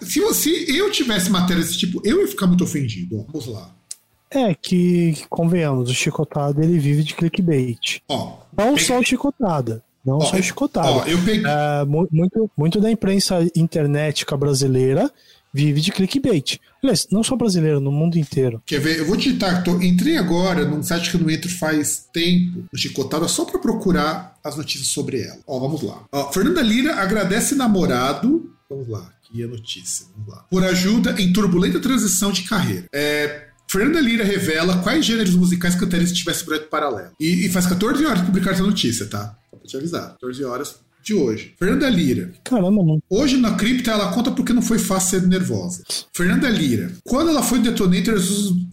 se, 0.00 0.20
você, 0.20 0.50
eu 0.68 0.90
tivesse 0.90 1.30
matéria 1.30 1.62
desse 1.62 1.78
tipo, 1.78 2.00
eu 2.04 2.20
ia 2.22 2.28
ficar 2.28 2.46
muito 2.46 2.64
ofendido. 2.64 3.24
Vamos 3.26 3.46
lá. 3.46 3.70
É 4.30 4.54
que, 4.54 5.24
convenhamos, 5.28 5.90
o 5.90 5.94
Chicotado 5.94 6.62
ele 6.62 6.78
vive 6.78 7.02
de 7.02 7.14
clickbait. 7.14 8.00
Ó, 8.08 8.38
Não 8.56 8.74
Pegue- 8.74 8.80
só 8.86 8.98
o 8.98 9.02
Chicotada. 9.04 9.82
Não 10.06 10.16
Ó, 10.18 10.20
só 10.20 10.36
o 10.36 10.42
Chicotada. 10.42 10.88
ó, 10.88 11.04
eu 11.04 11.18
peguei. 11.24 11.42
É, 11.44 11.84
mu- 11.84 12.08
muito, 12.10 12.50
muito 12.56 12.80
da 12.80 12.90
imprensa 12.90 13.40
internética 13.56 14.36
brasileira 14.36 15.10
vive 15.52 15.80
de 15.80 15.92
clickbait. 15.92 16.58
Aliás, 16.82 17.06
não 17.10 17.22
só 17.22 17.36
brasileira, 17.36 17.80
no 17.80 17.92
mundo 17.92 18.16
inteiro. 18.16 18.62
Quer 18.64 18.80
ver? 18.80 18.98
Eu 18.98 19.06
vou 19.06 19.16
digitar. 19.16 19.62
Tô, 19.62 19.80
entrei 19.80 20.16
agora 20.16 20.64
num 20.64 20.82
site 20.82 21.10
que 21.10 21.16
eu 21.16 21.20
não 21.20 21.30
entro 21.30 21.50
faz 21.50 22.06
tempo, 22.12 22.64
Chicotada, 22.74 23.28
só 23.28 23.44
pra 23.44 23.58
procurar 23.58 24.38
as 24.42 24.56
notícias 24.56 24.88
sobre 24.88 25.22
ela. 25.22 25.38
Ó, 25.46 25.58
vamos 25.58 25.82
lá. 25.82 26.04
Ó, 26.12 26.32
Fernanda 26.32 26.62
Lira 26.62 26.94
agradece 26.94 27.54
namorado. 27.54 28.50
Vamos 28.68 28.88
lá, 28.88 29.12
aqui 29.18 29.42
a 29.42 29.46
notícia. 29.48 30.06
Vamos 30.16 30.32
lá. 30.32 30.44
Por 30.50 30.64
ajuda 30.64 31.20
em 31.20 31.32
turbulenta 31.32 31.80
transição 31.80 32.32
de 32.32 32.42
carreira. 32.42 32.86
É, 32.92 33.48
Fernanda 33.70 34.00
Lira 34.00 34.24
revela 34.24 34.78
quais 34.78 35.04
gêneros 35.04 35.34
musicais 35.34 35.74
cantaria 35.74 36.06
se 36.06 36.14
tivesse 36.14 36.44
projeto 36.44 36.68
paralelo. 36.68 37.10
E, 37.20 37.46
e 37.46 37.48
faz 37.50 37.66
14 37.66 38.04
horas 38.04 38.20
de 38.20 38.26
publicar 38.26 38.52
essa 38.52 38.62
notícia, 38.62 39.06
tá? 39.06 39.36
Só 39.50 39.58
te 39.66 39.76
avisar. 39.76 40.10
14 40.12 40.44
horas 40.44 40.76
de 41.02 41.14
hoje. 41.14 41.54
Fernanda 41.58 41.88
Lira, 41.88 42.32
Caramba, 42.44 42.82
não. 42.84 43.00
Hoje 43.08 43.36
na 43.36 43.54
cripta 43.54 43.90
ela 43.90 44.12
conta 44.12 44.30
porque 44.30 44.52
não 44.52 44.62
foi 44.62 44.78
fácil 44.78 45.20
ser 45.20 45.26
nervosa. 45.26 45.82
Fernanda 46.12 46.48
Lira. 46.48 46.92
Quando 47.04 47.30
ela 47.30 47.42
foi 47.42 47.58
do 47.58 47.70
Detonator, 47.70 48.16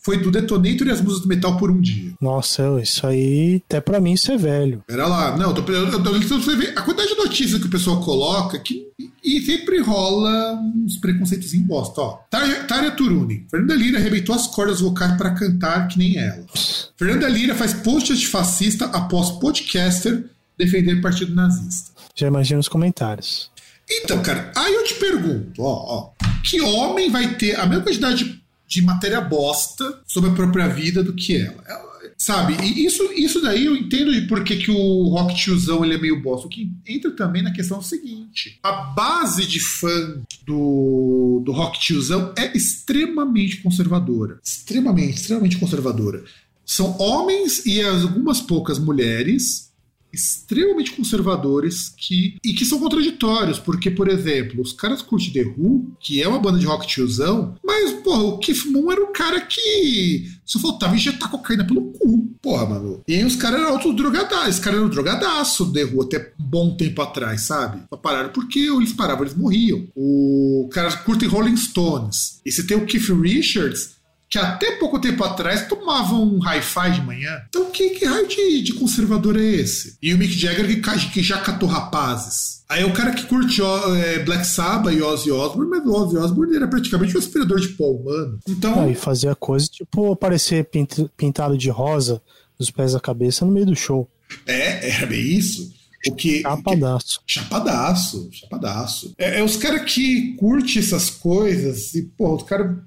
foi 0.03 0.17
do 0.21 0.31
Detonator 0.31 0.87
e 0.87 0.91
as 0.91 1.01
músicas 1.01 1.21
do 1.23 1.27
metal 1.27 1.57
por 1.57 1.71
um 1.71 1.79
dia. 1.81 2.13
Nossa, 2.21 2.61
eu- 2.61 2.79
isso 2.79 3.05
aí, 3.07 3.61
até 3.67 3.79
pra 3.81 3.99
mim, 3.99 4.13
isso 4.13 4.31
é 4.31 4.37
velho. 4.37 4.83
Pera 4.87 5.07
lá, 5.07 5.35
não, 5.37 5.49
eu 5.49 5.53
tô, 5.53 5.71
eu, 5.71 5.91
tô- 5.91 6.11
você 6.39 6.55
vê 6.55 6.67
a 6.75 6.81
quantidade 6.81 7.09
de 7.09 7.17
notícias 7.17 7.59
que 7.61 7.67
o 7.67 7.71
pessoal 7.71 8.01
coloca 8.01 8.59
que, 8.59 8.87
e 9.23 9.41
sempre 9.41 9.79
rola 9.81 10.53
uns 10.75 10.97
preconceitos 10.97 11.53
em 11.53 11.61
bosta. 11.61 12.01
Ó, 12.01 12.19
Tária, 12.29 12.63
Tária 12.63 12.91
Turunen. 12.91 13.45
Fernanda 13.49 13.75
Lira 13.75 13.97
arrebentou 13.99 14.33
as 14.35 14.47
cordas 14.47 14.79
vocais 14.81 15.15
para 15.17 15.31
cantar 15.31 15.87
que 15.87 15.97
nem 15.97 16.17
ela. 16.17 16.45
Fernanda 16.95 17.27
Lira 17.27 17.55
faz 17.55 17.73
post 17.73 18.11
antifascista 18.13 18.85
após 18.85 19.31
podcaster 19.31 20.25
defender 20.57 20.99
partido 21.01 21.35
nazista. 21.35 21.91
Já 22.17 22.27
imagino 22.27 22.59
os 22.59 22.67
comentários. 22.67 23.51
Então, 23.89 24.21
cara, 24.21 24.51
aí 24.55 24.73
eu 24.73 24.83
te 24.83 24.95
pergunto, 24.95 25.61
ó, 25.61 25.73
ó, 26.17 26.25
que 26.43 26.59
homem 26.59 27.09
vai 27.09 27.35
ter 27.35 27.57
a 27.57 27.65
mesma 27.65 27.83
quantidade 27.85 28.23
de, 28.25 28.41
de 28.67 28.81
matéria 28.81 29.21
bosta 29.21 30.01
sobre 30.05 30.31
a 30.31 30.33
própria 30.33 30.67
vida 30.67 31.03
do 31.03 31.13
que 31.13 31.37
ela? 31.37 31.63
Ela- 31.65 31.87
sabe? 32.17 32.57
E 32.63 32.83
isso, 32.85 33.03
isso 33.13 33.39
daí 33.39 33.65
eu 33.65 33.75
entendo 33.75 34.11
de 34.11 34.21
por 34.27 34.43
que, 34.43 34.57
que 34.57 34.71
o 34.71 35.03
rock 35.09 35.35
tiozão 35.35 35.85
ele 35.85 35.93
é 35.93 35.97
meio 35.99 36.19
bosta. 36.21 36.47
O 36.47 36.49
que 36.49 36.69
entra 36.85 37.11
também 37.11 37.43
na 37.43 37.53
questão 37.53 37.81
seguinte: 37.81 38.59
a 38.63 38.71
base 38.71 39.45
de 39.45 39.59
fã 39.59 40.21
do, 40.45 41.41
do 41.45 41.51
rock 41.51 41.79
tiozão 41.79 42.33
é 42.35 42.57
extremamente 42.57 43.57
conservadora. 43.61 44.39
Extremamente, 44.43 45.17
extremamente 45.17 45.57
conservadora. 45.57 46.23
São 46.65 46.97
homens 46.99 47.65
e 47.65 47.81
algumas 47.81 48.41
poucas 48.41 48.77
mulheres 48.79 49.66
extremamente 50.11 50.91
conservadores 50.91 51.89
que 51.95 52.37
e 52.43 52.53
que 52.53 52.65
são 52.65 52.79
contraditórios, 52.79 53.59
porque, 53.59 53.91
por 53.91 54.07
exemplo, 54.07 54.61
os 54.61 54.73
caras 54.73 55.01
curtem 55.01 55.31
The 55.31 55.53
Who, 55.57 55.91
que 55.99 56.21
é 56.21 56.27
uma 56.27 56.39
banda 56.39 56.59
de 56.59 56.65
rock 56.65 56.87
tiozão, 56.87 57.55
mas, 57.63 57.91
porra, 58.01 58.23
o 58.23 58.37
Keith 58.39 58.65
Moon 58.65 58.91
era 58.91 59.03
o 59.03 59.13
cara 59.13 59.41
que 59.41 60.31
só 60.45 60.59
faltava 60.59 60.95
injetar 60.95 61.29
cocaína 61.29 61.65
pelo 61.65 61.91
cu, 61.91 62.29
porra, 62.41 62.65
mano. 62.65 63.01
E 63.07 63.23
os 63.23 63.35
caras 63.35 63.61
eram 63.61 63.73
outros 63.73 63.95
drogadaços, 63.95 64.55
os 64.55 64.59
caras 64.59 64.79
eram 64.79 64.89
drogadaço 64.89 65.71
The 65.71 65.83
Who 65.85 66.01
até 66.01 66.33
um 66.39 66.43
bom 66.43 66.75
tempo 66.75 67.01
atrás, 67.01 67.41
sabe? 67.41 67.83
Só 67.89 67.97
pararam 67.97 68.29
porque 68.29 68.59
eles 68.59 68.93
paravam, 68.93 69.23
eles 69.23 69.35
morriam. 69.35 69.87
O 69.95 70.69
cara 70.71 70.95
curtem 70.97 71.27
Rolling 71.27 71.57
Stones. 71.57 72.39
E 72.45 72.51
você 72.51 72.63
tem 72.63 72.77
o 72.77 72.85
Keith 72.85 73.09
Richards, 73.09 73.96
que 74.29 74.37
até 74.37 74.73
pouco 74.73 74.99
tempo 74.99 75.23
atrás 75.23 75.67
tomavam 75.67 76.23
um 76.23 76.39
hi-fi 76.43 76.91
de 76.91 77.01
manhã. 77.01 77.41
Então, 77.47 77.69
que, 77.71 77.91
que 77.91 78.05
raio 78.05 78.27
de, 78.27 78.61
de, 78.61 78.73
conservador 78.73 79.37
é 79.37 79.43
esse? 79.43 79.97
E 80.01 80.13
o 80.13 80.17
Mick 80.17 80.33
Jagger 80.33 80.67
que, 80.67 81.09
que 81.11 81.23
já 81.23 81.39
catou 81.39 81.69
rapazes. 81.69 82.63
Aí 82.67 82.81
é 82.81 82.85
o 82.85 82.91
cara 82.91 83.11
que 83.11 83.25
curte 83.25 83.61
é, 83.61 84.19
Black 84.19 84.45
Sabbath 84.45 84.93
e 84.93 85.01
Ozzy 85.01 85.31
Osbourne, 85.31 85.69
mas 85.69 85.85
o 85.85 85.93
Ozzy 85.93 86.17
Osbourne 86.17 86.55
era 86.55 86.67
praticamente 86.67 87.15
um 87.15 87.19
aspirador 87.19 87.59
de 87.59 87.69
pó 87.69 87.91
humano. 87.91 88.39
Então... 88.47 88.81
Ah, 88.81 88.89
e 88.89 88.95
fazia 88.95 89.33
coisa 89.33 89.67
tipo 89.67 90.11
aparecer 90.11 90.69
pintado 91.15 91.57
de 91.57 91.69
rosa 91.69 92.21
dos 92.59 92.69
pés 92.69 92.93
da 92.93 92.99
cabeça 92.99 93.45
no 93.45 93.51
meio 93.51 93.67
do 93.67 93.75
show. 93.75 94.09
É, 94.45 94.89
era 94.89 95.05
bem 95.05 95.21
isso. 95.21 95.71
O 96.05 96.15
que, 96.15 96.41
chapadaço. 96.41 97.21
Que, 97.25 97.33
chapadaço, 97.33 98.29
chapadaço. 98.31 99.13
É, 99.17 99.39
é 99.39 99.43
os 99.43 99.55
caras 99.55 99.91
que 99.91 100.35
curte 100.35 100.79
essas 100.79 101.09
coisas 101.09 101.93
e, 101.95 102.03
pô, 102.03 102.35
os 102.35 102.43
caras 102.43 102.77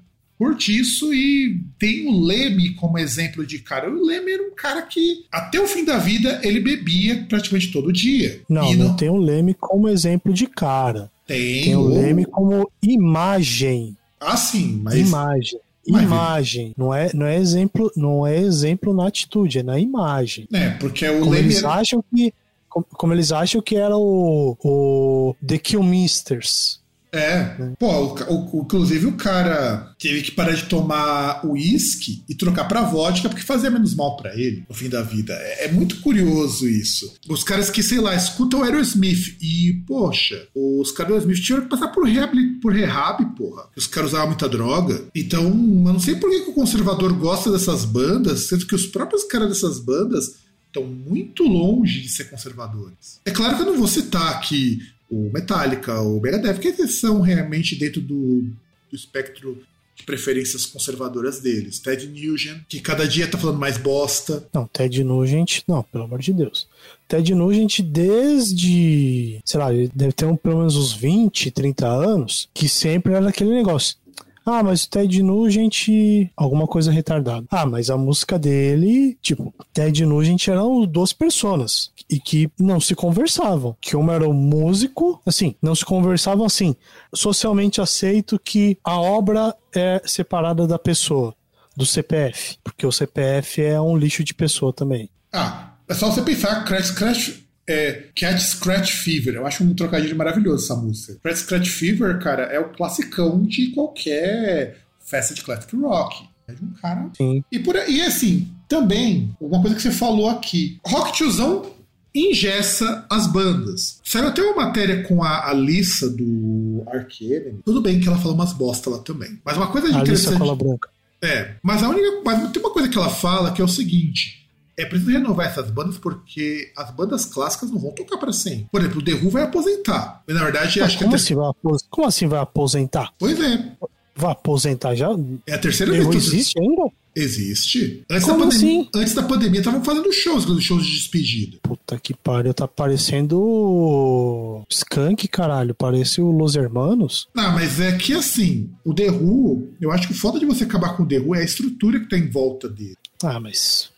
curte 0.41 0.75
isso 0.75 1.13
e 1.13 1.61
tem 1.77 2.07
o 2.07 2.19
Leme 2.19 2.73
como 2.73 2.97
exemplo 2.97 3.45
de 3.45 3.59
cara. 3.59 3.87
O 3.87 4.03
Leme 4.03 4.31
era 4.31 4.41
um 4.41 4.55
cara 4.55 4.81
que, 4.81 5.23
até 5.31 5.61
o 5.61 5.67
fim 5.67 5.85
da 5.85 5.99
vida, 5.99 6.41
ele 6.43 6.59
bebia 6.59 7.27
praticamente 7.29 7.71
todo 7.71 7.93
dia. 7.93 8.41
Não, 8.49 8.73
não, 8.73 8.87
não 8.87 8.95
tem 8.95 9.07
o 9.07 9.17
Leme 9.17 9.53
como 9.53 9.87
exemplo 9.87 10.33
de 10.33 10.47
cara. 10.47 11.11
Tem, 11.27 11.65
tem 11.65 11.75
o 11.75 11.83
Leme 11.87 12.25
como 12.25 12.71
imagem. 12.81 13.95
Ah, 14.19 14.35
sim, 14.35 14.81
mas. 14.83 14.95
Imagem. 14.95 15.59
Imagem, 15.85 16.73
não 16.77 16.93
é, 16.93 17.11
não 17.13 17.25
é 17.25 17.37
exemplo, 17.37 17.91
não 17.95 18.25
é 18.25 18.37
exemplo 18.37 18.93
na 18.93 19.07
atitude, 19.07 19.59
é 19.59 19.63
na 19.63 19.79
imagem. 19.79 20.47
É, 20.53 20.69
porque 20.71 21.07
o 21.07 21.19
como 21.19 21.31
Leme 21.31 21.45
eles 21.45 21.63
acham 21.63 22.03
que 22.13 22.33
como, 22.69 22.85
como, 22.89 23.13
eles 23.13 23.31
acham 23.31 23.61
que 23.61 23.75
era 23.75 23.97
o, 23.97 24.57
o 24.63 25.35
The 25.45 25.57
Killmisters. 25.57 26.80
É, 27.13 27.43
pô, 27.77 27.87
o, 27.91 28.59
o, 28.59 28.61
inclusive 28.63 29.05
o 29.07 29.17
cara 29.17 29.93
teve 29.99 30.21
que 30.21 30.31
parar 30.31 30.53
de 30.53 30.65
tomar 30.65 31.45
uísque 31.45 32.23
e 32.27 32.33
trocar 32.33 32.67
pra 32.69 32.83
vodka 32.83 33.27
porque 33.27 33.43
fazia 33.43 33.69
menos 33.69 33.93
mal 33.93 34.15
para 34.15 34.33
ele 34.33 34.63
no 34.67 34.73
fim 34.73 34.87
da 34.87 35.01
vida. 35.01 35.33
É, 35.33 35.65
é, 35.65 35.71
muito 35.71 35.99
curioso 35.99 36.67
isso. 36.67 37.13
Os 37.27 37.43
caras 37.43 37.69
que, 37.69 37.83
sei 37.83 37.99
lá, 37.99 38.15
escutam 38.15 38.63
Aerosmith 38.63 39.35
e, 39.41 39.83
poxa, 39.85 40.47
os 40.55 40.91
caras 40.91 41.09
do 41.09 41.13
Aerosmith 41.15 41.43
tiveram 41.43 41.63
que 41.63 41.69
passar 41.69 41.89
por 41.89 42.05
rehab, 42.05 42.33
por 42.61 42.73
rehab 42.73 43.25
porra. 43.35 43.67
Os 43.75 43.87
caras 43.87 44.11
usavam 44.11 44.27
muita 44.27 44.47
droga. 44.47 45.03
Então, 45.13 45.43
eu 45.43 45.93
não 45.93 45.99
sei 45.99 46.15
por 46.15 46.29
que, 46.29 46.41
que 46.41 46.51
o 46.51 46.53
conservador 46.53 47.11
gosta 47.13 47.51
dessas 47.51 47.83
bandas, 47.83 48.47
sendo 48.47 48.65
que 48.65 48.75
os 48.75 48.85
próprios 48.85 49.25
caras 49.25 49.49
dessas 49.49 49.79
bandas 49.79 50.35
estão 50.67 50.85
muito 50.85 51.43
longe 51.43 52.01
de 52.01 52.09
ser 52.09 52.29
conservadores. 52.29 53.19
É 53.25 53.31
claro 53.31 53.57
que 53.57 53.63
eu 53.63 53.65
não 53.65 53.77
vou 53.77 53.87
citar 53.87 54.31
aqui 54.31 54.79
o 55.11 55.29
Metallica, 55.31 55.99
o 56.01 56.21
Megadeth, 56.21 56.59
que 56.59 56.87
são 56.87 57.19
realmente 57.19 57.75
dentro 57.75 57.99
do, 58.01 58.41
do 58.89 58.95
espectro 58.95 59.61
de 59.93 60.03
preferências 60.03 60.65
conservadoras 60.65 61.39
deles. 61.39 61.79
Ted 61.79 62.07
Nugent, 62.07 62.63
que 62.67 62.79
cada 62.79 63.07
dia 63.07 63.27
tá 63.27 63.37
falando 63.37 63.59
mais 63.59 63.77
bosta. 63.77 64.47
Não, 64.53 64.65
Ted 64.67 65.03
Nugent, 65.03 65.61
não, 65.67 65.83
pelo 65.83 66.05
amor 66.05 66.19
de 66.19 66.33
Deus. 66.33 66.67
Ted 67.07 67.35
Nugent, 67.35 67.81
desde, 67.81 69.39
sei 69.45 69.59
lá, 69.59 69.69
deve 69.93 70.13
ter 70.13 70.25
um, 70.25 70.35
pelo 70.35 70.59
menos 70.59 70.77
uns 70.77 70.93
20, 70.93 71.51
30 71.51 71.87
anos, 71.87 72.49
que 72.53 72.69
sempre 72.69 73.13
era 73.13 73.29
aquele 73.29 73.51
negócio. 73.51 73.97
Ah, 74.45 74.63
mas 74.63 74.83
o 74.83 74.89
Ted 74.89 75.21
Nugent, 75.21 75.87
alguma 76.35 76.67
coisa 76.67 76.91
retardada. 76.91 77.45
Ah, 77.49 77.65
mas 77.65 77.89
a 77.89 77.97
música 77.97 78.39
dele, 78.39 79.17
tipo, 79.21 79.53
Ted 79.73 80.05
Nugent 80.05 80.47
eram 80.47 80.85
duas 80.85 81.13
personas 81.13 81.91
e 82.09 82.19
que 82.19 82.49
não 82.59 82.79
se 82.79 82.95
conversavam. 82.95 83.75
Que 83.79 83.95
uma 83.95 84.13
era 84.13 84.27
o 84.27 84.33
músico, 84.33 85.21
assim, 85.25 85.55
não 85.61 85.75
se 85.75 85.85
conversavam 85.85 86.45
assim. 86.45 86.75
Socialmente 87.13 87.81
aceito 87.81 88.39
que 88.43 88.77
a 88.83 88.99
obra 88.99 89.55
é 89.75 90.01
separada 90.05 90.67
da 90.67 90.79
pessoa, 90.79 91.35
do 91.75 91.85
CPF, 91.85 92.57
porque 92.63 92.85
o 92.85 92.91
CPF 92.91 93.61
é 93.61 93.79
um 93.79 93.95
lixo 93.95 94.23
de 94.23 94.33
pessoa 94.33 94.73
também. 94.73 95.09
Ah, 95.31 95.71
é 95.87 95.93
só 95.93 96.09
você 96.11 96.21
pensar, 96.21 96.63
Crash 96.65 96.91
Crash 96.91 97.40
é 97.67 98.05
Cat 98.15 98.41
Scratch 98.41 98.91
Fever. 98.91 99.35
Eu 99.35 99.45
acho 99.45 99.63
um 99.63 99.73
trocadilho 99.73 100.15
maravilhoso 100.15 100.65
essa 100.65 100.75
música. 100.75 101.17
Cat 101.23 101.39
Scratch 101.39 101.69
Fever, 101.69 102.19
cara, 102.19 102.43
é 102.43 102.59
o 102.59 102.69
classicão 102.69 103.43
de 103.43 103.71
qualquer 103.71 104.77
festa 104.99 105.33
de 105.33 105.43
classic 105.43 105.75
rock. 105.75 106.23
É 106.47 106.53
de 106.53 106.63
um 106.63 106.73
cara. 106.73 107.09
Sim. 107.15 107.43
E, 107.51 107.59
por, 107.59 107.75
e 107.75 108.01
assim, 108.01 108.47
também, 108.67 109.35
uma 109.39 109.61
coisa 109.61 109.75
que 109.75 109.81
você 109.81 109.91
falou 109.91 110.29
aqui: 110.29 110.79
Rock 110.85 111.13
Tiozão 111.13 111.71
ingessa 112.13 113.05
as 113.09 113.25
bandas. 113.27 113.99
Saiu 114.03 114.27
até 114.27 114.41
uma 114.41 114.65
matéria 114.65 115.03
com 115.03 115.23
a 115.23 115.49
Alissa 115.49 116.09
do 116.09 116.83
Arcane. 116.87 117.59
Tudo 117.63 117.81
bem 117.81 117.99
que 117.99 118.07
ela 118.07 118.17
falou 118.17 118.33
umas 118.33 118.53
bosta 118.53 118.89
lá 118.89 118.99
também. 118.99 119.39
Mas 119.45 119.57
uma 119.57 119.67
coisa 119.67 119.91
de 119.91 119.97
interessante. 119.97 120.37
Cola 120.37 120.55
branca. 120.55 120.89
É, 121.21 121.55
mas 121.61 121.83
a 121.83 121.89
única. 121.89 122.21
Mas 122.25 122.51
tem 122.51 122.61
uma 122.61 122.73
coisa 122.73 122.89
que 122.89 122.97
ela 122.97 123.09
fala 123.09 123.51
que 123.51 123.61
é 123.61 123.65
o 123.65 123.69
seguinte: 123.69 124.40
é 124.77 124.85
preciso 124.85 125.11
renovar 125.11 125.47
essas 125.47 125.69
bandas 125.69 125.97
porque 125.97 126.71
as 126.77 126.91
bandas 126.91 127.25
clássicas 127.25 127.71
não 127.71 127.79
vão 127.79 127.91
tocar 127.91 128.17
para 128.17 128.33
sempre. 128.33 128.67
Por 128.71 128.81
exemplo, 128.81 128.99
o 128.99 129.03
The 129.03 129.13
Who 129.13 129.29
vai 129.29 129.43
aposentar. 129.43 130.23
Mas, 130.27 130.35
na 130.35 130.43
verdade, 130.43 130.79
Mas 130.79 130.89
acho 130.89 130.97
como 130.97 131.09
que. 131.09 131.15
Assim 131.15 131.35
vai 131.35 131.51
como 131.89 132.07
assim 132.07 132.27
vai 132.27 132.39
aposentar? 132.39 133.13
Pois 133.19 133.39
é. 133.39 133.71
Vai 134.15 134.31
aposentar 134.31 134.95
já? 134.95 135.09
É 135.47 135.53
a 135.53 135.57
terceira 135.57 135.91
vez 135.91 136.07
que 136.07 136.17
existe 136.17 136.59
ainda? 136.59 136.91
Existe. 137.15 138.03
Antes 138.09 138.25
Como 138.25 138.39
da 138.39 138.45
pandemia, 138.45 138.81
assim? 138.81 138.89
antes 138.95 139.13
da 139.13 139.23
pandemia 139.23 139.59
estavam 139.59 139.83
fazendo 139.83 140.11
shows, 140.13 140.45
shows 140.63 140.85
de 140.85 140.91
despedida. 140.93 141.57
Puta 141.61 141.99
que 141.99 142.13
pariu, 142.13 142.53
tá 142.53 142.67
parecendo 142.67 144.63
Skunk, 144.69 145.27
caralho. 145.27 145.75
Parece 145.75 146.21
o 146.21 146.31
Los 146.31 146.55
Hermanos. 146.55 147.27
Não, 147.35 147.51
mas 147.51 147.79
é 147.79 147.97
que 147.97 148.13
assim, 148.13 148.69
o 148.85 148.93
The 148.93 149.11
Who, 149.11 149.73
eu 149.81 149.91
acho 149.91 150.07
que 150.07 150.13
o 150.13 150.17
foda 150.17 150.39
de 150.39 150.45
você 150.45 150.63
acabar 150.63 150.95
com 150.95 151.03
o 151.03 151.07
The 151.07 151.19
Who 151.19 151.35
é 151.35 151.41
a 151.41 151.45
estrutura 151.45 151.99
que 151.99 152.07
tá 152.07 152.17
em 152.17 152.29
volta 152.29 152.69
dele. 152.69 152.95
Ah, 153.23 153.39
mas 153.39 153.89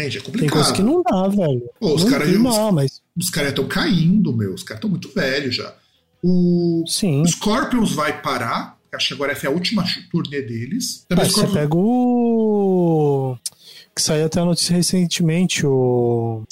Entende? 0.00 0.18
É 0.18 0.20
tem 0.20 0.32
complicado. 0.32 0.52
coisa 0.52 0.72
que 0.72 0.82
não 0.82 1.02
dá, 1.02 1.28
velho. 1.28 1.62
Pô, 1.78 1.94
os 1.94 2.04
caras 2.04 2.32
não, 2.38 2.72
mas 2.72 3.00
os 3.16 3.30
caras 3.30 3.50
estão 3.50 3.66
caindo, 3.68 4.34
meu. 4.36 4.54
Os 4.54 4.62
caras 4.62 4.78
estão 4.78 4.90
muito 4.90 5.08
velhos 5.14 5.54
já. 5.56 5.74
O 6.22 6.84
sim. 6.86 7.24
Scorpions 7.26 7.92
vai 7.92 8.20
parar. 8.20 8.78
Acho 8.92 9.08
que 9.08 9.14
agora 9.14 9.32
essa 9.32 9.46
é 9.46 9.48
a 9.48 9.52
última 9.52 9.84
turnê 10.10 10.42
deles. 10.42 11.04
Também 11.08 11.24
Ah, 11.24 11.26
os 11.28 11.32
você 11.32 11.40
Scorpions- 11.40 11.62
pega 11.62 11.76
o. 11.76 13.36
Que 13.94 14.02
saiu 14.02 14.26
até 14.26 14.40
a 14.40 14.44
notícia 14.44 14.74
recentemente, 14.76 15.64
o. 15.66 16.42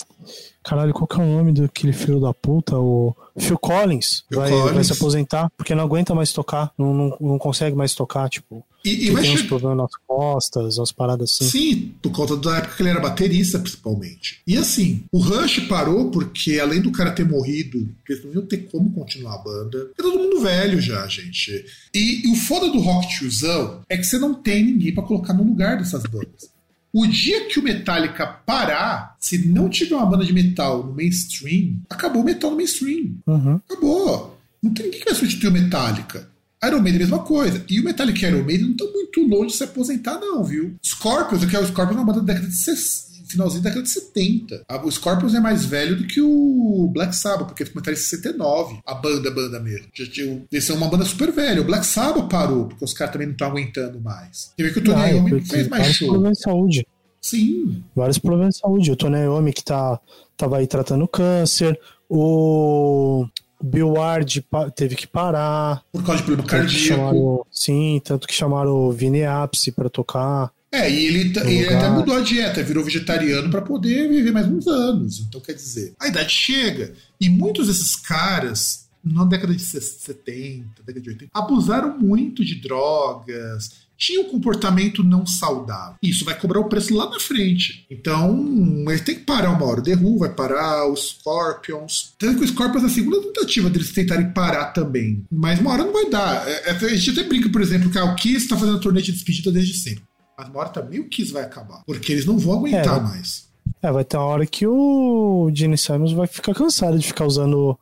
Caralho, 0.69 0.93
qual 0.93 1.07
que 1.07 1.19
é 1.19 1.24
o 1.24 1.27
nome 1.27 1.51
daquele 1.51 1.95
filho 1.95 2.20
da 2.20 2.35
puta? 2.35 2.77
O 2.77 3.16
Phil 3.39 3.57
Collins. 3.57 4.24
Phil 4.28 4.39
vai, 4.39 4.51
Collins. 4.51 4.74
vai 4.74 4.85
se 4.85 4.93
aposentar 4.93 5.51
porque 5.57 5.74
não 5.74 5.82
aguenta 5.82 6.15
mais 6.15 6.31
tocar. 6.31 6.74
Não, 6.77 6.93
não, 6.93 7.16
não 7.19 7.39
consegue 7.39 7.74
mais 7.74 7.95
tocar, 7.95 8.28
tipo. 8.28 8.62
E, 8.85 9.09
e 9.09 9.15
tem 9.15 9.32
uns 9.32 9.40
chegar. 9.40 9.49
problemas 9.49 9.78
nas 9.78 9.90
costas, 10.07 10.77
umas 10.77 10.93
paradas 10.93 11.31
assim. 11.31 11.45
Sim, 11.49 11.95
por 12.03 12.12
conta 12.12 12.36
da 12.36 12.59
época 12.59 12.77
que 12.77 12.82
ele 12.82 12.90
era 12.90 13.01
baterista, 13.01 13.59
principalmente. 13.59 14.43
E 14.47 14.59
assim, 14.59 15.05
o 15.11 15.19
Rush 15.19 15.61
parou 15.61 16.11
porque, 16.11 16.61
além 16.61 16.82
do 16.82 16.93
cara 16.93 17.12
ter 17.12 17.27
morrido, 17.27 17.89
eles 18.07 18.23
não 18.23 18.35
iam 18.35 18.47
ter 18.47 18.69
como 18.70 18.93
continuar 18.93 19.36
a 19.36 19.39
banda. 19.39 19.90
É 19.99 20.03
todo 20.03 20.19
mundo 20.19 20.43
velho 20.43 20.82
já, 20.82 21.07
gente. 21.07 21.65
E, 21.95 22.28
e 22.28 22.31
o 22.31 22.36
foda 22.36 22.70
do 22.70 22.78
rock 22.78 23.09
tiozão 23.09 23.81
é 23.89 23.97
que 23.97 24.05
você 24.05 24.19
não 24.19 24.35
tem 24.35 24.66
ninguém 24.66 24.95
pra 24.95 25.03
colocar 25.03 25.32
no 25.32 25.45
lugar 25.45 25.78
dessas 25.78 26.03
bandas. 26.03 26.57
O 26.93 27.06
dia 27.06 27.47
que 27.47 27.59
o 27.59 27.62
Metallica 27.62 28.27
parar, 28.27 29.16
se 29.20 29.47
não 29.47 29.69
tiver 29.69 29.94
uma 29.94 30.06
banda 30.06 30.24
de 30.24 30.32
metal 30.32 30.85
no 30.85 30.94
mainstream, 30.94 31.77
acabou 31.89 32.23
o 32.23 32.24
metal 32.24 32.51
no 32.51 32.56
mainstream. 32.56 33.16
Uhum. 33.27 33.60
Acabou. 33.69 34.39
Não 34.62 34.73
tem 34.73 34.86
ninguém 34.86 35.01
que 35.01 35.06
vai 35.06 35.15
substituir 35.15 35.48
o 35.48 35.52
Metallica. 35.52 36.28
Iron 36.65 36.81
Maiden 36.81 37.01
é 37.01 37.05
a 37.05 37.06
mesma 37.06 37.23
coisa. 37.23 37.65
E 37.69 37.81
o 37.81 37.85
Metallica 37.85 38.19
e 38.20 38.24
o 38.24 38.36
Iron 38.36 38.44
Maiden 38.44 38.65
não 38.65 38.73
estão 38.73 38.93
muito 38.93 39.20
longe 39.28 39.52
de 39.52 39.56
se 39.56 39.65
aposentar, 39.65 40.19
não, 40.19 40.43
viu? 40.43 40.74
Scorpions, 40.85 41.43
eu 41.43 41.48
quero 41.48 41.65
o 41.65 41.66
Scorpions 41.66 41.97
é 41.97 42.01
uma 42.01 42.12
banda 42.12 42.20
da 42.20 42.32
década 42.32 42.48
de 42.48 42.56
60, 42.56 43.18
finalzinho 43.28 43.62
da 43.62 43.70
década 43.70 43.84
de 43.84 43.90
70. 43.90 44.62
A- 44.68 44.84
O 44.84 44.90
Scorpions 44.90 45.34
é 45.34 45.40
mais 45.40 45.64
velho 45.64 45.96
do 45.96 46.06
que 46.06 46.20
o 46.20 46.88
Black 46.92 47.14
Sabbath, 47.14 47.48
porque 47.48 47.64
começaram 47.64 47.92
em 47.96 48.00
69. 48.00 48.78
A 48.86 48.94
banda, 48.94 49.28
a 49.28 49.32
banda 49.32 49.60
mesmo. 49.60 49.86
Já 49.94 50.06
tinha, 50.06 50.42
eles 50.50 50.64
são 50.64 50.76
uma 50.76 50.88
banda 50.88 51.05
super 51.05 51.30
velha. 51.32 51.60
O 51.60 51.64
Black 51.64 51.84
Sabbath 51.86 52.28
parou, 52.30 52.66
porque 52.66 52.84
os 52.84 52.92
caras 52.92 53.12
também 53.12 53.26
não 53.28 53.32
estão 53.34 53.48
aguentando 53.48 54.00
mais. 54.00 54.52
Você 54.56 54.62
vê 54.62 54.70
que 54.72 54.78
o 54.78 54.84
Tony 54.84 55.00
Ah, 55.02 55.09
é 55.10 55.14
Iommi 55.14 55.40
fez 55.42 55.68
mais 55.68 55.82
vários 55.82 55.96
show. 55.96 56.09
problemas 56.09 56.38
de 56.38 56.42
saúde. 56.44 56.86
Sim. 57.20 57.82
Vários 57.94 58.18
problemas 58.18 58.55
de 58.55 58.60
saúde. 58.60 58.92
O 58.92 58.96
Tony 58.96 59.18
Iommi 59.18 59.52
que 59.52 59.64
tá, 59.64 60.00
tava 60.36 60.59
aí 60.59 60.66
tratando 60.66 61.06
câncer. 61.09 61.78
O 62.09 63.26
Bill 63.62 63.90
Ward 63.94 64.44
teve 64.74 64.94
que 64.96 65.06
parar. 65.06 65.82
Por 65.92 66.02
causa 66.05 66.20
de 66.22 66.26
problema 66.26 66.48
cardíaco. 66.48 66.78
chamaram, 66.96 67.46
sim, 67.50 68.00
tanto 68.05 68.26
que 68.28 68.34
chamaram 68.34 68.72
o 68.72 68.92
Vini 68.92 69.24
Apse 69.24 69.72
pra 69.72 69.88
tocar. 69.88 70.50
É, 70.70 70.90
e 70.90 71.07
ele, 71.07 71.32
No 71.32 71.49
ele 71.49 71.65
lugar. 71.65 71.78
até 71.78 71.90
mudou 71.90 72.15
a 72.16 72.20
dieta, 72.20 72.62
virou 72.62 72.85
vegetariano 72.85 73.51
para 73.51 73.62
poder 73.62 74.09
viver 74.09 74.32
mais 74.32 74.47
uns 74.47 74.66
anos. 74.66 75.20
Então, 75.20 75.40
quer 75.40 75.55
dizer, 75.55 75.95
a 75.99 76.09
idade 76.09 76.31
chega. 76.31 76.93
E 77.20 77.28
muitos 77.28 77.69
desses 77.69 77.97
caras, 77.97 78.86
na 79.03 79.24
década 79.24 79.55
de 79.55 79.62
70, 79.62 80.66
década 80.85 81.01
de 81.01 81.09
80, 81.11 81.31
abusaram 81.32 81.99
muito 81.99 82.45
de 82.45 82.57
drogas, 82.57 83.89
tinham 83.97 84.24
um 84.27 84.28
comportamento 84.31 85.03
não 85.03 85.27
saudável. 85.27 85.97
Isso 86.03 86.24
vai 86.24 86.39
cobrar 86.39 86.61
o 86.61 86.69
preço 86.69 86.95
lá 86.95 87.09
na 87.11 87.19
frente. 87.19 87.85
Então, 87.90 88.85
ele 88.89 89.01
tem 89.01 89.16
que 89.16 89.23
parar 89.24 89.51
uma 89.51 89.65
hora. 89.65 89.81
O 89.81 89.82
The 89.82 89.95
Who 89.97 90.19
vai 90.19 90.32
parar, 90.32 90.86
os 90.89 91.16
Scorpions. 91.19 92.12
Tanto 92.19 92.39
que 92.39 92.45
o 92.45 92.49
Scorpions 92.49 92.85
é 92.85 92.86
a 92.86 92.90
segunda 92.90 93.20
tentativa 93.23 93.69
deles 93.70 93.90
tentarem 93.90 94.31
parar 94.32 94.66
também. 94.66 95.24
Mas 95.32 95.59
uma 95.59 95.73
hora 95.73 95.85
não 95.85 95.93
vai 95.93 96.09
dar. 96.11 96.47
É- 96.47 96.70
é- 96.70 96.70
a 96.73 96.95
gente 96.95 97.19
até 97.19 97.28
brinca, 97.28 97.49
por 97.49 97.61
exemplo, 97.62 97.90
que 97.90 97.99
a 97.99 98.15
Kiss 98.15 98.45
está 98.45 98.57
fazendo 98.57 98.77
a 98.77 98.81
turnê 98.81 99.03
de 99.03 99.11
despedida 99.12 99.51
desde 99.51 99.74
sempre. 99.77 100.05
Mas 100.39 100.48
uma 100.48 100.60
hora 100.60 100.69
também 100.69 101.01
o 101.01 101.09
Kiss 101.09 101.32
vai 101.32 101.43
acabar. 101.43 101.82
Porque 101.85 102.12
eles 102.12 102.24
não 102.24 102.39
vão 102.39 102.59
aguentar 102.59 102.98
É. 102.98 103.01
mais. 103.02 103.48
É, 103.82 103.90
vai 103.93 104.05
ter 104.05 104.16
uma 104.16 104.27
hora 104.27 104.47
que 104.47 104.66
o 104.66 105.51
Gene 105.52 105.77
Simons 105.77 106.12
vai 106.12 106.27
ficar 106.28 106.55
cansado 106.55 106.98
de 106.98 107.06
ficar 107.06 107.27
usando 107.27 107.77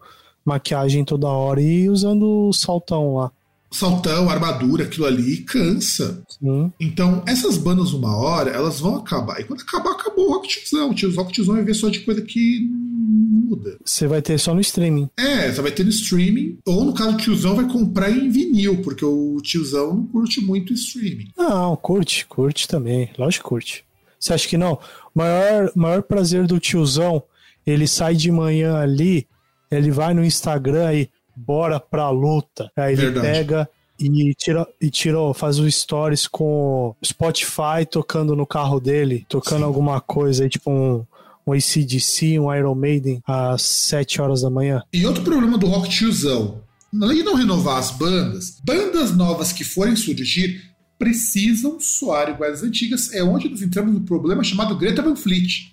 maquiagem 0.44 1.04
toda 1.04 1.28
hora 1.28 1.60
e 1.60 1.88
usando 1.90 2.48
o 2.48 2.52
saltão 2.52 3.16
lá. 3.16 3.30
Saltão, 3.70 4.30
armadura, 4.30 4.84
aquilo 4.84 5.06
ali 5.06 5.38
cansa. 5.38 6.22
Sim. 6.28 6.72
Então, 6.80 7.22
essas 7.26 7.58
bandas, 7.58 7.92
uma 7.92 8.16
hora, 8.16 8.50
elas 8.50 8.80
vão 8.80 8.96
acabar. 8.96 9.40
E 9.40 9.44
quando 9.44 9.60
acabar, 9.60 9.90
acabou 9.90 10.28
o 10.28 10.32
Rock 10.34 10.48
Tiozão. 10.48 10.90
O 10.90 11.14
Rock 11.16 11.32
Tiozão 11.32 11.54
vai 11.56 11.64
ver 11.64 11.74
só 11.74 11.88
de 11.88 12.00
coisa 12.00 12.22
que 12.22 12.70
muda. 13.16 13.78
Você 13.84 14.06
vai 14.06 14.20
ter 14.20 14.38
só 14.38 14.54
no 14.54 14.60
streaming. 14.60 15.08
É, 15.18 15.50
você 15.50 15.62
vai 15.62 15.72
ter 15.72 15.84
no 15.84 15.90
streaming, 15.90 16.58
ou 16.66 16.84
no 16.84 16.94
caso 16.94 17.14
o 17.14 17.16
tiozão 17.16 17.56
vai 17.56 17.66
comprar 17.66 18.10
em 18.10 18.28
vinil, 18.28 18.82
porque 18.82 19.04
o 19.04 19.38
tiozão 19.42 19.94
não 19.94 20.06
curte 20.06 20.40
muito 20.40 20.72
streaming. 20.72 21.30
Não, 21.36 21.76
curte, 21.76 22.26
curte 22.26 22.68
também. 22.68 23.10
Lógico 23.18 23.44
que 23.44 23.48
curte. 23.48 23.84
Você 24.18 24.32
acha 24.32 24.48
que 24.48 24.56
não? 24.56 24.74
O 25.14 25.18
maior, 25.18 25.70
maior 25.74 26.02
prazer 26.02 26.46
do 26.46 26.58
tiozão, 26.58 27.22
ele 27.66 27.86
sai 27.86 28.14
de 28.14 28.30
manhã 28.30 28.76
ali, 28.76 29.26
ele 29.70 29.90
vai 29.90 30.14
no 30.14 30.24
Instagram 30.24 30.94
e 30.94 31.10
bora 31.34 31.78
pra 31.78 32.10
luta. 32.10 32.70
Aí 32.76 32.94
ele 32.94 33.02
Verdade. 33.02 33.26
pega 33.26 33.68
e 33.98 34.34
tira, 34.34 34.66
e 34.80 34.90
tira, 34.90 35.18
faz 35.34 35.58
os 35.58 35.74
stories 35.74 36.26
com 36.26 36.94
Spotify 37.04 37.86
tocando 37.90 38.36
no 38.36 38.46
carro 38.46 38.78
dele, 38.78 39.24
tocando 39.28 39.58
Sim. 39.58 39.64
alguma 39.64 40.00
coisa 40.00 40.44
aí, 40.44 40.50
tipo 40.50 40.70
um, 40.70 41.04
um 41.46 41.52
ACDC, 41.52 42.38
um 42.38 42.52
Iron 42.52 42.74
Maiden, 42.74 43.22
às 43.26 43.62
7 43.62 44.20
horas 44.20 44.42
da 44.42 44.50
manhã. 44.50 44.82
E 44.92 45.06
outro 45.06 45.22
problema 45.22 45.56
do 45.56 45.66
rock 45.66 45.88
tiozão, 45.88 46.60
além 47.00 47.18
de 47.18 47.22
não 47.22 47.34
renovar 47.34 47.78
as 47.78 47.90
bandas, 47.90 48.58
bandas 48.64 49.14
novas 49.14 49.52
que 49.52 49.64
forem 49.64 49.94
surgir 49.94 50.74
precisam 50.98 51.78
soar 51.78 52.30
iguais 52.30 52.54
às 52.54 52.62
antigas. 52.62 53.12
É 53.12 53.22
onde 53.22 53.48
nós 53.48 53.62
entramos 53.62 53.92
no 53.92 54.00
problema 54.00 54.42
chamado 54.42 54.76
Greta 54.76 55.02
Van 55.02 55.14
Fleet. 55.14 55.70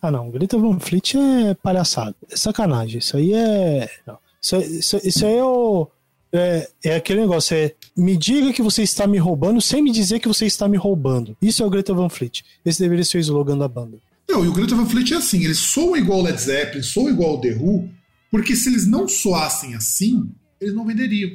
Ah, 0.00 0.10
não. 0.10 0.30
Greta 0.30 0.58
Van 0.58 0.78
Fleet 0.78 1.14
é 1.16 1.54
palhaçada. 1.54 2.14
É 2.30 2.36
sacanagem. 2.36 2.98
Isso 2.98 3.16
aí 3.16 3.32
é. 3.32 3.88
Isso, 4.40 4.56
isso, 4.56 5.00
isso 5.02 5.26
aí 5.26 5.36
é 5.36 5.44
o. 5.44 5.88
É, 6.34 6.68
é 6.84 6.96
aquele 6.96 7.20
negócio, 7.20 7.54
é 7.54 7.74
me 7.94 8.16
diga 8.16 8.54
que 8.54 8.62
você 8.62 8.82
está 8.82 9.06
me 9.06 9.18
roubando 9.18 9.60
sem 9.60 9.82
me 9.82 9.90
dizer 9.90 10.18
que 10.18 10.28
você 10.28 10.46
está 10.46 10.66
me 10.66 10.78
roubando. 10.78 11.36
Isso 11.42 11.62
é 11.62 11.66
o 11.66 11.70
Greta 11.70 11.92
Van 11.92 12.08
Fleet. 12.08 12.42
Esse 12.64 12.80
deveria 12.80 13.04
ser 13.04 13.18
o 13.18 13.20
slogan 13.20 13.58
da 13.58 13.68
banda. 13.68 13.98
Não, 14.32 14.42
e 14.42 14.48
o 14.48 14.52
Greta 14.52 14.74
Van 14.74 14.86
Fleet 14.86 15.12
é 15.12 15.16
assim, 15.18 15.44
eles 15.44 15.58
soam 15.58 15.94
igual 15.94 16.20
o 16.20 16.22
Led 16.22 16.40
Zeppelin, 16.40 16.82
soam 16.82 17.10
igual 17.10 17.34
o 17.34 17.40
The 17.42 17.54
Who, 17.54 17.90
porque 18.30 18.56
se 18.56 18.70
eles 18.70 18.86
não 18.86 19.06
soassem 19.06 19.74
assim, 19.74 20.26
eles 20.58 20.74
não 20.74 20.86
venderiam. 20.86 21.30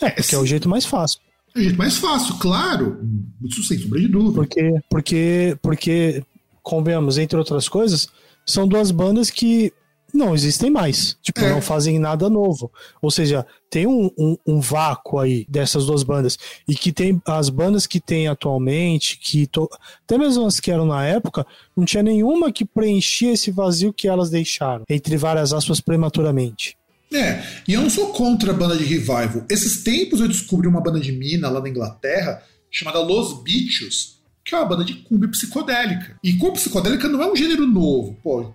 É, 0.00 0.10
porque 0.10 0.32
é 0.32 0.38
o 0.38 0.46
jeito 0.46 0.68
mais 0.68 0.86
fácil. 0.86 1.18
É 1.56 1.58
o 1.58 1.62
jeito 1.62 1.76
mais 1.76 1.96
fácil, 1.96 2.36
claro, 2.38 3.00
isso 3.44 3.64
sem 3.64 3.76
sombra 3.80 3.98
de 3.98 4.06
dúvida. 4.06 4.34
Porque, 4.34 4.74
porque, 4.88 5.58
porque, 5.60 6.22
convenhamos, 6.62 7.18
entre 7.18 7.36
outras 7.36 7.68
coisas, 7.68 8.08
são 8.46 8.68
duas 8.68 8.92
bandas 8.92 9.28
que 9.28 9.72
não 10.14 10.34
existem 10.34 10.70
mais. 10.70 11.16
Tipo, 11.22 11.40
É. 11.40 11.50
não 11.50 11.60
fazem 11.60 11.98
nada 11.98 12.28
novo. 12.30 12.70
Ou 13.02 13.10
seja, 13.10 13.46
tem 13.68 13.86
um, 13.86 14.10
um, 14.18 14.36
um 14.46 14.60
vácuo 14.60 15.18
aí 15.18 15.44
dessas 15.48 15.86
duas 15.86 16.02
bandas. 16.02 16.38
E 16.68 16.74
que 16.74 16.92
tem 16.92 17.20
as 17.26 17.48
bandas 17.48 17.86
que 17.86 18.00
tem 18.00 18.28
atualmente, 18.28 19.18
que 19.18 19.46
to- 19.46 19.68
até 20.04 20.16
mesmo 20.16 20.46
as 20.46 20.58
que 20.60 20.70
eram 20.70 20.86
na 20.86 21.04
época, 21.04 21.46
não 21.76 21.84
tinha 21.84 22.02
nenhuma 22.02 22.50
que 22.52 22.64
preenchia 22.64 23.32
esse 23.32 23.50
vazio 23.50 23.92
que 23.92 24.08
elas 24.08 24.30
deixaram. 24.30 24.84
Entre 24.88 25.16
várias 25.16 25.52
aspas, 25.52 25.80
prematuramente. 25.80 26.76
É, 27.12 27.42
e 27.68 27.74
eu 27.74 27.82
não 27.82 27.90
sou 27.90 28.08
contra 28.08 28.50
a 28.50 28.54
banda 28.54 28.76
de 28.76 28.84
revival. 28.84 29.44
Esses 29.48 29.84
tempos 29.84 30.20
eu 30.20 30.26
descobri 30.28 30.66
uma 30.66 30.80
banda 30.80 30.98
de 30.98 31.12
mina 31.12 31.48
lá 31.48 31.60
na 31.60 31.68
Inglaterra 31.68 32.42
chamada 32.70 32.98
Los 33.00 33.42
Bichos, 33.44 34.16
que 34.44 34.54
é 34.54 34.58
uma 34.58 34.66
banda 34.66 34.84
de 34.84 34.94
cumbia 34.94 35.28
psicodélica. 35.28 36.16
E 36.22 36.32
cumbia 36.34 36.52
psicodélica 36.52 37.08
não 37.08 37.22
é 37.22 37.30
um 37.30 37.36
gênero 37.36 37.66
novo. 37.66 38.16
Pô, 38.22 38.52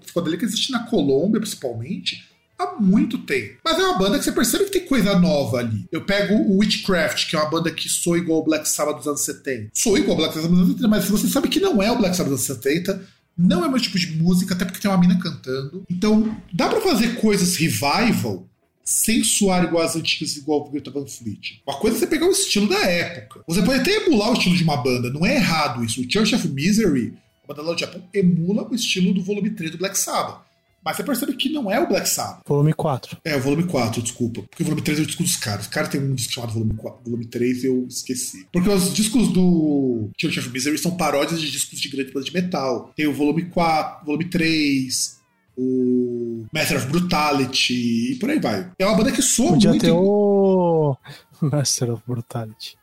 psicodélica 0.00 0.44
existe 0.44 0.72
na 0.72 0.84
Colômbia, 0.86 1.40
principalmente, 1.40 2.24
há 2.58 2.80
muito 2.80 3.18
tempo. 3.18 3.58
Mas 3.64 3.78
é 3.78 3.82
uma 3.82 3.98
banda 3.98 4.18
que 4.18 4.24
você 4.24 4.32
percebe 4.32 4.64
que 4.64 4.70
tem 4.70 4.86
coisa 4.86 5.18
nova 5.18 5.58
ali. 5.58 5.86
Eu 5.90 6.04
pego 6.04 6.34
o 6.34 6.58
Witchcraft, 6.58 7.28
que 7.28 7.36
é 7.36 7.38
uma 7.38 7.50
banda 7.50 7.70
que 7.70 7.88
soa 7.88 8.18
igual 8.18 8.40
o 8.40 8.44
Black 8.44 8.68
Sabbath 8.68 8.98
dos 8.98 9.06
anos 9.06 9.20
70. 9.20 9.70
Soa 9.74 9.98
igual 9.98 10.14
o 10.14 10.20
Black 10.20 10.34
Sabbath 10.34 10.50
dos 10.50 10.58
anos 10.58 10.72
70, 10.72 10.88
mas 10.88 11.08
você 11.08 11.28
sabe 11.28 11.48
que 11.48 11.60
não 11.60 11.82
é 11.82 11.90
o 11.90 11.98
Black 11.98 12.16
Sabbath 12.16 12.32
dos 12.32 12.50
anos 12.50 12.62
70, 12.62 13.08
não 13.36 13.64
é 13.64 13.68
o 13.68 13.70
meu 13.70 13.80
tipo 13.80 13.98
de 13.98 14.16
música, 14.16 14.54
até 14.54 14.64
porque 14.64 14.80
tem 14.80 14.90
uma 14.90 15.00
mina 15.00 15.18
cantando. 15.18 15.84
Então, 15.90 16.36
dá 16.52 16.68
pra 16.68 16.80
fazer 16.80 17.16
coisas 17.16 17.56
revival 17.56 18.46
sem 18.84 19.22
soar 19.22 19.64
igual 19.64 19.84
as 19.84 19.96
antigas, 19.96 20.36
igual 20.36 20.60
o 20.60 20.70
Greta 20.70 20.90
Van 20.90 21.06
Fleet. 21.06 21.62
Uma 21.66 21.78
coisa 21.78 21.96
é 21.96 22.00
você 22.00 22.06
pegar 22.06 22.26
o 22.26 22.32
estilo 22.32 22.68
da 22.68 22.80
época. 22.80 23.42
Você 23.46 23.62
pode 23.62 23.80
até 23.80 23.92
emular 24.04 24.30
o 24.30 24.32
estilo 24.34 24.56
de 24.56 24.64
uma 24.64 24.76
banda, 24.76 25.10
não 25.10 25.24
é 25.24 25.36
errado 25.36 25.84
isso. 25.84 26.00
O 26.00 26.10
Church 26.10 26.34
of 26.34 26.48
Misery, 26.48 27.14
a 27.52 27.54
banda 27.54 27.68
lá 27.68 27.74
do 27.74 27.80
Japão, 27.80 28.02
emula 28.12 28.66
o 28.68 28.74
estilo 28.74 29.12
do 29.14 29.22
volume 29.22 29.50
3 29.50 29.72
do 29.72 29.78
Black 29.78 29.96
Sabbath. 29.98 30.40
Mas 30.84 30.96
você 30.96 31.04
percebe 31.04 31.34
que 31.34 31.48
não 31.48 31.70
é 31.70 31.78
o 31.78 31.86
Black 31.88 32.08
Sabbath. 32.08 32.40
Volume 32.44 32.72
4. 32.72 33.18
É, 33.24 33.36
o 33.36 33.40
volume 33.40 33.62
4, 33.64 34.02
desculpa. 34.02 34.42
Porque 34.42 34.64
o 34.64 34.66
volume 34.66 34.82
3 34.82 34.98
é 34.98 35.02
o 35.02 35.06
disco 35.06 35.22
dos 35.22 35.36
caras. 35.36 35.66
Os 35.66 35.70
caras 35.70 35.88
tem 35.90 36.00
um 36.00 36.12
disco 36.12 36.32
chamado 36.32 36.52
volume 36.54 36.74
4. 36.74 37.00
Volume 37.04 37.24
3 37.26 37.64
eu 37.64 37.86
esqueci. 37.88 38.46
Porque 38.52 38.68
os 38.68 38.92
discos 38.92 39.28
do 39.28 40.08
Church 40.20 40.40
of 40.40 40.48
Misery 40.50 40.76
são 40.78 40.96
paródias 40.96 41.40
de 41.40 41.48
discos 41.52 41.80
de 41.80 41.88
grande 41.88 42.10
banda 42.12 42.26
de 42.26 42.34
metal. 42.34 42.92
Tem 42.96 43.06
o 43.06 43.12
volume 43.14 43.44
4, 43.44 44.04
volume 44.04 44.24
3, 44.28 45.20
o 45.56 46.46
Master 46.52 46.78
of 46.78 46.86
Brutality 46.88 48.12
e 48.12 48.16
por 48.16 48.28
aí 48.30 48.40
vai. 48.40 48.68
É 48.76 48.84
uma 48.84 48.96
banda 48.96 49.12
que 49.12 49.22
soa 49.22 49.50
Podia 49.52 49.70
muito. 49.70 49.82
ter 49.84 49.92
o 49.92 50.96
Master 51.40 51.92
of 51.92 52.02
Brutality. 52.06 52.76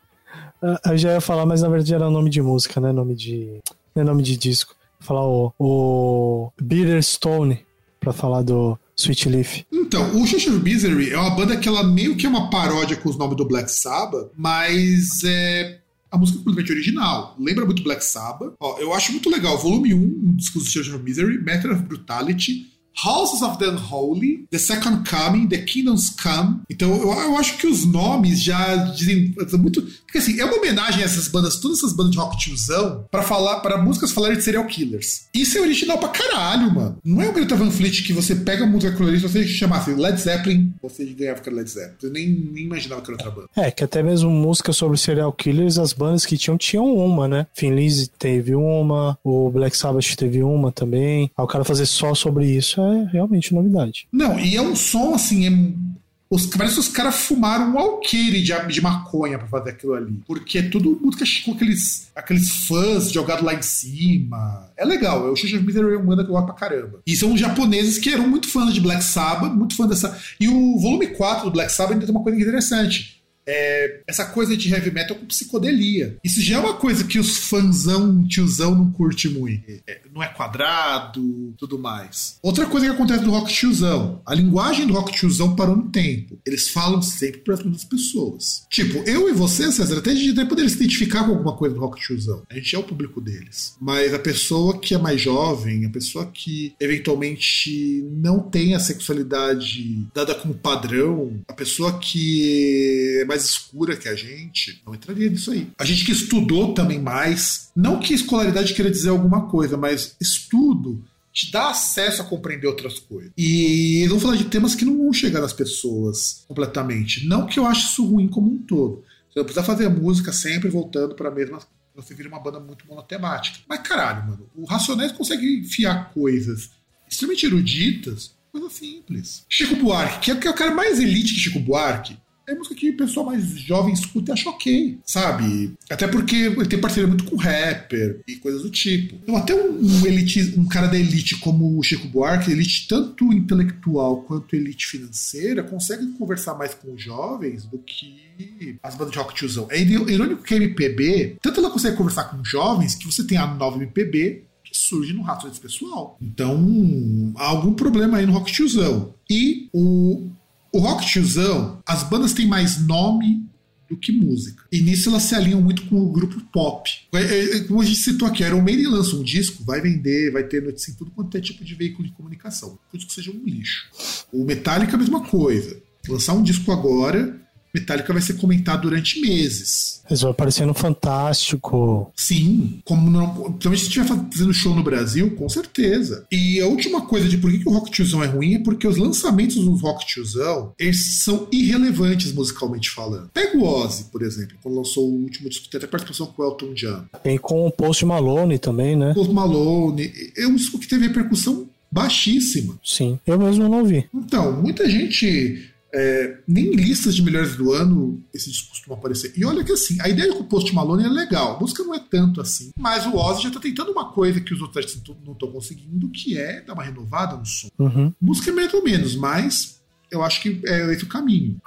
Ah, 0.62 0.80
Eu 0.86 0.96
já 0.96 1.12
ia 1.12 1.20
falar, 1.20 1.44
mas 1.44 1.60
na 1.60 1.68
verdade 1.68 1.94
era 1.94 2.08
nome 2.08 2.30
de 2.30 2.40
música, 2.40 2.80
né? 2.80 2.92
Nome 2.92 3.14
de. 3.14 3.60
Não 3.94 4.02
é 4.02 4.04
nome 4.04 4.22
de 4.22 4.36
disco. 4.36 4.74
Vou 5.00 5.06
falar 5.06 5.26
o, 5.26 5.52
o 5.58 6.52
Bitter 6.60 7.02
Stone 7.02 7.64
pra 7.98 8.12
falar 8.12 8.42
do 8.42 8.78
Sweet 8.96 9.28
Leaf. 9.28 9.64
Então, 9.72 10.14
o 10.14 10.22
of 10.22 10.50
Misery 10.62 11.10
é 11.10 11.18
uma 11.18 11.30
banda 11.30 11.56
que 11.56 11.68
ela 11.68 11.82
meio 11.82 12.16
que 12.16 12.26
é 12.26 12.28
uma 12.28 12.50
paródia 12.50 12.96
com 12.96 13.08
os 13.08 13.16
nomes 13.16 13.36
do 13.36 13.46
Black 13.46 13.70
Sabbath, 13.70 14.30
mas 14.36 15.24
é 15.24 15.80
a 16.10 16.18
música 16.18 16.38
é 16.38 16.42
completamente 16.42 16.72
original. 16.72 17.36
Lembra 17.38 17.64
muito 17.64 17.82
Black 17.82 18.04
Sabbath. 18.04 18.54
Ó, 18.58 18.78
eu 18.78 18.92
acho 18.92 19.12
muito 19.12 19.30
legal. 19.30 19.56
Volume 19.58 19.94
1, 19.94 19.96
um 19.96 20.34
disco 20.34 20.58
do 20.58 20.64
of 20.64 21.04
Misery, 21.04 21.38
Matter 21.38 21.72
of 21.72 21.82
Brutality, 21.84 22.66
Houses 23.04 23.42
of 23.42 23.58
the 23.58 23.66
Unholy, 23.66 24.46
The 24.50 24.58
Second 24.58 25.08
Coming, 25.08 25.48
The 25.48 25.58
Kingdoms 25.58 26.10
Come. 26.10 26.60
Então, 26.68 26.90
eu, 26.90 27.12
eu 27.12 27.36
acho 27.36 27.56
que 27.56 27.66
os 27.66 27.86
nomes 27.86 28.42
já 28.42 28.76
dizem 28.76 29.34
são 29.48 29.58
muito. 29.58 29.82
Porque 30.06 30.18
assim, 30.18 30.38
é 30.40 30.44
uma 30.44 30.56
homenagem 30.56 31.02
a 31.02 31.06
essas 31.06 31.28
bandas, 31.28 31.56
todas 31.56 31.78
essas 31.78 31.92
bandas 31.92 32.12
de 32.12 32.18
rock 32.18 32.36
tiozão, 32.36 33.06
pra 33.10 33.22
falar, 33.22 33.60
para 33.60 33.78
músicas 33.78 34.12
falarem 34.12 34.36
de 34.36 34.44
serial 34.44 34.66
killers. 34.66 35.26
Isso 35.32 35.56
é 35.56 35.60
original 35.60 35.98
pra 35.98 36.08
caralho, 36.08 36.74
mano. 36.74 36.98
Não 37.04 37.22
é 37.22 37.28
o 37.28 37.32
Greta 37.32 37.56
Van 37.56 37.70
Fleet 37.70 38.02
que 38.02 38.12
você 38.12 38.34
pega 38.34 38.64
a 38.64 38.66
música 38.66 38.96
se 38.96 39.18
você 39.18 39.46
chamasse 39.46 39.92
Led 39.92 40.20
Zeppelin, 40.20 40.72
você 40.82 41.04
ganhava 41.06 41.40
era 41.40 41.54
Led 41.54 41.70
Zeppelin. 41.70 41.96
Você 41.98 42.10
nem, 42.10 42.28
nem 42.52 42.64
imaginava 42.64 43.00
que 43.00 43.10
era 43.10 43.16
outra 43.16 43.30
banda. 43.30 43.48
É, 43.56 43.70
que 43.70 43.84
até 43.84 44.02
mesmo 44.02 44.30
música 44.30 44.72
sobre 44.72 44.98
serial 44.98 45.32
killers, 45.32 45.78
as 45.78 45.92
bandas 45.92 46.26
que 46.26 46.36
tinham, 46.36 46.58
tinham 46.58 46.94
uma, 46.94 47.26
né? 47.26 47.46
Finlise 47.54 48.08
teve 48.08 48.54
uma, 48.54 49.18
o 49.24 49.50
Black 49.50 49.76
Sabbath 49.76 50.14
teve 50.16 50.42
uma 50.42 50.70
também. 50.72 51.30
Aí 51.36 51.44
o 51.44 51.46
cara 51.46 51.64
fazer 51.64 51.86
só 51.86 52.14
sobre 52.14 52.46
isso 52.46 52.80
é 52.80 52.89
realmente 53.10 53.54
novidade. 53.54 54.06
Não, 54.12 54.38
e 54.38 54.56
é 54.56 54.62
um 54.62 54.76
som 54.76 55.14
assim. 55.14 55.46
É... 55.46 56.00
Os, 56.32 56.46
parece 56.46 56.74
que 56.74 56.80
os 56.80 56.88
caras 56.88 57.16
fumaram 57.16 57.72
um 57.72 57.78
alqueire 57.78 58.40
de, 58.40 58.52
de 58.68 58.80
maconha 58.80 59.36
pra 59.36 59.48
fazer 59.48 59.70
aquilo 59.70 59.94
ali. 59.94 60.22
Porque 60.24 60.58
é 60.58 60.62
tudo 60.62 60.96
música 61.02 61.24
com 61.44 61.52
aqueles, 61.52 62.08
aqueles 62.14 62.66
fãs 62.66 63.10
jogados 63.10 63.44
lá 63.44 63.52
em 63.52 63.62
cima. 63.62 64.70
É 64.76 64.84
legal. 64.84 65.32
O 65.32 65.34
Church 65.34 65.56
of 65.56 65.66
Misery 65.66 65.94
é 65.94 65.96
uma 65.96 66.06
banda 66.06 66.22
que 66.22 66.30
eu 66.30 66.34
gosto 66.34 66.46
pra 66.46 66.54
caramba. 66.54 67.00
E 67.04 67.16
são 67.16 67.34
os 67.34 67.40
japoneses 67.40 67.98
que 67.98 68.10
eram 68.10 68.28
muito 68.28 68.48
fãs 68.48 68.72
de 68.72 68.80
Black 68.80 69.02
Sabbath, 69.02 69.52
muito 69.52 69.74
fãs 69.74 69.88
dessa. 69.88 70.16
E 70.38 70.46
o 70.46 70.78
volume 70.78 71.08
4 71.08 71.46
do 71.46 71.50
Black 71.50 71.72
Sabbath 71.72 71.94
ainda 71.94 72.06
tem 72.06 72.14
uma 72.14 72.22
coisa 72.22 72.40
interessante. 72.40 73.20
É 73.46 74.02
essa 74.06 74.26
coisa 74.26 74.56
de 74.56 74.72
heavy 74.72 74.92
metal 74.92 75.16
com 75.16 75.26
psicodelia. 75.26 76.16
Isso 76.22 76.40
já 76.40 76.56
é 76.56 76.58
uma 76.60 76.74
coisa 76.74 77.02
que 77.02 77.18
os 77.18 77.38
fãzão, 77.48 78.24
tiozão, 78.26 78.76
não 78.76 78.92
curte 78.92 79.28
muito. 79.28 79.68
É, 79.86 80.00
não 80.12 80.22
é 80.22 80.28
quadrado, 80.28 81.54
tudo 81.56 81.78
mais. 81.78 82.38
Outra 82.42 82.66
coisa 82.66 82.86
que 82.86 82.92
acontece 82.92 83.24
do 83.24 83.30
rock 83.30 83.52
tiozão. 83.52 84.20
A 84.26 84.34
linguagem 84.34 84.86
do 84.86 84.94
rock 84.94 85.12
tiozão 85.12 85.54
parou 85.54 85.76
no 85.76 85.90
tempo. 85.90 86.38
Eles 86.44 86.68
falam 86.68 87.00
sempre 87.00 87.40
para 87.40 87.54
as 87.54 87.62
mesmas 87.62 87.84
pessoas. 87.84 88.66
Tipo, 88.68 88.98
eu 89.08 89.28
e 89.28 89.32
você, 89.32 89.70
César, 89.70 89.98
até 89.98 90.10
a 90.10 90.14
gente 90.14 90.30
até 90.30 90.44
poderia 90.44 90.68
se 90.68 90.76
identificar 90.76 91.24
com 91.24 91.32
alguma 91.32 91.56
coisa 91.56 91.74
do 91.74 91.80
rock 91.80 92.00
tiozão. 92.00 92.42
A 92.50 92.54
gente 92.54 92.74
é 92.74 92.78
o 92.78 92.82
público 92.82 93.20
deles. 93.20 93.76
Mas 93.80 94.12
a 94.12 94.18
pessoa 94.18 94.78
que 94.78 94.94
é 94.94 94.98
mais 94.98 95.20
jovem, 95.20 95.86
a 95.86 95.90
pessoa 95.90 96.26
que 96.26 96.74
eventualmente 96.80 98.04
não 98.10 98.40
tem 98.40 98.74
a 98.74 98.80
sexualidade 98.80 100.06
dada 100.14 100.34
como 100.34 100.54
padrão, 100.54 101.40
a 101.48 101.52
pessoa 101.52 101.98
que 101.98 103.18
é 103.20 103.24
mais 103.24 103.44
escura 103.44 103.96
que 103.96 104.08
a 104.08 104.14
gente, 104.14 104.80
não 104.86 104.94
entraria 104.94 105.28
nisso 105.28 105.50
aí. 105.50 105.68
A 105.78 105.84
gente 105.84 106.04
que 106.04 106.12
estudou 106.12 106.74
também 106.74 107.00
mais, 107.00 107.70
não 107.74 108.00
que 108.00 108.14
escolaridade 108.14 108.74
queira 108.74 108.90
dizer 108.90 109.10
alguma 109.10 109.48
coisa, 109.48 109.76
mas 109.76 109.99
estudo 110.20 111.02
te 111.32 111.50
dá 111.50 111.70
acesso 111.70 112.22
a 112.22 112.24
compreender 112.24 112.66
outras 112.66 112.98
coisas. 112.98 113.32
E 113.36 114.04
vamos 114.08 114.22
falar 114.22 114.36
de 114.36 114.44
temas 114.44 114.74
que 114.74 114.84
não 114.84 114.98
vão 114.98 115.12
chegar 115.12 115.40
nas 115.40 115.52
pessoas 115.52 116.44
completamente. 116.48 117.26
Não 117.26 117.46
que 117.46 117.58
eu 117.58 117.66
ache 117.66 117.86
isso 117.86 118.04
ruim 118.04 118.28
como 118.28 118.50
um 118.50 118.58
todo. 118.58 119.04
Você 119.28 119.38
não 119.38 119.44
precisa 119.44 119.64
fazer 119.64 119.88
música 119.88 120.32
sempre 120.32 120.68
voltando 120.68 121.14
para 121.14 121.28
a 121.28 121.34
mesma 121.34 121.60
Você 121.94 122.14
vira 122.14 122.28
uma 122.28 122.40
banda 122.40 122.58
muito 122.58 122.86
monotemática. 122.86 123.60
Mas 123.68 123.80
caralho, 123.80 124.26
mano, 124.26 124.50
o 124.56 124.64
Racionais 124.64 125.12
consegue 125.12 125.60
enfiar 125.60 126.12
coisas 126.12 126.70
extremamente 127.08 127.46
eruditas, 127.46 128.34
coisa 128.50 128.70
simples. 128.70 129.44
Chico 129.48 129.76
Buarque, 129.76 130.20
que 130.20 130.30
é, 130.30 130.36
que 130.36 130.48
é 130.48 130.50
o 130.50 130.54
cara 130.54 130.74
mais 130.74 130.98
elite 130.98 131.34
que 131.34 131.40
Chico 131.40 131.60
Buarque, 131.60 132.16
é 132.50 132.54
música 132.54 132.74
que 132.74 132.90
o 132.90 132.96
pessoal 132.96 133.26
mais 133.26 133.44
jovem 133.58 133.92
escuta 133.92 134.30
e 134.30 134.34
acha 134.34 134.50
ok, 134.50 134.98
sabe? 135.04 135.74
Até 135.88 136.06
porque 136.06 136.36
ele 136.36 136.66
tem 136.66 136.80
parceria 136.80 137.06
muito 137.06 137.24
com 137.24 137.36
rapper 137.36 138.20
e 138.26 138.36
coisas 138.36 138.62
do 138.62 138.70
tipo. 138.70 139.16
Então, 139.22 139.36
até 139.36 139.54
um, 139.54 140.06
elite, 140.06 140.54
um 140.58 140.66
cara 140.66 140.88
da 140.88 140.98
elite 140.98 141.36
como 141.38 141.78
o 141.78 141.82
Chico 141.82 142.08
Buarque, 142.08 142.50
elite 142.50 142.88
tanto 142.88 143.32
intelectual 143.32 144.22
quanto 144.22 144.56
elite 144.56 144.86
financeira, 144.86 145.62
consegue 145.62 146.06
conversar 146.18 146.54
mais 146.54 146.74
com 146.74 146.96
jovens 146.96 147.64
do 147.64 147.78
que 147.78 148.78
as 148.82 148.94
bandas 148.94 149.12
de 149.12 149.18
rock 149.18 149.34
tiozão. 149.34 149.68
É 149.70 149.80
irônico 149.80 150.42
que 150.42 150.54
a 150.54 150.56
MPB, 150.56 151.38
tanto 151.40 151.60
ela 151.60 151.70
consegue 151.70 151.96
conversar 151.96 152.24
com 152.24 152.44
jovens, 152.44 152.94
que 152.94 153.06
você 153.06 153.24
tem 153.24 153.38
a 153.38 153.46
nova 153.46 153.76
MPB, 153.76 154.44
que 154.64 154.76
surge 154.76 155.12
no 155.12 155.22
rato 155.22 155.48
desse 155.48 155.60
pessoal. 155.60 156.16
Então, 156.20 157.32
há 157.36 157.46
algum 157.46 157.74
problema 157.74 158.18
aí 158.18 158.26
no 158.26 158.32
rock 158.32 158.52
tiozão. 158.52 159.14
E 159.28 159.68
o 159.72 160.30
o 160.72 160.78
rock 160.78 161.06
tiozão, 161.06 161.82
as 161.86 162.02
bandas 162.02 162.32
têm 162.32 162.46
mais 162.46 162.78
nome 162.78 163.44
do 163.88 163.96
que 163.96 164.12
música. 164.12 164.62
E 164.70 164.80
nisso 164.80 165.08
elas 165.08 165.24
se 165.24 165.34
alinham 165.34 165.60
muito 165.60 165.84
com 165.86 165.96
o 165.96 166.12
grupo 166.12 166.40
pop. 166.52 166.88
É, 167.12 167.18
é, 167.18 167.56
é, 167.56 167.60
como 167.64 167.82
a 167.82 167.84
gente 167.84 167.98
citou 167.98 168.28
aqui, 168.28 168.44
Iron 168.44 168.62
Maiden 168.62 168.86
lança 168.86 169.16
um 169.16 169.22
disco, 169.22 169.64
vai 169.64 169.80
vender, 169.80 170.30
vai 170.30 170.44
ter 170.44 170.62
notícia 170.62 170.92
em 170.92 170.94
tudo 170.94 171.10
quanto 171.10 171.36
é 171.36 171.40
tipo 171.40 171.64
de 171.64 171.74
veículo 171.74 172.06
de 172.06 172.14
comunicação. 172.14 172.78
Isso 172.94 173.06
que 173.08 173.12
seja 173.12 173.32
um 173.32 173.42
lixo. 173.44 173.90
O 174.32 174.44
Metallica, 174.44 174.94
a 174.94 174.98
mesma 174.98 175.22
coisa. 175.22 175.76
Lançar 176.08 176.34
um 176.34 176.42
disco 176.42 176.70
agora, 176.70 177.36
Metallica 177.74 178.12
vai 178.12 178.22
ser 178.22 178.34
comentado 178.34 178.82
durante 178.82 179.20
meses. 179.20 180.02
Eles 180.08 180.22
vão 180.22 180.32
aparecer 180.32 180.66
no 180.66 180.74
Fantástico. 180.74 182.12
Sim, 182.16 182.80
como 182.84 183.10
não, 183.10 183.28
principalmente 183.52 183.80
se 183.80 183.86
estiver 183.86 184.06
fazendo 184.06 184.52
show 184.52 184.74
no 184.74 184.82
Brasil, 184.82 185.36
com 185.36 185.48
certeza. 185.48 186.26
E 186.32 186.60
a 186.60 186.66
última 186.66 187.02
coisa 187.02 187.28
de 187.28 187.38
por 187.38 187.50
que, 187.50 187.60
que 187.60 187.68
o 187.68 187.72
Rock 187.72 187.90
Tiozão 187.90 188.22
é 188.22 188.26
ruim 188.26 188.54
é 188.54 188.58
porque 188.58 188.86
os 188.86 188.96
lançamentos 188.96 189.56
do 189.56 189.74
Rock 189.76 190.06
Tiozão, 190.06 190.72
eles 190.78 191.20
são 191.22 191.46
irrelevantes 191.52 192.32
musicalmente 192.32 192.90
falando. 192.90 193.30
Pega 193.32 193.56
o 193.56 193.64
Ozzy, 193.64 194.04
por 194.10 194.22
exemplo, 194.22 194.56
quando 194.62 194.76
lançou 194.76 195.08
o 195.08 195.22
último 195.22 195.48
disco, 195.48 195.68
tem 195.68 195.78
até 195.78 195.86
participação 195.86 196.26
com 196.26 196.42
o 196.42 196.46
Elton 196.46 196.74
John. 196.74 197.04
Tem 197.22 197.38
com 197.38 197.66
o 197.66 197.70
Post 197.70 198.04
Malone 198.04 198.58
também, 198.58 198.96
né? 198.96 199.14
Post 199.14 199.32
Malone. 199.32 200.12
É 200.36 200.46
um 200.46 200.56
disco 200.56 200.78
que 200.78 200.88
teve 200.88 201.06
repercussão 201.06 201.68
baixíssima. 201.90 202.78
Sim, 202.84 203.18
eu 203.26 203.38
mesmo 203.38 203.68
não 203.68 203.84
vi. 203.84 204.08
Então, 204.14 204.52
muita 204.60 204.88
gente 204.88 205.70
é, 205.92 206.38
nem 206.46 206.66
em 206.66 206.76
listas 206.76 207.14
de 207.14 207.22
melhores 207.22 207.56
do 207.56 207.72
ano 207.72 208.22
esse 208.32 208.50
disco 208.50 208.68
costuma 208.68 208.96
aparecer. 208.96 209.32
E 209.36 209.44
olha 209.44 209.64
que 209.64 209.72
assim, 209.72 210.00
a 210.00 210.08
ideia 210.08 210.32
com 210.32 210.40
o 210.40 210.46
Post 210.46 210.74
Malone 210.74 211.04
é 211.04 211.08
legal. 211.08 211.56
A 211.56 211.60
música 211.60 211.82
não 211.82 211.94
é 211.94 211.98
tanto 211.98 212.40
assim. 212.40 212.70
Mas 212.78 213.06
o 213.06 213.16
Ozzy 213.16 213.42
já 213.42 213.50
tá 213.50 213.60
tentando 213.60 213.92
uma 213.92 214.12
coisa 214.12 214.40
que 214.40 214.54
os 214.54 214.60
outros 214.60 214.78
artistas 214.78 215.16
não 215.24 215.32
estão 215.32 215.50
conseguindo, 215.50 216.08
que 216.10 216.38
é 216.38 216.60
dar 216.60 216.74
uma 216.74 216.84
renovada 216.84 217.36
no 217.36 217.46
som. 217.46 217.68
Uhum. 217.78 218.12
Música 218.20 218.50
é 218.50 218.54
mais 218.54 218.72
ou 218.72 218.82
menos, 218.82 219.16
mas 219.16 219.80
eu 220.10 220.22
acho 220.22 220.40
que 220.40 220.60
é 220.64 220.92
esse 220.92 221.04
o 221.04 221.08
caminho. 221.08 221.60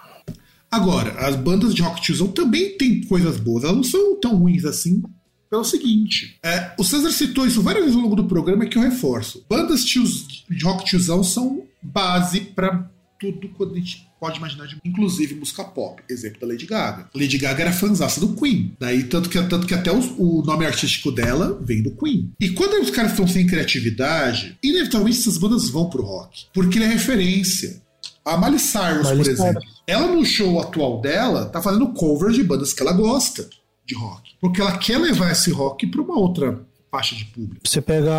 Agora, 0.72 1.12
as 1.28 1.36
bandas 1.36 1.76
de 1.76 1.82
rock 1.82 2.02
tiozão 2.02 2.28
também 2.28 2.78
têm 2.78 3.04
coisas 3.04 3.38
boas. 3.38 3.64
Elas 3.64 3.76
não 3.76 3.84
são 3.84 4.20
tão 4.20 4.36
ruins 4.36 4.66
assim 4.66 5.04
pelo 5.50 5.64
seguinte: 5.64 6.40
é, 6.44 6.74
o 6.80 6.84
César 6.84 7.12
citou 7.12 7.46
isso 7.46 7.62
várias 7.62 7.84
vezes 7.84 7.96
ao 7.96 8.04
longo 8.04 8.16
do 8.16 8.26
programa 8.26 8.66
que 8.66 8.78
eu 8.78 8.82
reforço. 8.82 9.46
Bandas 9.48 9.86
tios, 9.86 10.46
de 10.50 10.66
rock 10.66 10.84
tiozão 10.84 11.24
são 11.24 11.64
base 11.82 12.42
para 12.42 12.90
tudo 13.20 13.50
quando 13.50 13.74
a 13.74 13.78
gente 13.78 14.08
pode 14.24 14.38
imaginar, 14.38 14.68
de, 14.68 14.78
inclusive 14.86 15.36
música 15.36 15.66
pop. 15.66 16.02
Exemplo 16.10 16.40
da 16.40 16.48
Lady 16.48 16.66
Gaga. 16.66 17.10
Lady 17.14 17.38
Gaga 17.38 17.64
era 17.64 17.74
fãzaça 17.74 18.22
do 18.22 18.30
Queen. 18.30 18.74
Daí, 18.80 19.04
tanto 19.04 19.28
que, 19.28 19.42
tanto 19.44 19.68
que 19.68 19.74
até 19.74 19.92
os, 19.92 20.06
o 20.18 20.42
nome 20.46 20.66
artístico 20.66 21.12
dela 21.12 21.60
vem 21.62 21.84
do 21.84 21.92
Queen. 21.92 22.32
E 22.40 22.52
quando 22.52 22.82
os 22.82 22.90
caras 22.90 23.12
estão 23.12 23.28
sem 23.28 23.46
criatividade, 23.46 24.58
inevitavelmente 24.64 25.20
essas 25.20 25.38
bandas 25.38 25.70
vão 25.70 25.90
pro 25.90 26.04
rock. 26.04 26.46
Porque 26.54 26.78
ele 26.78 26.86
é 26.86 26.88
referência. 26.88 27.82
A 28.24 28.38
Miley 28.38 28.60
Cyrus, 28.60 29.10
Miley 29.10 29.18
por 29.18 29.30
exemplo, 29.30 29.62
Cyrus. 29.62 29.82
ela 29.86 30.08
no 30.08 30.26
show 30.26 30.62
atual 30.62 31.02
dela 31.02 31.48
tá 31.48 31.62
fazendo 31.62 31.92
cover 31.92 32.32
de 32.32 32.46
bandas 32.46 32.72
que 32.72 32.82
ela 32.82 32.94
gosta 32.94 33.50
de 33.86 33.94
rock. 33.94 34.32
Porque 34.40 34.62
ela 34.62 34.78
quer 34.78 35.00
levar 35.00 35.34
esse 35.34 35.52
rock 35.52 35.86
para 35.86 36.02
uma 36.02 36.18
outra 36.18 36.66
faixa 36.90 37.14
de 37.14 37.26
público. 37.26 37.68
Você 37.68 37.82
pega 37.82 38.14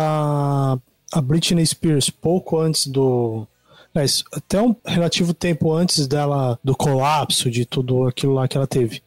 a 1.11 1.21
Britney 1.23 1.65
Spears 1.65 2.11
pouco 2.11 2.59
antes 2.59 2.85
do 2.85 3.47
mas 3.95 4.23
até 4.33 4.61
um 4.61 4.75
relativo 4.85 5.33
tempo 5.33 5.71
antes 5.71 6.05
dela, 6.05 6.59
do 6.61 6.75
colapso, 6.75 7.49
de 7.49 7.65
tudo 7.65 8.03
aquilo 8.03 8.33
lá 8.33 8.45
que 8.45 8.57
ela 8.57 8.67
teve, 8.67 9.01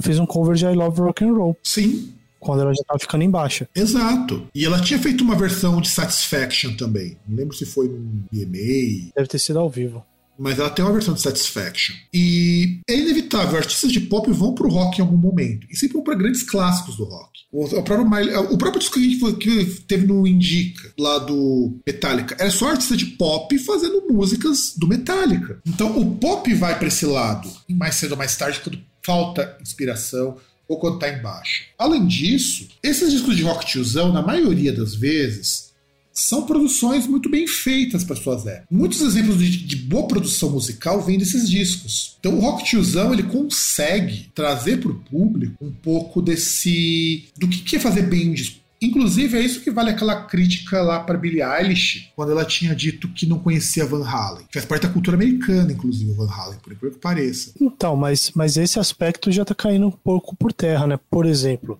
fez 0.00 0.18
um 0.18 0.24
cover 0.24 0.56
de 0.56 0.64
I 0.64 0.74
Love 0.74 1.02
Rock 1.02 1.24
and 1.24 1.34
Roll. 1.34 1.56
Sim. 1.62 2.14
Quando 2.38 2.62
ela 2.62 2.72
já 2.72 2.80
estava 2.80 2.98
ficando 2.98 3.22
em 3.22 3.30
baixa. 3.30 3.68
Exato. 3.74 4.48
E 4.54 4.64
ela 4.64 4.80
tinha 4.80 4.98
feito 4.98 5.22
uma 5.22 5.36
versão 5.36 5.78
de 5.78 5.90
Satisfaction 5.90 6.74
também. 6.74 7.18
Não 7.28 7.36
lembro 7.36 7.54
se 7.54 7.66
foi 7.66 7.86
num 7.86 8.24
BMA. 8.32 9.12
Deve 9.14 9.28
ter 9.28 9.38
sido 9.38 9.58
ao 9.58 9.68
vivo 9.68 10.02
mas 10.40 10.58
ela 10.58 10.70
tem 10.70 10.82
uma 10.82 10.94
versão 10.94 11.12
de 11.12 11.20
Satisfaction. 11.20 11.94
E 12.14 12.80
é 12.88 12.96
inevitável, 12.96 13.58
artistas 13.58 13.92
de 13.92 14.00
pop 14.00 14.32
vão 14.32 14.54
pro 14.54 14.70
rock 14.70 14.98
em 14.98 15.02
algum 15.02 15.16
momento. 15.18 15.66
E 15.70 15.76
sempre 15.76 15.94
vão 15.94 16.02
pra 16.02 16.14
grandes 16.14 16.42
clássicos 16.42 16.96
do 16.96 17.04
rock. 17.04 17.40
O, 17.52 17.64
o, 17.64 17.82
próprio, 17.82 18.08
Miley, 18.08 18.34
o 18.36 18.56
próprio 18.56 18.80
disco 18.80 19.34
que, 19.34 19.64
teve 19.86 20.06
no 20.06 20.26
Indica, 20.26 20.94
lá 20.98 21.18
do 21.18 21.78
Metallica, 21.86 22.36
era 22.38 22.50
só 22.50 22.70
artista 22.70 22.96
de 22.96 23.04
pop 23.04 23.58
fazendo 23.58 24.06
músicas 24.10 24.72
do 24.78 24.88
Metallica. 24.88 25.60
Então 25.66 25.98
o 25.98 26.16
pop 26.16 26.52
vai 26.54 26.78
para 26.78 26.88
esse 26.88 27.04
lado, 27.04 27.50
mais 27.68 27.96
cedo 27.96 28.12
ou 28.12 28.18
mais 28.18 28.34
tarde, 28.34 28.60
quando 28.60 28.80
falta 29.02 29.58
inspiração 29.60 30.38
ou 30.66 30.78
quando 30.78 31.00
tá 31.00 31.08
embaixo. 31.08 31.64
Além 31.76 32.06
disso, 32.06 32.68
esses 32.82 33.10
discos 33.10 33.36
de 33.36 33.42
rock 33.42 33.66
tiozão, 33.66 34.12
na 34.12 34.22
maioria 34.22 34.72
das 34.72 34.94
vezes, 34.94 35.69
são 36.12 36.44
produções 36.44 37.06
muito 37.06 37.28
bem 37.28 37.46
feitas 37.46 38.04
para 38.04 38.16
suas 38.16 38.46
épocas. 38.46 38.66
Muitos 38.70 39.00
exemplos 39.00 39.38
de, 39.38 39.64
de, 39.64 39.76
boa 39.76 40.06
produção 40.06 40.50
musical 40.50 41.00
vêm 41.00 41.18
desses 41.18 41.48
discos. 41.48 42.16
Então 42.20 42.36
o 42.36 42.40
rock 42.40 42.64
tiozão 42.64 43.12
ele 43.12 43.22
consegue 43.22 44.30
trazer 44.34 44.78
para 44.78 44.90
o 44.90 44.98
público 44.98 45.64
um 45.64 45.72
pouco 45.72 46.20
desse 46.20 47.28
do 47.38 47.48
que 47.48 47.76
é 47.76 47.80
fazer 47.80 48.02
bem 48.02 48.30
um 48.30 48.34
disco. 48.34 48.60
Inclusive, 48.82 49.36
é 49.36 49.42
isso 49.42 49.60
que 49.60 49.70
vale 49.70 49.90
aquela 49.90 50.22
crítica 50.22 50.80
lá 50.80 51.00
para 51.00 51.18
Billie 51.18 51.42
Eilish, 51.42 52.10
quando 52.16 52.32
ela 52.32 52.46
tinha 52.46 52.74
dito 52.74 53.08
que 53.08 53.26
não 53.26 53.38
conhecia 53.38 53.84
Van 53.84 54.02
Halen. 54.02 54.46
Faz 54.50 54.64
parte 54.64 54.86
da 54.86 54.92
cultura 54.92 55.18
americana, 55.18 55.70
inclusive, 55.70 56.10
o 56.10 56.14
Van 56.14 56.30
Halen, 56.32 56.58
por 56.60 56.72
incrível 56.72 56.96
que 56.96 57.02
pareça. 57.02 57.52
Então, 57.60 57.94
mas, 57.94 58.32
mas 58.34 58.56
esse 58.56 58.78
aspecto 58.78 59.30
já 59.30 59.44
tá 59.44 59.54
caindo 59.54 59.86
um 59.86 59.90
pouco 59.90 60.34
por 60.34 60.50
terra, 60.50 60.86
né? 60.86 60.98
Por 61.10 61.26
exemplo, 61.26 61.78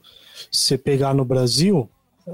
você 0.52 0.76
pegar 0.76 1.14
no 1.14 1.24
Brasil. 1.24 1.88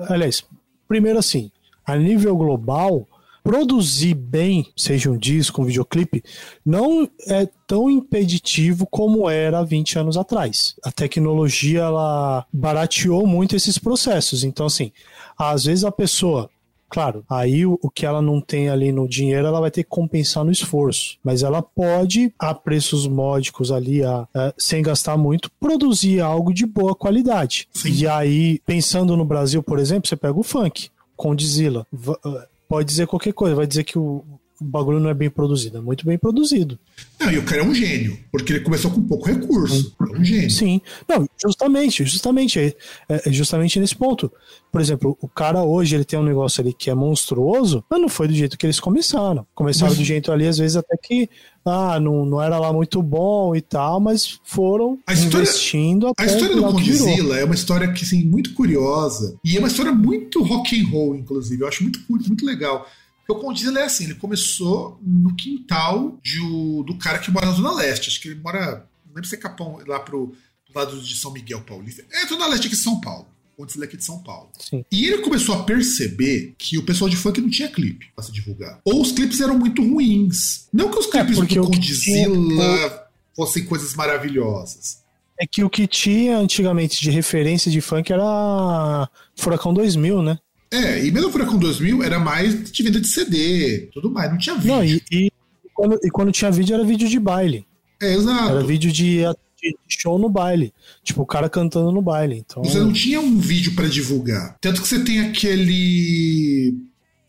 Aliás, 0.09 0.43
primeiro 0.89 1.21
assim, 1.21 1.53
a 1.87 1.97
nível 1.97 2.37
global, 2.37 3.07
produzir 3.43 4.15
bem, 4.15 4.67
seja 4.77 5.09
um 5.09 5.17
disco, 5.17 5.63
um 5.63 5.65
videoclipe, 5.65 6.25
não 6.65 7.09
é 7.29 7.49
tão 7.67 7.89
impeditivo 7.89 8.87
como 8.91 9.31
era 9.31 9.63
20 9.63 10.01
anos 10.01 10.17
atrás. 10.17 10.75
A 10.83 10.91
tecnologia 10.91 11.83
ela 11.83 12.45
barateou 12.53 13.25
muito 13.25 13.55
esses 13.55 13.79
processos. 13.79 14.43
Então, 14.43 14.67
assim, 14.67 14.91
às 15.39 15.65
vezes 15.65 15.85
a 15.85 15.93
pessoa 15.93 16.51
Claro, 16.89 17.25
aí 17.29 17.67
o, 17.67 17.79
que 17.93 18.07
ela 18.07 18.23
não 18.23 18.41
tem 18.41 18.69
ali 18.69 18.93
no 18.93 19.09
dinheiro, 19.09 19.47
ela 19.47 19.61
vai 19.61 19.71
ter 19.71 19.83
que 19.83 19.91
compensar 19.91 20.45
no 20.45 20.53
esforço. 20.53 21.19
Mas 21.23 21.43
ela 21.43 21.61
pode, 21.61 22.33
a 22.39 22.55
preços 22.55 23.07
módicos 23.09 23.73
ali, 23.73 24.05
a, 24.05 24.27
a, 24.33 24.55
sem 24.57 24.83
gastar 24.83 25.17
muito, 25.17 25.51
produzir 25.59 26.21
algo 26.21 26.55
de 26.55 26.65
boa 26.65 26.95
qualidade. 26.95 27.69
Sim. 27.73 27.93
E 27.93 28.07
aí, 28.07 28.61
pensando 28.65 29.17
no 29.17 29.25
Brasil, 29.25 29.63
por 29.63 29.79
exemplo, 29.79 30.09
você 30.09 30.17
pega 30.17 30.39
o 30.39 30.45
funk. 30.45 30.89
Condzilla. 31.17 31.87
Eh, 31.93 32.49
pode 32.69 32.87
dizer 32.87 33.07
qualquer 33.07 33.33
coisa, 33.33 33.55
vai 33.55 33.67
dizer 33.67 33.85
que 33.85 33.99
o, 33.99 34.25
o 34.61 34.65
bagulho 34.65 35.01
não 35.01 35.11
é 35.11 35.15
bem 35.15 35.29
produzido, 35.29 35.79
é 35.79 35.81
muito 35.81 36.07
bem 36.07 36.17
produzido. 36.19 36.79
Não, 37.21 37.31
e 37.31 37.39
o 37.39 37.45
cara 37.45 37.63
é 37.63 37.65
um 37.65 37.75
gênio, 37.75 38.19
porque 38.31 38.53
ele 38.53 38.61
começou 38.61 38.91
com 38.91 39.03
pouco 39.03 39.27
recurso. 39.27 39.95
É 40.01 40.19
um 40.19 40.25
gênio. 40.25 40.51
Sim, 40.51 40.81
não, 41.09 41.29
justamente, 41.41 42.05
justamente, 42.05 42.59
é, 42.59 42.75
é, 43.09 43.33
justamente 43.33 43.79
nesse 43.79 43.95
ponto. 43.95 44.33
Por 44.73 44.81
exemplo, 44.81 45.17
o 45.21 45.29
cara 45.29 45.63
hoje 45.63 45.95
ele 45.95 46.05
tem 46.05 46.19
um 46.19 46.25
negócio 46.25 46.61
ali 46.61 46.73
que 46.73 46.91
é 46.91 46.95
monstruoso, 46.95 47.85
mas 47.89 48.01
não 48.01 48.09
foi 48.09 48.29
do 48.29 48.35
jeito 48.35 48.59
que 48.59 48.67
eles 48.67 48.81
começaram. 48.81 49.47
Começaram 49.55 49.91
mas... 49.91 49.99
do 49.99 50.05
jeito 50.05 50.33
ali, 50.33 50.47
às 50.47 50.59
vezes 50.59 50.77
até 50.77 50.97
que 50.97 51.29
ah, 51.65 51.99
não, 51.99 52.25
não 52.25 52.41
era 52.41 52.59
lá 52.59 52.73
muito 52.73 53.03
bom 53.03 53.55
e 53.57 53.61
tal, 53.61 54.01
mas 54.01 54.39
foram 54.45 54.99
a 55.07 55.13
história, 55.13 55.43
investindo 55.43 56.13
A 56.17 56.25
história 56.25 56.55
do 56.55 56.63
Godzilla 56.63 57.39
é 57.39 57.45
uma 57.45 57.55
história 57.55 57.93
que, 57.93 58.05
assim, 58.05 58.25
muito 58.25 58.55
curiosa 58.55 59.37
e 59.45 59.57
é 59.57 59.59
uma 59.59 59.69
história 59.69 59.93
muito 59.93 60.43
rock 60.43 60.81
and 60.81 60.89
roll, 60.89 61.17
inclusive. 61.17 61.63
Eu 61.63 61.69
acho 61.69 61.83
muito, 61.83 62.01
muito 62.09 62.47
legal. 62.47 62.87
Porque 63.27 63.33
o 63.33 63.45
Condzilla 63.45 63.81
é 63.81 63.85
assim, 63.85 64.05
ele 64.05 64.15
começou 64.15 65.01
no 65.03 65.35
quintal 65.35 66.19
de, 66.23 66.39
do 66.39 66.97
cara 66.99 67.19
que 67.19 67.31
mora 67.31 67.47
na 67.47 67.53
Zona 67.53 67.75
Leste. 67.75 68.09
Acho 68.09 68.21
que 68.21 68.29
ele 68.29 68.41
mora, 68.41 68.87
não 69.05 69.15
lembro 69.15 69.29
se 69.29 69.35
é 69.35 69.39
Capão, 69.39 69.81
lá 69.87 69.99
pro 69.99 70.35
lado 70.75 71.01
de 71.01 71.17
São 71.17 71.33
Miguel 71.33 71.63
Paulista. 71.63 72.05
É 72.11 72.27
Zona 72.27 72.47
Leste 72.47 72.69
aqui 72.69 72.77
de 72.77 72.83
São 72.83 73.01
Paulo. 73.01 73.27
Condzilla 73.57 73.87
é 73.87 73.89
aqui 73.89 73.97
de 73.97 74.05
São 74.05 74.23
Paulo. 74.23 74.51
Sim. 74.59 74.85
E 74.93 75.07
ele 75.07 75.23
começou 75.23 75.55
a 75.55 75.65
perceber 75.65 76.55
que 76.59 76.77
o 76.77 76.85
pessoal 76.85 77.09
de 77.09 77.17
funk 77.17 77.41
não 77.41 77.49
tinha 77.49 77.69
clipe 77.69 78.11
pra 78.15 78.23
se 78.23 78.31
divulgar. 78.31 78.81
Ou 78.85 79.01
os 79.01 79.13
clipes 79.13 79.41
eram 79.41 79.59
muito 79.59 79.83
ruins. 79.83 80.69
Não 80.73 80.91
que 80.91 80.99
os 80.99 81.07
é, 81.07 81.11
clipes 81.11 81.39
é 81.39 81.55
do 81.55 81.71
Condzilla 81.71 83.09
fossem 83.35 83.65
coisas 83.65 83.95
maravilhosas. 83.95 85.03
É 85.39 85.47
que 85.47 85.65
o 85.65 85.71
que 85.71 85.87
tinha 85.87 86.39
antigamente 86.39 87.01
de 87.01 87.11
referência 87.11 87.71
de 87.71 87.81
funk 87.81 88.13
era 88.13 89.09
Furacão 89.35 89.73
2000, 89.73 90.23
né? 90.23 90.39
É, 90.77 91.05
e 91.05 91.11
mesmo 91.11 91.29
o 91.29 91.33
Furacão 91.33 91.59
2000 91.59 92.03
era 92.03 92.19
mais 92.19 92.71
de 92.71 92.83
venda 92.83 93.01
de 93.01 93.09
CD, 93.09 93.89
tudo 93.93 94.11
mais, 94.11 94.31
não 94.31 94.39
tinha 94.39 94.57
vídeo. 94.57 94.75
Não, 94.75 94.85
e, 94.85 95.03
e, 95.11 95.33
quando, 95.73 95.99
e 96.03 96.11
quando 96.11 96.33
tinha 96.33 96.51
vídeo 96.51 96.75
era 96.75 96.85
vídeo 96.85 97.09
de 97.09 97.19
baile. 97.19 97.67
É, 98.01 98.15
exato. 98.15 98.51
Era 98.51 98.63
vídeo 98.63 98.93
de, 98.93 99.23
de 99.61 99.77
show 99.89 100.19
no 100.19 100.29
baile. 100.29 100.73
Tipo, 101.03 101.23
o 101.23 101.27
cara 101.27 101.49
cantando 101.49 101.91
no 101.91 102.03
baile. 102.03 102.45
Então... 102.45 102.63
Você 102.63 102.79
não 102.79 102.93
tinha 102.93 103.21
um 103.21 103.39
vídeo 103.39 103.75
para 103.75 103.89
divulgar. 103.89 104.57
Tanto 104.61 104.83
que 104.83 104.89
você 104.89 105.03
tem 105.03 105.21
aquele 105.21 106.75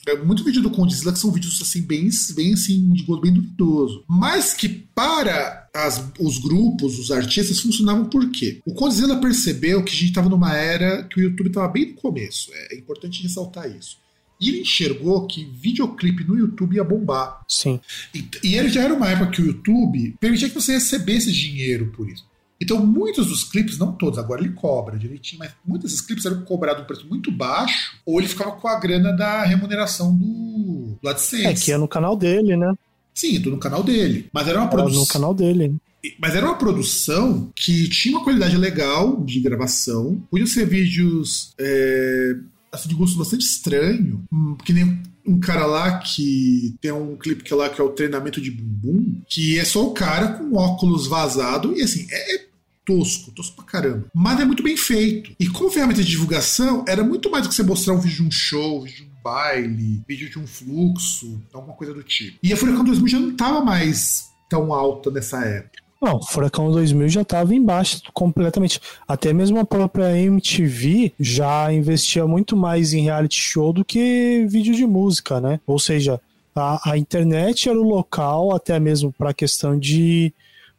é 0.08 0.16
muito 0.24 0.44
vídeo 0.44 0.62
do 0.62 0.70
Condzilla 0.70 1.12
que 1.12 1.20
são 1.20 1.32
vídeos 1.32 1.62
assim, 1.62 1.82
bem, 1.82 2.10
bem 2.34 2.54
assim, 2.54 2.94
de 2.94 3.04
gosto 3.04 3.22
bem 3.22 3.34
duvidoso. 3.34 4.06
Mas 4.08 4.54
que 4.54 4.70
para 4.70 5.67
as, 5.78 6.04
os 6.20 6.40
grupos, 6.40 6.98
os 6.98 7.12
artistas, 7.12 7.60
funcionavam 7.60 8.06
por 8.06 8.30
quê? 8.32 8.60
O 8.66 8.74
Condzilla 8.74 9.18
percebeu 9.18 9.84
que 9.84 9.92
a 9.92 9.96
gente 9.96 10.10
estava 10.10 10.30
numa 10.30 10.56
era 10.56 11.04
que 11.04 11.20
o 11.20 11.24
YouTube 11.24 11.48
estava 11.48 11.68
bem 11.68 11.90
no 11.90 11.94
começo. 11.94 12.52
É, 12.54 12.76
é 12.76 12.78
importante 12.78 13.22
ressaltar 13.22 13.70
isso. 13.70 13.98
E 14.40 14.50
ele 14.50 14.62
enxergou 14.62 15.26
que 15.26 15.46
videoclipe 15.46 16.24
no 16.24 16.38
YouTube 16.38 16.76
ia 16.76 16.84
bombar. 16.84 17.42
Sim. 17.48 17.80
E, 18.14 18.28
e 18.44 18.56
ele 18.56 18.70
já 18.70 18.84
era 18.84 18.94
uma 18.94 19.10
época 19.10 19.32
que 19.32 19.42
o 19.42 19.46
YouTube 19.46 20.16
permitia 20.20 20.50
que 20.50 20.56
você 20.56 20.74
recebesse 20.74 21.32
dinheiro 21.32 21.92
por 21.96 22.08
isso. 22.10 22.26
Então, 22.60 22.84
muitos 22.84 23.28
dos 23.28 23.44
clipes, 23.44 23.78
não 23.78 23.92
todos, 23.92 24.18
agora 24.18 24.42
ele 24.42 24.54
cobra 24.54 24.98
direitinho, 24.98 25.40
mas 25.40 25.52
muitos 25.64 25.92
desses 25.92 26.06
clipes 26.06 26.26
eram 26.26 26.42
cobrados 26.42 26.82
um 26.82 26.88
preço 26.88 27.08
muito 27.08 27.32
baixo, 27.32 27.98
ou 28.04 28.20
ele 28.20 28.28
ficava 28.28 28.52
com 28.52 28.68
a 28.68 28.80
grana 28.80 29.12
da 29.12 29.44
remuneração 29.44 30.16
do, 30.16 30.98
do 31.00 31.08
AdSense. 31.08 31.46
É, 31.46 31.54
que 31.54 31.72
é 31.72 31.78
no 31.78 31.88
canal 31.88 32.18
dele, 32.18 32.58
né? 32.58 32.74
Sim, 33.18 33.42
tô 33.42 33.50
no 33.50 33.58
canal 33.58 33.82
dele. 33.82 34.30
Mas 34.32 34.48
era 34.48 34.60
uma 34.60 34.70
produção. 34.70 35.02
no 35.02 35.08
canal 35.08 35.34
dele. 35.34 35.76
Mas 36.20 36.36
era 36.36 36.46
uma 36.46 36.56
produção 36.56 37.52
que 37.56 37.90
tinha 37.90 38.16
uma 38.16 38.24
qualidade 38.24 38.56
legal 38.56 39.24
de 39.24 39.40
gravação. 39.40 40.24
Podiam 40.30 40.46
ser 40.46 40.68
vídeos 40.68 41.52
é, 41.60 42.36
assim, 42.72 42.88
de 42.88 42.94
gosto 42.94 43.18
bastante 43.18 43.42
estranho. 43.42 44.24
Hum, 44.32 44.56
que 44.64 44.72
nem 44.72 45.02
um 45.26 45.40
cara 45.40 45.66
lá 45.66 45.98
que 45.98 46.76
tem 46.80 46.92
um 46.92 47.18
clipe 47.18 47.44
que 47.44 47.52
é 47.52 47.56
lá 47.56 47.70
que 47.70 47.82
é 47.82 47.84
o 47.84 47.90
treinamento 47.90 48.40
de 48.40 48.52
bumbum, 48.52 49.20
que 49.28 49.58
é 49.58 49.66
só 49.66 49.84
o 49.84 49.94
cara 49.94 50.34
com 50.34 50.56
óculos 50.56 51.08
vazado 51.08 51.76
e 51.76 51.82
assim, 51.82 52.06
é, 52.12 52.36
é 52.36 52.46
tosco, 52.86 53.32
tosco 53.32 53.56
pra 53.56 53.66
caramba. 53.66 54.06
Mas 54.14 54.40
é 54.40 54.46
muito 54.46 54.62
bem 54.62 54.78
feito. 54.78 55.32
E 55.40 55.48
como 55.48 55.72
ferramenta 55.72 56.04
de 56.04 56.10
divulgação, 56.10 56.86
era 56.88 57.04
muito 57.04 57.32
mais 57.32 57.44
do 57.44 57.50
que 57.50 57.56
você 57.56 57.64
mostrar 57.64 57.96
um 57.96 58.00
vídeo 58.00 58.18
de 58.18 58.24
um 58.24 58.32
show, 58.32 58.80
um 58.80 58.84
vídeo 58.84 58.98
de 58.98 59.04
um 59.04 59.17
baile, 59.28 60.02
vídeo 60.08 60.30
de 60.30 60.40
um 60.40 60.48
fluxo, 60.48 61.42
alguma 61.52 61.76
coisa 61.76 61.94
do 61.94 62.02
tipo. 62.02 62.40
E 62.42 62.54
a 62.54 62.58
Furacão 62.58 62.86
2000 62.86 63.08
já 63.10 63.20
não 63.20 63.36
tava 63.36 63.62
mais 63.62 64.30
tão 64.50 64.74
alta 64.74 65.12
nessa 65.12 65.44
época. 65.44 65.84
Não, 66.02 66.22
Furacão 66.22 66.72
2000 66.72 67.10
já 67.10 67.22
estava 67.24 67.54
embaixo 67.54 68.02
completamente. 68.14 68.80
Até 69.06 69.34
mesmo 69.34 69.60
a 69.60 69.66
própria 69.66 70.18
MTV 70.18 71.12
já 71.20 71.74
investia 71.74 72.26
muito 72.26 72.56
mais 72.56 72.94
em 72.94 73.04
reality 73.04 73.42
show 73.42 73.74
do 73.74 73.84
que 73.84 74.46
vídeo 74.48 74.74
de 74.74 74.86
música, 74.86 75.42
né? 75.42 75.60
Ou 75.66 75.80
seja, 75.80 76.22
a, 76.56 76.92
a 76.92 76.98
internet 76.98 77.68
era 77.68 77.80
o 77.80 77.84
local 77.84 78.56
até 78.56 78.80
mesmo 78.80 79.12
para 79.12 79.32
a 79.32 79.34
questão 79.34 79.78
de 79.78 80.32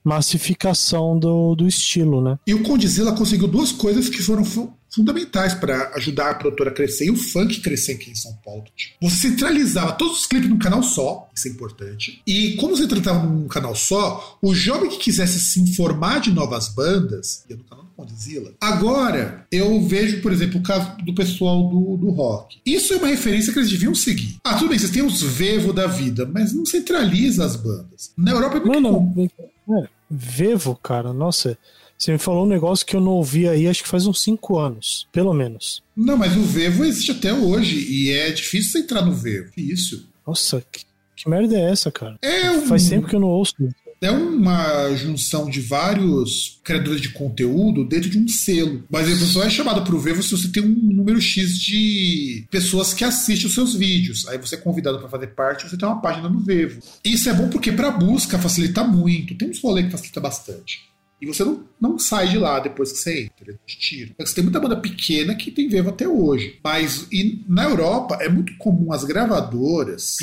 massificação 0.02 1.18
do, 1.18 1.54
do 1.54 1.66
estilo, 1.66 2.22
né? 2.22 2.38
E 2.46 2.54
o 2.54 2.62
Condzilla 2.62 3.12
conseguiu 3.12 3.48
duas 3.48 3.72
coisas 3.72 4.08
que 4.08 4.22
foram 4.22 4.44
fundamentais 4.90 5.54
para 5.54 5.90
ajudar 5.96 6.30
a 6.30 6.34
produtora 6.34 6.70
a 6.70 6.74
crescer 6.74 7.06
e 7.06 7.10
o 7.10 7.16
funk 7.16 7.60
crescer 7.60 7.92
aqui 7.92 8.10
em 8.10 8.14
São 8.14 8.32
Paulo. 8.44 8.64
Você 9.00 9.28
centralizava 9.28 9.92
todos 9.92 10.20
os 10.20 10.26
clipes 10.26 10.48
num 10.48 10.58
canal 10.58 10.82
só, 10.82 11.28
isso 11.34 11.48
é 11.48 11.50
importante. 11.50 12.22
E 12.26 12.56
como 12.56 12.76
você 12.76 12.86
tratava 12.86 13.26
num 13.26 13.46
canal 13.48 13.74
só, 13.74 14.38
o 14.42 14.54
jovem 14.54 14.90
que 14.90 14.98
quisesse 14.98 15.40
se 15.40 15.60
informar 15.60 16.20
de 16.20 16.32
novas 16.32 16.68
bandas, 16.68 17.44
ia 17.48 17.56
no 17.56 17.64
canal 17.64 17.84
do 17.84 17.90
Condzilla. 17.90 18.52
Agora, 18.60 19.46
eu 19.50 19.80
vejo, 19.82 20.20
por 20.20 20.32
exemplo, 20.32 20.60
o 20.60 20.62
caso 20.62 20.96
do 21.04 21.14
pessoal 21.14 21.68
do, 21.68 21.96
do 21.96 22.10
rock. 22.10 22.58
Isso 22.64 22.94
é 22.94 22.96
uma 22.96 23.08
referência 23.08 23.52
que 23.52 23.58
eles 23.58 23.70
deviam 23.70 23.94
seguir. 23.94 24.36
Ah, 24.44 24.54
tudo 24.54 24.68
bem, 24.68 24.78
vocês 24.78 24.90
têm 24.90 25.02
os 25.02 25.22
Vevo 25.22 25.72
da 25.72 25.86
vida, 25.86 26.28
mas 26.32 26.52
não 26.52 26.64
centraliza 26.64 27.44
as 27.44 27.56
bandas. 27.56 28.12
Na 28.16 28.32
Europa 28.32 28.56
é 28.56 28.60
muito 28.60 28.80
não, 28.80 29.12
não. 29.14 29.82
É. 29.82 29.88
Vevo, 30.10 30.74
cara, 30.74 31.12
nossa. 31.12 31.58
Você 31.98 32.12
me 32.12 32.18
falou 32.18 32.44
um 32.44 32.48
negócio 32.48 32.86
que 32.86 32.94
eu 32.94 33.00
não 33.00 33.12
ouvi 33.12 33.48
aí, 33.48 33.66
acho 33.66 33.82
que 33.82 33.88
faz 33.88 34.06
uns 34.06 34.22
5 34.22 34.56
anos, 34.56 35.08
pelo 35.10 35.34
menos. 35.34 35.82
Não, 35.96 36.16
mas 36.16 36.36
o 36.36 36.42
Vevo 36.42 36.84
existe 36.84 37.10
até 37.10 37.34
hoje 37.34 37.76
e 37.90 38.12
é 38.12 38.30
difícil 38.30 38.70
você 38.70 38.78
entrar 38.78 39.04
no 39.04 39.12
Vevo. 39.12 39.50
Isso. 39.56 40.08
Nossa, 40.24 40.64
que, 40.70 40.84
que 41.16 41.28
merda 41.28 41.56
é 41.56 41.72
essa, 41.72 41.90
cara? 41.90 42.16
É 42.22 42.52
um... 42.52 42.66
Faz 42.68 42.88
tempo 42.88 43.08
que 43.08 43.16
eu 43.16 43.20
não 43.20 43.28
ouço. 43.28 43.52
É 44.00 44.12
uma 44.12 44.94
junção 44.94 45.50
de 45.50 45.60
vários 45.60 46.60
criadores 46.62 47.00
de 47.00 47.08
conteúdo 47.08 47.84
dentro 47.84 48.08
de 48.08 48.16
um 48.16 48.28
selo. 48.28 48.84
Mas 48.88 49.08
a 49.08 49.18
pessoa 49.18 49.46
é 49.46 49.50
chamada 49.50 49.80
para 49.80 49.94
o 49.94 49.98
Vevo 49.98 50.22
se 50.22 50.30
você 50.30 50.46
tem 50.52 50.62
um 50.62 50.68
número 50.68 51.20
X 51.20 51.58
de 51.58 52.46
pessoas 52.48 52.94
que 52.94 53.02
assistem 53.02 53.48
os 53.48 53.54
seus 53.54 53.74
vídeos. 53.74 54.28
Aí 54.28 54.38
você 54.38 54.54
é 54.54 54.58
convidado 54.58 55.00
para 55.00 55.08
fazer 55.08 55.26
parte, 55.28 55.68
você 55.68 55.76
tem 55.76 55.88
uma 55.88 56.00
página 56.00 56.28
no 56.28 56.38
Vevo. 56.38 56.80
Isso 57.04 57.28
é 57.28 57.34
bom 57.34 57.48
porque 57.48 57.72
para 57.72 57.90
busca 57.90 58.38
facilita 58.38 58.84
muito. 58.84 59.34
Tem 59.34 59.50
uns 59.50 59.60
rolês 59.60 59.86
que 59.86 59.92
facilita 59.92 60.20
bastante. 60.20 60.88
E 61.20 61.26
você 61.26 61.44
não, 61.44 61.64
não 61.80 61.98
sai 61.98 62.28
de 62.28 62.38
lá 62.38 62.60
depois 62.60 62.92
que 62.92 62.98
você 62.98 63.24
entra, 63.24 63.58
te 63.66 63.78
tira. 63.78 64.14
Você 64.18 64.34
tem 64.34 64.44
muita 64.44 64.60
banda 64.60 64.76
pequena 64.76 65.34
que 65.34 65.50
tem 65.50 65.68
Vevo 65.68 65.90
até 65.90 66.08
hoje. 66.08 66.58
Mas 66.62 67.06
e 67.12 67.42
na 67.48 67.64
Europa 67.64 68.18
é 68.20 68.28
muito 68.28 68.56
comum 68.56 68.92
as 68.92 69.04
gravadoras 69.04 70.16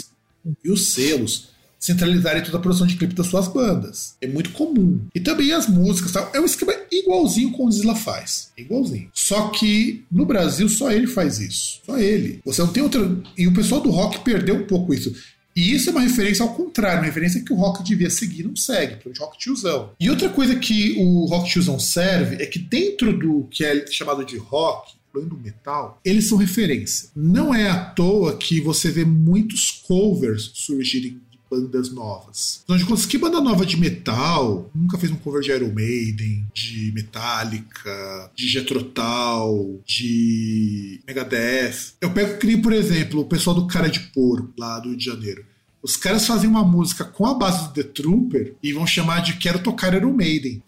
e 0.64 0.72
os 0.72 0.94
selos 0.94 1.56
centralizarem 1.86 2.44
toda 2.44 2.58
a 2.58 2.62
produção 2.62 2.88
de 2.88 2.96
clipe 2.96 3.14
das 3.14 3.28
suas 3.28 3.48
bandas. 3.48 4.16
É 4.20 4.28
muito 4.28 4.52
comum. 4.52 5.00
E 5.14 5.20
também 5.20 5.52
as 5.52 5.68
músicas, 5.68 6.12
tal. 6.12 6.32
é 6.34 6.40
um 6.40 6.46
esquema 6.46 6.74
igualzinho 6.92 7.52
com 7.52 7.66
o 7.66 7.72
Zilla 7.72 7.96
faz. 7.96 8.52
Igualzinho. 8.58 9.10
Só 9.14 9.50
que 9.50 10.04
no 10.12 10.26
Brasil 10.26 10.68
só 10.68 10.92
ele 10.92 11.06
faz 11.06 11.40
isso. 11.40 11.82
Só 11.86 11.98
ele. 11.98 12.40
Você 12.44 12.62
não 12.62 12.74
tem 12.74 12.82
outra. 12.82 13.16
E 13.38 13.48
o 13.48 13.54
pessoal 13.54 13.82
do 13.82 13.92
rock 13.92 14.20
perdeu 14.22 14.56
um 14.56 14.66
pouco 14.66 14.94
isso. 14.94 15.14
E 15.56 15.74
isso 15.74 15.90
é 15.90 15.92
uma 15.92 16.02
referência 16.02 16.44
ao 16.44 16.54
contrário, 16.54 17.00
uma 17.00 17.06
referência 17.06 17.42
que 17.42 17.54
o 17.54 17.56
rock 17.56 17.82
devia 17.82 18.10
seguir, 18.10 18.44
não 18.44 18.56
segue, 18.56 18.98
pelo 18.98 19.16
rock 19.18 19.38
tiozão. 19.38 19.92
E 20.00 20.10
outra 20.10 20.30
coisa 20.30 20.56
que 20.56 20.96
o 20.98 21.26
rock 21.26 21.50
tiozão 21.50 21.80
serve 21.80 22.44
é 22.44 22.46
que 22.46 22.60
dentro 22.60 23.18
do 23.18 23.48
que 23.50 23.64
é 23.64 23.88
chamado 23.88 24.26
de 24.26 24.38
rock, 24.38 24.94
do 25.22 25.38
metal, 25.38 26.00
eles 26.04 26.28
são 26.28 26.38
referência. 26.38 27.10
Não 27.16 27.54
é 27.54 27.70
à 27.70 27.86
toa 27.86 28.36
que 28.36 28.60
você 28.60 28.92
vê 28.92 29.06
muitos 29.06 29.72
covers 29.88 30.52
surgirem 30.54 31.22
bandas 31.62 31.92
novas. 31.92 32.62
Afinal 32.64 32.80
de 32.80 32.86
contas, 32.86 33.06
que 33.06 33.18
banda 33.18 33.42
nova 33.42 33.66
de 33.66 33.78
metal 33.78 34.70
nunca 34.74 34.98
fez 34.98 35.12
um 35.12 35.16
cover 35.16 35.42
de 35.42 35.52
Iron 35.52 35.72
Maiden, 35.74 36.46
de 36.54 36.92
Metallica, 36.94 38.32
de 38.36 38.48
Jetrotal, 38.48 39.80
de 39.86 41.00
Megadeth? 41.08 41.94
Eu 42.02 42.12
pego 42.12 42.38
que 42.38 42.58
por 42.58 42.74
exemplo, 42.74 43.22
o 43.22 43.26
pessoal 43.26 43.56
do 43.56 43.68
Cara 43.68 43.90
de 43.90 44.00
Porco, 44.00 44.54
lá 44.58 44.80
do 44.80 44.90
Rio 44.90 44.98
de 44.98 45.06
Janeiro. 45.06 45.46
Os 45.82 45.96
caras 45.96 46.26
fazem 46.26 46.50
uma 46.50 46.64
música 46.64 47.06
com 47.06 47.26
a 47.28 47.34
base 47.36 47.68
do 47.68 47.74
The 47.74 47.84
Trooper 47.84 48.56
e 48.62 48.74
vão 48.74 48.88
chamar 48.88 49.20
de 49.22 49.38
Quero 49.38 49.60
Tocar 49.60 49.94
Iron 49.94 50.14
Maiden. 50.14 50.64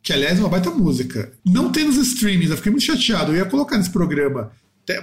Que, 0.00 0.12
aliás, 0.12 0.38
é 0.38 0.42
uma 0.42 0.48
baita 0.48 0.70
música. 0.70 1.32
Não 1.44 1.72
tem 1.72 1.84
nos 1.84 1.96
streamings, 1.96 2.50
eu 2.50 2.56
fiquei 2.56 2.70
muito 2.70 2.84
chateado. 2.84 3.32
Eu 3.32 3.38
ia 3.38 3.44
colocar 3.44 3.76
nesse 3.76 3.90
programa, 3.90 4.52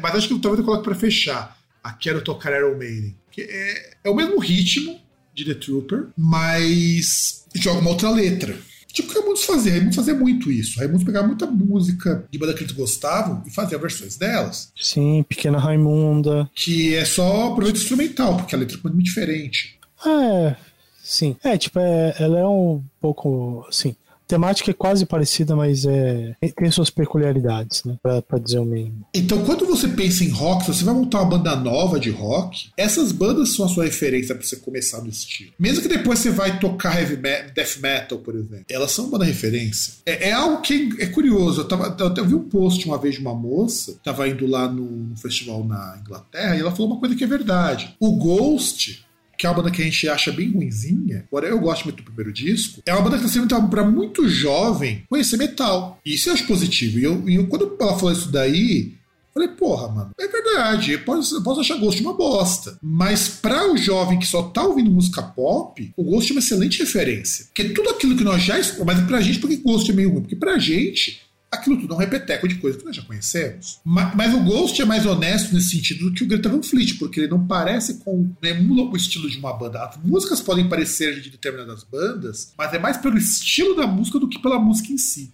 mas 0.01 0.15
acho 0.15 0.29
que 0.29 0.39
talvez 0.39 0.59
eu 0.59 0.65
coloque 0.65 0.85
pra 0.85 0.95
fechar. 0.95 1.57
A 1.83 1.91
Quero 1.91 2.21
Tocar 2.21 2.57
Iron 2.57 2.77
Maiden. 2.77 3.15
É, 3.41 3.93
é 4.03 4.09
o 4.09 4.15
mesmo 4.15 4.39
ritmo 4.39 4.99
de 5.33 5.45
The 5.45 5.55
Trooper, 5.55 6.07
mas 6.17 7.45
joga 7.55 7.79
uma 7.79 7.89
outra 7.91 8.09
letra. 8.09 8.57
Tipo 8.95 9.09
o 9.09 9.11
que 9.11 9.19
Raimundos 9.19 9.43
fazia. 9.43 9.71
Raimundos 9.73 9.95
fazia 9.97 10.13
muito 10.13 10.49
isso. 10.49 10.79
Raimundos 10.79 11.03
pegava 11.03 11.27
muita 11.27 11.45
música 11.45 12.25
de 12.31 12.39
banda 12.39 12.53
que 12.53 12.63
eles 12.63 12.71
gostavam 12.71 13.43
e 13.45 13.51
fazia 13.51 13.77
versões 13.77 14.15
delas. 14.15 14.71
Sim, 14.79 15.23
Pequena 15.27 15.59
Raimunda. 15.59 16.49
Que 16.55 16.95
é 16.95 17.03
só 17.03 17.53
proveito 17.53 17.77
instrumental, 17.77 18.37
porque 18.37 18.55
a 18.55 18.57
letra 18.57 18.77
é 18.77 18.89
muito 18.89 19.03
diferente. 19.03 19.77
É, 20.05 20.55
sim. 21.03 21.35
É, 21.43 21.57
tipo, 21.57 21.77
é, 21.77 22.15
ela 22.17 22.39
é 22.39 22.47
um 22.47 22.81
pouco, 23.01 23.65
assim, 23.67 23.97
temática 24.27 24.71
é 24.71 24.73
quase 24.73 25.05
parecida, 25.05 25.55
mas 25.55 25.85
é, 25.85 26.35
tem 26.55 26.71
suas 26.71 26.89
peculiaridades, 26.89 27.83
né? 27.83 27.97
Pra, 28.01 28.21
pra, 28.21 28.39
dizer 28.39 28.59
o 28.59 28.65
mínimo. 28.65 29.05
Então, 29.13 29.43
quando 29.45 29.65
você 29.65 29.87
pensa 29.87 30.23
em 30.23 30.29
rock, 30.29 30.67
você 30.67 30.83
vai 30.83 30.93
montar 30.93 31.21
uma 31.21 31.37
banda 31.37 31.55
nova 31.55 31.99
de 31.99 32.09
rock, 32.09 32.69
essas 32.77 33.11
bandas 33.11 33.55
são 33.55 33.65
a 33.65 33.69
sua 33.69 33.85
referência 33.85 34.35
para 34.35 34.45
você 34.45 34.57
começar 34.57 35.01
no 35.01 35.09
estilo. 35.09 35.51
Mesmo 35.59 35.81
que 35.81 35.87
depois 35.87 36.19
você 36.19 36.31
vai 36.31 36.59
tocar 36.59 36.99
heavy 36.99 37.17
metal, 37.17 37.51
death 37.53 37.77
metal, 37.81 38.17
por 38.19 38.35
exemplo, 38.35 38.65
elas 38.69 38.91
são 38.91 39.05
uma 39.05 39.11
banda 39.11 39.25
referência. 39.25 39.95
É, 40.05 40.29
é 40.29 40.31
algo 40.31 40.61
que 40.61 40.89
é 40.99 41.07
curioso. 41.07 41.61
Eu, 41.61 41.67
tava, 41.67 41.95
eu, 41.99 42.13
eu 42.15 42.25
vi 42.25 42.35
um 42.35 42.49
post 42.49 42.85
uma 42.85 42.97
vez 42.97 43.15
de 43.15 43.21
uma 43.21 43.33
moça, 43.33 43.97
tava 44.03 44.27
indo 44.27 44.45
lá 44.47 44.67
no 44.67 45.15
festival 45.17 45.63
na 45.63 45.97
Inglaterra, 46.01 46.55
e 46.55 46.59
ela 46.59 46.71
falou 46.71 46.87
uma 46.91 46.99
coisa 46.99 47.15
que 47.15 47.23
é 47.23 47.27
verdade. 47.27 47.95
O 47.99 48.15
Ghost 48.17 49.04
que 49.37 49.45
é 49.45 49.49
uma 49.49 49.55
banda 49.55 49.71
que 49.71 49.81
a 49.81 49.85
gente 49.85 50.07
acha 50.07 50.31
bem 50.31 50.51
ruinzinha, 50.51 51.25
agora 51.27 51.47
eu 51.47 51.59
gosto 51.59 51.85
muito 51.85 51.97
do 51.97 52.03
primeiro 52.03 52.31
disco, 52.31 52.81
é 52.85 52.93
uma 52.93 53.01
banda 53.01 53.17
que 53.17 53.25
está 53.25 53.39
sendo 53.39 53.69
para 53.69 53.83
muito 53.83 54.27
jovem 54.27 55.03
conhecer 55.09 55.37
metal. 55.37 55.99
Isso 56.05 56.29
eu 56.29 56.33
acho 56.33 56.47
positivo. 56.47 56.99
E, 56.99 57.03
eu, 57.03 57.29
eu, 57.29 57.47
quando 57.47 57.75
ela 57.79 57.97
falou 57.97 58.11
isso 58.11 58.31
daí, 58.31 58.93
Falei, 59.35 59.49
porra, 59.49 59.89
mano, 59.89 60.11
é 60.17 60.29
verdade, 60.29 60.93
eu 60.93 60.99
posso, 61.03 61.35
eu 61.35 61.43
posso 61.43 61.59
achar 61.59 61.75
uma 61.75 62.13
bosta. 62.13 62.79
Mas 62.81 63.27
para 63.27 63.69
o 63.69 63.75
jovem 63.75 64.17
que 64.17 64.25
só 64.25 64.43
tá 64.43 64.63
ouvindo 64.63 64.89
música 64.89 65.21
pop, 65.21 65.91
o 65.97 66.03
Ghost 66.05 66.31
é 66.31 66.35
uma 66.35 66.39
excelente 66.39 66.79
referência. 66.79 67.45
Porque 67.47 67.65
tudo 67.65 67.89
aquilo 67.89 68.15
que 68.15 68.23
nós 68.23 68.41
já. 68.41 68.55
Mas 68.85 69.01
pra 69.01 69.19
gente, 69.19 69.39
por 69.39 69.49
que 69.49 69.57
Ghost 69.57 69.91
é 69.91 69.93
meio 69.93 70.09
ruim? 70.09 70.21
Porque 70.21 70.37
pra 70.37 70.57
gente, 70.57 71.21
aquilo 71.51 71.79
tudo 71.79 71.93
é 71.93 71.97
um 71.97 71.99
repeteco 71.99 72.47
de 72.47 72.55
coisas 72.55 72.79
que 72.79 72.85
nós 72.85 72.95
já 72.95 73.01
conhecemos. 73.03 73.79
Mas, 73.83 74.15
mas, 74.15 74.33
o 74.33 74.43
Ghost 74.43 74.81
é 74.81 74.85
mais 74.85 75.05
honesto 75.05 75.53
nesse 75.53 75.69
sentido 75.69 76.09
do 76.09 76.13
que 76.13 76.23
o 76.23 76.27
Greta 76.27 76.49
Van 76.49 76.61
Fleet, 76.61 76.97
porque 76.97 77.21
ele 77.21 77.29
não 77.29 77.45
parece 77.45 77.99
com. 77.99 78.29
Não 78.41 78.49
emula 78.49 78.91
o 78.91 78.95
estilo 78.95 79.29
de 79.29 79.37
uma 79.37 79.53
banda. 79.53 79.83
As 79.83 79.97
músicas 80.03 80.41
podem 80.41 80.67
parecer 80.67 81.19
de 81.21 81.29
determinadas 81.29 81.83
bandas, 81.83 82.53
mas 82.57 82.73
é 82.73 82.79
mais 82.79 82.97
pelo 82.97 83.17
estilo 83.17 83.75
da 83.75 83.87
música 83.87 84.19
do 84.19 84.27
que 84.27 84.41
pela 84.41 84.59
música 84.59 84.91
em 84.91 84.97
si. 84.97 85.31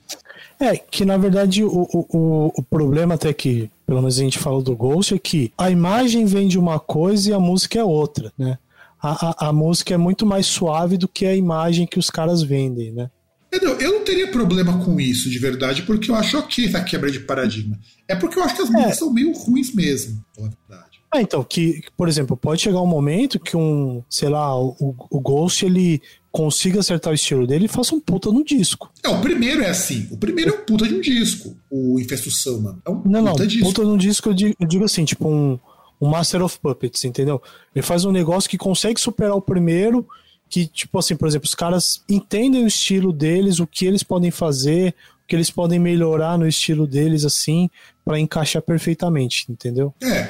É, 0.60 0.78
que 0.78 1.04
na 1.04 1.18
verdade 1.18 1.64
o, 1.64 1.88
o, 1.92 2.54
o 2.56 2.64
problema 2.64 3.16
até 3.16 3.34
que, 3.34 3.70
pelo 3.86 4.00
menos 4.00 4.20
a 4.20 4.22
gente 4.22 4.38
falou 4.38 4.62
do 4.62 4.76
Ghost, 4.76 5.16
é 5.16 5.18
que 5.18 5.52
a 5.58 5.72
imagem 5.72 6.24
vem 6.26 6.48
de 6.48 6.60
uma 6.60 6.80
coisa 6.80 7.32
e 7.32 7.34
a 7.34 7.40
música 7.40 7.80
é 7.80 7.84
outra, 7.84 8.32
né? 8.38 8.60
A, 9.02 9.48
a, 9.48 9.50
a 9.50 9.54
música 9.54 9.96
é 9.96 9.98
muito 9.98 10.24
mais 10.24 10.46
suave 10.46 10.96
do 10.96 11.08
que 11.08 11.26
a 11.26 11.36
imagem 11.36 11.88
que 11.88 11.98
os 11.98 12.12
caras 12.12 12.44
vendem, 12.44 12.92
né? 12.92 13.10
Eu 13.52 13.94
não 13.94 14.04
teria 14.06 14.32
problema 14.32 14.84
com 14.84 15.00
isso, 15.00 15.30
de 15.30 15.38
verdade, 15.38 15.84
porque 15.84 16.10
eu 16.10 16.16
acho 16.16 16.38
ok 16.38 16.66
essa 16.66 16.82
quebra 16.82 17.12
de 17.12 17.20
paradigma. 17.20 17.78
É 18.08 18.16
porque 18.16 18.40
eu 18.40 18.44
acho 18.44 18.56
que 18.56 18.62
as 18.62 18.70
músicas 18.70 18.94
é. 18.94 18.96
são 18.96 19.12
meio 19.12 19.34
ruins 19.34 19.74
mesmo, 19.74 20.24
na 20.38 20.50
verdade. 20.50 21.02
Ah, 21.14 21.22
então, 21.22 21.44
que, 21.44 21.84
por 21.98 22.08
exemplo, 22.08 22.38
pode 22.38 22.62
chegar 22.62 22.82
um 22.82 22.88
momento 22.88 23.38
que 23.38 23.58
um, 23.58 24.02
sei 24.10 24.30
lá, 24.30 24.58
o, 24.58 24.96
o 25.10 25.20
Ghost 25.20 25.66
ele 25.66 26.02
consiga 26.32 26.80
acertar 26.80 27.12
o 27.12 27.14
estilo 27.14 27.46
dele 27.46 27.66
e 27.66 27.68
faça 27.68 27.94
um 27.94 28.00
puta 28.00 28.32
no 28.32 28.46
disco. 28.46 28.90
É, 29.04 29.10
o 29.10 29.20
primeiro 29.20 29.62
é 29.62 29.70
assim. 29.70 30.08
O 30.10 30.18
primeiro 30.18 30.52
é 30.52 30.58
um 30.58 30.64
puta 30.64 30.88
de 30.88 30.94
um 30.94 31.02
disco, 31.02 31.54
o 31.70 32.00
Infestação, 32.00 32.62
mano. 32.62 32.82
É 32.86 32.90
um 32.90 33.02
não, 33.06 33.26
puta 33.26 33.40
não, 33.40 33.48
disco. 33.48 33.66
puta 33.66 33.84
no 33.84 33.98
disco 33.98 34.30
eu 34.30 34.34
digo, 34.34 34.56
eu 34.58 34.66
digo 34.66 34.86
assim, 34.86 35.04
tipo 35.04 35.28
um, 35.28 35.60
um 36.00 36.08
Master 36.08 36.42
of 36.42 36.58
Puppets, 36.60 37.04
entendeu? 37.04 37.42
Ele 37.76 37.84
faz 37.84 38.06
um 38.06 38.12
negócio 38.14 38.50
que 38.50 38.58
consegue 38.58 39.02
superar 39.02 39.36
o 39.36 39.42
primeiro 39.42 40.08
que, 40.52 40.68
tipo 40.68 41.00
assim, 41.00 41.16
por 41.16 41.30
exemplo, 41.30 41.48
os 41.48 41.56
caras 41.56 42.04
entendem 42.10 42.66
o 42.66 42.68
estilo 42.68 43.14
deles, 43.14 43.60
o 43.60 43.66
que 43.66 43.86
eles 43.86 44.04
podem 44.04 44.30
fazer, 44.30 44.94
o 45.24 45.28
que 45.28 45.34
eles 45.34 45.50
podem 45.50 45.80
melhorar 45.80 46.38
no 46.38 46.46
estilo 46.46 46.86
deles, 46.86 47.24
assim, 47.24 47.70
para 48.04 48.20
encaixar 48.20 48.62
perfeitamente, 48.62 49.46
entendeu? 49.50 49.94
É. 50.04 50.30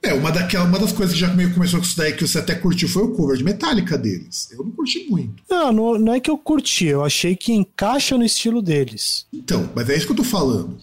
É, 0.00 0.14
uma, 0.14 0.30
daquela, 0.30 0.64
uma 0.64 0.78
das 0.78 0.92
coisas 0.92 1.12
que 1.12 1.20
já 1.20 1.34
meio 1.34 1.52
começou 1.52 1.80
com 1.80 1.84
isso 1.84 1.96
daí 1.96 2.12
que 2.12 2.24
você 2.24 2.38
até 2.38 2.54
curtiu 2.54 2.88
foi 2.88 3.02
o 3.02 3.14
cover 3.16 3.36
de 3.36 3.42
Metallica 3.42 3.98
deles. 3.98 4.48
Eu 4.52 4.58
não 4.58 4.70
curti 4.70 5.04
muito. 5.10 5.42
Não, 5.50 5.72
não, 5.72 5.98
não 5.98 6.14
é 6.14 6.20
que 6.20 6.30
eu 6.30 6.38
curti, 6.38 6.86
eu 6.86 7.04
achei 7.04 7.34
que 7.34 7.52
encaixa 7.52 8.16
no 8.16 8.24
estilo 8.24 8.62
deles. 8.62 9.26
Então, 9.32 9.68
mas 9.74 9.90
é 9.90 9.96
isso 9.96 10.06
que 10.06 10.12
eu 10.12 10.16
tô 10.16 10.22
falando. 10.22 10.78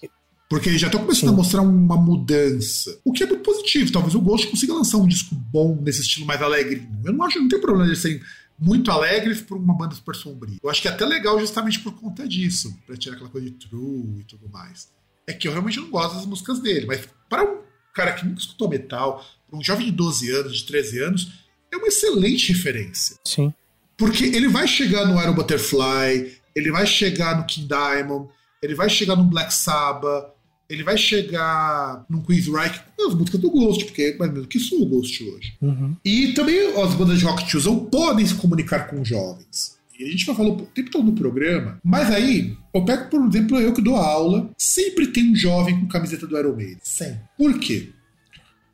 Porque 0.49 0.67
eles 0.67 0.81
já 0.81 0.87
estão 0.87 0.99
começando 0.99 1.29
Sim. 1.29 1.33
a 1.33 1.37
mostrar 1.37 1.61
uma 1.61 1.95
mudança. 1.95 2.99
O 3.05 3.13
que 3.13 3.23
é 3.23 3.25
muito 3.25 3.41
positivo. 3.41 3.91
Talvez 3.91 4.13
o 4.13 4.21
Ghost 4.21 4.47
consiga 4.47 4.73
lançar 4.73 4.97
um 4.97 5.07
disco 5.07 5.33
bom 5.33 5.79
nesse 5.81 6.01
estilo 6.01 6.25
mais 6.25 6.41
alegre. 6.41 6.85
Eu 7.03 7.13
não 7.13 7.23
acho, 7.23 7.39
não 7.39 7.47
tem 7.47 7.59
problema 7.59 7.89
de 7.89 7.99
serem 7.99 8.19
muito 8.57 8.91
alegres 8.91 9.41
por 9.41 9.57
uma 9.57 9.75
banda 9.75 9.95
super 9.95 10.15
sombria. 10.15 10.57
Eu 10.63 10.69
acho 10.69 10.81
que 10.81 10.87
é 10.87 10.91
até 10.91 11.05
legal 11.05 11.39
justamente 11.39 11.79
por 11.79 11.93
conta 11.93 12.27
disso, 12.27 12.75
pra 12.85 12.95
tirar 12.95 13.15
aquela 13.15 13.29
coisa 13.29 13.49
de 13.49 13.55
true 13.55 14.19
e 14.19 14.23
tudo 14.23 14.49
mais. 14.49 14.89
É 15.27 15.33
que 15.33 15.47
eu 15.47 15.51
realmente 15.51 15.79
não 15.79 15.89
gosto 15.89 16.15
das 16.15 16.25
músicas 16.25 16.59
dele, 16.59 16.85
mas 16.85 17.07
para 17.29 17.43
um 17.43 17.61
cara 17.93 18.13
que 18.13 18.25
nunca 18.25 18.39
escutou 18.39 18.69
metal, 18.69 19.25
para 19.47 19.57
um 19.57 19.63
jovem 19.63 19.87
de 19.87 19.91
12 19.91 20.31
anos, 20.31 20.57
de 20.57 20.65
13 20.65 20.99
anos, 20.99 21.31
é 21.71 21.77
uma 21.77 21.87
excelente 21.87 22.51
referência. 22.51 23.17
Sim. 23.25 23.53
Porque 23.97 24.25
ele 24.25 24.47
vai 24.47 24.67
chegar 24.67 25.05
no 25.05 25.21
Iron 25.21 25.33
Butterfly, 25.33 26.37
ele 26.55 26.71
vai 26.71 26.85
chegar 26.85 27.37
no 27.37 27.45
King 27.45 27.67
Diamond, 27.67 28.29
ele 28.61 28.75
vai 28.75 28.89
chegar 28.89 29.15
no 29.15 29.23
Black 29.23 29.53
Sabbath, 29.53 30.34
ele 30.69 30.83
vai 30.83 30.97
chegar 30.97 32.05
num 32.09 32.21
Quiz 32.21 32.47
Reich 32.47 32.81
com 32.95 33.07
as 33.07 33.15
músicas 33.15 33.41
do 33.41 33.51
Ghost, 33.51 33.85
porque 33.85 34.01
é 34.01 34.17
mais 34.17 34.31
mesmo 34.31 34.47
que 34.47 34.57
isso 34.57 34.81
o 34.81 34.85
Ghost 34.85 35.23
hoje. 35.23 35.53
Uhum. 35.61 35.95
E 36.03 36.33
também 36.33 36.79
as 36.81 36.93
bandas 36.95 37.19
de 37.19 37.25
rock 37.25 37.45
tiozão 37.45 37.85
podem 37.85 38.25
se 38.25 38.35
comunicar 38.35 38.87
com 38.87 39.03
jovens. 39.03 39.75
E 39.97 40.03
a 40.03 40.09
gente 40.09 40.25
vai 40.25 40.35
falar 40.35 40.49
o 40.49 40.61
tempo 40.65 40.91
todo 40.91 41.05
no 41.05 41.13
programa, 41.13 41.79
mas 41.83 42.11
aí, 42.11 42.57
eu 42.73 42.83
pego, 42.83 43.09
por 43.09 43.25
exemplo, 43.25 43.57
eu 43.59 43.73
que 43.73 43.81
dou 43.81 43.95
aula, 43.95 44.49
sempre 44.57 45.07
tem 45.07 45.31
um 45.31 45.35
jovem 45.35 45.79
com 45.79 45.87
camiseta 45.87 46.27
do 46.27 46.37
Iron 46.37 46.55
Maiden. 46.55 46.77
Sempre. 46.83 47.21
Por 47.37 47.57
quê? 47.59 47.89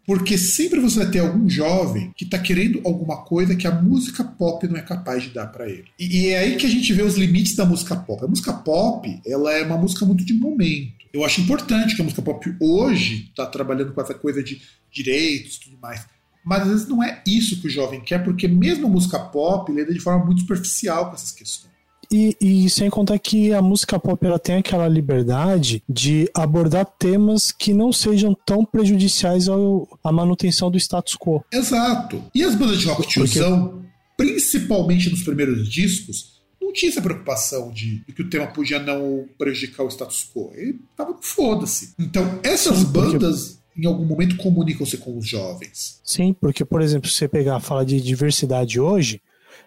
Porque 0.06 0.36
sempre 0.38 0.80
você 0.80 1.04
vai 1.04 1.12
ter 1.12 1.20
algum 1.20 1.48
jovem 1.48 2.12
que 2.18 2.26
está 2.26 2.40
querendo 2.40 2.82
alguma 2.84 3.18
coisa 3.18 3.56
que 3.56 3.68
a 3.68 3.72
música 3.72 4.24
pop 4.24 4.68
não 4.68 4.78
é 4.78 4.82
capaz 4.82 5.24
de 5.24 5.30
dar 5.30 5.48
para 5.48 5.70
ele. 5.70 5.86
E, 6.00 6.24
e, 6.24 6.28
é 6.30 6.40
aí 6.40 6.56
que 6.58 6.66
a 6.66 6.70
gente 6.70 6.92
vê 6.92 7.04
os 7.04 7.16
limites 7.16 7.56
da 7.56 7.66
música 7.66 7.96
pop. 7.96 8.26
A 8.26 8.28
música 8.28 8.52
pop, 8.52 9.22
ela 9.26 9.54
é 9.54 9.64
uma 9.64 9.78
música 9.78 10.06
muito 10.06 10.26
de 10.26 10.34
momento. 10.34 11.01
Eu 11.14 11.26
acho 11.26 11.42
importante 11.42 11.96
que 11.96 12.02
a 12.02 12.06
música 12.06 12.22
pop 12.22 12.56
hoje 12.60 13.28
está 13.30 13.46
trabalhando 13.46 13.94
com 13.94 14.02
essa 14.02 14.14
coisa 14.14 14.42
de 14.44 14.62
direitos 14.92 15.58
e 15.58 15.60
tudo 15.62 15.78
mais. 15.82 16.06
Mas 16.44 16.62
às 16.64 16.68
vezes 16.68 16.88
não 16.88 17.04
é 17.04 17.22
isso 17.26 17.60
que 17.62 17.68
o 17.68 17.70
jovem 17.70 18.02
quer, 18.02 18.24
porque 18.24 18.48
mesmo 18.48 18.88
a 18.88 18.90
música 18.90 19.20
pop 19.20 19.72
lida 19.72 19.94
de 19.94 20.00
forma 20.00 20.26
muito 20.26 20.42
superficial 20.42 21.10
com 21.10 21.16
essas 21.16 21.32
questões. 21.32 21.72
E, 22.12 22.36
e, 22.42 22.70
sem 22.70 22.90
contar 22.90 23.18
que 23.20 23.54
a 23.54 23.62
música 23.62 23.98
pop 23.98 24.26
ela 24.26 24.38
tem 24.38 24.58
aquela 24.58 24.86
liberdade 24.86 25.82
de 25.88 26.30
abordar 26.34 26.86
temas 26.86 27.54
que 27.54 27.74
não 27.74 27.94
sejam 27.94 28.36
tão 28.46 28.66
prejudiciais 28.66 29.48
ao, 29.48 29.88
à 30.04 30.12
manutenção 30.12 30.70
do 30.70 30.78
status 30.78 31.16
quo. 31.16 31.42
Exato. 31.50 32.22
E 32.36 32.44
as 32.44 32.54
bandas 32.54 32.82
de 32.82 32.88
rock 32.88 33.08
tiozão, 33.08 33.86
principalmente 34.18 35.10
nos 35.10 35.24
primeiros 35.24 35.70
discos, 35.70 36.41
não 36.62 36.72
tinha 36.72 36.92
essa 36.92 37.02
preocupação 37.02 37.72
de, 37.72 38.04
de, 38.06 38.14
que 38.14 38.22
o 38.22 38.30
tema 38.30 38.48
podia 38.48 38.80
não 38.80 39.28
prejudicar 39.38 39.84
o 39.84 39.90
status 39.90 40.30
quo. 40.34 40.52
Ele 40.56 40.80
tava 40.96 41.18
foda-se. 41.20 41.94
Então, 42.00 42.40
essas 42.44 42.84
bandas. 42.84 43.60
Em 43.76 43.86
algum 43.88 44.04
momento 44.04 44.36
comunicam-se 44.36 44.98
com 44.98 45.18
os 45.18 45.26
jovens. 45.26 46.02
Sim, 46.04 46.34
porque, 46.34 46.66
por 46.66 46.82
exemplo, 46.82 47.10
se 47.10 47.16
você 47.16 47.28
pegar 47.28 47.62
falar 47.62 47.86
de 47.86 48.02
diversidade 48.02 48.82
hoje, 48.82 49.22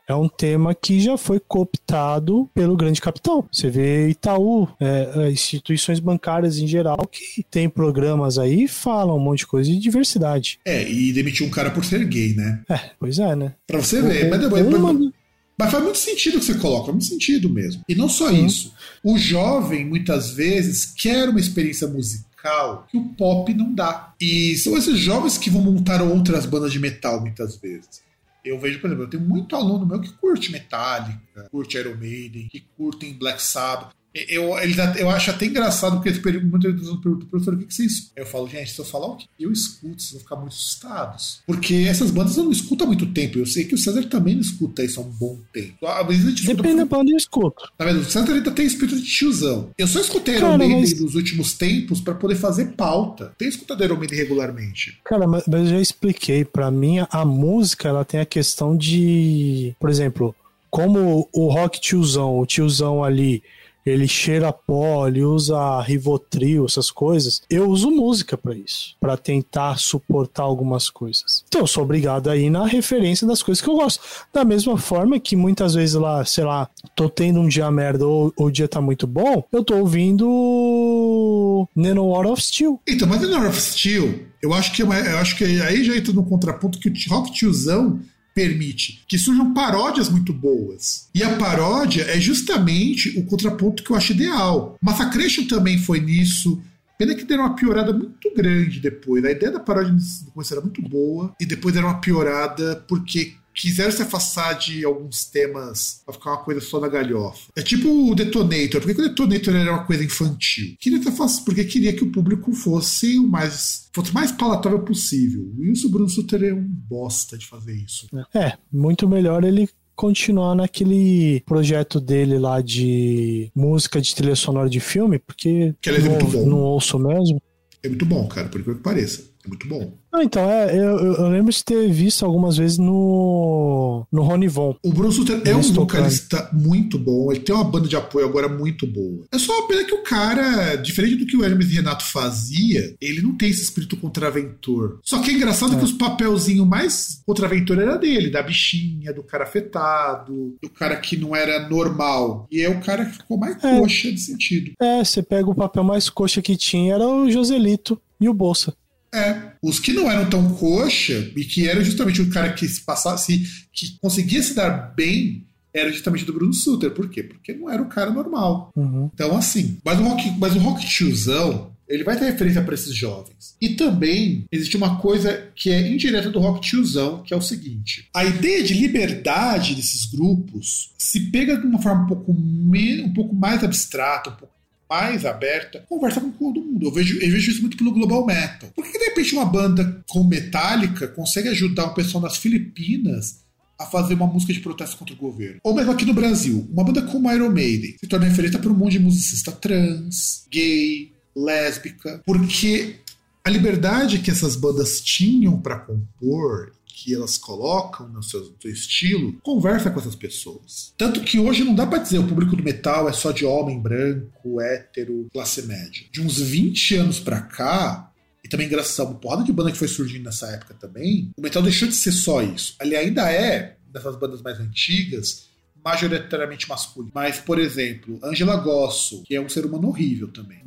é 0.06 0.14
um 0.14 0.28
tema 0.28 0.74
que 0.74 1.00
já 1.00 1.16
foi 1.16 1.40
cooptado 1.40 2.48
pelo 2.54 2.76
grande 2.76 3.00
capital. 3.00 3.48
Você 3.50 3.70
vê 3.70 4.08
Itaú, 4.08 4.68
é, 4.78 5.12
é 5.16 5.30
instituições 5.30 6.00
bancárias 6.00 6.58
em 6.58 6.66
geral, 6.66 6.98
que 7.10 7.42
tem 7.50 7.68
programas 7.68 8.38
aí 8.38 8.68
falam 8.68 9.16
um 9.16 9.20
monte 9.20 9.40
de 9.40 9.46
coisa 9.46 9.70
de 9.70 9.78
diversidade. 9.78 10.58
É, 10.64 10.86
e 10.86 11.12
demitiu 11.12 11.46
um 11.46 11.50
cara 11.50 11.70
por 11.70 11.84
ser 11.84 12.04
gay, 12.04 12.34
né? 12.34 12.62
É, 12.68 12.90
pois 12.98 13.18
é, 13.18 13.34
né? 13.34 13.54
Pra 13.66 13.78
você 13.78 14.02
ver. 14.02 14.26
O, 14.26 14.30
mas, 14.30 14.40
depois, 14.40 14.66
uma... 14.66 15.12
Mas 15.58 15.70
faz 15.70 15.82
muito 15.82 15.98
sentido 15.98 16.36
o 16.36 16.40
que 16.40 16.46
você 16.46 16.54
coloca, 16.54 16.86
faz 16.86 16.94
muito 16.94 17.06
sentido 17.06 17.48
mesmo. 17.48 17.82
E 17.88 17.94
não 17.94 18.08
só 18.08 18.30
isso. 18.30 18.72
O 19.02 19.16
jovem, 19.16 19.84
muitas 19.84 20.30
vezes, 20.30 20.86
quer 20.86 21.28
uma 21.28 21.40
experiência 21.40 21.86
musical 21.86 22.86
que 22.90 22.98
o 22.98 23.08
pop 23.10 23.54
não 23.54 23.72
dá. 23.74 24.12
E 24.20 24.56
são 24.58 24.76
esses 24.76 24.98
jovens 24.98 25.38
que 25.38 25.48
vão 25.48 25.62
montar 25.62 26.02
outras 26.02 26.44
bandas 26.44 26.72
de 26.72 26.78
metal, 26.78 27.20
muitas 27.20 27.56
vezes. 27.56 28.02
Eu 28.44 28.58
vejo, 28.58 28.78
por 28.80 28.88
exemplo, 28.88 29.04
eu 29.04 29.10
tenho 29.10 29.22
muito 29.22 29.56
aluno 29.56 29.86
meu 29.86 30.00
que 30.00 30.12
curte 30.12 30.52
Metallica, 30.52 31.48
curte 31.50 31.78
Iron 31.78 31.96
Maiden, 31.96 32.46
que 32.48 32.60
curtem 32.76 33.14
Black 33.14 33.40
Sabbath. 33.42 33.94
Eu, 34.28 34.56
eles, 34.58 34.76
eu 34.96 35.10
acho 35.10 35.30
até 35.30 35.46
engraçado, 35.46 36.00
porque 36.00 36.38
muitas 36.40 36.72
vezes 36.72 36.88
perguntam, 37.00 37.28
professor, 37.28 37.54
o 37.54 37.58
que, 37.58 37.66
que 37.66 37.74
você 37.74 37.84
escuta? 37.84 38.20
Eu 38.20 38.26
falo, 38.26 38.48
gente, 38.48 38.70
se 38.70 38.78
eu 38.78 38.84
falar 38.84 39.08
o 39.08 39.16
que 39.16 39.26
eu 39.40 39.50
escuto, 39.50 40.00
vocês 40.00 40.12
vão 40.12 40.20
ficar 40.20 40.36
muito 40.36 40.52
assustados. 40.52 41.42
Porque 41.44 41.74
essas 41.88 42.12
bandas 42.12 42.36
eu 42.36 42.44
não 42.44 42.52
escuto 42.52 42.84
há 42.84 42.86
muito 42.86 43.06
tempo. 43.06 43.38
Eu 43.38 43.46
sei 43.46 43.64
que 43.64 43.74
o 43.74 43.78
César 43.78 44.04
também 44.04 44.34
não 44.34 44.42
escuta 44.42 44.84
isso 44.84 45.00
há 45.00 45.02
um 45.02 45.10
bom 45.10 45.40
tempo. 45.52 45.84
Às 45.84 46.06
vezes 46.06 46.26
a 46.26 46.28
gente 46.30 46.46
Depende 46.46 46.76
da 46.76 46.84
banda 46.84 47.10
eu 47.10 47.16
escuto. 47.16 47.72
Tá 47.76 47.84
vendo? 47.84 48.00
O 48.00 48.04
César 48.04 48.32
ainda 48.32 48.50
tem 48.52 48.66
espírito 48.66 49.00
de 49.00 49.10
tiozão. 49.10 49.70
Eu 49.76 49.88
só 49.88 50.00
escutei 50.00 50.36
Iron 50.36 50.58
Maiden 50.58 50.80
mas... 50.80 51.00
nos 51.00 51.14
últimos 51.16 51.54
tempos 51.54 52.00
para 52.00 52.14
poder 52.14 52.36
fazer 52.36 52.66
pauta. 52.72 53.34
Tenho 53.36 53.48
escutado 53.48 53.82
Iron 53.82 53.96
Maiden 53.96 54.18
regularmente. 54.18 55.00
Cara, 55.04 55.26
mas, 55.26 55.44
mas 55.48 55.62
eu 55.62 55.66
já 55.66 55.80
expliquei. 55.80 56.44
Para 56.44 56.70
mim, 56.70 56.98
a 57.10 57.24
música 57.24 57.88
ela 57.88 58.04
tem 58.04 58.20
a 58.20 58.26
questão 58.26 58.76
de. 58.76 59.74
Por 59.80 59.90
exemplo, 59.90 60.34
como 60.70 61.28
o 61.32 61.48
rock 61.48 61.80
tiozão, 61.80 62.38
o 62.38 62.46
tiozão 62.46 63.02
ali 63.02 63.42
ele 63.84 64.08
cheira 64.08 64.52
pó, 64.52 65.06
ele 65.06 65.22
usa 65.22 65.80
Rivotril, 65.82 66.64
essas 66.64 66.90
coisas. 66.90 67.42
Eu 67.50 67.68
uso 67.68 67.90
música 67.90 68.36
para 68.36 68.54
isso, 68.54 68.96
para 69.00 69.16
tentar 69.16 69.78
suportar 69.78 70.42
algumas 70.42 70.88
coisas. 70.88 71.44
Então 71.48 71.62
eu 71.62 71.66
sou 71.66 71.82
obrigado 71.82 72.30
aí 72.30 72.48
na 72.48 72.66
referência 72.66 73.26
das 73.26 73.42
coisas 73.42 73.62
que 73.62 73.68
eu 73.68 73.74
gosto. 73.74 74.00
Da 74.32 74.44
mesma 74.44 74.78
forma 74.78 75.20
que 75.20 75.36
muitas 75.36 75.74
vezes 75.74 75.94
lá, 75.94 76.24
sei 76.24 76.44
lá, 76.44 76.68
tô 76.94 77.08
tendo 77.08 77.40
um 77.40 77.48
dia 77.48 77.70
merda 77.70 78.06
ou, 78.06 78.32
o 78.36 78.50
dia 78.50 78.68
tá 78.68 78.80
muito 78.80 79.06
bom, 79.06 79.44
eu 79.52 79.62
tô 79.62 79.76
ouvindo 79.76 81.68
War 81.76 82.26
of 82.26 82.42
Steel. 82.42 82.80
Então, 82.86 83.08
mas 83.08 83.22
War 83.28 83.48
of 83.48 83.60
Steel, 83.60 84.20
eu 84.42 84.52
acho 84.52 84.72
que, 84.72 84.82
é 84.82 84.86
eu 84.86 85.18
acho 85.18 85.36
que 85.36 85.44
aí 85.44 85.84
já 85.84 85.96
entra 85.96 86.12
no 86.12 86.24
contraponto 86.24 86.78
que 86.78 86.88
o 86.88 86.92
rock 87.10 87.32
tiozão 87.32 88.00
permite 88.34 89.04
que 89.06 89.16
surjam 89.16 89.54
paródias 89.54 90.08
muito 90.08 90.32
boas. 90.32 91.08
E 91.14 91.22
a 91.22 91.36
paródia 91.36 92.02
é 92.02 92.20
justamente 92.20 93.16
o 93.18 93.24
contraponto 93.24 93.82
que 93.82 93.90
eu 93.90 93.96
acho 93.96 94.12
ideal. 94.12 94.76
Massacration 94.82 95.46
também 95.46 95.78
foi 95.78 96.00
nisso. 96.00 96.60
Pena 96.98 97.14
que 97.14 97.24
deram 97.24 97.44
uma 97.44 97.54
piorada 97.54 97.92
muito 97.92 98.34
grande 98.34 98.80
depois. 98.80 99.24
A 99.24 99.30
ideia 99.30 99.52
da 99.52 99.60
paródia 99.60 99.92
no 99.92 100.32
começo 100.32 100.52
era 100.52 100.60
muito 100.60 100.82
boa 100.82 101.34
e 101.40 101.46
depois 101.46 101.74
deram 101.74 101.88
uma 101.88 102.00
piorada 102.00 102.84
porque 102.88 103.34
quiseram 103.54 103.92
se 103.92 104.02
afastar 104.02 104.54
de 104.54 104.84
alguns 104.84 105.24
temas 105.24 106.02
pra 106.04 106.14
ficar 106.14 106.30
uma 106.30 106.44
coisa 106.44 106.60
só 106.60 106.80
da 106.80 106.88
galhofa. 106.88 107.50
É 107.56 107.62
tipo 107.62 108.10
o 108.10 108.14
Detonator. 108.14 108.80
Por 108.80 108.88
que, 108.88 108.94
que 108.94 109.00
o 109.00 109.08
Detonator 109.08 109.54
era 109.54 109.72
uma 109.72 109.84
coisa 109.84 110.04
infantil? 110.04 110.74
Queria 110.78 111.00
ter 111.00 111.12
porque 111.44 111.64
queria 111.64 111.92
que 111.92 112.02
o 112.02 112.10
público 112.10 112.52
fosse 112.52 113.18
o 113.18 113.26
mais 113.26 113.88
fosse 113.92 114.12
mais 114.12 114.32
palatável 114.32 114.80
possível. 114.80 115.52
E 115.58 115.70
o 115.70 115.88
Bruno 115.88 116.08
Sutter 116.08 116.42
é 116.42 116.52
um 116.52 116.66
bosta 116.66 117.38
de 117.38 117.46
fazer 117.46 117.74
isso. 117.74 118.08
É, 118.34 118.58
muito 118.72 119.08
melhor 119.08 119.44
ele 119.44 119.68
continuar 119.94 120.56
naquele 120.56 121.40
projeto 121.46 122.00
dele 122.00 122.38
lá 122.38 122.60
de 122.60 123.50
música 123.54 124.00
de 124.00 124.14
trilha 124.14 124.34
sonora 124.34 124.68
de 124.68 124.80
filme, 124.80 125.18
porque 125.18 125.74
que 125.80 125.90
é 125.90 125.98
não, 126.00 126.46
não 126.46 126.58
ouço 126.58 126.98
mesmo. 126.98 127.40
É 127.82 127.88
muito 127.88 128.04
bom, 128.04 128.26
cara, 128.26 128.48
por 128.48 128.62
que 128.62 128.74
pareça. 128.74 129.33
Muito 129.46 129.68
bom. 129.68 129.92
Ah, 130.12 130.22
então, 130.22 130.48
é, 130.48 130.70
eu, 130.70 131.14
eu, 131.14 131.28
lembro 131.28 131.52
de 131.52 131.64
ter 131.64 131.90
visto 131.90 132.24
algumas 132.24 132.56
vezes 132.56 132.78
no, 132.78 134.06
no 134.12 134.22
Rony 134.22 134.46
Von. 134.46 134.76
O 134.82 134.92
Bruno 134.92 135.10
Sutter 135.10 135.42
é 135.44 135.56
um 135.56 135.60
vocalista 135.60 136.48
muito 136.52 136.96
bom, 136.98 137.32
ele 137.32 137.40
tem 137.40 137.52
uma 137.52 137.64
banda 137.64 137.88
de 137.88 137.96
apoio 137.96 138.24
agora 138.24 138.48
muito 138.48 138.86
boa. 138.86 139.24
É 139.32 139.38
só 139.38 139.58
uma 139.58 139.66
pena 139.66 139.84
que 139.84 139.94
o 139.94 140.04
cara, 140.04 140.76
diferente 140.76 141.16
do 141.16 141.26
que 141.26 141.36
o 141.36 141.44
Hermes 141.44 141.68
e 141.68 141.74
Renato 141.74 142.04
fazia, 142.04 142.94
ele 143.00 143.22
não 143.22 143.36
tem 143.36 143.50
esse 143.50 143.62
espírito 143.62 143.96
contraventor. 143.96 145.00
Só 145.02 145.20
que 145.20 145.30
é 145.30 145.34
engraçado 145.34 145.74
é. 145.74 145.78
que 145.78 145.84
os 145.84 145.92
papelzinhos 145.92 146.66
mais 146.66 147.20
contraventor 147.26 147.80
era 147.80 147.98
dele, 147.98 148.30
da 148.30 148.42
bichinha, 148.42 149.12
do 149.12 149.22
cara 149.24 149.42
afetado, 149.42 150.56
do 150.62 150.70
cara 150.70 150.96
que 150.96 151.16
não 151.16 151.34
era 151.34 151.68
normal. 151.68 152.46
E 152.52 152.60
é 152.60 152.68
o 152.68 152.80
cara 152.80 153.04
que 153.04 153.16
ficou 153.16 153.36
mais 153.36 153.62
é. 153.64 153.80
coxa 153.80 154.12
de 154.12 154.20
sentido. 154.20 154.72
É, 154.80 155.02
você 155.02 155.22
pega 155.22 155.50
o 155.50 155.54
papel 155.54 155.82
mais 155.82 156.08
coxa 156.08 156.40
que 156.40 156.56
tinha, 156.56 156.94
era 156.94 157.06
o 157.06 157.28
Joselito 157.28 158.00
e 158.20 158.28
o 158.28 158.34
Bolsa. 158.34 158.74
É. 159.14 159.52
Os 159.62 159.78
que 159.78 159.92
não 159.92 160.10
eram 160.10 160.28
tão 160.28 160.54
coxa 160.54 161.30
e 161.36 161.44
que 161.44 161.68
era 161.68 161.82
justamente 161.84 162.20
o 162.20 162.30
cara 162.30 162.52
que 162.52 162.66
se 162.66 162.80
passasse, 162.80 163.44
que 163.72 163.96
conseguia 164.00 164.42
se 164.42 164.54
dar 164.54 164.92
bem, 164.94 165.46
era 165.72 165.92
justamente 165.92 166.24
do 166.24 166.32
Bruno 166.32 166.52
Sutter. 166.52 166.90
Por 166.90 167.08
quê? 167.08 167.22
Porque 167.22 167.52
não 167.52 167.70
era 167.70 167.82
o 167.82 167.88
cara 167.88 168.10
normal. 168.10 168.72
Uhum. 168.76 169.10
Então, 169.14 169.36
assim, 169.36 169.78
mas 169.84 169.98
o 169.98 170.02
rock, 170.02 170.30
mas 170.38 170.54
o 170.54 170.58
rock 170.58 170.86
tiozão, 170.86 171.72
ele 171.88 172.04
vai 172.04 172.16
ter 172.18 172.26
referência 172.26 172.62
para 172.62 172.74
esses 172.74 172.94
jovens. 172.94 173.56
E 173.60 173.70
também 173.70 174.44
existe 174.50 174.76
uma 174.76 174.98
coisa 175.00 175.48
que 175.54 175.70
é 175.70 175.88
indireta 175.88 176.30
do 176.30 176.38
rock 176.38 176.60
tiozão, 176.60 177.22
que 177.22 177.34
é 177.34 177.36
o 177.36 177.42
seguinte: 177.42 178.08
a 178.14 178.24
ideia 178.24 178.62
de 178.62 178.74
liberdade 178.74 179.74
desses 179.74 180.06
grupos 180.06 180.92
se 180.96 181.20
pega 181.30 181.56
de 181.56 181.66
uma 181.66 181.80
forma 181.80 182.04
um 182.04 182.06
pouco, 182.06 182.32
um 182.32 183.12
pouco 183.12 183.34
mais 183.34 183.62
abstrata, 183.62 184.30
um 184.30 184.36
pouco 184.36 184.53
mais 184.94 185.24
aberta, 185.24 185.84
conversa 185.88 186.20
com 186.20 186.30
todo 186.30 186.62
mundo. 186.62 186.86
Eu 186.86 186.92
vejo, 186.92 187.18
eu 187.18 187.28
vejo 187.28 187.50
isso 187.50 187.60
muito 187.60 187.76
pelo 187.76 187.90
Global 187.90 188.24
Metal. 188.24 188.70
Por 188.76 188.84
que 188.84 188.96
de 188.96 189.06
repente 189.06 189.34
uma 189.34 189.44
banda 189.44 190.04
como 190.08 190.28
Metallica 190.28 191.08
consegue 191.08 191.48
ajudar 191.48 191.86
um 191.86 191.94
pessoal 191.94 192.22
nas 192.22 192.36
Filipinas 192.36 193.42
a 193.76 193.86
fazer 193.86 194.14
uma 194.14 194.28
música 194.28 194.52
de 194.52 194.60
protesto 194.60 194.96
contra 194.96 195.12
o 195.12 195.18
governo. 195.18 195.58
Ou 195.64 195.74
mesmo 195.74 195.90
aqui 195.90 196.04
no 196.04 196.14
Brasil, 196.14 196.64
uma 196.72 196.84
banda 196.84 197.02
como 197.02 197.30
Iron 197.32 197.50
Maiden 197.50 197.96
se 197.98 198.06
torna 198.06 198.26
referência 198.26 198.60
para 198.60 198.70
um 198.70 198.74
monte 198.74 198.92
de 198.92 199.00
musicista 199.00 199.50
trans, 199.50 200.46
gay, 200.48 201.10
lésbica, 201.34 202.22
porque 202.24 203.00
a 203.44 203.50
liberdade 203.50 204.20
que 204.20 204.30
essas 204.30 204.54
bandas 204.54 205.00
tinham 205.00 205.60
para 205.60 205.80
compor 205.80 206.72
que 206.94 207.12
elas 207.12 207.36
colocam 207.36 208.08
no 208.08 208.22
seu, 208.22 208.40
no 208.40 208.54
seu, 208.62 208.70
estilo, 208.70 209.32
conversa 209.42 209.90
com 209.90 209.98
essas 209.98 210.14
pessoas. 210.14 210.94
Tanto 210.96 211.20
que 211.22 211.40
hoje 211.40 211.64
não 211.64 211.74
dá 211.74 211.84
para 211.84 211.98
dizer 211.98 212.18
o 212.18 212.26
público 212.26 212.54
do 212.54 212.62
metal 212.62 213.08
é 213.08 213.12
só 213.12 213.32
de 213.32 213.44
homem 213.44 213.80
branco, 213.80 214.60
hétero, 214.60 215.26
classe 215.32 215.62
média. 215.62 216.06
De 216.12 216.20
uns 216.20 216.38
20 216.38 216.94
anos 216.96 217.18
para 217.18 217.40
cá, 217.40 218.12
e 218.44 218.48
também 218.48 218.68
graças 218.68 218.98
a 219.00 219.04
uma 219.04 219.14
porrada 219.14 219.42
de 219.42 219.52
banda 219.52 219.72
que 219.72 219.78
foi 219.78 219.88
surgindo 219.88 220.24
nessa 220.24 220.46
época 220.46 220.74
também, 220.74 221.32
o 221.36 221.42
metal 221.42 221.62
deixou 221.62 221.88
de 221.88 221.94
ser 221.94 222.12
só 222.12 222.40
isso. 222.40 222.76
Ele 222.80 222.94
ainda 222.94 223.28
é, 223.30 223.76
dessas 223.92 224.16
bandas 224.16 224.40
mais 224.40 224.60
antigas, 224.60 225.48
majoritariamente 225.84 226.68
masculino. 226.68 227.12
Mas, 227.14 227.38
por 227.38 227.58
exemplo, 227.58 228.18
Angela 228.22 228.56
Gosso, 228.56 229.22
que 229.24 229.34
é 229.34 229.40
um 229.40 229.48
ser 229.48 229.66
humano 229.66 229.88
horrível 229.88 230.28
também. 230.28 230.60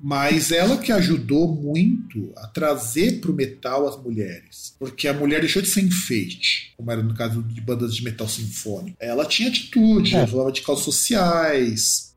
Mas 0.00 0.50
ela 0.50 0.76
que 0.76 0.90
ajudou 0.90 1.54
muito 1.54 2.32
a 2.36 2.46
trazer 2.48 3.20
pro 3.20 3.32
metal 3.32 3.86
as 3.86 3.96
mulheres. 4.02 4.74
Porque 4.78 5.06
a 5.06 5.14
mulher 5.14 5.40
deixou 5.40 5.62
de 5.62 5.68
ser 5.68 5.82
enfeite, 5.82 6.72
como 6.76 6.90
era 6.90 7.02
no 7.02 7.14
caso 7.14 7.42
de 7.42 7.60
bandas 7.60 7.94
de 7.94 8.02
metal 8.02 8.28
sinfônico. 8.28 8.96
Ela 9.00 9.24
tinha 9.24 9.48
atitude, 9.48 10.14
é. 10.14 10.18
ela 10.18 10.26
falava 10.26 10.52
de 10.52 10.62
causas 10.62 10.84
sociais. 10.84 12.14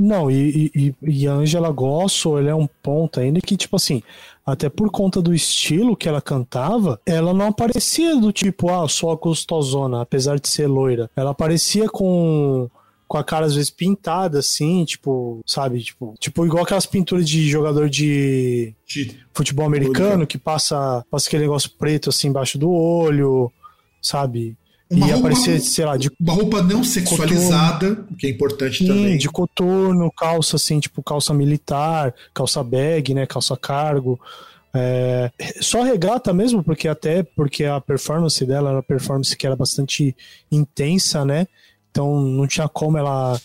Não, 0.00 0.30
e, 0.30 0.70
e, 0.74 0.94
e 1.02 1.28
a 1.28 1.32
Angela 1.32 1.70
Gosso, 1.70 2.38
ele 2.38 2.48
é 2.48 2.54
um 2.54 2.66
ponto 2.66 3.20
ainda 3.20 3.40
que, 3.40 3.56
tipo 3.56 3.76
assim, 3.76 4.02
até 4.44 4.68
por 4.68 4.90
conta 4.90 5.20
do 5.20 5.34
estilo 5.34 5.96
que 5.96 6.08
ela 6.08 6.20
cantava, 6.20 7.00
ela 7.04 7.34
não 7.34 7.48
aparecia 7.48 8.16
do 8.16 8.32
tipo, 8.32 8.70
ah, 8.70 8.88
só 8.88 9.14
gostosona, 9.14 10.00
apesar 10.00 10.38
de 10.38 10.48
ser 10.48 10.66
loira. 10.66 11.10
Ela 11.14 11.30
aparecia 11.30 11.88
com 11.88 12.68
com 13.10 13.18
a 13.18 13.24
cara 13.24 13.44
às 13.44 13.56
vezes 13.56 13.70
pintada 13.70 14.38
assim, 14.38 14.84
tipo, 14.84 15.40
sabe, 15.44 15.82
tipo, 15.82 16.14
tipo 16.20 16.46
igual 16.46 16.62
aquelas 16.62 16.86
pinturas 16.86 17.28
de 17.28 17.50
jogador 17.50 17.90
de, 17.90 18.72
de 18.86 19.18
futebol 19.34 19.66
americano 19.66 20.28
que 20.28 20.38
passa, 20.38 21.04
passa 21.10 21.26
aquele 21.26 21.42
negócio 21.42 21.72
preto 21.76 22.10
assim 22.10 22.28
embaixo 22.28 22.56
do 22.56 22.70
olho, 22.70 23.50
sabe? 24.00 24.56
Uma 24.90 25.06
e 25.06 25.12
roupa, 25.12 25.28
aparecer, 25.28 25.60
sei 25.60 25.84
lá, 25.84 25.96
de. 25.96 26.10
Uma 26.20 26.34
roupa 26.34 26.62
não 26.62 26.82
sexualizada, 26.82 27.90
coturno. 27.90 28.16
que 28.18 28.26
é 28.26 28.30
importante 28.30 28.78
Sim, 28.78 28.86
também. 28.88 29.18
De 29.18 29.28
coturno, 29.28 30.10
calça 30.10 30.56
assim, 30.56 30.80
tipo 30.80 31.00
calça 31.02 31.32
militar, 31.32 32.12
calça 32.34 32.62
bag, 32.62 33.14
né? 33.14 33.24
Calça 33.24 33.56
cargo. 33.56 34.18
É, 34.74 35.30
só 35.60 35.82
regata 35.82 36.32
mesmo, 36.32 36.62
porque 36.62 36.88
até 36.88 37.22
porque 37.22 37.64
a 37.64 37.80
performance 37.80 38.44
dela 38.44 38.70
era 38.70 38.76
uma 38.78 38.82
performance 38.82 39.36
que 39.36 39.46
era 39.46 39.54
bastante 39.54 40.16
intensa, 40.50 41.24
né? 41.24 41.46
Então 41.90 42.20
não 42.20 42.46
tinha 42.46 42.68
como 42.68 42.98
ela 42.98 43.40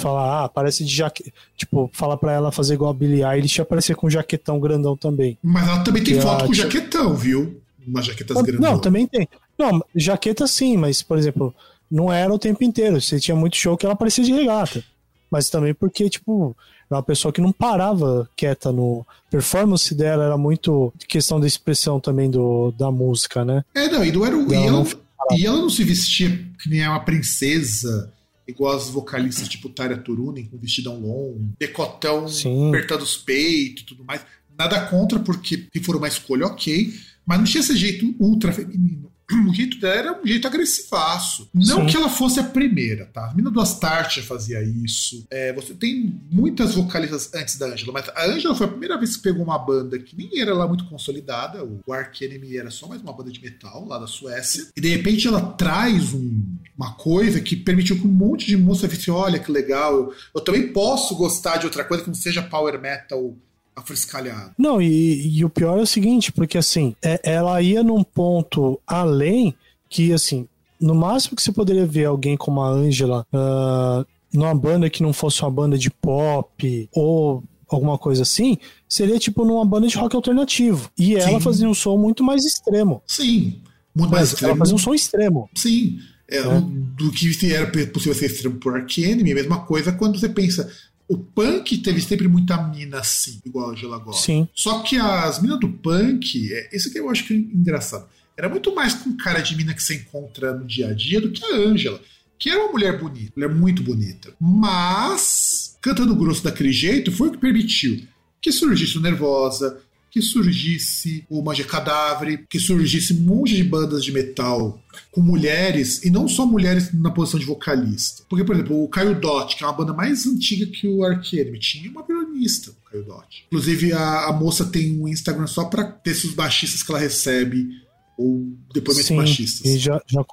falar, 0.00 0.44
ah, 0.44 0.48
parece 0.48 0.84
de 0.84 0.94
jaqueta. 0.94 1.30
Tipo, 1.56 1.90
falar 1.92 2.16
pra 2.16 2.32
ela 2.32 2.50
fazer 2.50 2.74
igual 2.74 2.90
a 2.90 2.94
Billie 2.94 3.22
Eilish 3.22 3.58
e 3.58 3.62
aparecer 3.62 3.94
com 3.94 4.06
um 4.06 4.10
jaquetão 4.10 4.58
grandão 4.58 4.96
também. 4.96 5.38
Mas 5.42 5.68
ela 5.68 5.80
também 5.80 6.02
tem 6.02 6.20
foto 6.20 6.46
com 6.46 6.54
jaquetão, 6.54 7.14
viu? 7.14 7.60
Umas 7.86 8.06
jaquetas 8.06 8.36
grandes. 8.42 8.60
Não, 8.60 8.78
também 8.78 9.06
tem. 9.06 9.28
Não, 9.58 9.84
jaqueta 9.94 10.46
sim, 10.46 10.76
mas, 10.76 11.02
por 11.02 11.18
exemplo, 11.18 11.54
não 11.90 12.12
era 12.12 12.32
o 12.32 12.38
tempo 12.38 12.62
inteiro. 12.62 13.00
Você 13.00 13.18
tinha 13.18 13.36
muito 13.36 13.56
show 13.56 13.76
que 13.76 13.86
ela 13.86 13.96
parecia 13.96 14.24
de 14.24 14.32
regata. 14.32 14.84
Mas 15.30 15.48
também 15.48 15.74
porque, 15.74 16.08
tipo, 16.08 16.56
era 16.90 16.98
uma 16.98 17.02
pessoa 17.02 17.32
que 17.32 17.40
não 17.40 17.52
parava 17.52 18.28
quieta 18.36 18.70
no. 18.70 19.04
performance 19.30 19.94
dela 19.94 20.24
era 20.24 20.38
muito 20.38 20.92
questão 21.08 21.40
da 21.40 21.46
expressão 21.46 21.98
também 21.98 22.30
do, 22.30 22.72
da 22.72 22.90
música, 22.90 23.44
né? 23.44 23.64
É, 23.74 23.88
não, 23.88 24.04
e 24.04 24.12
não 24.12 24.24
era 24.24 24.36
o. 24.36 24.52
E 24.52 24.54
ela, 24.54 24.86
e 25.32 25.46
ela 25.46 25.58
não 25.58 25.70
se 25.70 25.82
vestia 25.82 26.30
que 26.62 26.68
nem 26.68 26.86
uma 26.86 27.00
princesa 27.00 28.12
igual 28.46 28.76
as 28.76 28.88
vocalistas 28.88 29.48
tipo 29.48 29.68
Tarya 29.68 29.96
Turunen, 29.96 30.46
com 30.46 30.56
vestidão 30.56 31.00
longo, 31.00 31.50
decotão 31.58 32.28
Sim. 32.28 32.68
apertando 32.68 33.02
os 33.02 33.16
peitos 33.16 33.82
e 33.82 33.86
tudo 33.86 34.04
mais. 34.04 34.24
Nada 34.56 34.86
contra, 34.86 35.18
porque 35.18 35.66
se 35.72 35.82
for 35.82 35.96
uma 35.96 36.08
escolha, 36.08 36.46
ok. 36.46 36.94
Mas 37.26 37.38
não 37.38 37.44
tinha 37.44 37.60
esse 37.60 37.76
jeito 37.76 38.14
ultra 38.20 38.52
feminino 38.52 39.10
o 39.48 39.54
jeito 39.54 39.78
dela 39.80 39.94
era 39.94 40.20
um 40.20 40.26
jeito 40.26 40.46
agressivaço. 40.46 41.48
Não 41.52 41.80
Sim. 41.80 41.86
que 41.86 41.96
ela 41.96 42.08
fosse 42.08 42.38
a 42.38 42.44
primeira, 42.44 43.06
tá? 43.06 43.30
A 43.30 43.34
mina 43.34 43.50
do 43.50 43.60
Astarte 43.60 44.22
fazia 44.22 44.62
isso. 44.62 45.26
É, 45.30 45.52
você 45.52 45.74
tem 45.74 46.20
muitas 46.30 46.74
vocalistas 46.74 47.32
antes 47.34 47.58
da 47.58 47.66
Angela, 47.66 47.92
mas 47.92 48.08
a 48.08 48.26
Angela 48.26 48.54
foi 48.54 48.66
a 48.66 48.70
primeira 48.70 48.98
vez 48.98 49.16
que 49.16 49.22
pegou 49.22 49.44
uma 49.44 49.58
banda 49.58 49.98
que 49.98 50.16
nem 50.16 50.40
era 50.40 50.54
lá 50.54 50.66
muito 50.66 50.84
consolidada. 50.86 51.64
O 51.64 51.92
Ark 51.92 52.24
Enemy 52.24 52.56
era 52.56 52.70
só 52.70 52.86
mais 52.86 53.02
uma 53.02 53.12
banda 53.12 53.30
de 53.30 53.40
metal 53.40 53.84
lá 53.86 53.98
da 53.98 54.06
Suécia. 54.06 54.68
E 54.76 54.80
de 54.80 54.88
repente 54.88 55.26
ela 55.26 55.40
traz 55.40 56.12
um, 56.12 56.56
uma 56.76 56.94
coisa 56.94 57.40
que 57.40 57.56
permitiu 57.56 57.98
que 57.98 58.06
um 58.06 58.12
monte 58.12 58.46
de 58.46 58.56
moça 58.56 58.86
visse: 58.86 59.10
olha 59.10 59.38
que 59.38 59.50
legal, 59.50 59.92
eu, 59.94 60.14
eu 60.34 60.40
também 60.40 60.72
posso 60.72 61.16
gostar 61.16 61.56
de 61.56 61.66
outra 61.66 61.84
coisa 61.84 62.02
que 62.04 62.10
não 62.10 62.14
seja 62.14 62.42
power 62.42 62.80
metal 62.80 63.36
afrescalhado. 63.76 64.52
Não, 64.56 64.80
e, 64.80 65.38
e, 65.38 65.44
o 65.44 65.50
pior 65.50 65.78
é 65.78 65.82
o 65.82 65.86
seguinte, 65.86 66.32
porque 66.32 66.56
assim, 66.56 66.96
é, 67.04 67.20
ela 67.22 67.60
ia 67.60 67.82
num 67.82 68.02
ponto 68.02 68.80
além 68.86 69.54
que, 69.88 70.12
assim, 70.12 70.48
no 70.80 70.94
máximo 70.94 71.36
que 71.36 71.42
você 71.42 71.52
poderia 71.52 71.86
ver 71.86 72.06
alguém 72.06 72.36
como 72.36 72.62
a 72.62 72.68
Angela 72.68 73.26
uh, 73.32 74.06
numa 74.32 74.54
banda 74.54 74.90
que 74.90 75.02
não 75.02 75.12
fosse 75.12 75.42
uma 75.42 75.50
banda 75.50 75.76
de 75.76 75.90
pop 75.90 76.88
ou 76.92 77.44
alguma 77.68 77.98
coisa 77.98 78.22
assim, 78.22 78.58
seria 78.88 79.18
tipo 79.18 79.44
numa 79.44 79.64
banda 79.64 79.86
de 79.88 79.96
rock 79.96 80.16
alternativo. 80.16 80.90
E 80.98 81.14
ela 81.14 81.38
Sim. 81.38 81.40
fazia 81.40 81.68
um 81.68 81.74
som 81.74 81.96
muito 81.96 82.24
mais 82.24 82.44
extremo. 82.44 83.02
Sim, 83.06 83.60
muito 83.94 84.10
mais 84.10 84.28
extremo. 84.28 84.52
Ela 84.52 84.58
fazia 84.58 84.74
um 84.74 84.78
som 84.78 84.94
extremo. 84.94 85.50
Sim. 85.54 85.98
É, 86.28 86.38
é. 86.38 86.60
Do 86.96 87.10
que 87.12 87.52
era 87.52 87.66
possível 87.86 88.14
ser 88.14 88.26
extremo 88.26 88.56
por 88.56 88.76
Ark 88.76 89.02
Enemy, 89.02 89.32
a 89.32 89.34
mesma 89.34 89.60
coisa 89.60 89.92
quando 89.92 90.18
você 90.18 90.28
pensa 90.28 90.70
o 91.08 91.16
punk 91.16 91.78
teve 91.78 92.00
sempre 92.00 92.28
muita 92.28 92.60
mina 92.68 92.98
assim, 92.98 93.40
igual 93.44 93.70
a 93.70 93.72
Angela 93.72 93.98
Gold. 93.98 94.20
Sim. 94.20 94.48
Só 94.54 94.80
que 94.80 94.96
as 94.96 95.40
minas 95.40 95.60
do 95.60 95.68
punk, 95.68 96.52
é, 96.52 96.76
isso 96.76 96.90
que 96.90 96.98
eu 96.98 97.08
acho 97.08 97.26
que 97.26 97.34
é 97.34 97.36
engraçado. 97.36 98.08
Era 98.36 98.48
muito 98.48 98.74
mais 98.74 98.94
com 98.94 99.16
cara 99.16 99.40
de 99.40 99.56
mina 99.56 99.72
que 99.72 99.82
você 99.82 99.94
encontra 99.94 100.52
no 100.52 100.66
dia 100.66 100.88
a 100.88 100.92
dia 100.92 101.20
do 101.20 101.30
que 101.30 101.44
a 101.44 101.56
Angela, 101.56 102.00
que 102.38 102.50
era 102.50 102.62
uma 102.62 102.72
mulher 102.72 102.98
bonita, 102.98 103.32
mulher 103.36 103.54
muito 103.54 103.82
bonita. 103.82 104.34
Mas, 104.40 105.78
cantando 105.80 106.14
grosso 106.14 106.44
daquele 106.44 106.72
jeito, 106.72 107.12
foi 107.12 107.28
o 107.28 107.32
que 107.32 107.38
permitiu 107.38 108.06
que 108.46 108.52
surgisse 108.52 108.96
o 108.96 109.00
Nervosa, 109.00 109.80
que 110.16 110.22
surgisse 110.22 111.26
o 111.28 111.42
Manja 111.42 111.62
Cadáver, 111.62 112.46
que 112.48 112.58
surgisse 112.58 113.12
um 113.12 113.20
monte 113.20 113.54
de 113.54 113.62
bandas 113.62 114.02
de 114.02 114.10
metal 114.10 114.80
com 115.12 115.20
mulheres, 115.20 116.02
e 116.02 116.08
não 116.08 116.26
só 116.26 116.46
mulheres 116.46 116.90
na 116.94 117.10
posição 117.10 117.38
de 117.38 117.44
vocalista. 117.44 118.22
Porque, 118.26 118.42
por 118.42 118.54
exemplo, 118.54 118.82
o 118.82 118.88
Caio 118.88 119.20
Dot, 119.20 119.54
que 119.54 119.62
é 119.62 119.66
uma 119.66 119.74
banda 119.74 119.92
mais 119.92 120.26
antiga 120.26 120.64
que 120.64 120.88
o 120.88 121.04
Arcade, 121.04 121.58
tinha 121.58 121.90
uma 121.90 122.02
violonista, 122.02 122.70
o 122.70 122.90
Caio 122.90 123.04
Dot. 123.04 123.44
Inclusive, 123.48 123.92
a, 123.92 124.28
a 124.28 124.32
moça 124.32 124.64
tem 124.64 124.98
um 124.98 125.06
Instagram 125.06 125.46
só 125.46 125.66
para 125.66 125.84
ter 125.84 126.12
os 126.12 126.32
baixistas 126.32 126.82
que 126.82 126.90
ela 126.90 126.98
recebe, 126.98 127.68
ou 128.16 128.54
depoimentos 128.72 129.08
Sim, 129.08 129.16
baixistas. 129.16 129.70
E 129.70 129.76
já, 129.76 130.00
já, 130.06 130.24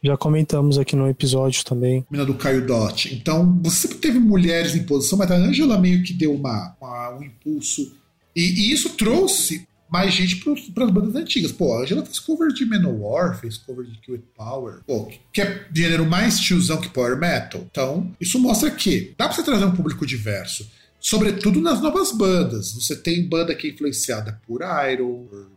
já 0.00 0.16
comentamos 0.16 0.78
aqui 0.78 0.94
no 0.94 1.08
episódio 1.08 1.64
também. 1.64 2.06
Mina 2.08 2.24
do 2.24 2.34
Caio 2.34 2.64
Dot. 2.64 3.12
Então, 3.12 3.60
você 3.64 3.88
sempre 3.88 3.98
teve 3.98 4.20
mulheres 4.20 4.76
em 4.76 4.84
posição, 4.84 5.18
mas 5.18 5.28
a 5.28 5.34
Angela 5.34 5.76
meio 5.76 6.04
que 6.04 6.12
deu 6.12 6.32
uma, 6.32 6.76
uma 6.80 7.18
um 7.18 7.24
impulso. 7.24 8.03
E, 8.34 8.42
e 8.42 8.72
isso 8.72 8.90
trouxe 8.90 9.66
mais 9.90 10.12
gente 10.12 10.42
para 10.74 10.84
as 10.84 10.90
bandas 10.90 11.14
antigas. 11.14 11.52
Pô, 11.52 11.72
a 11.72 11.82
Angela 11.82 12.04
fez 12.04 12.18
cover 12.18 12.52
de 12.52 12.66
Manowar, 12.66 13.38
fez 13.38 13.56
cover 13.56 13.86
de 13.86 13.98
Kill 13.98 14.14
It 14.16 14.26
Power, 14.36 14.80
pô, 14.86 15.08
que 15.32 15.40
é 15.40 15.66
gênero 15.72 16.04
mais 16.04 16.40
tiozão 16.40 16.80
que 16.80 16.88
Power 16.88 17.16
Metal. 17.16 17.64
Então, 17.70 18.12
isso 18.20 18.38
mostra 18.38 18.70
que 18.70 19.14
dá 19.16 19.26
para 19.26 19.36
você 19.36 19.42
trazer 19.42 19.64
um 19.64 19.76
público 19.76 20.04
diverso. 20.04 20.68
Sobretudo 20.98 21.60
nas 21.60 21.82
novas 21.82 22.12
bandas. 22.12 22.72
Você 22.72 22.96
tem 22.96 23.28
banda 23.28 23.54
que 23.54 23.68
é 23.68 23.70
influenciada 23.70 24.40
por 24.46 24.62
Iron, 24.90 25.26
por 25.26 25.50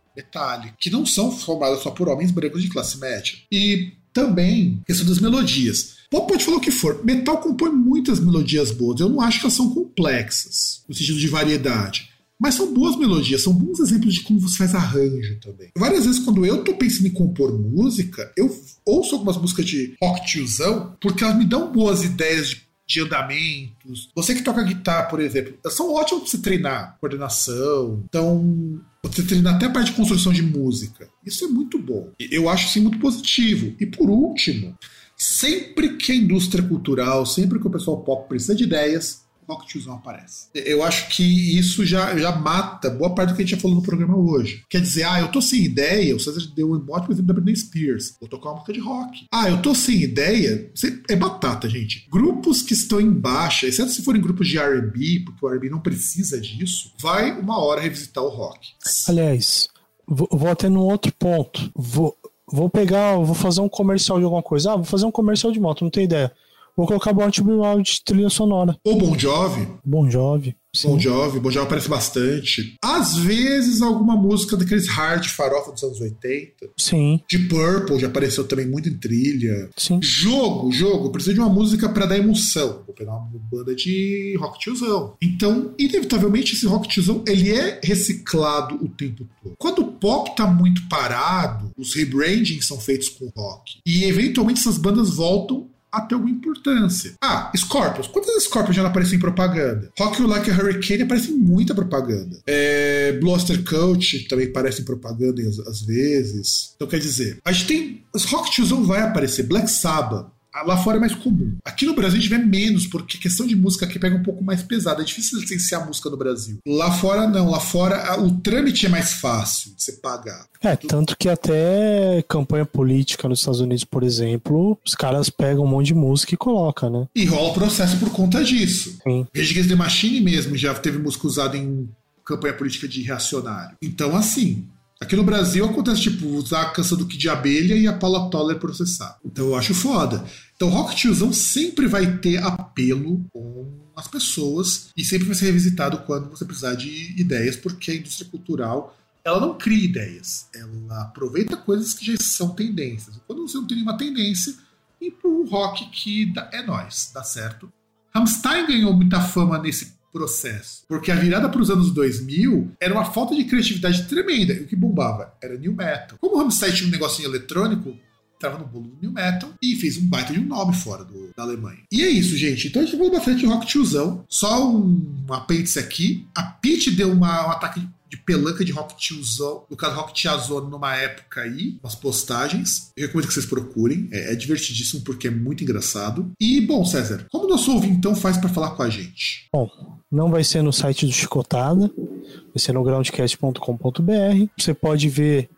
que 0.78 0.90
não 0.90 1.06
são 1.06 1.32
formadas 1.32 1.80
só 1.80 1.90
por 1.90 2.08
homens 2.08 2.30
brancos 2.30 2.62
de 2.62 2.68
classe 2.68 2.98
média. 2.98 3.34
E 3.50 3.92
também 4.12 4.82
questão 4.86 5.06
das 5.06 5.20
melodias. 5.20 5.98
Pop 6.10 6.26
pode 6.28 6.44
falar 6.44 6.56
o 6.56 6.60
que 6.60 6.70
for. 6.70 7.04
Metal 7.04 7.38
compõe 7.38 7.70
muitas 7.70 8.18
melodias 8.18 8.70
boas. 8.70 9.00
Eu 9.00 9.08
não 9.08 9.20
acho 9.20 9.40
que 9.40 9.46
elas 9.46 9.54
são 9.54 9.70
complexas, 9.70 10.82
no 10.88 10.94
sentido 10.94 11.18
de 11.18 11.28
variedade. 11.28 12.10
Mas 12.40 12.54
são 12.54 12.72
boas 12.72 12.96
melodias, 12.96 13.42
são 13.42 13.52
bons 13.52 13.80
exemplos 13.80 14.14
de 14.14 14.22
como 14.22 14.38
você 14.38 14.58
faz 14.58 14.74
arranjo 14.74 15.40
também. 15.40 15.70
Várias 15.76 16.04
vezes, 16.06 16.24
quando 16.24 16.46
eu 16.46 16.62
tô 16.62 16.74
pensando 16.74 17.08
em 17.08 17.12
compor 17.12 17.58
música, 17.58 18.32
eu 18.36 18.48
ouço 18.86 19.14
algumas 19.14 19.36
músicas 19.36 19.66
de 19.66 19.96
rock 20.00 20.24
tiozão, 20.24 20.96
porque 21.00 21.24
elas 21.24 21.36
me 21.36 21.44
dão 21.44 21.72
boas 21.72 22.04
ideias 22.04 22.50
de, 22.50 22.62
de 22.86 23.00
andamentos. 23.00 24.10
Você 24.14 24.36
que 24.36 24.42
toca 24.42 24.62
guitarra, 24.62 25.06
por 25.06 25.20
exemplo, 25.20 25.54
são 25.68 25.92
ótimas 25.92 26.22
pra 26.22 26.30
você 26.30 26.38
treinar 26.38 26.96
coordenação. 27.00 28.04
Então, 28.08 28.80
você 29.02 29.22
treinar 29.24 29.56
até 29.56 29.66
a 29.66 29.70
parte 29.70 29.90
de 29.90 29.96
construção 29.96 30.32
de 30.32 30.42
música. 30.42 31.08
Isso 31.26 31.44
é 31.44 31.48
muito 31.48 31.76
bom. 31.76 32.12
Eu 32.18 32.48
acho 32.48 32.68
isso 32.68 32.80
muito 32.80 33.00
positivo. 33.00 33.74
E 33.80 33.86
por 33.86 34.08
último, 34.08 34.76
sempre 35.16 35.96
que 35.96 36.12
a 36.12 36.14
indústria 36.14 36.62
cultural, 36.62 37.26
sempre 37.26 37.58
que 37.58 37.66
o 37.66 37.70
pessoal 37.70 38.02
pop 38.02 38.28
precisa 38.28 38.54
de 38.54 38.62
ideias, 38.64 39.26
rock 39.48 39.66
tiozão 39.66 39.94
aparece. 39.94 40.48
Eu 40.54 40.82
acho 40.82 41.08
que 41.08 41.58
isso 41.58 41.84
já, 41.86 42.16
já 42.16 42.36
mata 42.36 42.90
boa 42.90 43.14
parte 43.14 43.30
do 43.30 43.36
que 43.36 43.42
a 43.42 43.44
gente 43.44 43.56
já 43.56 43.60
falou 43.60 43.76
no 43.76 43.82
programa 43.82 44.16
hoje. 44.16 44.62
Quer 44.68 44.80
dizer, 44.80 45.04
ah, 45.04 45.20
eu 45.20 45.28
tô 45.28 45.40
sem 45.40 45.62
ideia, 45.62 46.14
o 46.14 46.20
César 46.20 46.40
deu 46.54 46.70
um 46.70 46.84
ótimo 46.90 47.12
exemplo 47.12 47.28
da 47.28 47.34
Britney 47.34 47.56
Spears. 47.56 48.14
Vou 48.20 48.28
tocar 48.28 48.50
uma 48.50 48.56
música 48.56 48.72
de 48.72 48.80
rock. 48.80 49.26
Ah, 49.32 49.48
eu 49.48 49.62
tô 49.62 49.74
sem 49.74 50.02
ideia. 50.02 50.70
É 51.08 51.16
batata, 51.16 51.68
gente. 51.68 52.06
Grupos 52.10 52.60
que 52.62 52.74
estão 52.74 53.00
em 53.00 53.10
baixa, 53.10 53.66
exceto 53.66 53.90
se 53.90 54.02
forem 54.02 54.20
grupos 54.20 54.46
de 54.46 54.58
RB, 54.58 55.20
porque 55.24 55.44
o 55.44 55.48
RB 55.48 55.70
não 55.70 55.80
precisa 55.80 56.40
disso, 56.40 56.92
vai 57.00 57.32
uma 57.38 57.58
hora 57.58 57.80
revisitar 57.80 58.22
o 58.22 58.28
rock. 58.28 58.68
Aliás, 59.08 59.68
vou, 60.06 60.48
até 60.50 60.68
num 60.68 60.80
outro 60.80 61.12
ponto. 61.12 61.70
Vou, 61.74 62.16
vou 62.46 62.68
pegar, 62.68 63.16
vou 63.16 63.34
fazer 63.34 63.60
um 63.60 63.68
comercial 63.68 64.18
de 64.18 64.24
alguma 64.24 64.42
coisa. 64.42 64.72
Ah, 64.72 64.76
vou 64.76 64.84
fazer 64.84 65.06
um 65.06 65.10
comercial 65.10 65.52
de 65.52 65.60
moto, 65.60 65.84
não 65.84 65.90
tenho 65.90 66.04
ideia. 66.04 66.32
Vou 66.78 66.86
colocar 66.86 67.12
Born 67.12 67.32
Wild 67.42 67.82
de 67.82 68.04
trilha 68.04 68.30
sonora. 68.30 68.78
Ou 68.84 68.96
Bon 68.96 69.18
Jovi. 69.18 69.66
Bon 69.84 70.08
Jovi. 70.08 70.54
Sim. 70.72 70.90
Bon 70.90 71.00
Jovi, 71.00 71.40
Bon 71.40 71.50
Jovi 71.50 71.66
aparece 71.66 71.88
bastante. 71.88 72.76
Às 72.80 73.16
vezes 73.16 73.82
alguma 73.82 74.14
música 74.14 74.56
daqueles 74.56 74.86
hard 74.86 75.26
farofa 75.26 75.72
dos 75.72 75.82
anos 75.82 76.00
80. 76.00 76.70
Sim. 76.76 77.20
De 77.28 77.36
Purple 77.48 77.98
já 77.98 78.06
apareceu 78.06 78.46
também 78.46 78.68
muito 78.68 78.88
em 78.88 78.96
trilha. 78.96 79.68
Sim. 79.76 79.98
Jogo, 80.00 80.70
jogo, 80.70 81.10
precisa 81.10 81.34
de 81.34 81.40
uma 81.40 81.48
música 81.48 81.88
para 81.88 82.06
dar 82.06 82.16
emoção. 82.16 82.84
Vou 82.86 82.94
pegar 82.94 83.16
uma 83.16 83.28
banda 83.50 83.74
de 83.74 84.36
rock 84.38 84.60
tiozão. 84.60 85.16
Então, 85.20 85.74
inevitavelmente 85.76 86.54
esse 86.54 86.66
rock 86.66 86.86
tiozão, 86.86 87.24
ele 87.26 87.50
é 87.50 87.80
reciclado 87.82 88.76
o 88.76 88.88
tempo 88.88 89.26
todo. 89.42 89.56
Quando 89.58 89.80
o 89.80 89.92
pop 89.94 90.36
tá 90.36 90.46
muito 90.46 90.88
parado, 90.88 91.72
os 91.76 91.92
rebrandings 91.92 92.68
são 92.68 92.78
feitos 92.78 93.08
com 93.08 93.28
rock. 93.36 93.80
E 93.84 94.04
eventualmente 94.04 94.60
essas 94.60 94.78
bandas 94.78 95.10
voltam 95.10 95.68
a 95.90 96.00
ter 96.00 96.14
alguma 96.14 96.32
importância. 96.32 97.14
Ah, 97.22 97.50
Scorpions. 97.56 98.06
Quantas 98.08 98.42
Scorpions 98.44 98.76
já 98.76 98.86
aparecem 98.86 99.16
em 99.16 99.20
propaganda? 99.20 99.90
Rock 99.98 100.20
You 100.20 100.28
Like 100.28 100.50
a 100.50 100.54
Hurricane 100.54 101.02
aparece 101.02 101.32
em 101.32 101.36
muita 101.36 101.74
propaganda. 101.74 102.38
É, 102.46 103.12
Bluster 103.20 103.62
Coach 103.64 104.28
também 104.28 104.48
aparece 104.48 104.82
em 104.82 104.84
propaganda 104.84 105.42
às, 105.42 105.80
vezes. 105.82 106.72
Então 106.76 106.88
quer 106.88 106.98
dizer, 106.98 107.38
a 107.44 107.52
gente 107.52 107.66
tem. 107.66 108.04
Os 108.14 108.24
Rock 108.24 108.50
Tiozão 108.50 108.84
vai 108.84 109.00
aparecer. 109.02 109.44
Black 109.44 109.70
Sabbath. 109.70 110.26
Lá 110.64 110.76
fora 110.76 110.96
é 110.96 111.00
mais 111.00 111.14
comum. 111.14 111.56
Aqui 111.64 111.86
no 111.86 111.94
Brasil 111.94 112.18
a 112.18 112.20
gente 112.20 112.30
vê 112.30 112.38
menos, 112.38 112.86
porque 112.86 113.16
a 113.16 113.20
questão 113.20 113.46
de 113.46 113.56
música 113.56 113.86
aqui 113.86 113.98
pega 113.98 114.16
um 114.16 114.22
pouco 114.22 114.42
mais 114.42 114.62
pesada. 114.62 115.02
É 115.02 115.04
difícil 115.04 115.40
licenciar 115.40 115.86
música 115.86 116.10
no 116.10 116.16
Brasil. 116.16 116.58
Lá 116.66 116.92
fora 116.92 117.26
não. 117.26 117.50
Lá 117.50 117.60
fora 117.60 118.20
o 118.20 118.30
trâmite 118.40 118.86
é 118.86 118.88
mais 118.88 119.14
fácil 119.14 119.74
de 119.74 119.82
você 119.82 119.92
pagar. 119.92 120.46
É, 120.62 120.74
tanto 120.76 121.16
que 121.16 121.28
até 121.28 122.22
campanha 122.28 122.66
política 122.66 123.28
nos 123.28 123.40
Estados 123.40 123.60
Unidos, 123.60 123.84
por 123.84 124.02
exemplo, 124.02 124.78
os 124.84 124.94
caras 124.94 125.30
pegam 125.30 125.64
um 125.64 125.68
monte 125.68 125.86
de 125.86 125.94
música 125.94 126.34
e 126.34 126.36
colocam, 126.36 126.90
né? 126.90 127.06
E 127.14 127.24
rola 127.24 127.54
processo 127.54 127.96
por 127.98 128.10
conta 128.10 128.42
disso. 128.42 128.98
Sim. 129.02 129.26
Rage 129.34 129.52
Against 129.52 129.68
the 129.68 129.76
Machine 129.76 130.20
mesmo 130.20 130.56
já 130.56 130.74
teve 130.74 130.98
música 130.98 131.26
usada 131.26 131.56
em 131.56 131.88
campanha 132.24 132.54
política 132.54 132.86
de 132.86 133.02
reacionário. 133.02 133.76
Então, 133.82 134.14
assim, 134.14 134.68
Aqui 135.00 135.14
no 135.14 135.22
Brasil 135.22 135.64
acontece, 135.64 136.00
tipo, 136.02 136.26
usar 136.26 136.62
a 136.62 136.70
canção 136.70 136.98
do 136.98 137.06
Kid 137.06 137.20
de 137.20 137.28
Abelha 137.28 137.76
e 137.76 137.86
a 137.86 137.92
Paula 137.92 138.28
Toller 138.30 138.58
processar. 138.58 139.16
Então 139.24 139.46
eu 139.46 139.56
acho 139.56 139.72
foda. 139.72 140.24
Então 140.58 140.70
Rock 140.70 140.96
Tiozão 140.96 141.32
sempre 141.32 141.86
vai 141.86 142.18
ter 142.18 142.42
apelo 142.42 143.24
com 143.32 143.72
as 143.94 144.08
pessoas 144.08 144.90
e 144.96 145.04
sempre 145.04 145.28
vai 145.28 145.36
ser 145.36 145.44
revisitado 145.44 145.98
quando 145.98 146.28
você 146.30 146.44
precisar 146.44 146.74
de 146.74 147.14
ideias, 147.16 147.54
porque 147.54 147.92
a 147.92 147.94
indústria 147.94 148.28
cultural 148.28 148.98
ela 149.24 149.38
não 149.38 149.56
cria 149.56 149.84
ideias, 149.84 150.48
ela 150.52 151.02
aproveita 151.02 151.56
coisas 151.56 151.94
que 151.94 152.04
já 152.04 152.16
são 152.20 152.56
tendências. 152.56 153.20
Quando 153.24 153.46
você 153.46 153.56
não 153.56 153.68
tem 153.68 153.76
nenhuma 153.76 153.96
tendência, 153.96 154.52
empurra 155.00 155.38
o 155.38 155.48
rock 155.48 155.90
que 155.90 156.32
é 156.50 156.60
nós, 156.60 157.12
dá 157.14 157.22
certo. 157.22 157.72
Rammstein 158.12 158.66
ganhou 158.66 158.92
muita 158.92 159.20
fama 159.20 159.58
nesse 159.58 159.96
processo. 160.12 160.82
Porque 160.88 161.12
a 161.12 161.14
virada 161.14 161.48
para 161.48 161.62
os 161.62 161.70
anos 161.70 161.92
2000 161.92 162.72
era 162.80 162.92
uma 162.92 163.04
falta 163.04 163.36
de 163.36 163.44
criatividade 163.44 164.08
tremenda. 164.08 164.54
E 164.54 164.62
o 164.62 164.66
que 164.66 164.74
bombava 164.74 165.34
era 165.40 165.56
new 165.56 165.72
metal. 165.72 166.18
Como 166.18 166.34
o 166.34 166.38
Rammstein 166.38 166.72
tinha 166.72 166.88
um 166.88 166.90
negocinho 166.90 167.28
eletrônico, 167.28 167.96
tava 168.38 168.58
no 168.58 168.66
bolo 168.66 168.88
do 168.88 168.98
new 169.00 169.12
metal 169.12 169.50
e 169.62 169.76
fez 169.76 169.96
um 169.96 170.06
baita 170.06 170.32
de 170.32 170.40
um 170.40 170.46
nome 170.46 170.74
fora 170.74 171.04
do, 171.04 171.30
da 171.36 171.42
Alemanha. 171.42 171.78
E 171.90 172.02
é 172.02 172.08
isso, 172.08 172.36
gente. 172.36 172.68
Então 172.68 172.82
a 172.82 172.84
gente 172.84 172.96
falou 172.96 173.12
bastante 173.12 173.40
de 173.40 173.46
rock 173.46 173.66
tiozão. 173.66 174.24
Só 174.28 174.68
um, 174.70 175.26
apêndice 175.30 175.78
aqui. 175.78 176.26
A 176.36 176.42
Pete 176.42 176.90
deu 176.90 177.12
uma, 177.12 177.48
um 177.48 177.50
ataque 177.50 177.86
de 178.08 178.16
pelanca 178.16 178.64
de 178.64 178.72
rock 178.72 178.96
tiozão, 178.96 179.64
no 179.70 179.76
caso 179.76 179.96
rock 179.96 180.14
tiazona 180.14 180.68
numa 180.68 180.96
época 180.96 181.42
aí, 181.42 181.78
umas 181.82 181.94
postagens. 181.94 182.90
Eu 182.96 183.06
recomendo 183.06 183.28
que 183.28 183.34
vocês 183.34 183.46
procurem, 183.46 184.08
é, 184.10 184.32
é 184.32 184.34
divertidíssimo 184.34 185.02
porque 185.02 185.28
é 185.28 185.30
muito 185.30 185.62
engraçado. 185.62 186.30
E, 186.40 186.60
bom, 186.60 186.84
César, 186.84 187.26
como 187.30 187.44
o 187.44 187.48
nosso 187.48 187.72
ouvintão 187.72 188.14
faz 188.14 188.36
para 188.38 188.48
falar 188.48 188.70
com 188.70 188.82
a 188.82 188.88
gente? 188.88 189.46
Bom, 189.52 189.68
não 190.10 190.30
vai 190.30 190.42
ser 190.42 190.62
no 190.62 190.72
site 190.72 191.04
do 191.04 191.12
Chicotada, 191.12 191.90
vai 191.96 192.56
ser 192.58 192.72
no 192.72 192.82
groundcast.com.br. 192.82 194.46
Você 194.56 194.72
pode 194.72 195.08
ver, 195.08 195.50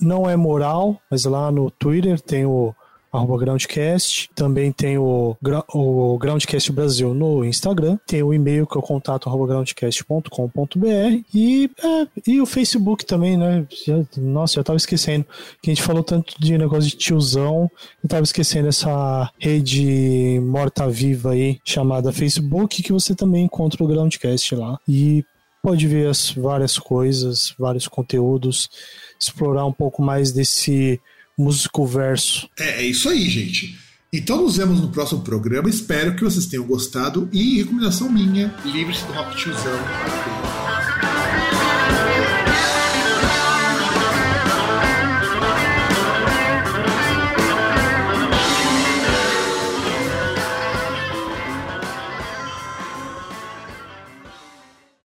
não 0.00 0.28
é 0.28 0.36
moral, 0.36 1.00
mas 1.10 1.24
lá 1.24 1.50
no 1.50 1.70
Twitter 1.70 2.20
tem 2.20 2.44
o 2.44 2.74
arroba 3.16 3.38
Groundcast. 3.38 4.28
Também 4.34 4.72
tem 4.72 4.98
o, 4.98 5.36
o 5.72 6.18
Groundcast 6.18 6.72
Brasil 6.72 7.14
no 7.14 7.44
Instagram. 7.44 7.98
Tem 8.06 8.22
o 8.22 8.34
e-mail 8.34 8.66
que 8.66 8.76
é 8.76 8.80
o 8.80 8.82
contato 8.82 9.28
arroba 9.28 9.46
groundcast.com.br 9.46 11.24
e, 11.32 11.70
é, 11.82 12.08
e 12.26 12.40
o 12.40 12.46
Facebook 12.46 13.04
também, 13.04 13.36
né? 13.36 13.66
Já, 13.86 14.02
nossa, 14.16 14.54
já 14.54 14.64
tava 14.64 14.76
esquecendo 14.76 15.24
que 15.62 15.70
a 15.70 15.74
gente 15.74 15.82
falou 15.82 16.02
tanto 16.02 16.34
de 16.38 16.58
negócio 16.58 16.90
de 16.90 16.96
tiozão, 16.96 17.70
eu 18.02 18.08
tava 18.08 18.22
esquecendo 18.22 18.68
essa 18.68 19.30
rede 19.38 20.40
morta-viva 20.42 21.32
aí 21.32 21.58
chamada 21.64 22.12
Facebook, 22.12 22.82
que 22.82 22.92
você 22.92 23.14
também 23.14 23.44
encontra 23.44 23.82
o 23.82 23.86
Groundcast 23.86 24.54
lá. 24.54 24.78
E 24.88 25.24
pode 25.64 25.88
ver 25.88 26.08
as 26.08 26.30
várias 26.30 26.78
coisas, 26.78 27.54
vários 27.58 27.88
conteúdos, 27.88 28.68
explorar 29.18 29.64
um 29.64 29.72
pouco 29.72 30.02
mais 30.02 30.30
desse 30.30 31.00
músico 31.38 31.86
verso. 31.86 32.46
É, 32.60 32.82
é 32.82 32.86
isso 32.86 33.08
aí, 33.08 33.26
gente. 33.30 33.78
Então 34.12 34.42
nos 34.42 34.58
vemos 34.58 34.78
no 34.82 34.90
próximo 34.90 35.22
programa. 35.22 35.70
Espero 35.70 36.14
que 36.14 36.22
vocês 36.22 36.44
tenham 36.44 36.66
gostado. 36.66 37.30
E 37.32 37.56
recomendação 37.56 38.10
minha: 38.10 38.54
livre-se 38.66 39.06
do 39.06 39.14
rock 39.14 39.36
tiozão. 39.38 40.63